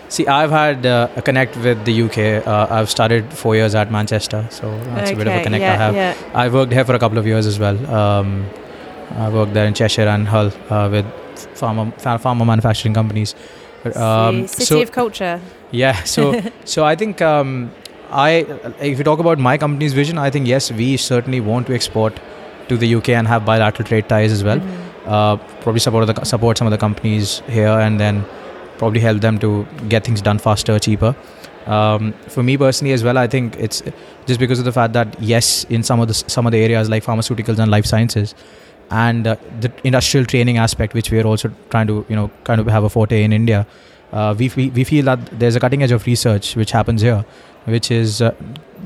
see, 0.08 0.26
I've 0.26 0.50
had 0.50 0.84
uh, 0.86 1.08
a 1.16 1.22
connect 1.22 1.56
with 1.56 1.84
the 1.84 2.02
UK. 2.02 2.46
Uh, 2.46 2.66
I've 2.70 2.90
started 2.90 3.32
four 3.32 3.54
years 3.54 3.74
at 3.74 3.90
Manchester, 3.90 4.46
so 4.50 4.76
that's 4.94 5.10
a 5.10 5.16
bit 5.16 5.28
of 5.28 5.34
a 5.34 5.42
connect 5.42 5.62
yeah, 5.62 5.72
I 5.72 5.76
have. 5.76 5.94
Yeah. 5.94 6.14
I 6.34 6.48
worked 6.48 6.72
here 6.72 6.84
for 6.84 6.94
a 6.94 6.98
couple 6.98 7.18
of 7.18 7.26
years 7.26 7.46
as 7.46 7.58
well. 7.58 7.78
Um, 7.90 8.46
I 9.10 9.28
worked 9.28 9.54
there 9.54 9.66
in 9.66 9.74
Cheshire 9.74 10.08
and 10.08 10.26
Hull 10.28 10.52
uh, 10.70 10.88
with 10.90 11.06
pharma, 11.54 11.92
pharma 12.00 12.46
manufacturing 12.46 12.94
companies. 12.94 13.34
But, 13.82 13.94
See, 13.94 14.46
City 14.46 14.64
so- 14.64 14.82
of 14.82 14.92
Culture. 14.92 15.40
Yeah, 15.70 16.02
so 16.02 16.40
so 16.64 16.84
I 16.84 16.96
think 16.96 17.22
um, 17.22 17.70
I 18.10 18.30
if 18.80 18.98
you 18.98 19.04
talk 19.04 19.18
about 19.18 19.38
my 19.38 19.56
company's 19.58 19.92
vision, 19.92 20.18
I 20.18 20.30
think 20.30 20.46
yes, 20.46 20.70
we 20.72 20.96
certainly 20.96 21.40
want 21.40 21.66
to 21.68 21.74
export 21.74 22.18
to 22.68 22.76
the 22.76 22.94
UK 22.94 23.10
and 23.10 23.26
have 23.28 23.44
bilateral 23.44 23.86
trade 23.88 24.08
ties 24.08 24.32
as 24.32 24.44
well. 24.44 24.58
Mhm. 24.58 24.76
Uh, 25.06 25.36
probably 25.62 25.80
support 25.80 26.06
the 26.06 26.24
support 26.24 26.58
some 26.58 26.66
of 26.66 26.70
the 26.70 26.78
companies 26.78 27.42
here 27.48 27.76
and 27.86 27.98
then 28.00 28.24
probably 28.78 29.00
help 29.00 29.20
them 29.20 29.38
to 29.38 29.66
get 29.88 30.04
things 30.04 30.22
done 30.22 30.38
faster, 30.38 30.78
cheaper. 30.78 31.14
Um, 31.66 32.12
for 32.28 32.42
me 32.42 32.56
personally 32.56 32.92
as 32.92 33.04
well, 33.04 33.18
I 33.18 33.26
think 33.26 33.56
it's 33.58 33.82
just 34.26 34.40
because 34.40 34.58
of 34.58 34.64
the 34.64 34.72
fact 34.72 34.92
that 34.94 35.20
yes, 35.20 35.64
in 35.68 35.82
some 35.82 36.00
of 36.00 36.08
the 36.08 36.14
some 36.14 36.46
of 36.46 36.52
the 36.52 36.58
areas 36.58 36.88
like 36.88 37.04
pharmaceuticals 37.04 37.58
and 37.58 37.70
life 37.70 37.86
sciences, 37.86 38.34
and 38.90 39.26
uh, 39.26 39.36
the 39.60 39.70
industrial 39.84 40.26
training 40.26 40.58
aspect, 40.58 40.94
which 40.94 41.10
we 41.10 41.20
are 41.20 41.26
also 41.26 41.50
trying 41.70 41.86
to 41.86 42.04
you 42.08 42.16
know 42.16 42.30
kind 42.44 42.60
of 42.60 42.66
have 42.66 42.84
a 42.84 42.90
forte 42.98 43.22
in 43.22 43.32
India. 43.32 43.66
uh, 44.12 44.34
we, 44.38 44.50
we 44.56 44.70
we 44.76 44.84
feel 44.84 45.04
that 45.08 45.20
there's 45.40 45.56
a 45.58 45.60
cutting 45.64 45.82
edge 45.84 45.92
of 45.96 46.06
research 46.06 46.56
which 46.60 46.72
happens 46.76 47.02
here, 47.02 47.24
which 47.64 47.90
is 47.90 48.22
uh, 48.22 48.32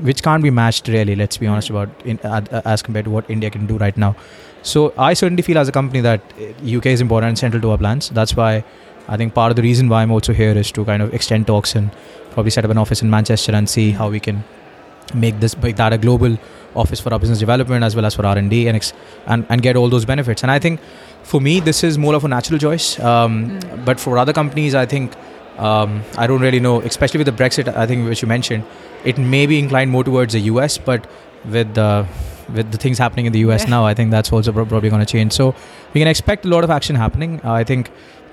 which 0.01 0.21
can't 0.23 0.43
be 0.43 0.49
matched 0.49 0.87
really. 0.87 1.15
Let's 1.15 1.37
be 1.37 1.47
honest 1.47 1.69
about 1.69 1.89
in, 2.05 2.19
uh, 2.19 2.61
as 2.65 2.81
compared 2.81 3.05
to 3.05 3.11
what 3.11 3.29
India 3.29 3.49
can 3.49 3.65
do 3.65 3.77
right 3.77 3.95
now. 3.95 4.15
So 4.63 4.93
I 4.97 5.13
certainly 5.13 5.43
feel 5.43 5.57
as 5.57 5.67
a 5.67 5.71
company 5.71 6.01
that 6.01 6.21
UK 6.65 6.87
is 6.87 7.01
important 7.01 7.29
and 7.29 7.37
central 7.37 7.61
to 7.61 7.71
our 7.71 7.77
plans. 7.77 8.09
That's 8.09 8.35
why 8.35 8.63
I 9.07 9.17
think 9.17 9.33
part 9.33 9.51
of 9.51 9.55
the 9.55 9.61
reason 9.61 9.89
why 9.89 10.01
I'm 10.01 10.11
also 10.11 10.33
here 10.33 10.57
is 10.57 10.71
to 10.71 10.83
kind 10.85 11.03
of 11.03 11.13
extend 11.13 11.47
talks 11.47 11.75
and 11.75 11.91
probably 12.31 12.49
set 12.49 12.65
up 12.65 12.71
an 12.71 12.77
office 12.77 13.01
in 13.01 13.09
Manchester 13.09 13.53
and 13.53 13.69
see 13.69 13.91
how 13.91 14.09
we 14.09 14.19
can 14.19 14.43
make 15.13 15.39
this 15.39 15.55
make 15.57 15.75
that 15.75 15.93
a 15.93 15.97
global 15.97 16.37
office 16.75 16.99
for 16.99 17.13
our 17.13 17.19
business 17.19 17.39
development 17.39 17.83
as 17.83 17.95
well 17.95 18.05
as 18.05 18.15
for 18.15 18.25
R&D 18.25 18.67
and, 18.67 18.75
ex- 18.75 18.91
and 19.27 19.45
and 19.49 19.61
get 19.61 19.75
all 19.75 19.87
those 19.87 20.05
benefits. 20.05 20.41
And 20.41 20.51
I 20.51 20.59
think 20.59 20.79
for 21.23 21.39
me 21.39 21.59
this 21.59 21.83
is 21.83 21.97
more 21.97 22.15
of 22.15 22.25
a 22.25 22.27
natural 22.27 22.59
choice. 22.59 22.99
Um, 22.99 23.59
mm. 23.59 23.85
But 23.85 23.99
for 23.99 24.17
other 24.17 24.33
companies, 24.33 24.73
I 24.73 24.85
think 24.85 25.13
um, 25.57 26.03
I 26.17 26.27
don't 26.27 26.41
really 26.41 26.59
know, 26.59 26.81
especially 26.81 27.19
with 27.19 27.27
the 27.27 27.43
Brexit. 27.43 27.67
I 27.75 27.87
think 27.87 28.07
which 28.07 28.21
you 28.21 28.27
mentioned, 28.27 28.63
it 29.03 29.17
may 29.17 29.45
be 29.45 29.59
inclined 29.59 29.91
more 29.91 30.03
towards 30.03 30.33
the 30.33 30.41
US, 30.51 30.77
but 30.77 31.07
with 31.49 31.73
the 31.75 32.05
with 32.53 32.71
the 32.71 32.77
things 32.77 32.97
happening 32.97 33.25
in 33.25 33.33
the 33.33 33.39
US 33.39 33.63
yeah. 33.63 33.69
now, 33.69 33.85
I 33.85 33.93
think 33.93 34.11
that's 34.11 34.31
also 34.31 34.51
probably 34.51 34.89
going 34.89 35.05
to 35.05 35.11
change. 35.11 35.33
So 35.33 35.55
we 35.93 36.01
can 36.01 36.07
expect 36.07 36.45
a 36.45 36.47
lot 36.47 36.63
of 36.63 36.69
action 36.69 36.95
happening. 36.95 37.41
Uh, 37.43 37.53
I 37.53 37.63
think, 37.63 37.89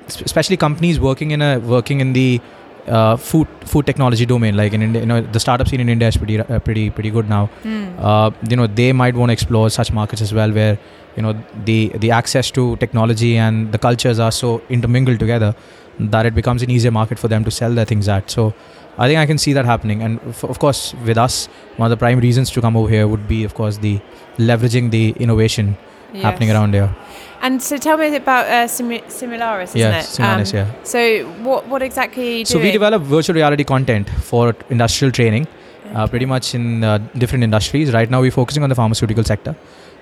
especially 0.09 0.57
companies 0.57 0.99
working 1.01 1.31
in 1.31 1.43
a 1.43 1.59
working 1.59 2.01
in 2.01 2.13
the 2.13 2.41
uh, 2.89 3.17
food 3.17 3.47
food 3.61 3.87
technology 3.87 4.27
domain, 4.27 4.57
like 4.57 4.73
in 4.73 4.83
India, 4.83 5.01
you 5.03 5.07
know, 5.07 5.21
the 5.21 5.41
startup 5.41 5.69
scene 5.69 5.81
in 5.81 5.89
India 5.89 6.09
is 6.09 6.17
pretty 6.17 6.41
uh, 6.41 6.59
pretty 6.59 6.91
pretty 6.91 7.11
good 7.11 7.29
now. 7.29 7.49
Mm. 7.63 8.51
You 8.51 8.57
know, 8.57 8.67
they 8.67 8.93
might 8.93 9.15
want 9.15 9.29
to 9.31 9.33
explore 9.33 9.71
such 9.71 9.93
markets 9.93 10.21
as 10.21 10.35
well, 10.35 10.51
where 10.51 10.79
you 11.17 11.23
know 11.23 11.41
the 11.65 11.89
the 11.97 12.11
access 12.11 12.51
to 12.51 12.77
technology 12.77 13.37
and 13.37 13.71
the 13.71 13.79
cultures 13.79 14.19
are 14.19 14.33
so 14.33 14.61
intermingled 14.69 15.19
together 15.19 15.55
that 15.99 16.27
it 16.27 16.35
becomes 16.35 16.63
an 16.63 16.71
easier 16.71 16.91
market 16.91 17.19
for 17.19 17.29
them 17.29 17.45
to 17.45 17.51
sell 17.51 17.73
their 17.75 17.85
things 17.85 18.09
at. 18.09 18.31
So 18.31 18.55
I 18.99 19.09
think 19.09 19.19
I 19.19 19.27
can 19.27 19.39
see 19.39 19.53
that 19.53 19.65
happening. 19.65 20.03
And 20.03 20.21
f- 20.29 20.45
of 20.45 20.59
course, 20.59 20.95
with 21.05 21.19
us, 21.19 21.47
one 21.77 21.87
of 21.87 21.91
the 21.91 21.97
prime 21.97 22.21
reasons 22.21 22.51
to 22.51 22.61
come 22.61 22.77
over 22.77 22.89
here 22.89 23.09
would 23.09 23.27
be, 23.29 23.45
of 23.45 23.55
course, 23.55 23.79
the 23.79 24.01
leveraging 24.37 24.91
the 24.91 25.11
innovation 25.13 25.77
yes. 26.13 26.23
happening 26.23 26.51
around 26.51 26.75
here. 26.75 26.95
And 27.41 27.61
so, 27.61 27.77
tell 27.77 27.97
me 27.97 28.15
about 28.15 28.47
uh, 28.47 28.69
Simularis, 28.69 29.63
isn't 29.65 29.79
yes, 29.79 30.19
it? 30.19 30.23
Simularis, 30.23 30.53
um, 30.53 30.59
yeah. 30.59 30.83
So, 30.85 31.25
what 31.43 31.67
what 31.67 31.83
exactly? 31.83 32.45
so 32.45 32.59
we 32.59 32.71
develop 32.71 33.03
virtual 33.03 33.35
reality 33.35 33.65
content 33.65 34.09
for 34.09 34.55
industrial 34.71 35.11
training, 35.11 35.49
okay. 35.87 35.95
uh, 35.95 36.07
pretty 36.07 36.27
much 36.27 36.55
in 36.55 36.85
uh, 36.85 36.99
different 37.19 37.43
industries. 37.43 37.93
Right 37.93 38.09
now, 38.09 38.21
we're 38.21 38.31
focusing 38.31 38.63
on 38.63 38.69
the 38.69 38.77
pharmaceutical 38.77 39.25
sector, 39.25 39.57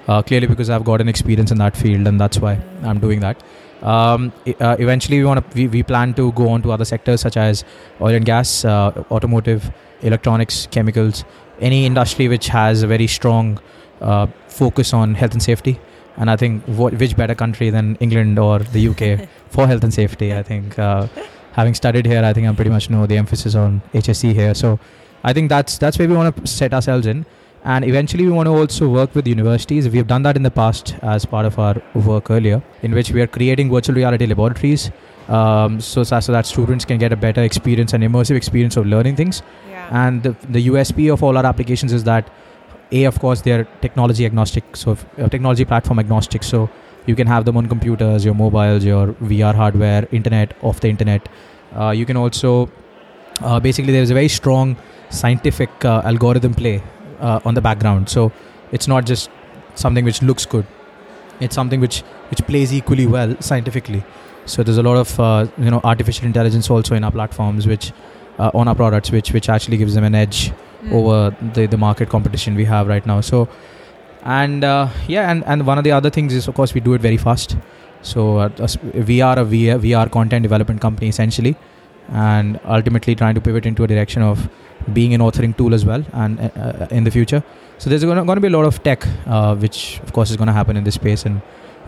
uh, 0.07 0.21
clearly 0.21 0.49
because 0.49 0.69
I've 0.69 0.85
got 0.85 1.01
an 1.01 1.09
experience 1.09 1.51
in 1.51 1.57
that 1.59 1.77
field, 1.77 2.07
and 2.07 2.21
that's 2.21 2.39
why 2.39 2.61
I'm 2.83 2.99
doing 2.99 3.21
that. 3.21 3.43
Um, 3.83 4.33
uh, 4.61 4.77
eventually, 4.79 5.19
we 5.19 5.25
want 5.25 5.51
to 5.51 5.57
we, 5.57 5.69
we 5.69 5.83
plan 5.83 6.15
to 6.15 6.33
go 6.33 6.49
on 6.49 6.63
to 6.63 6.73
other 6.73 6.85
sectors 6.85 7.21
such 7.21 7.37
as 7.37 7.65
oil 8.01 8.15
and 8.15 8.25
gas, 8.25 8.65
uh, 8.65 9.05
automotive, 9.11 9.71
electronics, 10.03 10.67
chemicals, 10.71 11.25
any 11.61 11.87
industry 11.87 12.29
which 12.29 12.49
has 12.49 12.83
a 12.83 12.87
very 12.87 13.07
strong 13.07 13.59
uh, 14.01 14.27
focus 14.49 14.93
on 14.93 15.15
health 15.15 15.33
and 15.33 15.43
safety. 15.43 15.79
And 16.17 16.31
I 16.31 16.37
think 16.37 16.65
what, 16.65 16.93
which 16.95 17.17
better 17.17 17.35
country 17.35 17.71
than 17.71 17.97
England 17.97 18.39
or 18.39 18.59
the 18.59 18.89
UK 18.89 19.29
for 19.49 19.67
health 19.67 19.85
and 19.85 19.95
safety? 19.95 20.35
I 20.35 20.43
think 20.43 20.79
uh, 20.79 21.07
having 21.53 21.75
studied 21.75 22.07
here, 22.07 22.23
I 22.23 22.33
think 22.33 22.47
I 22.47 22.53
pretty 22.53 22.71
much 22.71 22.91
know 22.91 23.07
the 23.07 23.17
emphasis 23.17 23.55
on 23.55 23.81
HSE 23.95 24.35
here. 24.35 24.55
So 24.55 24.79
I 25.25 25.33
think 25.33 25.49
that's 25.49 25.79
that's 25.79 25.99
where 25.99 26.09
we 26.09 26.17
want 26.17 26.37
to 26.37 26.47
set 26.47 26.75
ourselves 26.75 27.07
in 27.07 27.25
and 27.65 27.85
eventually 27.85 28.25
we 28.25 28.31
want 28.31 28.47
to 28.47 28.53
also 28.53 28.89
work 28.89 29.15
with 29.15 29.27
universities. 29.27 29.89
We 29.89 29.99
have 29.99 30.07
done 30.07 30.23
that 30.23 30.37
in 30.37 30.43
the 30.43 30.51
past 30.51 30.95
as 31.03 31.27
part 31.27 31.47
of 31.47 31.59
our 31.59 31.81
work 31.95 32.31
earlier 32.31 32.63
in 32.83 32.93
which 32.93 33.11
we 33.11 33.21
are 33.21 33.27
creating 33.27 33.71
virtual 33.71 33.97
reality 33.97 34.27
laboratories 34.27 34.91
um, 35.29 35.81
so, 35.81 36.03
so 36.03 36.33
that 36.33 36.47
students 36.47 36.85
can 36.85 36.99
get 36.99 37.13
a 37.13 37.17
better 37.17 37.43
experience 37.43 37.93
and 37.93 38.03
immersive 38.03 38.37
experience 38.37 38.77
of 38.77 38.87
learning 38.87 39.17
things. 39.17 39.43
Yeah. 39.69 40.07
and 40.07 40.23
the, 40.23 40.37
the 40.49 40.69
usp 40.69 41.13
of 41.13 41.23
all 41.23 41.37
our 41.37 41.47
applications 41.47 41.93
is 41.93 42.05
that 42.05 42.31
a 42.93 43.05
of 43.05 43.19
course 43.21 43.41
they're 43.43 43.65
technology 43.81 44.27
agnostic 44.27 44.77
so 44.77 44.97
uh, 45.19 45.29
technology 45.29 45.65
platform 45.65 45.99
agnostic. 45.99 46.43
So 46.43 46.69
you 47.07 47.15
can 47.15 47.27
have 47.27 47.45
them 47.45 47.57
on 47.57 47.67
computers 47.67 48.25
your 48.25 48.35
mobiles 48.35 48.85
your 48.85 49.09
vr 49.31 49.55
hardware 49.55 50.09
internet 50.11 50.55
off 50.63 50.81
the 50.81 50.89
internet. 50.89 51.29
Uh, 51.75 51.91
you 51.91 52.05
can 52.05 52.17
also 52.17 52.71
uh, 53.43 53.61
basically 53.61 53.93
there's 53.93 54.11
a 54.11 54.15
very 54.15 54.29
strong 54.29 54.77
scientific 55.11 55.85
uh, 55.85 56.03
algorithm 56.05 56.55
play 56.55 56.83
uh, 57.21 57.41
on 57.45 57.55
the 57.55 57.61
background. 57.61 58.09
So 58.09 58.33
it's 58.73 58.89
not 58.89 59.07
just 59.07 59.31
something 59.75 60.05
which 60.05 60.23
looks 60.23 60.47
good; 60.47 60.67
it's 61.41 61.55
something 61.55 61.81
which 61.81 62.01
which 62.31 62.43
plays 62.47 62.73
equally 62.73 63.07
well 63.07 63.37
scientifically. 63.41 64.05
So 64.47 64.63
there's 64.63 64.79
a 64.79 64.83
lot 64.83 64.97
of 64.97 65.21
uh, 65.21 65.47
you 65.59 65.71
know 65.71 65.81
artificial 65.85 66.27
intelligence 66.27 66.71
also 66.71 66.95
in 66.95 67.05
our 67.05 67.13
platforms, 67.13 67.67
which 67.67 67.93
uh, 68.39 68.51
on 68.55 68.69
our 68.69 68.75
products, 68.75 69.11
which 69.11 69.33
which 69.33 69.49
actually 69.49 69.77
gives 69.77 69.95
them 69.95 70.05
an 70.05 70.15
edge 70.15 70.51
mm. 70.51 70.93
over 70.93 71.37
the 71.55 71.67
the 71.67 71.77
market 71.77 72.09
competition 72.09 72.55
we 72.55 72.65
have 72.65 72.89
right 72.89 73.07
now. 73.07 73.21
So 73.21 73.49
and 74.23 74.65
uh, 74.65 74.89
yeah, 75.07 75.31
and 75.31 75.45
and 75.47 75.67
one 75.67 75.79
of 75.79 75.85
the 75.85 75.93
other 75.93 76.11
things 76.11 76.33
is 76.35 76.49
of 76.49 76.55
course 76.55 76.75
we 76.75 76.81
do 76.81 76.95
it 76.95 77.01
very 77.01 77.17
fast. 77.17 77.57
So 78.03 78.39
uh, 78.39 78.49
we 79.07 79.21
are 79.21 79.39
a 79.39 79.45
VR, 79.45 79.79
VR 79.79 80.11
content 80.11 80.43
development 80.43 80.81
company 80.81 81.09
essentially, 81.09 81.55
and 82.09 82.59
ultimately 82.65 83.15
trying 83.15 83.35
to 83.35 83.41
pivot 83.41 83.67
into 83.67 83.85
a 83.85 83.87
direction 83.87 84.23
of 84.23 84.49
being 84.93 85.15
an 85.15 85.21
authoring 85.21 85.57
tool 85.57 85.75
as 85.75 85.85
well 85.85 86.05
and 86.13 86.41
uh, 86.41 86.51
uh 86.57 86.87
in 86.91 87.05
the 87.05 87.11
future. 87.11 87.43
So 87.79 87.89
there's 87.89 88.05
going 88.05 88.27
to 88.27 88.41
be 88.41 88.49
a 88.49 88.51
lot 88.51 88.65
of 88.65 88.83
tech 88.83 89.07
uh, 89.27 89.55
which 89.57 90.01
of 90.01 90.13
course 90.13 90.31
is 90.31 90.37
going 90.37 90.49
to 90.49 90.53
happen 90.53 90.77
in 90.77 90.85
this 90.85 90.95
space 90.95 91.25
and 91.25 91.41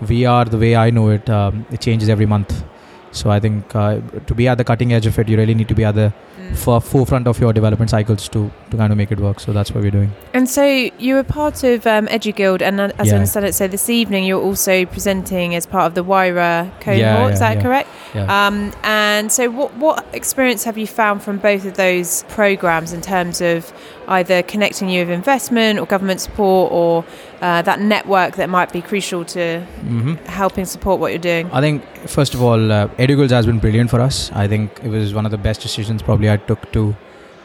vr 0.03 0.51
the 0.51 0.59
way 0.59 0.75
i 0.75 0.91
know 0.91 1.09
it 1.11 1.29
um, 1.31 1.65
it 1.71 1.81
changes 1.81 2.09
every 2.09 2.27
month 2.27 2.65
so 3.13 3.31
i 3.31 3.39
think 3.39 3.75
uh, 3.77 4.01
to 4.27 4.35
be 4.35 4.49
at 4.49 4.59
the 4.59 4.65
cutting 4.65 4.93
edge 4.93 5.07
of 5.07 5.19
it 5.19 5.29
you 5.29 5.37
really 5.37 5.55
need 5.55 5.69
to 5.69 5.75
be 5.75 5.85
at 5.85 5.95
the 5.95 6.13
mm. 6.39 6.83
forefront 6.83 7.27
of 7.27 7.39
your 7.41 7.53
development 7.53 7.91
cycles 7.91 8.29
to 8.29 8.51
to 8.73 8.77
kind 8.77 8.93
of 8.93 8.99
make 8.99 9.13
it 9.13 9.21
work. 9.21 9.39
So 9.39 9.53
that's 9.53 9.71
what 9.73 9.85
we're 9.85 9.91
doing. 9.91 10.13
And 10.35 10.49
so 10.49 10.65
you 10.65 11.15
were 11.15 11.25
part 11.25 11.63
of 11.63 11.87
um, 11.87 12.07
EduGuild 12.09 12.63
and 12.63 12.81
as 12.81 13.07
yeah. 13.07 13.13
i 13.13 13.17
understand 13.17 13.47
it 13.47 13.55
so 13.55 13.69
this 13.69 13.89
evening 13.89 14.25
you're 14.25 14.43
also 14.43 14.85
presenting 14.87 15.55
as 15.55 15.67
part 15.67 15.87
of 15.87 15.95
the 15.95 16.05
Wayra 16.05 16.71
cohort 16.81 16.99
yeah, 16.99 17.27
yeah, 17.27 17.29
is 17.29 17.39
that 17.39 17.63
correct? 17.63 17.89
Um, 18.15 18.73
and 18.83 19.31
so 19.31 19.51
what 19.51 19.75
what 19.77 20.05
experience 20.13 20.65
have 20.65 20.77
you 20.77 20.87
found 20.87 21.23
from 21.23 21.39
both 21.39 21.65
of 21.65 21.75
those 21.75 22.25
programs 22.25 22.93
in 22.93 23.01
terms 23.01 23.41
of 23.41 23.73
either 24.19 24.43
connecting 24.43 24.89
you 24.89 25.01
with 25.01 25.11
investment 25.11 25.79
or 25.79 25.87
government 25.87 26.21
support 26.21 26.73
or 26.73 27.05
uh, 27.41 27.63
that 27.63 27.81
network 27.81 28.37
that 28.37 28.49
might 28.49 28.73
be 28.73 28.81
crucial 28.81 29.25
to 29.25 29.39
mm-hmm. 29.41 30.15
helping 30.27 30.65
support 30.65 31.01
what 31.01 31.13
you're 31.13 31.27
doing? 31.33 31.51
I 31.53 31.61
think, 31.61 31.85
first 32.07 32.35
of 32.35 32.43
all, 32.43 32.73
uh, 32.73 32.89
EduGuild 33.05 33.31
has 33.31 33.47
been 33.47 33.59
brilliant 33.59 33.91
for 33.91 34.01
us. 34.01 34.31
I 34.33 34.47
think 34.49 34.81
it 34.83 34.89
was 34.89 35.15
one 35.15 35.25
of 35.25 35.33
the 35.33 35.39
best 35.39 35.61
decisions 35.61 36.03
probably 36.03 36.31
I 36.31 36.37
took 36.37 36.71
to 36.73 36.97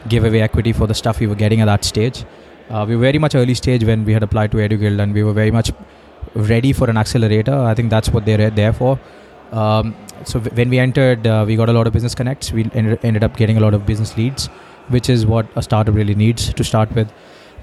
give 0.08 0.24
away 0.24 0.42
equity 0.42 0.74
for 0.74 0.88
the 0.88 0.94
stuff 0.94 1.20
we 1.20 1.28
were 1.28 1.42
getting 1.44 1.62
at 1.62 1.66
that 1.66 1.84
stage. 1.84 2.26
Uh, 2.70 2.86
we 2.88 2.96
were 2.96 3.02
very 3.02 3.20
much 3.20 3.36
early 3.36 3.54
stage 3.54 3.84
when 3.84 4.04
we 4.06 4.14
had 4.14 4.24
applied 4.24 4.52
to 4.52 4.58
EduGuild 4.58 5.02
and 5.02 5.14
we 5.14 5.24
were 5.24 5.34
very 5.34 5.52
much 5.52 5.72
ready 6.34 6.74
for 6.74 6.90
an 6.90 6.98
accelerator. 6.98 7.56
I 7.56 7.74
think 7.74 7.90
that's 7.90 8.10
what 8.10 8.26
they're 8.26 8.50
there 8.50 8.74
for. 8.74 9.00
Um, 9.52 9.96
so 10.26 10.40
w- 10.40 10.56
when 10.56 10.70
we 10.70 10.80
entered, 10.80 11.26
uh, 11.26 11.46
we 11.48 11.56
got 11.56 11.70
a 11.70 11.74
lot 11.74 11.88
of 11.88 11.94
business 11.94 12.14
connects. 12.14 12.52
We 12.52 12.70
ended, 12.74 13.00
ended 13.04 13.24
up 13.24 13.38
getting 13.38 13.58
a 13.58 13.62
lot 13.62 13.74
of 13.74 13.86
business 13.86 14.18
leads 14.18 14.50
which 14.90 15.10
is 15.10 15.26
what 15.26 15.46
a 15.56 15.62
startup 15.62 15.96
really 15.96 16.16
needs 16.16 16.54
to 16.54 16.64
start 16.64 16.92
with 16.94 17.12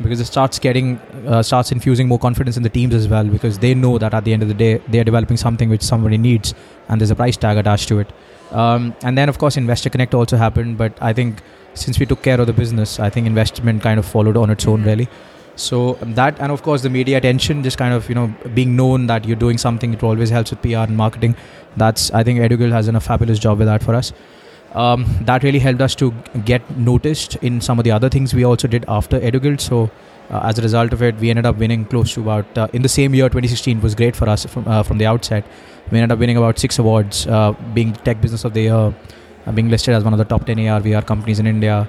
because 0.03 0.20
it 0.20 0.25
starts 0.25 0.59
getting 0.59 0.99
uh, 1.27 1.43
starts 1.43 1.70
infusing 1.70 2.09
more 2.09 2.18
confidence 2.18 2.57
in 2.57 2.62
the 2.62 2.68
teams 2.68 2.95
as 2.95 3.09
well 3.09 3.25
because 3.25 3.59
they 3.59 3.75
know 3.75 3.99
that 3.99 4.12
at 4.12 4.25
the 4.25 4.33
end 4.33 4.43
of 4.43 4.49
the 4.49 4.55
day 4.55 4.79
they 4.89 4.99
are 4.99 5.05
developing 5.05 5.37
something 5.37 5.68
which 5.68 5.83
somebody 5.83 6.18
needs 6.18 6.55
and 6.89 7.01
there's 7.01 7.11
a 7.11 7.14
price 7.14 7.37
tag 7.37 7.57
attached 7.57 7.89
to 7.89 8.01
it. 8.01 8.12
Um, 8.51 8.95
and 9.03 9.16
then 9.16 9.29
of 9.29 9.39
course 9.39 9.57
investor 9.57 9.91
connect 9.91 10.14
also 10.14 10.37
happened 10.37 10.79
but 10.79 10.97
i 11.01 11.12
think 11.12 11.43
since 11.75 11.99
we 11.99 12.07
took 12.07 12.22
care 12.22 12.41
of 12.41 12.47
the 12.47 12.53
business 12.53 13.01
i 13.01 13.09
think 13.11 13.27
investment 13.27 13.83
kind 13.83 13.99
of 13.99 14.07
followed 14.07 14.37
on 14.37 14.51
its 14.51 14.66
own 14.66 14.81
mm-hmm. 14.81 14.89
really. 14.89 15.09
So 15.57 15.97
that 16.03 16.41
and 16.41 16.51
of 16.51 16.62
course 16.62 16.83
the 16.83 16.91
media 16.91 17.16
attention 17.16 17.62
just 17.62 17.79
kind 17.79 17.95
of 17.95 18.09
you 18.09 18.14
know 18.16 18.35
being 18.55 18.75
known 18.75 19.07
that 19.07 19.25
you're 19.25 19.37
doing 19.37 19.57
something 19.57 19.95
it 19.95 20.03
always 20.03 20.31
helps 20.31 20.51
with 20.51 20.62
pr 20.62 20.77
and 20.77 20.97
marketing. 20.97 21.37
That's 21.77 22.11
i 22.12 22.25
think 22.25 22.41
EduGuild 22.41 22.72
has 22.72 22.87
done 22.87 22.97
a 22.97 23.01
fabulous 23.01 23.39
job 23.39 23.59
with 23.59 23.68
that 23.68 23.83
for 23.83 23.95
us 23.95 24.12
um, 24.75 25.07
that 25.22 25.43
really 25.43 25.59
helped 25.59 25.81
us 25.81 25.95
to 25.97 26.11
get 26.45 26.62
noticed 26.77 27.37
in 27.37 27.61
some 27.61 27.79
of 27.79 27.85
the 27.85 27.91
other 27.91 28.09
things 28.09 28.35
we 28.35 28.45
also 28.45 28.68
did 28.68 28.85
after 28.89 29.20
EduGuild. 29.20 29.61
So 29.61 29.91
uh, 30.31 30.41
as 30.45 30.59
a 30.59 30.62
result 30.62 30.93
of 30.93 31.03
it, 31.03 31.16
we 31.16 31.31
ended 31.31 31.47
up 31.47 31.57
winning 31.57 31.85
close 31.85 32.14
to 32.14 32.20
about 32.20 32.59
uh, 32.59 32.68
in 32.72 32.83
the 32.83 32.89
same 32.89 33.14
year 33.14 33.29
2016 33.29 33.81
was 33.81 33.95
great 33.95 34.16
for 34.16 34.29
us 34.29 34.47
from 34.47 34.66
uh, 34.66 34.83
from 34.83 34.99
the 34.99 35.07
outset. 35.07 35.45
We 35.91 35.99
ended 35.99 36.12
up 36.12 36.18
winning 36.18 36.37
about 36.37 36.59
six 36.59 36.79
awards, 36.79 37.27
uh, 37.27 37.53
being 37.75 37.93
Tech 37.93 38.20
Business 38.20 38.45
of 38.45 38.55
the 38.55 38.62
Year, 38.62 38.95
uh, 39.47 39.53
being 39.53 39.68
listed 39.68 39.95
as 39.95 40.03
one 40.03 40.14
of 40.14 40.18
the 40.18 40.25
top 40.25 40.47
10 40.47 40.57
ARVR 40.57 41.07
companies 41.07 41.39
in 41.39 41.47
India, 41.47 41.89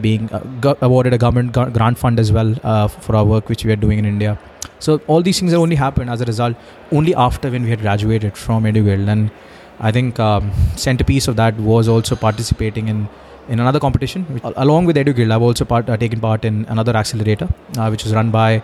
being 0.00 0.28
uh, 0.32 0.74
awarded 0.82 1.14
a 1.14 1.18
government 1.18 1.52
grant 1.52 1.96
fund 1.96 2.18
as 2.18 2.32
well 2.32 2.54
for 2.88 3.16
our 3.16 3.24
work 3.24 3.48
which 3.48 3.64
we 3.64 3.72
are 3.72 3.76
doing 3.76 3.98
in 3.98 4.04
India. 4.04 4.38
So 4.80 5.00
all 5.06 5.22
these 5.22 5.38
things 5.38 5.52
have 5.52 5.60
only 5.60 5.76
happened 5.76 6.10
as 6.10 6.20
a 6.20 6.24
result 6.24 6.56
only 6.92 7.14
after 7.14 7.50
when 7.50 7.62
we 7.62 7.70
had 7.70 7.80
graduated 7.80 8.36
from 8.36 8.64
EduGuild 8.64 9.08
and 9.08 9.30
I 9.80 9.92
think 9.92 10.18
um, 10.18 10.50
centerpiece 10.76 11.28
of 11.28 11.36
that 11.36 11.56
was 11.56 11.88
also 11.88 12.16
participating 12.16 12.88
in 12.88 13.08
in 13.48 13.60
another 13.60 13.80
competition 13.80 14.24
which, 14.34 14.42
along 14.56 14.84
with 14.84 14.96
EduGuild. 14.96 15.32
I've 15.32 15.42
also 15.42 15.64
part, 15.64 15.88
uh, 15.88 15.96
taken 15.96 16.20
part 16.20 16.44
in 16.44 16.66
another 16.68 16.94
accelerator, 16.94 17.48
uh, 17.78 17.88
which 17.88 18.04
was 18.04 18.12
run 18.14 18.30
by 18.30 18.62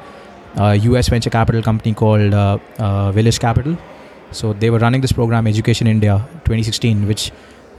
a 0.56 0.74
US 0.76 1.08
venture 1.08 1.30
capital 1.30 1.62
company 1.62 1.94
called 1.94 2.34
uh, 2.34 2.58
uh, 2.78 3.12
Village 3.12 3.38
Capital. 3.40 3.76
So 4.30 4.52
they 4.52 4.70
were 4.70 4.78
running 4.78 5.00
this 5.00 5.12
program, 5.12 5.46
Education 5.46 5.86
India 5.86 6.18
2016, 6.44 7.06
which 7.06 7.32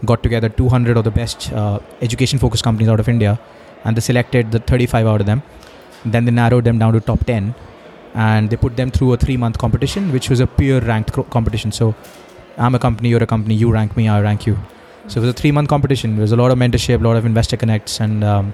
got 0.05 0.23
together 0.23 0.49
200 0.49 0.97
of 0.97 1.03
the 1.03 1.11
best 1.11 1.51
uh, 1.53 1.79
education 2.01 2.39
focused 2.39 2.63
companies 2.63 2.89
out 2.89 2.99
of 2.99 3.07
India 3.07 3.39
and 3.83 3.95
they 3.95 4.01
selected 4.01 4.51
the 4.51 4.59
35 4.59 5.07
out 5.07 5.21
of 5.21 5.27
them. 5.27 5.43
Then 6.05 6.25
they 6.25 6.31
narrowed 6.31 6.63
them 6.63 6.79
down 6.79 6.93
to 6.93 6.99
top 6.99 7.25
10 7.25 7.55
and 8.13 8.49
they 8.49 8.57
put 8.57 8.77
them 8.77 8.91
through 8.91 9.13
a 9.13 9.17
three 9.17 9.37
month 9.37 9.57
competition, 9.57 10.11
which 10.11 10.29
was 10.29 10.39
a 10.39 10.47
peer 10.47 10.79
ranked 10.79 11.11
co- 11.13 11.23
competition. 11.23 11.71
So 11.71 11.95
I'm 12.57 12.75
a 12.75 12.79
company, 12.79 13.09
you're 13.09 13.23
a 13.23 13.27
company, 13.27 13.55
you 13.55 13.71
rank 13.71 13.95
me, 13.97 14.07
I 14.07 14.21
rank 14.21 14.45
you. 14.45 14.57
So 15.07 15.19
it 15.19 15.21
was 15.21 15.29
a 15.29 15.33
three 15.33 15.51
month 15.51 15.69
competition. 15.69 16.15
There 16.15 16.21
was 16.21 16.31
a 16.31 16.35
lot 16.35 16.51
of 16.51 16.57
mentorship, 16.57 16.99
a 16.99 17.03
lot 17.03 17.15
of 17.15 17.25
investor 17.25 17.57
connects, 17.57 17.99
and 17.99 18.23
um, 18.23 18.53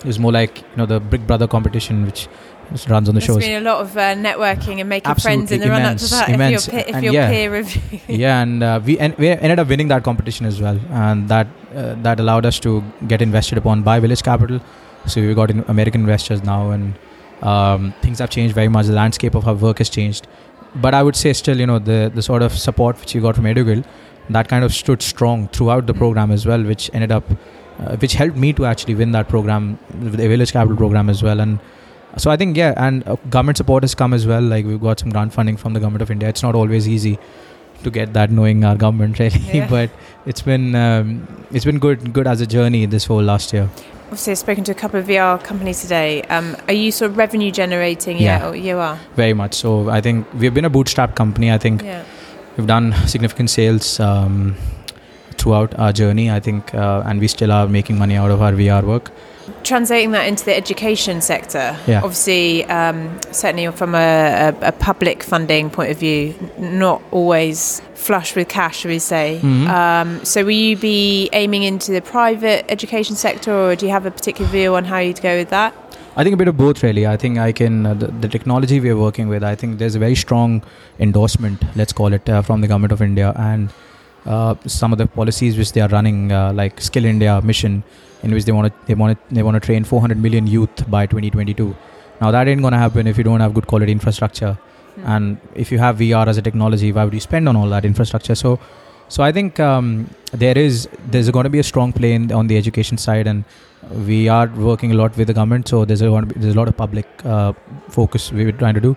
it 0.00 0.04
was 0.04 0.18
more 0.18 0.32
like 0.32 0.58
you 0.58 0.76
know 0.76 0.86
the 0.86 1.00
Big 1.00 1.26
Brother 1.26 1.48
competition, 1.48 2.06
which 2.06 2.28
just 2.70 2.88
runs 2.88 3.08
on 3.08 3.14
the 3.16 3.20
There's 3.20 3.26
shows. 3.26 3.38
been 3.38 3.60
a 3.60 3.64
lot 3.64 3.80
of 3.80 3.96
uh, 3.96 4.14
networking 4.14 4.78
and 4.80 4.88
making 4.88 5.12
friends 5.16 5.50
in 5.50 5.60
Absolutely 5.62 5.66
the 5.66 5.70
run 5.70 5.82
up 5.82 5.98
to 5.98 6.06
that. 6.10 6.28
immense. 6.28 6.68
If 6.68 6.74
you're, 6.74 6.82
pe- 6.84 6.90
if 6.92 7.02
you're 7.04 7.12
yeah. 7.12 7.30
peer 7.30 7.52
review. 7.52 8.00
yeah, 8.08 8.40
and 8.42 8.62
uh, 8.62 8.80
we 8.84 8.98
en- 8.98 9.16
we 9.18 9.28
ended 9.30 9.58
up 9.58 9.66
winning 9.68 9.88
that 9.88 10.04
competition 10.04 10.46
as 10.46 10.60
well, 10.60 10.78
and 10.90 11.28
that 11.28 11.48
uh, 11.74 11.94
that 12.02 12.20
allowed 12.20 12.46
us 12.46 12.60
to 12.60 12.84
get 13.08 13.20
invested 13.20 13.58
upon 13.58 13.82
by 13.82 13.98
Village 13.98 14.22
Capital. 14.22 14.60
So 15.06 15.20
we 15.20 15.34
got 15.34 15.50
in 15.50 15.64
American 15.66 16.02
investors 16.02 16.44
now, 16.44 16.70
and 16.70 16.94
um, 17.42 17.92
things 18.02 18.20
have 18.20 18.30
changed 18.30 18.54
very 18.54 18.68
much. 18.68 18.86
The 18.86 18.92
landscape 18.92 19.34
of 19.34 19.48
our 19.48 19.54
work 19.54 19.78
has 19.78 19.88
changed, 19.88 20.28
but 20.76 20.94
I 20.94 21.02
would 21.02 21.16
say 21.16 21.32
still, 21.32 21.58
you 21.58 21.66
know, 21.66 21.78
the 21.78 22.10
the 22.14 22.22
sort 22.22 22.42
of 22.42 22.52
support 22.56 22.98
which 23.00 23.14
you 23.14 23.20
got 23.20 23.36
from 23.36 23.44
EduGuild, 23.44 23.84
that 24.30 24.48
kind 24.48 24.64
of 24.64 24.72
stood 24.74 25.02
strong 25.02 25.48
throughout 25.48 25.86
the 25.86 25.94
program 25.94 26.30
as 26.30 26.46
well, 26.46 26.62
which 26.62 26.90
ended 26.94 27.12
up, 27.12 27.24
uh, 27.30 27.96
which 27.96 28.14
helped 28.14 28.36
me 28.36 28.52
to 28.52 28.66
actually 28.66 28.94
win 28.94 29.12
that 29.12 29.28
program, 29.28 29.78
the 30.00 30.28
Village 30.28 30.52
Capital 30.52 30.76
program 30.76 31.10
as 31.10 31.22
well, 31.22 31.40
and. 31.40 31.58
So 32.16 32.28
I 32.28 32.36
think 32.36 32.56
yeah, 32.56 32.74
and 32.76 33.06
uh, 33.06 33.14
government 33.30 33.56
support 33.56 33.84
has 33.84 33.94
come 33.94 34.12
as 34.12 34.26
well. 34.26 34.42
Like 34.42 34.64
we've 34.66 34.80
got 34.80 34.98
some 34.98 35.10
grant 35.10 35.32
funding 35.32 35.56
from 35.56 35.74
the 35.74 35.78
government 35.78 36.02
of 36.02 36.10
India. 36.10 36.28
It's 36.28 36.42
not 36.42 36.56
always 36.56 36.88
easy 36.88 37.20
to 37.84 37.90
get 37.90 38.12
that 38.14 38.32
knowing 38.32 38.64
our 38.64 38.74
government 38.74 39.18
really 39.20 39.38
Yeah. 39.58 39.68
but 39.68 39.90
it's 40.26 40.42
been 40.42 40.74
um, 40.74 41.46
it's 41.52 41.64
been 41.64 41.78
good 41.78 42.12
good 42.12 42.26
as 42.26 42.40
a 42.40 42.48
journey 42.48 42.84
this 42.86 43.04
whole 43.04 43.22
last 43.22 43.52
year 43.52 43.68
Obviously, 44.10 44.32
I've 44.32 44.38
spoken 44.38 44.64
to 44.64 44.72
a 44.72 44.74
couple 44.74 44.98
of 44.98 45.06
VR 45.06 45.42
companies 45.42 45.80
today. 45.82 46.22
Um, 46.22 46.56
are 46.66 46.74
you 46.74 46.90
sort 46.90 47.12
of 47.12 47.16
revenue 47.16 47.52
generating? 47.52 48.18
Yeah. 48.18 48.48
Or 48.48 48.56
you 48.56 48.76
are. 48.78 48.98
very 49.14 49.34
much 49.34 49.54
so 49.54 49.88
i 49.90 50.00
think 50.00 50.26
we've 50.34 50.52
been 50.54 50.64
a 50.64 50.70
bootstrap 50.76 51.14
company 51.14 51.50
i 51.52 51.58
think 51.58 51.82
Yeah. 51.82 52.02
we've 52.56 52.66
done 52.66 52.92
significant 53.12 53.50
sales 53.50 54.00
um, 54.00 54.56
throughout 55.38 55.74
our 55.78 55.92
journey 55.92 56.30
i 56.36 56.40
think 56.40 56.74
uh, 56.74 57.02
and 57.06 57.20
we 57.20 57.28
still 57.28 57.52
are 57.52 57.68
making 57.68 57.98
money 57.98 58.16
out 58.16 58.30
of 58.36 58.42
our 58.42 58.52
vr 58.60 58.82
work 58.92 59.10
Translating 59.62 60.12
that 60.12 60.26
into 60.26 60.44
the 60.44 60.56
education 60.56 61.20
sector, 61.20 61.76
Yeah. 61.86 61.98
obviously, 62.02 62.64
um, 62.66 63.18
certainly 63.30 63.70
from 63.72 63.94
a, 63.94 64.54
a, 64.62 64.68
a 64.68 64.72
public 64.72 65.22
funding 65.22 65.70
point 65.70 65.90
of 65.90 65.98
view, 65.98 66.34
not 66.58 67.02
always 67.10 67.82
flush 67.94 68.34
with 68.34 68.48
cash, 68.48 68.78
shall 68.78 68.90
we 68.90 68.98
say. 68.98 69.38
Mhm. 69.42 69.68
Um, 69.68 70.24
so, 70.24 70.42
will 70.44 70.50
you 70.52 70.76
be 70.76 71.28
aiming 71.32 71.62
into 71.62 71.92
the 71.92 72.00
private 72.00 72.64
education 72.70 73.16
sector, 73.16 73.52
or 73.52 73.76
do 73.76 73.86
you 73.86 73.92
have 73.92 74.06
a 74.06 74.10
particular 74.10 74.50
view 74.50 74.74
on 74.74 74.84
how 74.84 74.98
you'd 74.98 75.20
go 75.20 75.36
with 75.36 75.50
that? 75.50 75.74
I 76.16 76.24
think 76.24 76.34
a 76.34 76.36
bit 76.36 76.48
of 76.48 76.56
both, 76.56 76.82
really. 76.82 77.06
I 77.06 77.16
think 77.16 77.38
I 77.38 77.52
can 77.52 77.86
uh, 77.86 77.94
the, 77.94 78.06
the 78.08 78.28
technology 78.28 78.80
we 78.80 78.90
are 78.90 78.96
working 78.96 79.28
with. 79.28 79.44
I 79.44 79.54
think 79.54 79.78
there's 79.78 79.94
a 79.94 79.98
very 79.98 80.16
strong 80.16 80.62
endorsement, 80.98 81.62
let's 81.76 81.92
call 81.92 82.12
it, 82.12 82.28
uh, 82.28 82.42
from 82.42 82.62
the 82.62 82.66
government 82.66 82.92
of 82.92 83.00
India, 83.02 83.32
and 83.36 83.68
uh, 84.26 84.54
some 84.66 84.92
of 84.92 84.98
the 84.98 85.06
policies 85.06 85.56
which 85.56 85.72
they 85.72 85.80
are 85.80 85.88
running, 85.88 86.32
uh, 86.32 86.52
like 86.52 86.80
Skill 86.80 87.04
India 87.04 87.40
mission, 87.42 87.84
in 88.22 88.32
which 88.32 88.44
they 88.44 88.52
want 88.52 88.72
to 88.72 88.86
they 88.86 88.94
want 88.94 89.18
to 89.18 89.34
they 89.34 89.42
want 89.42 89.54
to 89.54 89.60
train 89.60 89.84
400 89.84 90.18
million 90.18 90.46
youth 90.46 90.90
by 90.90 91.06
2022. 91.06 91.74
Now 92.20 92.30
that 92.30 92.48
ain't 92.48 92.62
gonna 92.62 92.78
happen 92.78 93.06
if 93.06 93.18
you 93.18 93.24
don't 93.24 93.40
have 93.40 93.54
good 93.54 93.66
quality 93.66 93.92
infrastructure, 93.92 94.58
and 95.04 95.38
if 95.54 95.72
you 95.72 95.78
have 95.78 95.96
VR 95.96 96.26
as 96.26 96.38
a 96.38 96.42
technology, 96.42 96.92
why 96.92 97.04
would 97.04 97.14
you 97.14 97.20
spend 97.20 97.48
on 97.48 97.56
all 97.56 97.68
that 97.68 97.84
infrastructure? 97.84 98.34
So. 98.34 98.58
So 99.14 99.24
I 99.24 99.32
think 99.32 99.58
um, 99.58 100.08
there 100.30 100.56
is 100.56 100.88
there's 101.08 101.28
going 101.30 101.42
to 101.42 101.50
be 101.50 101.58
a 101.58 101.64
strong 101.64 101.92
play 101.92 102.12
in, 102.12 102.30
on 102.30 102.46
the 102.46 102.56
education 102.56 102.96
side, 102.96 103.26
and 103.26 103.44
we 104.06 104.28
are 104.28 104.46
working 104.46 104.92
a 104.92 104.94
lot 104.94 105.16
with 105.16 105.26
the 105.26 105.34
government. 105.34 105.66
So 105.66 105.84
there's 105.84 106.00
a 106.00 106.10
lot, 106.10 106.28
there's 106.28 106.54
a 106.54 106.56
lot 106.56 106.68
of 106.68 106.76
public 106.76 107.08
uh, 107.24 107.52
focus 107.88 108.30
we 108.30 108.44
were 108.44 108.52
trying 108.52 108.74
to 108.74 108.80
do. 108.80 108.96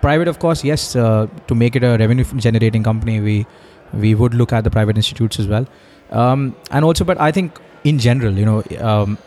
Private, 0.00 0.28
of 0.28 0.38
course, 0.38 0.62
yes. 0.62 0.94
Uh, 0.94 1.26
to 1.48 1.56
make 1.56 1.74
it 1.74 1.82
a 1.82 1.96
revenue 1.98 2.24
generating 2.36 2.84
company, 2.84 3.20
we 3.20 3.46
we 3.92 4.14
would 4.14 4.32
look 4.32 4.52
at 4.52 4.62
the 4.62 4.70
private 4.70 4.96
institutes 4.96 5.40
as 5.40 5.48
well, 5.48 5.66
um, 6.12 6.54
and 6.70 6.84
also. 6.84 7.04
But 7.04 7.20
I 7.20 7.32
think 7.32 7.58
in 7.84 7.98
general, 7.98 8.32
you 8.32 8.44
know, 8.44 8.62
um, 8.80 9.18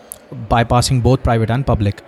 bypassing 0.49 1.01
both 1.03 1.23
private 1.23 1.49
and 1.49 1.65
public, 1.65 2.01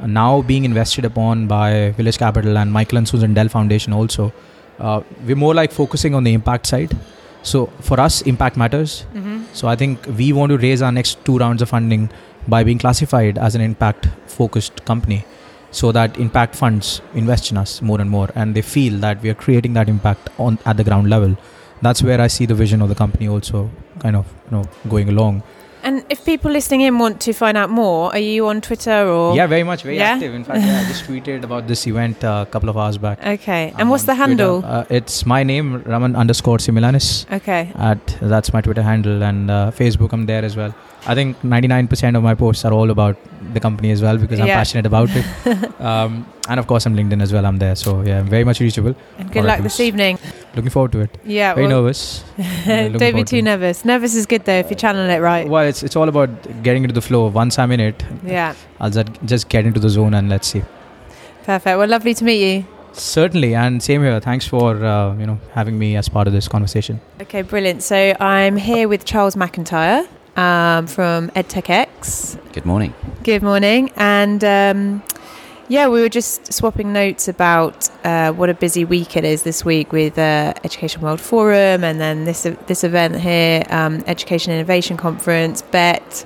uh, 0.00 0.06
now 0.06 0.42
being 0.42 0.64
invested 0.64 1.04
upon 1.04 1.46
by 1.46 1.90
Village 1.92 2.18
Capital 2.18 2.58
and 2.58 2.72
Michael 2.72 2.98
and 2.98 3.08
Susan 3.08 3.34
Dell 3.34 3.48
Foundation 3.48 3.92
also, 3.92 4.32
uh, 4.78 5.00
we're 5.26 5.36
more 5.36 5.54
like 5.54 5.72
focusing 5.72 6.14
on 6.14 6.24
the 6.24 6.32
impact 6.32 6.66
side. 6.66 6.96
So 7.42 7.66
for 7.80 8.00
us, 8.00 8.22
impact 8.22 8.56
matters. 8.56 9.04
Mm-hmm. 9.14 9.44
So 9.52 9.68
I 9.68 9.76
think 9.76 10.04
we 10.16 10.32
want 10.32 10.50
to 10.50 10.58
raise 10.58 10.82
our 10.82 10.92
next 10.92 11.24
two 11.24 11.38
rounds 11.38 11.62
of 11.62 11.68
funding 11.68 12.10
by 12.46 12.64
being 12.64 12.78
classified 12.78 13.38
as 13.38 13.54
an 13.54 13.60
impact 13.60 14.08
focused 14.26 14.84
company 14.84 15.24
so 15.70 15.92
that 15.92 16.18
impact 16.18 16.54
funds 16.54 17.00
invest 17.14 17.50
in 17.50 17.56
us 17.56 17.82
more 17.82 18.00
and 18.00 18.08
more 18.10 18.28
and 18.34 18.54
they 18.54 18.62
feel 18.62 18.98
that 18.98 19.20
we 19.22 19.28
are 19.28 19.34
creating 19.34 19.74
that 19.74 19.88
impact 19.88 20.30
on 20.38 20.58
at 20.64 20.76
the 20.76 20.84
ground 20.84 21.10
level 21.10 21.36
that's 21.82 22.02
where 22.02 22.20
i 22.20 22.26
see 22.26 22.46
the 22.46 22.54
vision 22.54 22.80
of 22.80 22.88
the 22.88 22.94
company 22.94 23.28
also 23.28 23.70
kind 23.98 24.16
of 24.16 24.26
you 24.46 24.56
know 24.56 24.64
going 24.88 25.08
along 25.08 25.42
And 25.82 26.04
if 26.10 26.24
people 26.24 26.50
listening 26.50 26.80
in 26.82 26.98
want 26.98 27.20
to 27.22 27.32
find 27.32 27.56
out 27.56 27.70
more, 27.70 28.10
are 28.12 28.18
you 28.18 28.48
on 28.48 28.60
Twitter 28.60 29.06
or? 29.16 29.34
yeah 29.36 29.46
very 29.46 29.62
much 29.62 29.82
very 29.82 29.96
Yeah? 29.96 30.14
active 30.14 30.34
in 30.34 30.44
fact 30.44 30.60
yeah, 30.64 30.80
i 30.80 30.84
just 30.88 31.04
tweeted 31.04 31.44
about 31.48 31.66
this 31.68 31.86
event 31.86 32.24
uh, 32.24 32.44
a 32.46 32.50
couple 32.50 32.68
of 32.68 32.76
hours 32.76 32.98
back 32.98 33.18
Okay. 33.34 33.62
I'm 33.74 33.80
And 33.80 33.90
what's 33.90 34.04
the 34.04 34.14
handle? 34.14 34.62
Uh, 34.64 34.84
it's 34.98 35.24
my 35.34 35.42
name 35.52 35.82
raman 35.92 36.16
underscore 36.16 36.58
simularis 36.58 37.08
Okay. 37.38 37.62
at 37.92 38.16
that's 38.34 38.52
my 38.52 38.60
twitter 38.60 38.82
handle 38.90 39.22
and 39.30 39.50
uh, 39.50 39.70
facebook 39.80 40.12
i'm 40.18 40.26
there 40.26 40.44
as 40.50 40.56
well 40.62 40.74
i 41.06 41.14
think 41.14 41.36
99% 41.42 42.16
of 42.16 42.22
my 42.22 42.34
posts 42.34 42.64
are 42.64 42.72
all 42.72 42.90
about 42.90 43.16
the 43.54 43.60
company 43.60 43.90
as 43.90 44.02
well 44.02 44.18
because 44.18 44.40
i'm 44.40 44.46
Yeah. 44.48 44.56
passionate 44.56 44.86
about 44.86 45.08
it 45.20 45.80
um, 45.80 46.26
and 46.48 46.58
of 46.60 46.66
course 46.66 46.86
i'm 46.86 46.96
linkedin 46.96 47.22
as 47.22 47.32
well 47.32 47.46
i'm 47.46 47.58
there 47.58 47.76
so 47.76 48.02
yeah 48.02 48.18
i'm 48.18 48.26
very 48.26 48.44
much 48.44 48.60
reachable 48.60 48.94
And 49.18 49.30
good 49.32 49.40
Alright, 49.40 49.58
luck 49.58 49.62
this 49.62 49.78
evening. 49.80 50.18
looking 50.56 50.70
forward 50.70 50.92
to 50.92 51.00
it 51.00 51.18
Yeah. 51.24 51.54
very 51.54 51.66
well, 51.66 51.82
nervous 51.82 52.24
Yeah, 52.38 52.88
don't 52.88 53.14
be 53.14 53.24
to 53.24 53.24
too 53.24 53.36
it. 53.36 53.42
nervous. 53.42 53.84
Nervous 53.84 54.14
is 54.14 54.26
good 54.26 54.44
though 54.44 54.58
if 54.64 54.70
you 54.70 54.76
channel 54.76 55.08
it 55.08 55.20
right. 55.20 55.48
well 55.48 55.64
it's, 55.66 55.82
it's 55.82 55.96
all 55.96 56.08
about 56.08 56.30
getting 56.62 56.82
into 56.84 56.94
the 56.94 57.00
flow 57.10 57.28
once 57.28 57.58
i'm 57.58 57.70
in 57.72 57.80
it 57.80 58.04
Yeah. 58.24 58.54
i'll 58.80 58.90
just, 58.90 59.08
just 59.24 59.48
get 59.48 59.66
into 59.66 59.80
the 59.80 59.88
zone 59.90 60.14
and 60.14 60.28
let's 60.28 60.48
see 60.48 60.62
Perfect. 61.44 61.78
Well, 61.78 61.88
lovely 61.88 62.12
to 62.14 62.24
meet 62.24 62.42
you. 62.46 62.64
certainly 62.92 63.54
and 63.54 63.82
same 63.82 64.02
here 64.02 64.20
thanks 64.20 64.46
for 64.46 64.84
uh, 64.84 65.14
you 65.16 65.26
know 65.26 65.38
having 65.54 65.78
me 65.78 65.96
as 65.96 66.08
part 66.08 66.26
of 66.26 66.32
this 66.34 66.48
conversation 66.48 67.00
Okay, 67.22 67.42
brilliant. 67.42 67.82
So 67.82 68.14
I'm 68.20 68.56
here 68.56 68.86
with 68.88 69.04
Charles 69.04 69.34
McIntyre 69.36 70.06
um, 70.36 70.86
from 70.86 71.28
EdTechX. 71.30 72.38
Good 72.52 72.66
morning. 72.66 72.94
Good 73.22 73.42
morning. 73.42 73.90
And 73.96 74.42
um, 74.44 75.02
yeah, 75.68 75.88
we 75.88 76.00
were 76.00 76.08
just 76.08 76.52
swapping 76.52 76.92
notes 76.92 77.28
about 77.28 77.90
uh, 78.04 78.32
what 78.32 78.48
a 78.48 78.54
busy 78.54 78.84
week 78.84 79.16
it 79.16 79.24
is 79.24 79.42
this 79.42 79.64
week 79.64 79.92
with 79.92 80.18
uh, 80.18 80.54
Education 80.64 81.02
World 81.02 81.20
Forum 81.20 81.84
and 81.84 82.00
then 82.00 82.24
this 82.24 82.42
this 82.66 82.84
event 82.84 83.16
here, 83.16 83.64
um, 83.68 84.02
Education 84.06 84.52
Innovation 84.52 84.96
Conference, 84.96 85.62
BETT. 85.62 86.24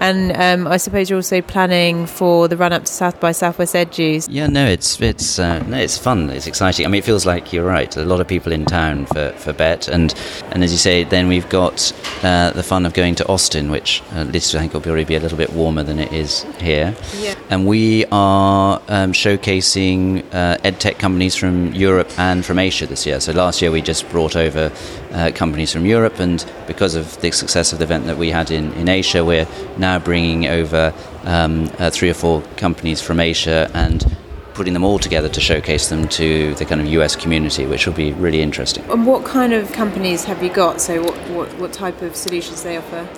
And 0.00 0.36
um, 0.36 0.70
I 0.70 0.76
suppose 0.76 1.08
you're 1.08 1.18
also 1.18 1.40
planning 1.40 2.06
for 2.06 2.48
the 2.48 2.56
run 2.56 2.72
up 2.72 2.84
to 2.84 2.92
South 2.92 3.20
by 3.20 3.32
Southwest 3.32 3.74
Edu's. 3.74 4.28
Yeah, 4.28 4.48
no, 4.48 4.66
it's 4.66 5.00
it's 5.00 5.38
uh, 5.38 5.60
no, 5.66 5.76
it's 5.76 5.98
fun. 5.98 6.30
It's 6.30 6.46
exciting. 6.46 6.84
I 6.84 6.88
mean, 6.88 6.98
it 6.98 7.04
feels 7.04 7.26
like 7.26 7.52
you're 7.52 7.64
right. 7.64 7.96
A 7.96 8.04
lot 8.04 8.20
of 8.20 8.28
people 8.28 8.52
in 8.52 8.64
town 8.64 9.06
for, 9.06 9.32
for 9.38 9.52
BETT, 9.52 9.88
and 9.88 10.14
and 10.50 10.64
as 10.64 10.72
you 10.72 10.78
say, 10.78 11.04
then 11.04 11.28
we've 11.28 11.48
got 11.48 11.92
uh, 12.22 12.50
the 12.50 12.62
fun 12.62 12.86
of 12.86 12.92
going 12.92 13.14
to 13.16 13.28
Austin, 13.28 13.70
which 13.70 14.02
at 14.12 14.28
least 14.28 14.54
I 14.54 14.60
think 14.60 14.74
will 14.74 14.80
probably 14.80 15.04
be 15.04 15.14
a 15.14 15.20
little 15.20 15.38
bit 15.38 15.52
warmer 15.52 15.82
than 15.82 15.98
it 15.98 16.12
is 16.12 16.42
here. 16.60 16.94
Yeah. 17.16 17.34
And 17.50 17.66
we 17.66 18.04
are 18.10 18.80
um, 18.88 19.12
showcasing 19.12 20.24
uh, 20.32 20.58
edtech 20.58 20.98
companies 20.98 21.34
from 21.34 21.72
Europe 21.74 22.10
and 22.18 22.44
from 22.44 22.58
Asia 22.58 22.86
this 22.86 23.06
year. 23.06 23.20
So 23.20 23.32
last 23.32 23.62
year 23.62 23.70
we 23.70 23.80
just 23.80 24.08
brought 24.10 24.36
over 24.36 24.72
uh, 25.12 25.30
companies 25.34 25.72
from 25.72 25.86
Europe, 25.86 26.20
and 26.20 26.44
because 26.66 26.94
of 26.94 27.20
the 27.20 27.30
success 27.30 27.72
of 27.72 27.78
the 27.78 27.84
event 27.84 28.06
that 28.06 28.18
we 28.18 28.30
had 28.30 28.50
in, 28.50 28.72
in 28.74 28.88
Asia, 28.88 29.24
we're 29.24 29.48
now 29.78 29.98
bringing 29.98 30.46
over 30.46 30.92
um, 31.24 31.70
uh, 31.78 31.90
three 31.90 32.10
or 32.10 32.14
four 32.14 32.42
companies 32.56 33.00
from 33.00 33.20
Asia 33.20 33.70
and 33.74 34.04
putting 34.54 34.72
them 34.72 34.84
all 34.84 34.98
together 34.98 35.28
to 35.28 35.40
showcase 35.40 35.88
them 35.88 36.08
to 36.08 36.54
the 36.54 36.64
kind 36.64 36.80
of 36.80 36.86
US 36.86 37.16
community, 37.16 37.66
which 37.66 37.86
will 37.86 37.94
be 37.94 38.12
really 38.12 38.40
interesting. 38.40 38.84
And 38.88 39.04
what 39.06 39.24
kind 39.24 39.52
of 39.52 39.72
companies 39.72 40.24
have 40.24 40.42
you 40.42 40.50
got? 40.50 40.80
So 40.80 41.02
what, 41.02 41.16
what, 41.30 41.58
what 41.58 41.72
type 41.72 42.00
of 42.02 42.14
solutions 42.14 42.62
they 42.62 42.76
offer? 42.76 43.08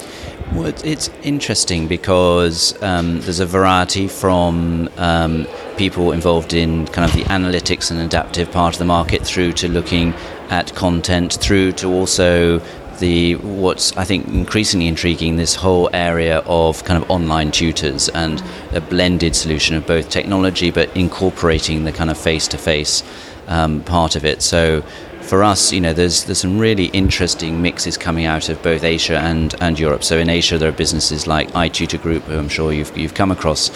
Well, 0.55 0.67
it- 0.67 0.85
it's 0.85 1.11
interesting 1.23 1.87
because 1.89 2.81
um, 2.83 3.21
there's 3.21 3.41
a 3.41 3.47
variety 3.47 4.09
from 4.09 4.89
um, 4.97 5.47
people 5.77 6.13
involved 6.13 6.55
in 6.55 6.87
kind 6.89 7.05
of 7.09 7.15
the 7.17 7.25
analytics 7.25 7.91
and 7.91 8.01
adaptive 8.01 8.51
part 8.51 8.75
of 8.75 8.79
the 8.79 8.85
market 8.85 9.23
through 9.23 9.53
to 9.55 9.69
looking 9.69 10.15
at 10.49 10.75
content 10.75 11.35
through 11.35 11.73
to 11.73 11.89
also 11.93 12.61
the 13.01 13.35
what's 13.35 13.95
I 13.99 14.05
think 14.05 14.29
increasingly 14.29 14.87
intriguing 14.87 15.37
this 15.37 15.55
whole 15.55 15.91
area 15.93 16.39
of 16.47 16.83
kind 16.85 17.03
of 17.03 17.11
online 17.11 17.51
tutors 17.51 18.09
and 18.09 18.43
a 18.73 18.81
blended 18.81 19.37
solution 19.37 19.77
of 19.77 19.87
both 19.87 20.09
technology 20.09 20.71
but 20.71 20.97
incorporating 20.97 21.85
the 21.85 21.93
kind 21.93 22.09
of 22.09 22.17
face 22.17 22.49
to 22.49 22.57
face 22.59 23.03
part 23.47 24.17
of 24.17 24.25
it. 24.25 24.41
So 24.41 24.83
for 25.27 25.43
us, 25.43 25.73
you 25.73 25.81
know, 25.81 25.93
there's 25.93 26.25
there's 26.25 26.39
some 26.39 26.59
really 26.59 26.87
interesting 26.87 27.61
mixes 27.61 27.99
coming 27.99 28.25
out 28.25 28.49
of 28.49 28.63
both 28.63 28.85
Asia 28.85 29.19
and, 29.19 29.55
and 29.61 29.79
Europe. 29.79 30.05
So 30.05 30.19
in 30.19 30.31
Asia, 30.31 30.57
there 30.57 30.69
are 30.69 30.73
businesses 30.73 31.27
like 31.27 31.51
iTutor 31.53 32.01
Group, 32.01 32.23
who 32.25 32.39
I'm 32.39 32.49
sure 32.49 32.73
you've 32.73 32.97
you've 32.97 33.15
come 33.15 33.33
across, 33.33 33.69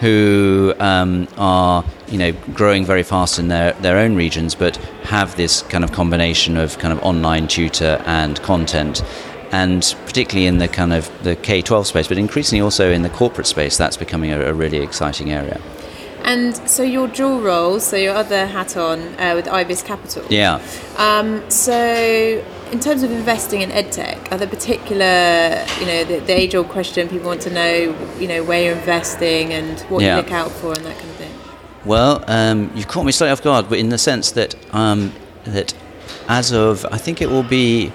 who 0.00 0.74
um, 0.78 1.26
are 1.38 1.82
you 2.08 2.18
know 2.18 2.32
growing 2.52 2.84
very 2.84 3.02
fast 3.02 3.38
in 3.38 3.48
their, 3.48 3.72
their 3.74 3.96
own 3.96 4.16
regions, 4.16 4.54
but 4.54 4.76
have 5.04 5.34
this 5.36 5.62
kind 5.62 5.82
of 5.82 5.92
combination 5.92 6.56
of 6.56 6.78
kind 6.78 6.92
of 6.92 7.02
online 7.02 7.48
tutor 7.48 8.02
and 8.06 8.40
content 8.42 9.02
and 9.50 9.96
particularly 10.04 10.46
in 10.46 10.58
the 10.58 10.68
kind 10.68 10.92
of 10.92 11.10
the 11.22 11.34
K-12 11.34 11.86
space, 11.86 12.06
but 12.06 12.18
increasingly 12.18 12.60
also 12.60 12.92
in 12.92 13.00
the 13.00 13.08
corporate 13.08 13.46
space, 13.46 13.78
that's 13.78 13.96
becoming 13.96 14.30
a, 14.30 14.42
a 14.42 14.52
really 14.52 14.76
exciting 14.76 15.32
area. 15.32 15.58
And 16.28 16.54
so 16.68 16.82
your 16.82 17.08
dual 17.08 17.40
role, 17.40 17.80
so 17.80 17.96
your 17.96 18.14
other 18.14 18.46
hat 18.46 18.76
on 18.76 18.98
uh, 19.18 19.32
with 19.34 19.46
IBIS 19.46 19.82
Capital. 19.82 20.22
Yeah. 20.28 20.60
Um, 20.98 21.48
so 21.50 21.72
in 22.70 22.80
terms 22.80 23.02
of 23.02 23.10
investing 23.10 23.62
in 23.62 23.70
edtech, 23.70 24.30
are 24.30 24.36
there 24.36 24.46
particular, 24.46 25.64
you 25.80 25.86
know, 25.86 26.04
the, 26.04 26.18
the 26.26 26.34
age-old 26.38 26.68
question 26.68 27.08
people 27.08 27.28
want 27.28 27.40
to 27.42 27.50
know, 27.50 27.96
you 28.18 28.28
know, 28.28 28.44
where 28.44 28.62
you're 28.62 28.76
investing 28.76 29.54
and 29.54 29.80
what 29.88 30.02
Yeah. 30.02 30.16
you 30.16 30.22
look 30.22 30.32
out 30.32 30.50
for 30.50 30.74
and 30.74 30.84
that 30.84 30.98
kind 30.98 31.08
of 31.08 31.16
thing? 31.16 31.32
Well, 31.86 32.22
um, 32.26 32.70
you've 32.74 32.88
caught 32.88 33.06
me 33.06 33.12
slightly 33.12 33.32
off 33.32 33.42
guard, 33.42 33.70
but 33.70 33.78
in 33.78 33.88
the 33.88 33.96
sense 33.98 34.32
that 34.32 34.54
um, 34.74 35.14
that 35.44 35.72
as 36.28 36.52
of 36.52 36.84
I 36.92 36.98
think 36.98 37.22
it 37.22 37.30
will 37.30 37.42
be 37.42 37.90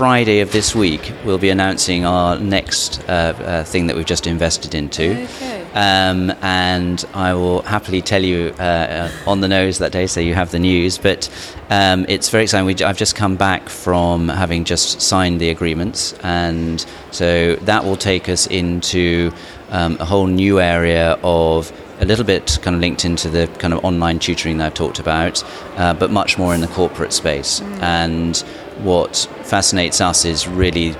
Friday 0.00 0.40
of 0.40 0.50
this 0.50 0.74
week, 0.74 1.12
we'll 1.26 1.36
be 1.36 1.50
announcing 1.50 2.06
our 2.06 2.38
next 2.38 3.06
uh, 3.06 3.34
uh, 3.36 3.64
thing 3.64 3.86
that 3.86 3.96
we've 3.96 4.06
just 4.06 4.26
invested 4.26 4.74
into. 4.74 5.24
Okay. 5.24 5.62
Um, 5.74 6.30
and 6.40 7.04
I 7.12 7.34
will 7.34 7.60
happily 7.60 8.00
tell 8.00 8.24
you 8.24 8.54
uh, 8.58 8.62
uh, 8.62 9.10
on 9.26 9.42
the 9.42 9.48
nose 9.48 9.76
that 9.76 9.92
day, 9.92 10.06
so 10.06 10.18
you 10.20 10.32
have 10.32 10.52
the 10.52 10.58
news. 10.58 10.96
But 10.96 11.28
um, 11.68 12.06
it's 12.08 12.30
very 12.30 12.44
exciting. 12.44 12.64
We, 12.64 12.82
I've 12.82 12.96
just 12.96 13.14
come 13.14 13.36
back 13.36 13.68
from 13.68 14.30
having 14.30 14.64
just 14.64 15.02
signed 15.02 15.38
the 15.38 15.50
agreements, 15.50 16.14
and 16.22 16.82
so 17.10 17.56
that 17.56 17.84
will 17.84 17.98
take 17.98 18.30
us 18.30 18.46
into 18.46 19.30
um, 19.68 19.98
a 20.00 20.06
whole 20.06 20.28
new 20.28 20.60
area 20.60 21.18
of 21.22 21.70
a 22.00 22.06
little 22.06 22.24
bit 22.24 22.58
kind 22.62 22.74
of 22.74 22.80
linked 22.80 23.04
into 23.04 23.28
the 23.28 23.46
kind 23.58 23.74
of 23.74 23.84
online 23.84 24.18
tutoring 24.18 24.56
that 24.56 24.68
I've 24.68 24.74
talked 24.74 24.98
about, 24.98 25.44
uh, 25.76 25.92
but 25.92 26.10
much 26.10 26.38
more 26.38 26.54
in 26.54 26.62
the 26.62 26.68
corporate 26.68 27.12
space. 27.12 27.60
And 27.82 28.42
what 28.82 29.28
fascinates 29.42 30.00
us 30.00 30.24
is 30.24 30.48
really 30.48 30.96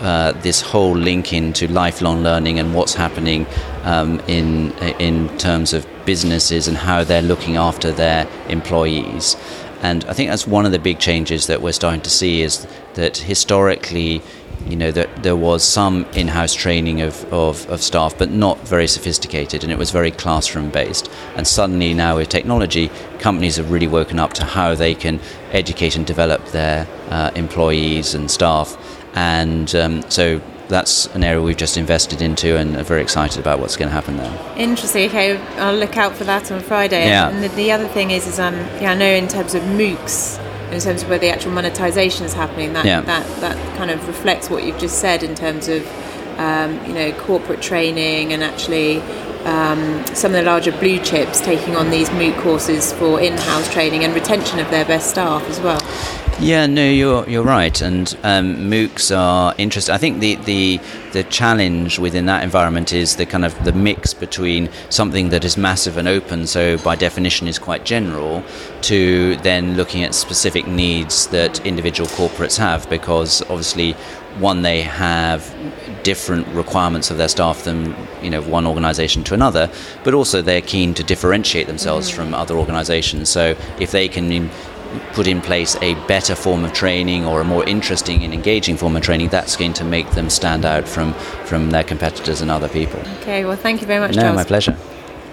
uh, 0.00 0.32
this 0.42 0.60
whole 0.60 0.96
link 0.96 1.32
into 1.32 1.68
lifelong 1.68 2.22
learning 2.22 2.58
and 2.58 2.74
what's 2.74 2.94
happening 2.94 3.46
um, 3.84 4.20
in 4.26 4.72
in 4.98 5.28
terms 5.38 5.72
of 5.72 5.86
businesses 6.04 6.66
and 6.68 6.76
how 6.76 7.04
they're 7.04 7.22
looking 7.22 7.56
after 7.56 7.92
their 7.92 8.26
employees. 8.48 9.36
And 9.80 10.04
I 10.04 10.12
think 10.12 10.30
that's 10.30 10.46
one 10.46 10.64
of 10.66 10.72
the 10.72 10.78
big 10.78 10.98
changes 10.98 11.46
that 11.46 11.60
we're 11.60 11.72
starting 11.72 12.00
to 12.02 12.10
see 12.10 12.42
is 12.42 12.66
that 12.94 13.16
historically, 13.16 14.22
you 14.66 14.76
know, 14.76 14.90
that 14.92 15.22
there 15.22 15.36
was 15.36 15.62
some 15.62 16.04
in-house 16.14 16.54
training 16.54 17.00
of, 17.00 17.24
of, 17.32 17.68
of 17.68 17.82
staff, 17.82 18.16
but 18.16 18.30
not 18.30 18.58
very 18.60 18.86
sophisticated, 18.86 19.62
and 19.62 19.72
it 19.72 19.78
was 19.78 19.90
very 19.90 20.10
classroom-based. 20.10 21.10
And 21.36 21.46
suddenly 21.46 21.94
now 21.94 22.16
with 22.16 22.28
technology, 22.28 22.90
companies 23.18 23.56
have 23.56 23.70
really 23.70 23.88
woken 23.88 24.18
up 24.18 24.32
to 24.34 24.44
how 24.44 24.74
they 24.74 24.94
can 24.94 25.20
educate 25.50 25.96
and 25.96 26.06
develop 26.06 26.44
their 26.48 26.86
uh, 27.10 27.30
employees 27.34 28.14
and 28.14 28.30
staff. 28.30 28.76
And 29.14 29.74
um, 29.74 30.10
so 30.10 30.40
that's 30.68 31.06
an 31.14 31.22
area 31.22 31.42
we've 31.42 31.56
just 31.56 31.76
invested 31.76 32.22
into 32.22 32.56
and 32.56 32.76
are 32.76 32.82
very 32.82 33.02
excited 33.02 33.38
about 33.38 33.60
what's 33.60 33.76
going 33.76 33.88
to 33.88 33.94
happen 33.94 34.16
there. 34.16 34.54
Interesting. 34.56 35.08
Okay, 35.08 35.36
I'll 35.58 35.76
look 35.76 35.98
out 35.98 36.16
for 36.16 36.24
that 36.24 36.50
on 36.50 36.60
Friday. 36.60 37.08
Yeah. 37.08 37.28
And 37.28 37.42
the, 37.42 37.48
the 37.48 37.72
other 37.72 37.88
thing 37.88 38.10
is, 38.10 38.26
is 38.26 38.38
um, 38.38 38.54
yeah, 38.80 38.92
I 38.92 38.94
know 38.94 39.04
in 39.04 39.28
terms 39.28 39.54
of 39.54 39.62
MOOCs, 39.64 40.38
in 40.72 40.80
terms 40.80 41.02
of 41.02 41.08
where 41.08 41.18
the 41.18 41.28
actual 41.30 41.52
monetization 41.52 42.24
is 42.26 42.32
happening, 42.34 42.72
that 42.72 42.84
Yeah. 42.84 43.00
that 43.02 43.26
that 43.40 43.56
kind 43.76 43.90
of 43.90 44.06
reflects 44.08 44.48
what 44.50 44.64
you've 44.64 44.78
just 44.78 44.98
said 44.98 45.22
in 45.22 45.34
terms 45.34 45.68
of, 45.68 45.86
um, 46.38 46.80
you 46.86 46.94
know, 46.94 47.12
corporate 47.12 47.60
training 47.62 48.32
and 48.32 48.42
actually. 48.42 49.02
Um, 49.44 50.04
some 50.14 50.30
of 50.30 50.36
the 50.36 50.42
larger 50.44 50.70
blue 50.70 51.00
chips 51.00 51.40
taking 51.40 51.74
on 51.74 51.90
these 51.90 52.08
MOOC 52.10 52.38
courses 52.42 52.92
for 52.92 53.20
in-house 53.20 53.68
training 53.72 54.04
and 54.04 54.14
retention 54.14 54.60
of 54.60 54.70
their 54.70 54.84
best 54.84 55.10
staff 55.10 55.42
as 55.50 55.58
well. 55.58 55.80
Yeah, 56.42 56.66
no, 56.66 56.82
you're 56.82 57.28
you're 57.28 57.44
right, 57.44 57.80
and 57.80 58.18
um, 58.24 58.68
MOOCs 58.68 59.16
are 59.16 59.54
interesting. 59.58 59.94
I 59.94 59.98
think 59.98 60.18
the, 60.18 60.34
the 60.34 60.80
the 61.12 61.22
challenge 61.22 62.00
within 62.00 62.26
that 62.26 62.42
environment 62.42 62.92
is 62.92 63.14
the 63.14 63.26
kind 63.26 63.44
of 63.44 63.64
the 63.64 63.72
mix 63.72 64.12
between 64.12 64.68
something 64.90 65.28
that 65.28 65.44
is 65.44 65.56
massive 65.56 65.98
and 65.98 66.08
open, 66.08 66.48
so 66.48 66.78
by 66.78 66.96
definition 66.96 67.46
is 67.46 67.60
quite 67.60 67.84
general, 67.84 68.42
to 68.80 69.36
then 69.36 69.76
looking 69.76 70.02
at 70.02 70.16
specific 70.16 70.66
needs 70.66 71.28
that 71.28 71.64
individual 71.64 72.08
corporates 72.08 72.58
have, 72.58 72.90
because 72.90 73.42
obviously, 73.42 73.92
one 74.40 74.62
they 74.62 74.82
have 74.82 75.54
different 76.02 76.48
requirements 76.48 77.12
of 77.12 77.18
their 77.18 77.28
staff 77.28 77.62
than 77.62 77.94
you 78.20 78.30
know 78.30 78.42
one 78.42 78.66
organisation 78.66 79.22
to 79.22 79.34
another, 79.34 79.70
but 80.02 80.12
also 80.12 80.42
they're 80.42 80.60
keen 80.60 80.92
to 80.94 81.04
differentiate 81.04 81.68
themselves 81.68 82.10
from 82.10 82.34
other 82.34 82.56
organisations. 82.56 83.28
So 83.28 83.54
if 83.78 83.92
they 83.92 84.08
can 84.08 84.50
put 85.12 85.26
in 85.26 85.40
place 85.40 85.76
a 85.82 85.94
better 86.06 86.34
form 86.34 86.64
of 86.64 86.72
training 86.72 87.24
or 87.24 87.40
a 87.40 87.44
more 87.44 87.64
interesting 87.68 88.22
and 88.24 88.32
engaging 88.34 88.76
form 88.76 88.96
of 88.96 89.02
training, 89.02 89.28
that's 89.28 89.56
going 89.56 89.72
to 89.74 89.84
make 89.84 90.10
them 90.12 90.30
stand 90.30 90.64
out 90.64 90.86
from, 90.88 91.12
from 91.44 91.70
their 91.70 91.84
competitors 91.84 92.40
and 92.40 92.50
other 92.50 92.68
people. 92.68 93.00
Okay, 93.20 93.44
well, 93.44 93.56
thank 93.56 93.80
you 93.80 93.86
very 93.86 94.00
much, 94.00 94.14
No, 94.16 94.22
Charles. 94.22 94.36
my 94.36 94.44
pleasure. 94.44 94.76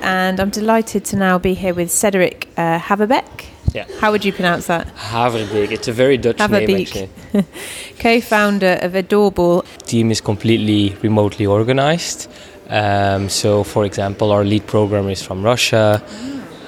And 0.02 0.40
I'm 0.40 0.50
delighted 0.50 1.04
to 1.06 1.18
now 1.18 1.38
be 1.40 1.54
here 1.54 1.74
with 1.74 1.92
Cedric 1.92 2.48
uh, 2.58 2.80
Haverbeck. 2.80 3.46
Yeah. 3.74 3.86
How 4.00 4.12
would 4.12 4.26
you 4.26 4.34
pronounce 4.34 4.68
that? 4.68 4.88
Haverbeek. 4.96 5.72
It's 5.72 5.88
a 5.88 5.92
very 5.94 6.18
Dutch 6.18 6.40
name 6.40 6.50
Haverbeek. 6.50 6.88
actually. 6.88 7.46
Co-founder 8.00 8.80
of 8.82 8.94
Edorble. 8.94 9.64
Team 9.86 10.10
is 10.12 10.22
completely 10.22 10.96
remotely 11.04 11.46
organized. 11.46 12.28
Um, 12.70 13.30
so, 13.30 13.64
for 13.64 13.86
example, 13.86 14.32
our 14.32 14.44
lead 14.46 14.66
programmer 14.68 15.10
is 15.12 15.22
from 15.22 15.44
Russia. 15.44 16.02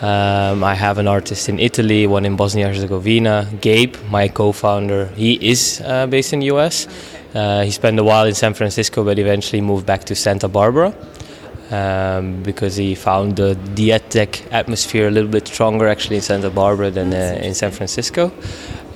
Um, 0.01 0.63
I 0.63 0.73
have 0.73 0.97
an 0.97 1.07
artist 1.07 1.47
in 1.47 1.59
Italy, 1.59 2.07
one 2.07 2.25
in 2.25 2.35
Bosnia 2.35 2.67
Herzegovina. 2.67 3.47
Gabe, 3.61 3.95
my 4.09 4.27
co-founder, 4.27 5.05
he 5.15 5.33
is 5.33 5.79
uh, 5.85 6.07
based 6.07 6.33
in 6.33 6.39
the 6.39 6.47
US. 6.47 6.87
Uh, 7.35 7.61
he 7.61 7.69
spent 7.69 7.99
a 7.99 8.03
while 8.03 8.25
in 8.25 8.33
San 8.33 8.55
Francisco, 8.55 9.03
but 9.03 9.19
eventually 9.19 9.61
moved 9.61 9.85
back 9.85 10.03
to 10.05 10.15
Santa 10.15 10.47
Barbara. 10.47 10.93
Um, 11.69 12.43
because 12.43 12.75
he 12.75 12.95
found 12.95 13.37
the, 13.37 13.57
the 13.75 13.93
atmosphere 13.93 15.07
a 15.07 15.11
little 15.11 15.29
bit 15.29 15.47
stronger 15.47 15.87
actually 15.87 16.17
in 16.17 16.21
Santa 16.21 16.49
Barbara 16.49 16.91
than 16.91 17.13
uh, 17.13 17.39
in 17.41 17.53
San 17.53 17.71
Francisco. 17.71 18.29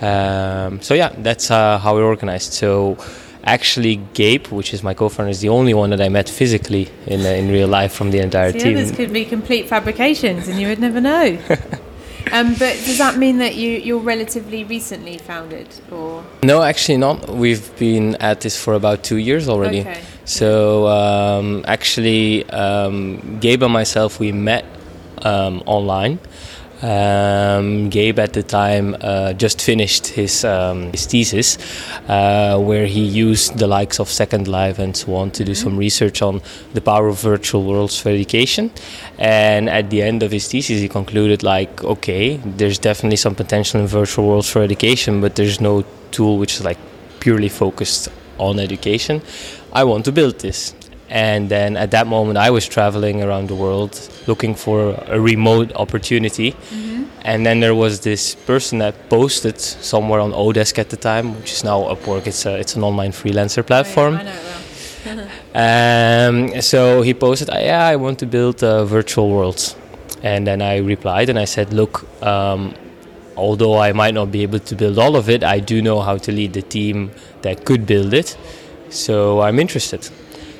Um, 0.01 0.81
so 0.81 0.93
yeah, 0.93 1.13
that's 1.19 1.51
uh, 1.51 1.77
how 1.77 1.95
we're 1.95 2.03
organized. 2.03 2.51
So 2.51 2.97
actually, 3.45 3.97
Gabe, 4.13 4.47
which 4.47 4.73
is 4.73 4.83
my 4.83 4.93
co-founder, 4.93 5.29
is 5.29 5.41
the 5.41 5.49
only 5.49 5.73
one 5.73 5.91
that 5.91 6.01
I 6.01 6.09
met 6.09 6.27
physically 6.29 6.89
in 7.07 7.21
uh, 7.21 7.29
in 7.29 7.49
real 7.49 7.67
life 7.67 7.93
from 7.93 8.11
the 8.11 8.19
entire 8.19 8.51
team. 8.51 8.59
The 8.59 8.65
team. 8.65 8.77
others 8.77 8.91
could 8.91 9.13
be 9.13 9.25
complete 9.25 9.67
fabrications, 9.67 10.47
and 10.47 10.59
you 10.59 10.67
would 10.67 10.79
never 10.79 10.99
know. 10.99 11.37
um, 12.31 12.53
but 12.53 12.73
does 12.85 12.97
that 12.97 13.17
mean 13.17 13.37
that 13.37 13.55
you 13.55 13.71
you're 13.71 13.99
relatively 13.99 14.63
recently 14.63 15.17
founded, 15.17 15.67
or 15.91 16.23
No, 16.43 16.63
actually 16.63 16.97
not. 16.97 17.29
We've 17.29 17.77
been 17.77 18.15
at 18.15 18.41
this 18.41 18.61
for 18.61 18.73
about 18.73 19.03
two 19.03 19.17
years 19.17 19.47
already. 19.47 19.81
Okay. 19.81 20.01
So 20.25 20.87
um, 20.87 21.63
actually, 21.67 22.49
um, 22.49 23.39
Gabe 23.39 23.63
and 23.63 23.73
myself 23.73 24.19
we 24.19 24.31
met 24.31 24.65
um, 25.21 25.61
online. 25.65 26.19
Um, 26.81 27.89
Gabe 27.89 28.19
at 28.19 28.33
the 28.33 28.43
time 28.43 28.95
uh, 28.99 29.33
just 29.33 29.61
finished 29.61 30.07
his 30.07 30.43
um, 30.43 30.91
his 30.91 31.05
thesis, 31.05 31.57
uh, 32.07 32.59
where 32.59 32.85
he 32.85 33.03
used 33.03 33.57
the 33.57 33.67
likes 33.67 33.99
of 33.99 34.09
Second 34.09 34.47
Life 34.47 34.77
and 34.77 34.95
so 34.95 35.15
on 35.15 35.31
to 35.31 35.43
do 35.45 35.55
some 35.55 35.77
research 35.77 36.21
on 36.21 36.41
the 36.73 36.81
power 36.81 37.07
of 37.07 37.19
virtual 37.21 37.63
worlds 37.63 37.99
for 37.99 38.09
education. 38.09 38.71
And 39.17 39.69
at 39.69 39.89
the 39.89 40.01
end 40.01 40.21
of 40.21 40.31
his 40.31 40.47
thesis, 40.47 40.81
he 40.81 40.89
concluded 40.89 41.43
like, 41.43 41.83
okay, 41.83 42.37
there's 42.37 42.77
definitely 42.77 43.17
some 43.17 43.35
potential 43.35 43.79
in 43.79 43.87
virtual 43.87 44.27
worlds 44.27 44.49
for 44.49 44.61
education, 44.61 45.21
but 45.21 45.35
there's 45.35 45.61
no 45.61 45.85
tool 46.11 46.37
which 46.37 46.55
is 46.55 46.65
like 46.65 46.77
purely 47.19 47.49
focused 47.49 48.09
on 48.37 48.59
education. 48.59 49.21
I 49.71 49.83
want 49.85 50.05
to 50.05 50.11
build 50.11 50.39
this. 50.39 50.73
And 51.09 51.49
then 51.49 51.77
at 51.77 51.91
that 51.91 52.07
moment, 52.07 52.37
I 52.37 52.49
was 52.49 52.67
traveling 52.67 53.21
around 53.21 53.47
the 53.47 53.55
world 53.55 54.09
looking 54.27 54.55
for 54.55 54.95
a 55.07 55.19
remote 55.19 55.71
opportunity. 55.75 56.55
And 57.23 57.43
then 57.45 57.59
there 57.59 57.73
was 57.73 58.01
this 58.01 58.35
person 58.35 58.79
that 58.79 59.09
posted 59.09 59.59
somewhere 59.59 60.19
on 60.19 60.31
Odesk 60.31 60.77
at 60.77 60.89
the 60.89 60.97
time, 60.97 61.35
which 61.35 61.51
is 61.53 61.63
now 61.63 61.81
Upwork. 61.83 62.27
It's 62.27 62.45
a, 62.45 62.55
it's 62.55 62.75
an 62.75 62.83
online 62.83 63.11
freelancer 63.11 63.65
platform. 63.65 64.15
I 64.15 64.23
know 64.23 64.31
well. 64.31 64.61
Um, 65.55 66.59
so 66.61 67.01
he 67.01 67.13
posted, 67.13 67.49
"Ah, 67.49 67.59
"Yeah, 67.59 67.87
I 67.87 67.95
want 67.95 68.19
to 68.19 68.25
build 68.25 68.61
uh, 68.61 68.83
virtual 68.83 69.29
worlds," 69.29 69.75
and 70.23 70.45
then 70.45 70.61
I 70.61 70.77
replied 70.77 71.29
and 71.29 71.39
I 71.39 71.45
said, 71.45 71.71
"Look, 71.71 72.03
um, 72.21 72.73
although 73.37 73.77
I 73.79 73.93
might 73.93 74.13
not 74.13 74.31
be 74.31 74.43
able 74.43 74.59
to 74.59 74.75
build 74.75 74.97
all 74.99 75.15
of 75.15 75.29
it, 75.29 75.43
I 75.43 75.59
do 75.61 75.81
know 75.81 76.01
how 76.01 76.17
to 76.17 76.31
lead 76.31 76.53
the 76.53 76.61
team 76.61 77.11
that 77.43 77.63
could 77.63 77.85
build 77.85 78.13
it, 78.13 78.35
so 78.89 79.39
I'm 79.41 79.59
interested." 79.59 80.09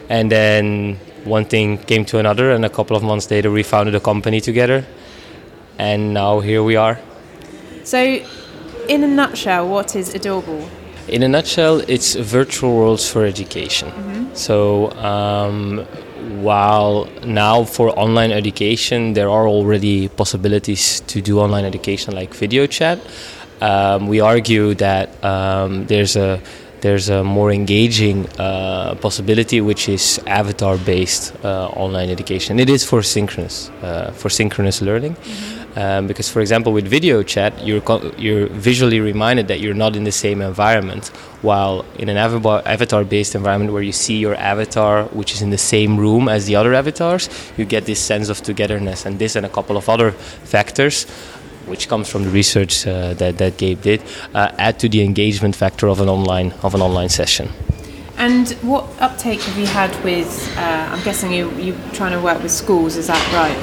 And 0.10 0.32
then 0.32 1.00
one 1.24 1.46
thing 1.46 1.78
came 1.78 2.06
to 2.06 2.20
another, 2.20 2.52
and 2.52 2.66
a 2.66 2.70
couple 2.70 2.96
of 2.96 3.04
months 3.04 3.30
later, 3.32 3.52
we 3.52 3.64
founded 3.64 3.96
a 3.96 4.00
company 4.00 4.40
together, 4.40 4.86
and 5.78 6.14
now 6.14 6.40
here 6.40 6.64
we 6.64 6.76
are. 6.76 7.00
So, 7.84 8.00
in 8.88 9.04
a 9.04 9.08
nutshell, 9.08 9.68
what 9.68 9.96
is 9.96 10.14
Edorble? 10.14 10.70
In 11.08 11.24
a 11.24 11.28
nutshell, 11.28 11.82
it's 11.88 12.16
virtual 12.16 12.76
worlds 12.76 13.10
for 13.10 13.26
education. 13.26 13.90
Mm-hmm. 13.90 14.36
So, 14.36 14.92
um, 14.92 15.86
while 16.42 17.08
now 17.24 17.64
for 17.64 17.90
online 17.98 18.32
education, 18.32 19.14
there 19.14 19.30
are 19.30 19.48
already 19.48 20.08
possibilities 20.08 21.02
to 21.02 21.22
do 21.22 21.40
online 21.40 21.66
education 21.66 22.16
like 22.16 22.34
video 22.34 22.66
chat, 22.68 23.00
um, 23.62 24.08
we 24.08 24.20
argue 24.20 24.74
that 24.76 25.24
um, 25.24 25.86
there's 25.88 26.16
a 26.16 26.42
there's 26.82 27.10
a 27.10 27.24
more 27.24 27.52
engaging 27.52 28.28
uh, 28.40 28.96
possibility, 28.96 29.62
which 29.62 29.90
is 29.90 30.20
avatar-based 30.28 31.34
uh, 31.44 31.68
online 31.70 32.10
education. 32.10 32.60
It 32.60 32.70
is 32.70 32.84
for 32.84 33.02
synchronous, 33.02 33.70
uh, 33.82 34.12
for 34.12 34.30
synchronous 34.30 34.82
learning. 34.82 35.16
Mm-hmm. 35.16 35.66
Um, 35.78 36.08
because, 36.08 36.30
for 36.30 36.40
example, 36.40 36.72
with 36.72 36.88
video 36.88 37.22
chat, 37.22 37.54
you're 37.66 37.82
co- 37.82 38.14
you're 38.18 38.48
visually 38.48 39.02
reminded 39.02 39.50
that 39.50 39.60
you're 39.60 39.74
not 39.74 39.98
in 39.98 40.06
the 40.06 40.12
same 40.12 40.42
environment. 40.42 41.08
While 41.42 41.84
in 42.00 42.08
an 42.08 42.16
avatar-based 42.16 43.36
environment 43.36 43.74
where 43.74 43.84
you 43.84 43.92
see 43.92 44.18
your 44.18 44.36
avatar, 44.36 45.04
which 45.12 45.34
is 45.34 45.42
in 45.42 45.50
the 45.50 45.58
same 45.58 45.98
room 45.98 46.30
as 46.30 46.46
the 46.46 46.56
other 46.56 46.74
avatars, 46.74 47.30
you 47.58 47.66
get 47.66 47.86
this 47.86 48.00
sense 48.00 48.30
of 48.30 48.42
togetherness. 48.42 49.06
And 49.06 49.20
this 49.20 49.36
and 49.36 49.46
a 49.46 49.50
couple 49.50 49.76
of 49.76 49.90
other 49.90 50.12
factors 50.12 51.08
which 51.68 51.88
comes 51.88 52.10
from 52.10 52.24
the 52.24 52.30
research 52.30 52.86
uh, 52.88 53.14
that, 53.16 53.38
that 53.38 53.58
Gabe 53.58 53.82
did, 53.82 54.02
uh, 54.34 54.52
add 54.58 54.80
to 54.80 54.90
the 54.90 55.02
engagement 55.04 55.56
factor 55.56 55.88
of 55.88 56.02
an 56.02 56.10
online 56.10 56.52
of 56.64 56.76
an 56.76 56.82
online 56.82 57.10
session. 57.10 57.50
And 58.18 58.52
what 58.62 58.86
uptake 59.02 59.42
have 59.42 59.58
you 59.58 59.66
had 59.66 59.92
with? 60.04 60.30
Uh, 60.58 60.62
I'm 60.92 61.04
guessing 61.04 61.34
you 61.34 61.52
you 61.58 61.76
trying 61.92 62.14
to 62.14 62.22
work 62.22 62.42
with 62.42 62.52
schools. 62.52 62.96
Is 62.96 63.08
that 63.08 63.22
right? 63.34 63.58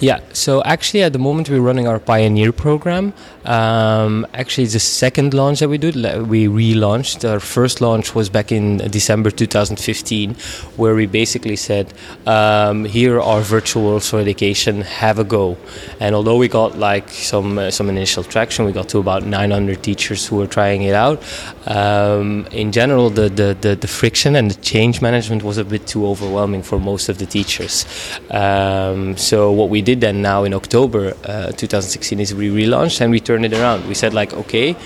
Yeah. 0.00 0.20
So 0.32 0.62
actually, 0.64 1.04
at 1.04 1.12
the 1.12 1.20
moment, 1.20 1.48
we're 1.48 1.60
running 1.60 1.86
our 1.86 2.00
Pioneer 2.00 2.52
program. 2.52 3.12
Um, 3.44 4.26
actually, 4.34 4.66
the 4.66 4.78
second 4.78 5.34
launch 5.34 5.60
that 5.60 5.68
we 5.68 5.78
do. 5.78 5.88
We 6.24 6.46
relaunched. 6.46 7.28
Our 7.28 7.40
first 7.40 7.80
launch 7.80 8.14
was 8.14 8.28
back 8.28 8.52
in 8.52 8.78
December 8.90 9.30
2015, 9.30 10.34
where 10.76 10.94
we 10.94 11.06
basically 11.06 11.56
said, 11.56 11.92
um, 12.26 12.84
"Here 12.84 13.20
are 13.20 13.40
virtual 13.40 14.00
for 14.00 14.20
education. 14.20 14.82
Have 14.82 15.18
a 15.18 15.24
go." 15.24 15.56
And 16.00 16.14
although 16.14 16.36
we 16.36 16.48
got 16.48 16.78
like 16.78 17.08
some 17.10 17.58
uh, 17.58 17.70
some 17.70 17.88
initial 17.88 18.22
traction, 18.22 18.64
we 18.64 18.72
got 18.72 18.88
to 18.90 18.98
about 18.98 19.24
900 19.24 19.82
teachers 19.82 20.26
who 20.26 20.36
were 20.36 20.46
trying 20.46 20.82
it 20.82 20.94
out. 20.94 21.22
Um, 21.66 22.46
in 22.52 22.72
general, 22.72 23.10
the, 23.10 23.28
the 23.28 23.56
the 23.60 23.74
the 23.74 23.88
friction 23.88 24.36
and 24.36 24.50
the 24.50 24.60
change 24.62 25.00
management 25.02 25.42
was 25.42 25.58
a 25.58 25.64
bit 25.64 25.86
too 25.86 26.06
overwhelming 26.06 26.62
for 26.62 26.78
most 26.78 27.08
of 27.08 27.18
the 27.18 27.26
teachers. 27.26 27.86
Um, 28.30 29.16
so 29.16 29.50
what 29.52 29.68
we 29.68 29.82
did 29.82 30.00
then 30.00 30.22
now 30.22 30.44
in 30.44 30.54
October 30.54 31.14
uh, 31.24 31.52
2016 31.52 32.20
is 32.20 32.34
we 32.34 32.50
relaunched 32.50 33.00
and 33.00 33.10
we 33.10 33.20
turned 33.32 33.46
it 33.46 33.54
around. 33.54 33.88
We 33.88 33.94
said 33.94 34.12
like, 34.12 34.32
okay, 34.34 34.76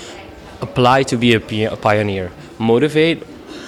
apply 0.61 1.03
to 1.03 1.17
be 1.17 1.33
a, 1.33 1.75
pioneer, 1.75 2.31
motivate 2.59 3.23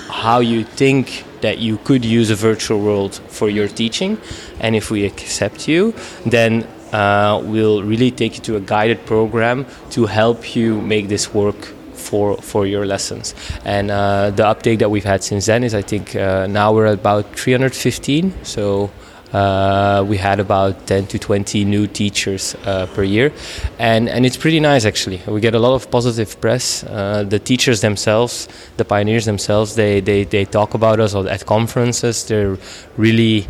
how 0.09 0.39
you 0.39 0.63
think 0.63 1.25
that 1.41 1.57
you 1.59 1.77
could 1.83 2.03
use 2.05 2.29
a 2.29 2.35
virtual 2.35 2.79
world 2.79 3.15
for 3.27 3.49
your 3.49 3.67
teaching, 3.67 4.17
and 4.59 4.75
if 4.75 4.89
we 4.91 5.05
accept 5.05 5.67
you, 5.67 5.93
then 6.25 6.51
uh, 6.93 7.41
we'll 7.43 7.83
really 7.83 8.11
take 8.11 8.35
you 8.37 8.41
to 8.49 8.55
a 8.55 8.59
guided 8.59 9.05
program 9.05 9.65
to 9.91 10.05
help 10.05 10.55
you 10.55 10.81
make 10.81 11.07
this 11.07 11.33
work 11.33 11.61
for 11.93 12.37
for 12.41 12.65
your 12.65 12.85
lessons. 12.85 13.35
And 13.65 13.91
uh, 13.91 14.31
the 14.31 14.43
update 14.43 14.79
that 14.79 14.89
we've 14.89 15.09
had 15.13 15.23
since 15.23 15.45
then 15.45 15.63
is 15.63 15.73
I 15.73 15.83
think 15.83 16.15
uh, 16.15 16.47
now 16.47 16.73
we're 16.73 16.93
about 16.93 17.25
315. 17.35 18.33
So. 18.43 18.89
Uh, 19.33 20.03
we 20.07 20.17
had 20.17 20.39
about 20.39 20.87
10 20.87 21.07
to 21.07 21.19
20 21.19 21.63
new 21.65 21.85
teachers 21.85 22.55
uh, 22.65 22.87
per 22.95 23.03
year, 23.03 23.31
and 23.77 24.09
and 24.09 24.25
it's 24.25 24.37
pretty 24.37 24.59
nice 24.59 24.85
actually. 24.85 25.21
We 25.27 25.39
get 25.39 25.53
a 25.53 25.59
lot 25.59 25.75
of 25.75 25.91
positive 25.91 26.39
press. 26.41 26.83
Uh, 26.83 27.23
the 27.23 27.39
teachers 27.39 27.81
themselves, 27.81 28.47
the 28.77 28.85
pioneers 28.85 29.25
themselves, 29.25 29.75
they, 29.75 29.99
they, 29.99 30.23
they 30.23 30.45
talk 30.45 30.73
about 30.73 30.99
us 30.99 31.13
at 31.15 31.45
conferences. 31.45 32.25
They're 32.25 32.57
really, 32.97 33.47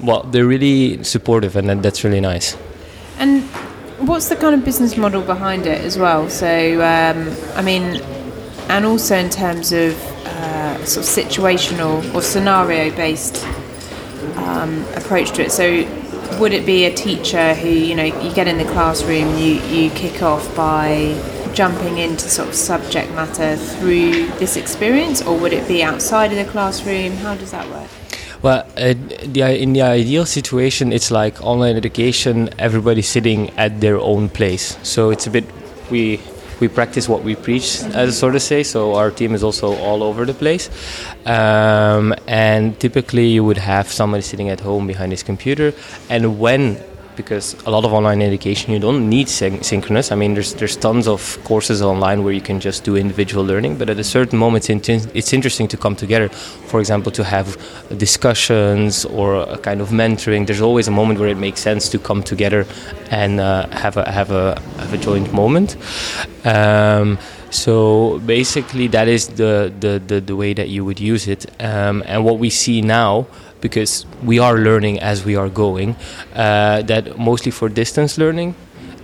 well, 0.00 0.22
they're 0.22 0.46
really 0.46 1.04
supportive, 1.04 1.56
and 1.56 1.82
that's 1.82 2.04
really 2.04 2.20
nice. 2.20 2.56
And 3.18 3.42
what's 3.98 4.28
the 4.28 4.36
kind 4.36 4.54
of 4.54 4.64
business 4.64 4.96
model 4.96 5.22
behind 5.22 5.66
it 5.66 5.80
as 5.82 5.98
well? 5.98 6.30
So, 6.30 6.48
um, 6.82 7.30
I 7.54 7.62
mean, 7.62 8.00
and 8.68 8.84
also 8.84 9.16
in 9.16 9.30
terms 9.30 9.72
of 9.72 9.94
uh, 10.26 10.84
sort 10.84 11.06
of 11.06 11.12
situational 11.12 12.14
or 12.14 12.22
scenario 12.22 12.94
based 12.94 13.44
um, 14.36 14.84
approach 14.94 15.32
to 15.32 15.42
it. 15.42 15.52
So, 15.52 15.86
would 16.38 16.52
it 16.52 16.66
be 16.66 16.84
a 16.84 16.94
teacher 16.94 17.54
who, 17.54 17.68
you 17.68 17.94
know, 17.94 18.04
you 18.04 18.32
get 18.34 18.46
in 18.46 18.58
the 18.58 18.64
classroom, 18.64 19.36
you, 19.38 19.60
you 19.62 19.90
kick 19.90 20.22
off 20.22 20.54
by 20.54 21.20
jumping 21.54 21.98
into 21.98 22.28
sort 22.28 22.48
of 22.48 22.54
subject 22.54 23.10
matter 23.12 23.56
through 23.56 24.26
this 24.38 24.56
experience, 24.56 25.22
or 25.22 25.36
would 25.38 25.52
it 25.52 25.66
be 25.66 25.82
outside 25.82 26.30
of 26.30 26.36
the 26.36 26.50
classroom? 26.50 27.12
How 27.16 27.34
does 27.34 27.50
that 27.50 27.68
work? 27.70 27.90
Well, 28.42 28.64
uh, 28.76 28.94
the, 29.24 29.60
in 29.60 29.72
the 29.72 29.82
ideal 29.82 30.24
situation, 30.24 30.92
it's 30.92 31.10
like 31.10 31.42
online 31.42 31.76
education. 31.76 32.50
Everybody 32.58 33.02
sitting 33.02 33.50
at 33.58 33.80
their 33.80 33.98
own 33.98 34.28
place. 34.28 34.78
So 34.84 35.10
it's 35.10 35.26
a 35.26 35.30
bit 35.30 35.44
we 35.90 36.20
we 36.60 36.68
practice 36.68 37.08
what 37.08 37.22
we 37.22 37.34
preach, 37.34 37.80
as 37.94 38.08
a 38.08 38.12
sort 38.12 38.34
of 38.34 38.42
say. 38.42 38.62
So 38.62 38.94
our 38.94 39.10
team 39.10 39.34
is 39.34 39.42
also 39.42 39.76
all 39.76 40.02
over 40.02 40.24
the 40.24 40.34
place. 40.34 40.70
Um, 41.26 42.14
and 42.26 42.78
typically, 42.78 43.28
you 43.28 43.44
would 43.44 43.58
have 43.58 43.88
somebody 43.88 44.22
sitting 44.22 44.48
at 44.48 44.60
home 44.60 44.86
behind 44.86 45.12
his 45.12 45.22
computer, 45.22 45.72
and 46.08 46.38
when 46.38 46.78
because 47.18 47.54
a 47.66 47.70
lot 47.70 47.84
of 47.84 47.92
online 47.92 48.22
education 48.22 48.72
you 48.72 48.78
don't 48.78 49.10
need 49.10 49.28
syn- 49.28 49.62
synchronous. 49.62 50.10
I 50.10 50.14
mean, 50.14 50.32
there's 50.32 50.54
there's 50.54 50.76
tons 50.76 51.06
of 51.06 51.20
courses 51.44 51.82
online 51.82 52.24
where 52.24 52.32
you 52.32 52.40
can 52.40 52.60
just 52.60 52.84
do 52.84 52.96
individual 52.96 53.44
learning, 53.44 53.76
but 53.76 53.90
at 53.90 53.98
a 53.98 54.04
certain 54.04 54.38
moment, 54.38 54.70
it's, 54.70 54.88
in- 54.88 55.10
it's 55.12 55.32
interesting 55.34 55.68
to 55.68 55.76
come 55.76 55.94
together. 55.94 56.28
For 56.70 56.80
example, 56.80 57.12
to 57.12 57.24
have 57.24 57.46
discussions 57.98 59.04
or 59.04 59.34
a 59.56 59.58
kind 59.58 59.80
of 59.82 59.88
mentoring. 59.90 60.46
There's 60.46 60.62
always 60.62 60.88
a 60.88 60.92
moment 61.00 61.20
where 61.20 61.28
it 61.28 61.38
makes 61.38 61.60
sense 61.60 61.90
to 61.90 61.98
come 61.98 62.22
together 62.22 62.64
and 63.10 63.40
uh, 63.40 63.68
have 63.84 63.98
a 63.98 64.10
have 64.10 64.30
a 64.30 64.58
have 64.78 64.94
a 64.94 64.98
joint 64.98 65.32
moment. 65.32 65.76
Um, 66.44 67.18
so 67.50 68.18
basically, 68.26 68.88
that 68.88 69.08
is 69.08 69.28
the, 69.28 69.72
the, 69.80 70.02
the, 70.06 70.20
the, 70.20 70.36
way 70.36 70.52
that 70.52 70.68
you 70.68 70.84
would 70.84 71.00
use 71.00 71.26
it. 71.26 71.46
Um, 71.60 72.02
and 72.06 72.22
what 72.22 72.38
we 72.38 72.50
see 72.50 72.82
now 72.82 73.26
because 73.60 74.06
we 74.22 74.38
are 74.38 74.58
learning 74.58 75.00
as 75.00 75.24
we 75.24 75.36
are 75.36 75.48
going. 75.48 75.96
Uh, 76.34 76.82
that 76.82 77.18
mostly 77.18 77.50
for 77.50 77.68
distance 77.68 78.18
learning 78.18 78.54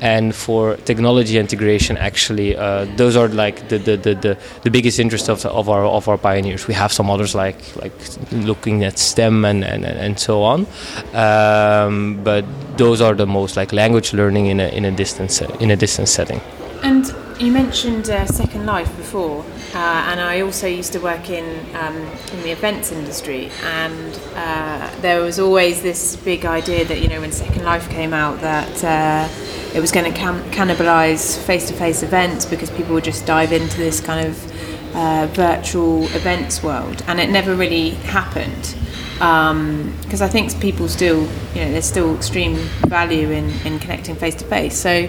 and 0.00 0.34
for 0.34 0.76
technology 0.84 1.38
integration 1.38 1.96
actually 1.96 2.56
uh, 2.56 2.84
those 2.96 3.16
are 3.16 3.28
like 3.28 3.68
the, 3.68 3.78
the, 3.78 3.96
the, 3.96 4.14
the, 4.14 4.38
the 4.62 4.70
biggest 4.70 4.98
interest 4.98 5.28
of, 5.28 5.44
of 5.46 5.68
our 5.68 5.84
of 5.84 6.08
our 6.08 6.18
pioneers 6.18 6.66
we 6.66 6.74
have 6.74 6.92
some 6.92 7.08
others 7.08 7.34
like 7.34 7.60
like 7.76 7.92
looking 8.32 8.82
at 8.82 8.98
STEM 8.98 9.44
and, 9.44 9.64
and, 9.64 9.84
and 9.84 10.18
so 10.18 10.42
on 10.42 10.66
um, 11.14 12.20
but 12.24 12.44
those 12.76 13.00
are 13.00 13.14
the 13.14 13.26
most 13.26 13.56
like 13.56 13.72
language 13.72 14.12
learning 14.12 14.46
in 14.46 14.58
a, 14.60 14.68
in 14.68 14.84
a 14.84 14.90
distance 14.90 15.40
in 15.60 15.70
a 15.70 15.76
distance 15.76 16.10
setting 16.10 16.40
and 16.82 17.14
you 17.40 17.50
mentioned 17.50 18.10
uh, 18.10 18.26
Second 18.26 18.66
Life 18.66 18.94
before, 18.96 19.44
uh, 19.74 20.06
and 20.08 20.20
I 20.20 20.40
also 20.40 20.66
used 20.66 20.92
to 20.92 21.00
work 21.00 21.30
in 21.30 21.44
um, 21.74 21.96
in 22.32 22.42
the 22.42 22.50
events 22.50 22.92
industry, 22.92 23.50
and 23.62 24.20
uh, 24.34 24.90
there 25.00 25.20
was 25.20 25.38
always 25.38 25.82
this 25.82 26.16
big 26.16 26.44
idea 26.44 26.84
that 26.84 27.00
you 27.00 27.08
know 27.08 27.20
when 27.20 27.32
Second 27.32 27.64
Life 27.64 27.88
came 27.90 28.12
out 28.12 28.40
that 28.40 28.84
uh, 28.84 29.28
it 29.74 29.80
was 29.80 29.90
going 29.90 30.12
to 30.12 30.18
cannibalise 30.50 31.36
face-to-face 31.44 32.02
events 32.02 32.46
because 32.46 32.70
people 32.70 32.94
would 32.94 33.04
just 33.04 33.26
dive 33.26 33.52
into 33.52 33.76
this 33.76 34.00
kind 34.00 34.26
of 34.28 34.96
uh, 34.96 35.26
virtual 35.32 36.04
events 36.14 36.62
world, 36.62 37.02
and 37.08 37.18
it 37.20 37.30
never 37.30 37.54
really 37.54 37.90
happened 37.90 38.76
because 39.14 40.20
um, 40.20 40.26
I 40.26 40.28
think 40.28 40.60
people 40.60 40.88
still, 40.88 41.22
you 41.54 41.64
know, 41.64 41.70
there's 41.70 41.84
still 41.84 42.16
extreme 42.16 42.56
value 42.88 43.30
in, 43.30 43.48
in 43.64 43.78
connecting 43.78 44.16
face 44.16 44.34
to 44.36 44.44
face. 44.44 44.76
So, 44.76 45.06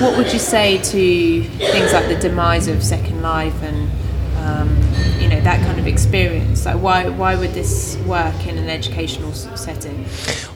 what 0.00 0.16
would 0.16 0.32
you 0.32 0.38
say 0.38 0.78
to 0.78 1.42
things 1.44 1.92
like 1.92 2.08
the 2.08 2.18
demise 2.20 2.66
of 2.66 2.82
Second 2.82 3.22
Life 3.22 3.62
and, 3.62 3.88
um, 4.38 4.68
you 5.20 5.28
know, 5.28 5.40
that 5.42 5.64
kind 5.64 5.78
of 5.78 5.86
experience? 5.86 6.66
Like, 6.66 6.82
why 6.82 7.08
why 7.08 7.36
would 7.36 7.54
this 7.54 7.96
work 8.06 8.46
in 8.46 8.58
an 8.58 8.68
educational 8.68 9.32
setting? 9.32 10.06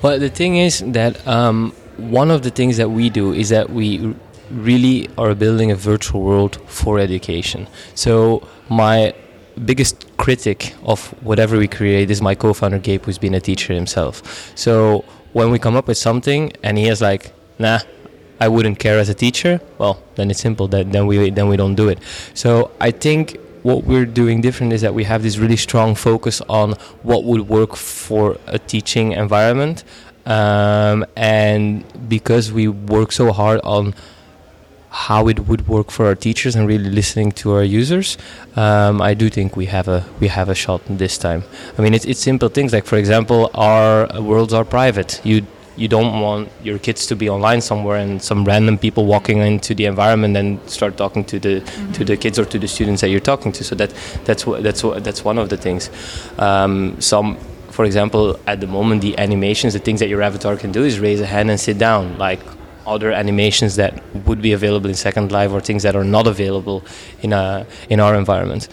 Well, 0.02 0.18
the 0.18 0.30
thing 0.30 0.56
is 0.56 0.82
that 0.86 1.24
um, 1.28 1.72
one 1.96 2.30
of 2.30 2.42
the 2.42 2.50
things 2.50 2.76
that 2.78 2.90
we 2.90 3.08
do 3.08 3.32
is 3.32 3.50
that 3.50 3.70
we 3.70 4.14
really 4.50 5.08
are 5.16 5.34
building 5.34 5.70
a 5.70 5.76
virtual 5.76 6.22
world 6.22 6.60
for 6.66 6.98
education. 6.98 7.68
So 7.94 8.46
my 8.68 9.14
biggest 9.64 10.16
critic 10.16 10.74
of 10.82 11.08
whatever 11.22 11.58
we 11.58 11.68
create 11.68 12.10
is 12.10 12.20
my 12.22 12.34
co-founder 12.34 12.78
Gabe, 12.78 13.04
who's 13.04 13.18
been 13.18 13.34
a 13.34 13.40
teacher 13.40 13.74
himself. 13.74 14.22
So 14.54 15.04
when 15.32 15.50
we 15.50 15.58
come 15.58 15.76
up 15.76 15.86
with 15.88 15.98
something 15.98 16.52
and 16.62 16.78
he 16.78 16.88
is 16.88 17.00
like, 17.00 17.32
"Nah, 17.58 17.80
I 18.40 18.48
wouldn't 18.48 18.78
care 18.78 18.98
as 18.98 19.08
a 19.08 19.14
teacher," 19.14 19.60
well, 19.78 20.02
then 20.16 20.30
it's 20.30 20.40
simple. 20.40 20.68
That 20.68 20.92
then 20.92 21.06
we 21.06 21.30
then 21.30 21.48
we 21.48 21.56
don't 21.56 21.74
do 21.74 21.88
it. 21.88 21.98
So 22.34 22.70
I 22.80 22.90
think 22.90 23.38
what 23.62 23.84
we're 23.84 24.06
doing 24.06 24.40
different 24.40 24.72
is 24.72 24.80
that 24.80 24.94
we 24.94 25.04
have 25.04 25.22
this 25.22 25.36
really 25.36 25.56
strong 25.56 25.94
focus 25.94 26.40
on 26.48 26.72
what 27.02 27.24
would 27.24 27.48
work 27.48 27.76
for 27.76 28.38
a 28.46 28.58
teaching 28.58 29.12
environment, 29.12 29.84
um, 30.26 31.04
and 31.16 31.84
because 32.08 32.52
we 32.52 32.68
work 32.68 33.12
so 33.12 33.32
hard 33.32 33.60
on 33.62 33.94
how 34.90 35.28
it 35.28 35.46
would 35.46 35.68
work 35.68 35.90
for 35.90 36.06
our 36.06 36.14
teachers 36.16 36.56
and 36.56 36.66
really 36.66 36.90
listening 36.90 37.30
to 37.30 37.52
our 37.52 37.62
users, 37.62 38.18
um, 38.56 39.00
I 39.00 39.14
do 39.14 39.30
think 39.30 39.56
we 39.56 39.66
have 39.66 39.86
a 39.86 40.04
we 40.18 40.28
have 40.28 40.48
a 40.48 40.54
shot 40.54 40.82
this 40.88 41.16
time. 41.16 41.44
I 41.78 41.82
mean, 41.82 41.94
it's 41.94 42.04
it's 42.04 42.20
simple 42.20 42.48
things 42.48 42.72
like, 42.72 42.84
for 42.84 42.96
example, 42.96 43.50
our 43.54 44.08
worlds 44.20 44.52
are 44.52 44.64
private. 44.64 45.20
You 45.24 45.46
you 45.76 45.86
don't 45.88 46.20
want 46.20 46.50
your 46.62 46.78
kids 46.78 47.06
to 47.06 47.16
be 47.16 47.30
online 47.30 47.60
somewhere 47.60 47.96
and 47.96 48.20
some 48.20 48.44
random 48.44 48.76
people 48.76 49.06
walking 49.06 49.38
into 49.38 49.74
the 49.74 49.86
environment 49.86 50.36
and 50.36 50.58
start 50.68 50.96
talking 50.96 51.24
to 51.24 51.38
the 51.38 51.60
mm-hmm. 51.60 51.92
to 51.92 52.04
the 52.04 52.16
kids 52.16 52.38
or 52.38 52.44
to 52.44 52.58
the 52.58 52.68
students 52.68 53.00
that 53.00 53.10
you're 53.10 53.20
talking 53.32 53.52
to. 53.52 53.64
So 53.64 53.76
that 53.76 53.94
that's 54.24 54.44
what 54.44 54.62
that's 54.64 54.82
what 54.82 55.04
that's 55.04 55.24
one 55.24 55.38
of 55.38 55.48
the 55.48 55.56
things. 55.56 55.88
Um, 56.38 57.00
some 57.00 57.36
for 57.70 57.84
example, 57.84 58.38
at 58.48 58.60
the 58.60 58.66
moment, 58.66 59.00
the 59.00 59.16
animations, 59.16 59.72
the 59.72 59.78
things 59.78 60.00
that 60.00 60.08
your 60.08 60.20
avatar 60.20 60.56
can 60.56 60.72
do 60.72 60.84
is 60.84 60.98
raise 60.98 61.20
a 61.20 61.26
hand 61.26 61.50
and 61.50 61.58
sit 61.58 61.78
down, 61.78 62.18
like 62.18 62.40
other 62.86 63.12
animations 63.12 63.76
that 63.76 64.02
would 64.26 64.42
be 64.42 64.52
available 64.52 64.88
in 64.88 64.94
Second 64.94 65.32
Life 65.32 65.50
or 65.52 65.60
things 65.60 65.82
that 65.82 65.96
are 65.96 66.04
not 66.04 66.26
available 66.26 66.84
in 67.22 67.32
a 67.32 67.66
in 67.88 68.00
our 68.00 68.14
environment. 68.14 68.68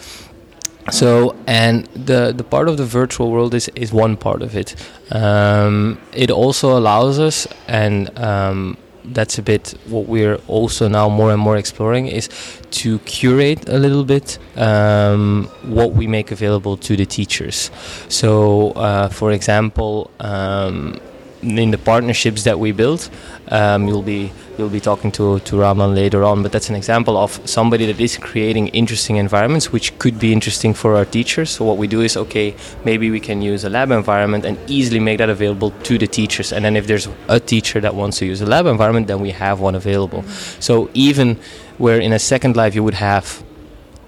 So, 0.91 1.35
and 1.47 1.85
the 1.87 2.33
the 2.35 2.43
part 2.43 2.69
of 2.69 2.77
the 2.77 2.85
virtual 2.85 3.31
world 3.31 3.53
is 3.53 3.69
is 3.75 3.91
one 3.91 4.15
part 4.17 4.41
of 4.41 4.55
it. 4.55 4.75
Um, 5.11 5.99
it 6.13 6.31
also 6.31 6.77
allows 6.77 7.19
us 7.19 7.47
and 7.67 8.17
um, 8.17 8.77
that's 9.13 9.37
a 9.37 9.41
bit 9.41 9.77
what 9.87 10.07
we're 10.07 10.35
also 10.47 10.87
now 10.87 11.09
more 11.09 11.31
and 11.31 11.41
more 11.41 11.57
exploring 11.57 12.07
is 12.07 12.29
to 12.71 12.99
curate 12.99 13.67
a 13.69 13.77
little 13.77 14.03
bit 14.03 14.37
um, 14.55 15.49
what 15.63 15.93
we 15.93 16.07
make 16.07 16.31
available 16.31 16.77
to 16.77 16.95
the 16.95 17.05
teachers. 17.05 17.71
So, 18.09 18.71
uh, 18.71 19.09
for 19.09 19.31
example, 19.31 20.11
um, 20.19 20.99
in 21.41 21.71
the 21.71 21.77
partnerships 21.77 22.43
that 22.43 22.59
we 22.59 22.71
build, 22.71 23.09
um, 23.49 23.87
you'll 23.87 24.01
be 24.01 24.31
you'll 24.57 24.69
be 24.69 24.79
talking 24.79 25.11
to 25.11 25.39
to 25.39 25.57
Raman 25.57 25.93
later 25.93 26.23
on. 26.23 26.43
But 26.43 26.51
that's 26.51 26.69
an 26.69 26.75
example 26.75 27.17
of 27.17 27.39
somebody 27.45 27.85
that 27.85 27.99
is 27.99 28.17
creating 28.17 28.69
interesting 28.69 29.17
environments, 29.17 29.71
which 29.71 29.97
could 29.99 30.19
be 30.19 30.33
interesting 30.33 30.73
for 30.73 30.95
our 30.95 31.05
teachers. 31.05 31.49
So 31.51 31.65
what 31.65 31.77
we 31.77 31.87
do 31.87 32.01
is 32.01 32.17
okay, 32.17 32.55
maybe 32.83 33.11
we 33.11 33.19
can 33.19 33.41
use 33.41 33.63
a 33.63 33.69
lab 33.69 33.91
environment 33.91 34.45
and 34.45 34.57
easily 34.67 34.99
make 34.99 35.19
that 35.19 35.29
available 35.29 35.71
to 35.83 35.97
the 35.97 36.07
teachers. 36.07 36.51
And 36.51 36.65
then 36.65 36.75
if 36.75 36.87
there's 36.87 37.07
a 37.27 37.39
teacher 37.39 37.79
that 37.81 37.95
wants 37.95 38.17
to 38.19 38.25
use 38.25 38.41
a 38.41 38.45
lab 38.45 38.65
environment, 38.65 39.07
then 39.07 39.19
we 39.19 39.31
have 39.31 39.59
one 39.59 39.75
available. 39.75 40.23
So 40.59 40.89
even 40.93 41.39
where 41.77 41.99
in 41.99 42.13
a 42.13 42.19
second 42.19 42.55
life 42.55 42.73
you 42.73 42.83
would 42.83 42.95
have 42.95 43.43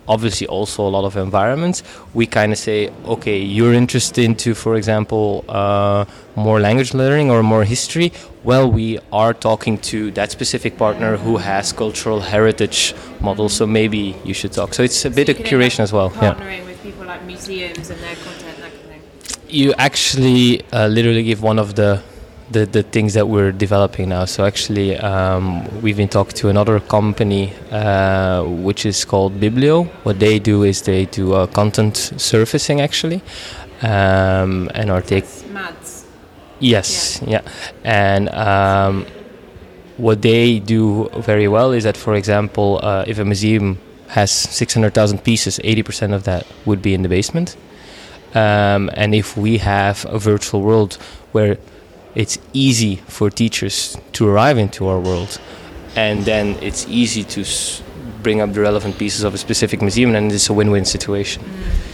obviously 0.10 0.48
also 0.48 0.86
a 0.86 0.92
lot 0.98 1.06
of 1.06 1.16
environments. 1.16 1.84
We 2.14 2.26
kind 2.26 2.52
of 2.52 2.58
say 2.58 2.90
okay 3.06 3.38
you're 3.40 3.74
interested 3.74 4.26
into 4.26 4.54
for 4.54 4.76
example 4.76 5.46
uh, 5.48 6.06
more 6.36 6.60
language 6.60 6.94
learning 6.94 7.32
or 7.32 7.44
more 7.44 7.64
history. 7.64 8.12
Well 8.44 8.70
we 8.70 9.00
are 9.14 9.34
talking 9.34 9.78
to 9.92 10.12
that 10.12 10.32
specific 10.32 10.78
partner 10.78 11.18
who 11.18 11.38
has 11.38 11.72
cultural 11.72 12.20
heritage 12.20 12.96
models 13.22 13.54
so 13.54 13.66
maybe 13.68 14.16
you 14.26 14.34
should 14.34 14.52
talk. 14.52 14.74
So 14.74 14.84
it's 14.84 14.98
a 15.06 15.10
so 15.10 15.16
bit 15.20 15.30
of 15.30 15.38
curation 15.38 15.82
as 15.82 15.94
well 15.94 16.10
partnering 16.10 16.60
yeah. 16.60 16.66
with 16.66 16.84
people 16.84 17.06
like 17.06 17.24
museums 17.24 17.90
and 17.90 18.00
their 18.02 18.16
content 18.16 18.58
that 18.58 18.72
kind 18.72 18.96
of 18.96 19.32
thing. 19.32 19.52
You 19.62 19.74
actually 19.78 20.64
uh, 20.74 20.88
literally 20.88 21.24
give 21.24 21.42
one 21.42 21.60
of 21.60 21.76
the 21.76 22.02
the, 22.52 22.66
the 22.66 22.84
things 22.84 23.14
that 23.14 23.28
we're 23.28 23.52
developing 23.52 24.10
now. 24.10 24.26
So 24.26 24.46
actually, 24.46 24.98
um, 24.98 25.82
we've 25.82 25.98
been 25.98 26.10
talking 26.10 26.36
to 26.38 26.50
another 26.50 26.80
company 26.80 27.54
uh, 27.72 28.44
which 28.44 28.86
is 28.86 29.06
called 29.06 29.40
Biblio. 29.40 29.88
What 30.04 30.20
they 30.20 30.40
do 30.40 30.64
is 30.64 30.82
they 30.82 31.06
do 31.06 31.34
uh, 31.34 31.48
content 31.48 31.98
surfacing 31.98 32.82
actually, 32.82 33.22
um, 33.82 34.70
and 34.74 34.90
are 34.90 35.02
take. 35.02 35.26
Mads. 35.52 36.06
Yes, 36.60 37.22
yeah, 37.22 37.42
yeah. 37.44 37.52
and. 37.84 38.30
Um, 38.30 39.06
what 40.00 40.22
they 40.22 40.60
do 40.60 41.10
very 41.18 41.48
well 41.50 41.74
is 41.74 41.84
that, 41.84 41.98
for 41.98 42.16
example, 42.16 42.80
uh, 42.82 43.04
if 43.06 43.20
a 43.20 43.26
museum 43.26 43.78
has 44.08 44.32
600,000 44.32 45.24
pieces, 45.24 45.60
80% 45.60 46.14
of 46.14 46.24
that 46.24 46.48
would 46.66 46.82
be 46.82 46.94
in 46.94 47.02
the 47.04 47.10
basement. 47.10 47.58
Um, 48.34 48.90
and 48.94 49.14
if 49.14 49.36
we 49.36 49.58
have 49.58 50.06
a 50.10 50.18
virtual 50.18 50.62
world 50.62 50.94
where 51.34 51.58
it's 52.20 52.38
easy 52.52 52.98
for 53.08 53.30
teachers 53.30 53.96
to 54.12 54.28
arrive 54.28 54.58
into 54.58 54.90
our 54.90 55.00
world 55.00 55.40
and 55.96 56.26
then 56.26 56.58
it's 56.62 56.86
easy 56.90 57.24
to 57.24 57.46
bring 58.22 58.42
up 58.42 58.52
the 58.52 58.60
relevant 58.60 58.98
pieces 59.00 59.24
of 59.24 59.34
a 59.34 59.38
specific 59.38 59.82
museum 59.82 60.14
and 60.14 60.30
it's 60.30 60.50
a 60.50 60.54
win-win 60.54 60.84
situation. 60.84 61.42
Very 61.44 61.89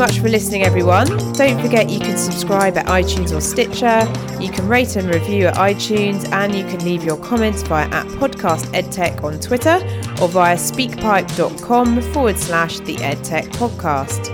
much 0.00 0.18
for 0.18 0.30
listening, 0.30 0.62
everyone. 0.62 1.06
Don't 1.34 1.60
forget 1.60 1.90
you 1.90 2.00
can 2.00 2.16
subscribe 2.16 2.78
at 2.78 2.86
iTunes 2.86 3.36
or 3.36 3.40
Stitcher, 3.42 4.10
you 4.42 4.50
can 4.50 4.66
rate 4.66 4.96
and 4.96 5.06
review 5.06 5.48
at 5.48 5.56
iTunes, 5.56 6.26
and 6.32 6.54
you 6.54 6.64
can 6.64 6.82
leave 6.86 7.04
your 7.04 7.18
comments 7.18 7.62
via 7.64 7.84
at 7.88 8.06
Podcast 8.06 8.64
EdTech 8.72 9.22
on 9.22 9.38
Twitter 9.40 9.74
or 10.22 10.28
via 10.28 10.56
speakpipe.com 10.56 12.00
forward 12.14 12.38
slash 12.38 12.80
the 12.80 12.96
EdTech 12.96 13.50
podcast. 13.50 14.28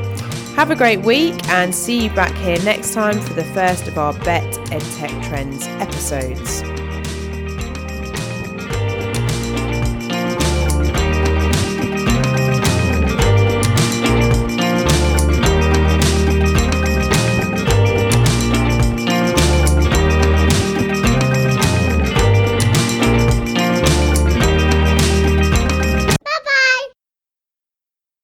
Have 0.54 0.70
a 0.70 0.76
great 0.76 1.00
week 1.00 1.48
and 1.48 1.74
see 1.74 2.04
you 2.04 2.10
back 2.10 2.32
here 2.36 2.62
next 2.62 2.94
time 2.94 3.20
for 3.20 3.34
the 3.34 3.44
first 3.46 3.88
of 3.88 3.98
our 3.98 4.12
BETT 4.20 4.54
EdTech 4.70 5.28
Trends 5.28 5.66
episodes. 5.66 6.85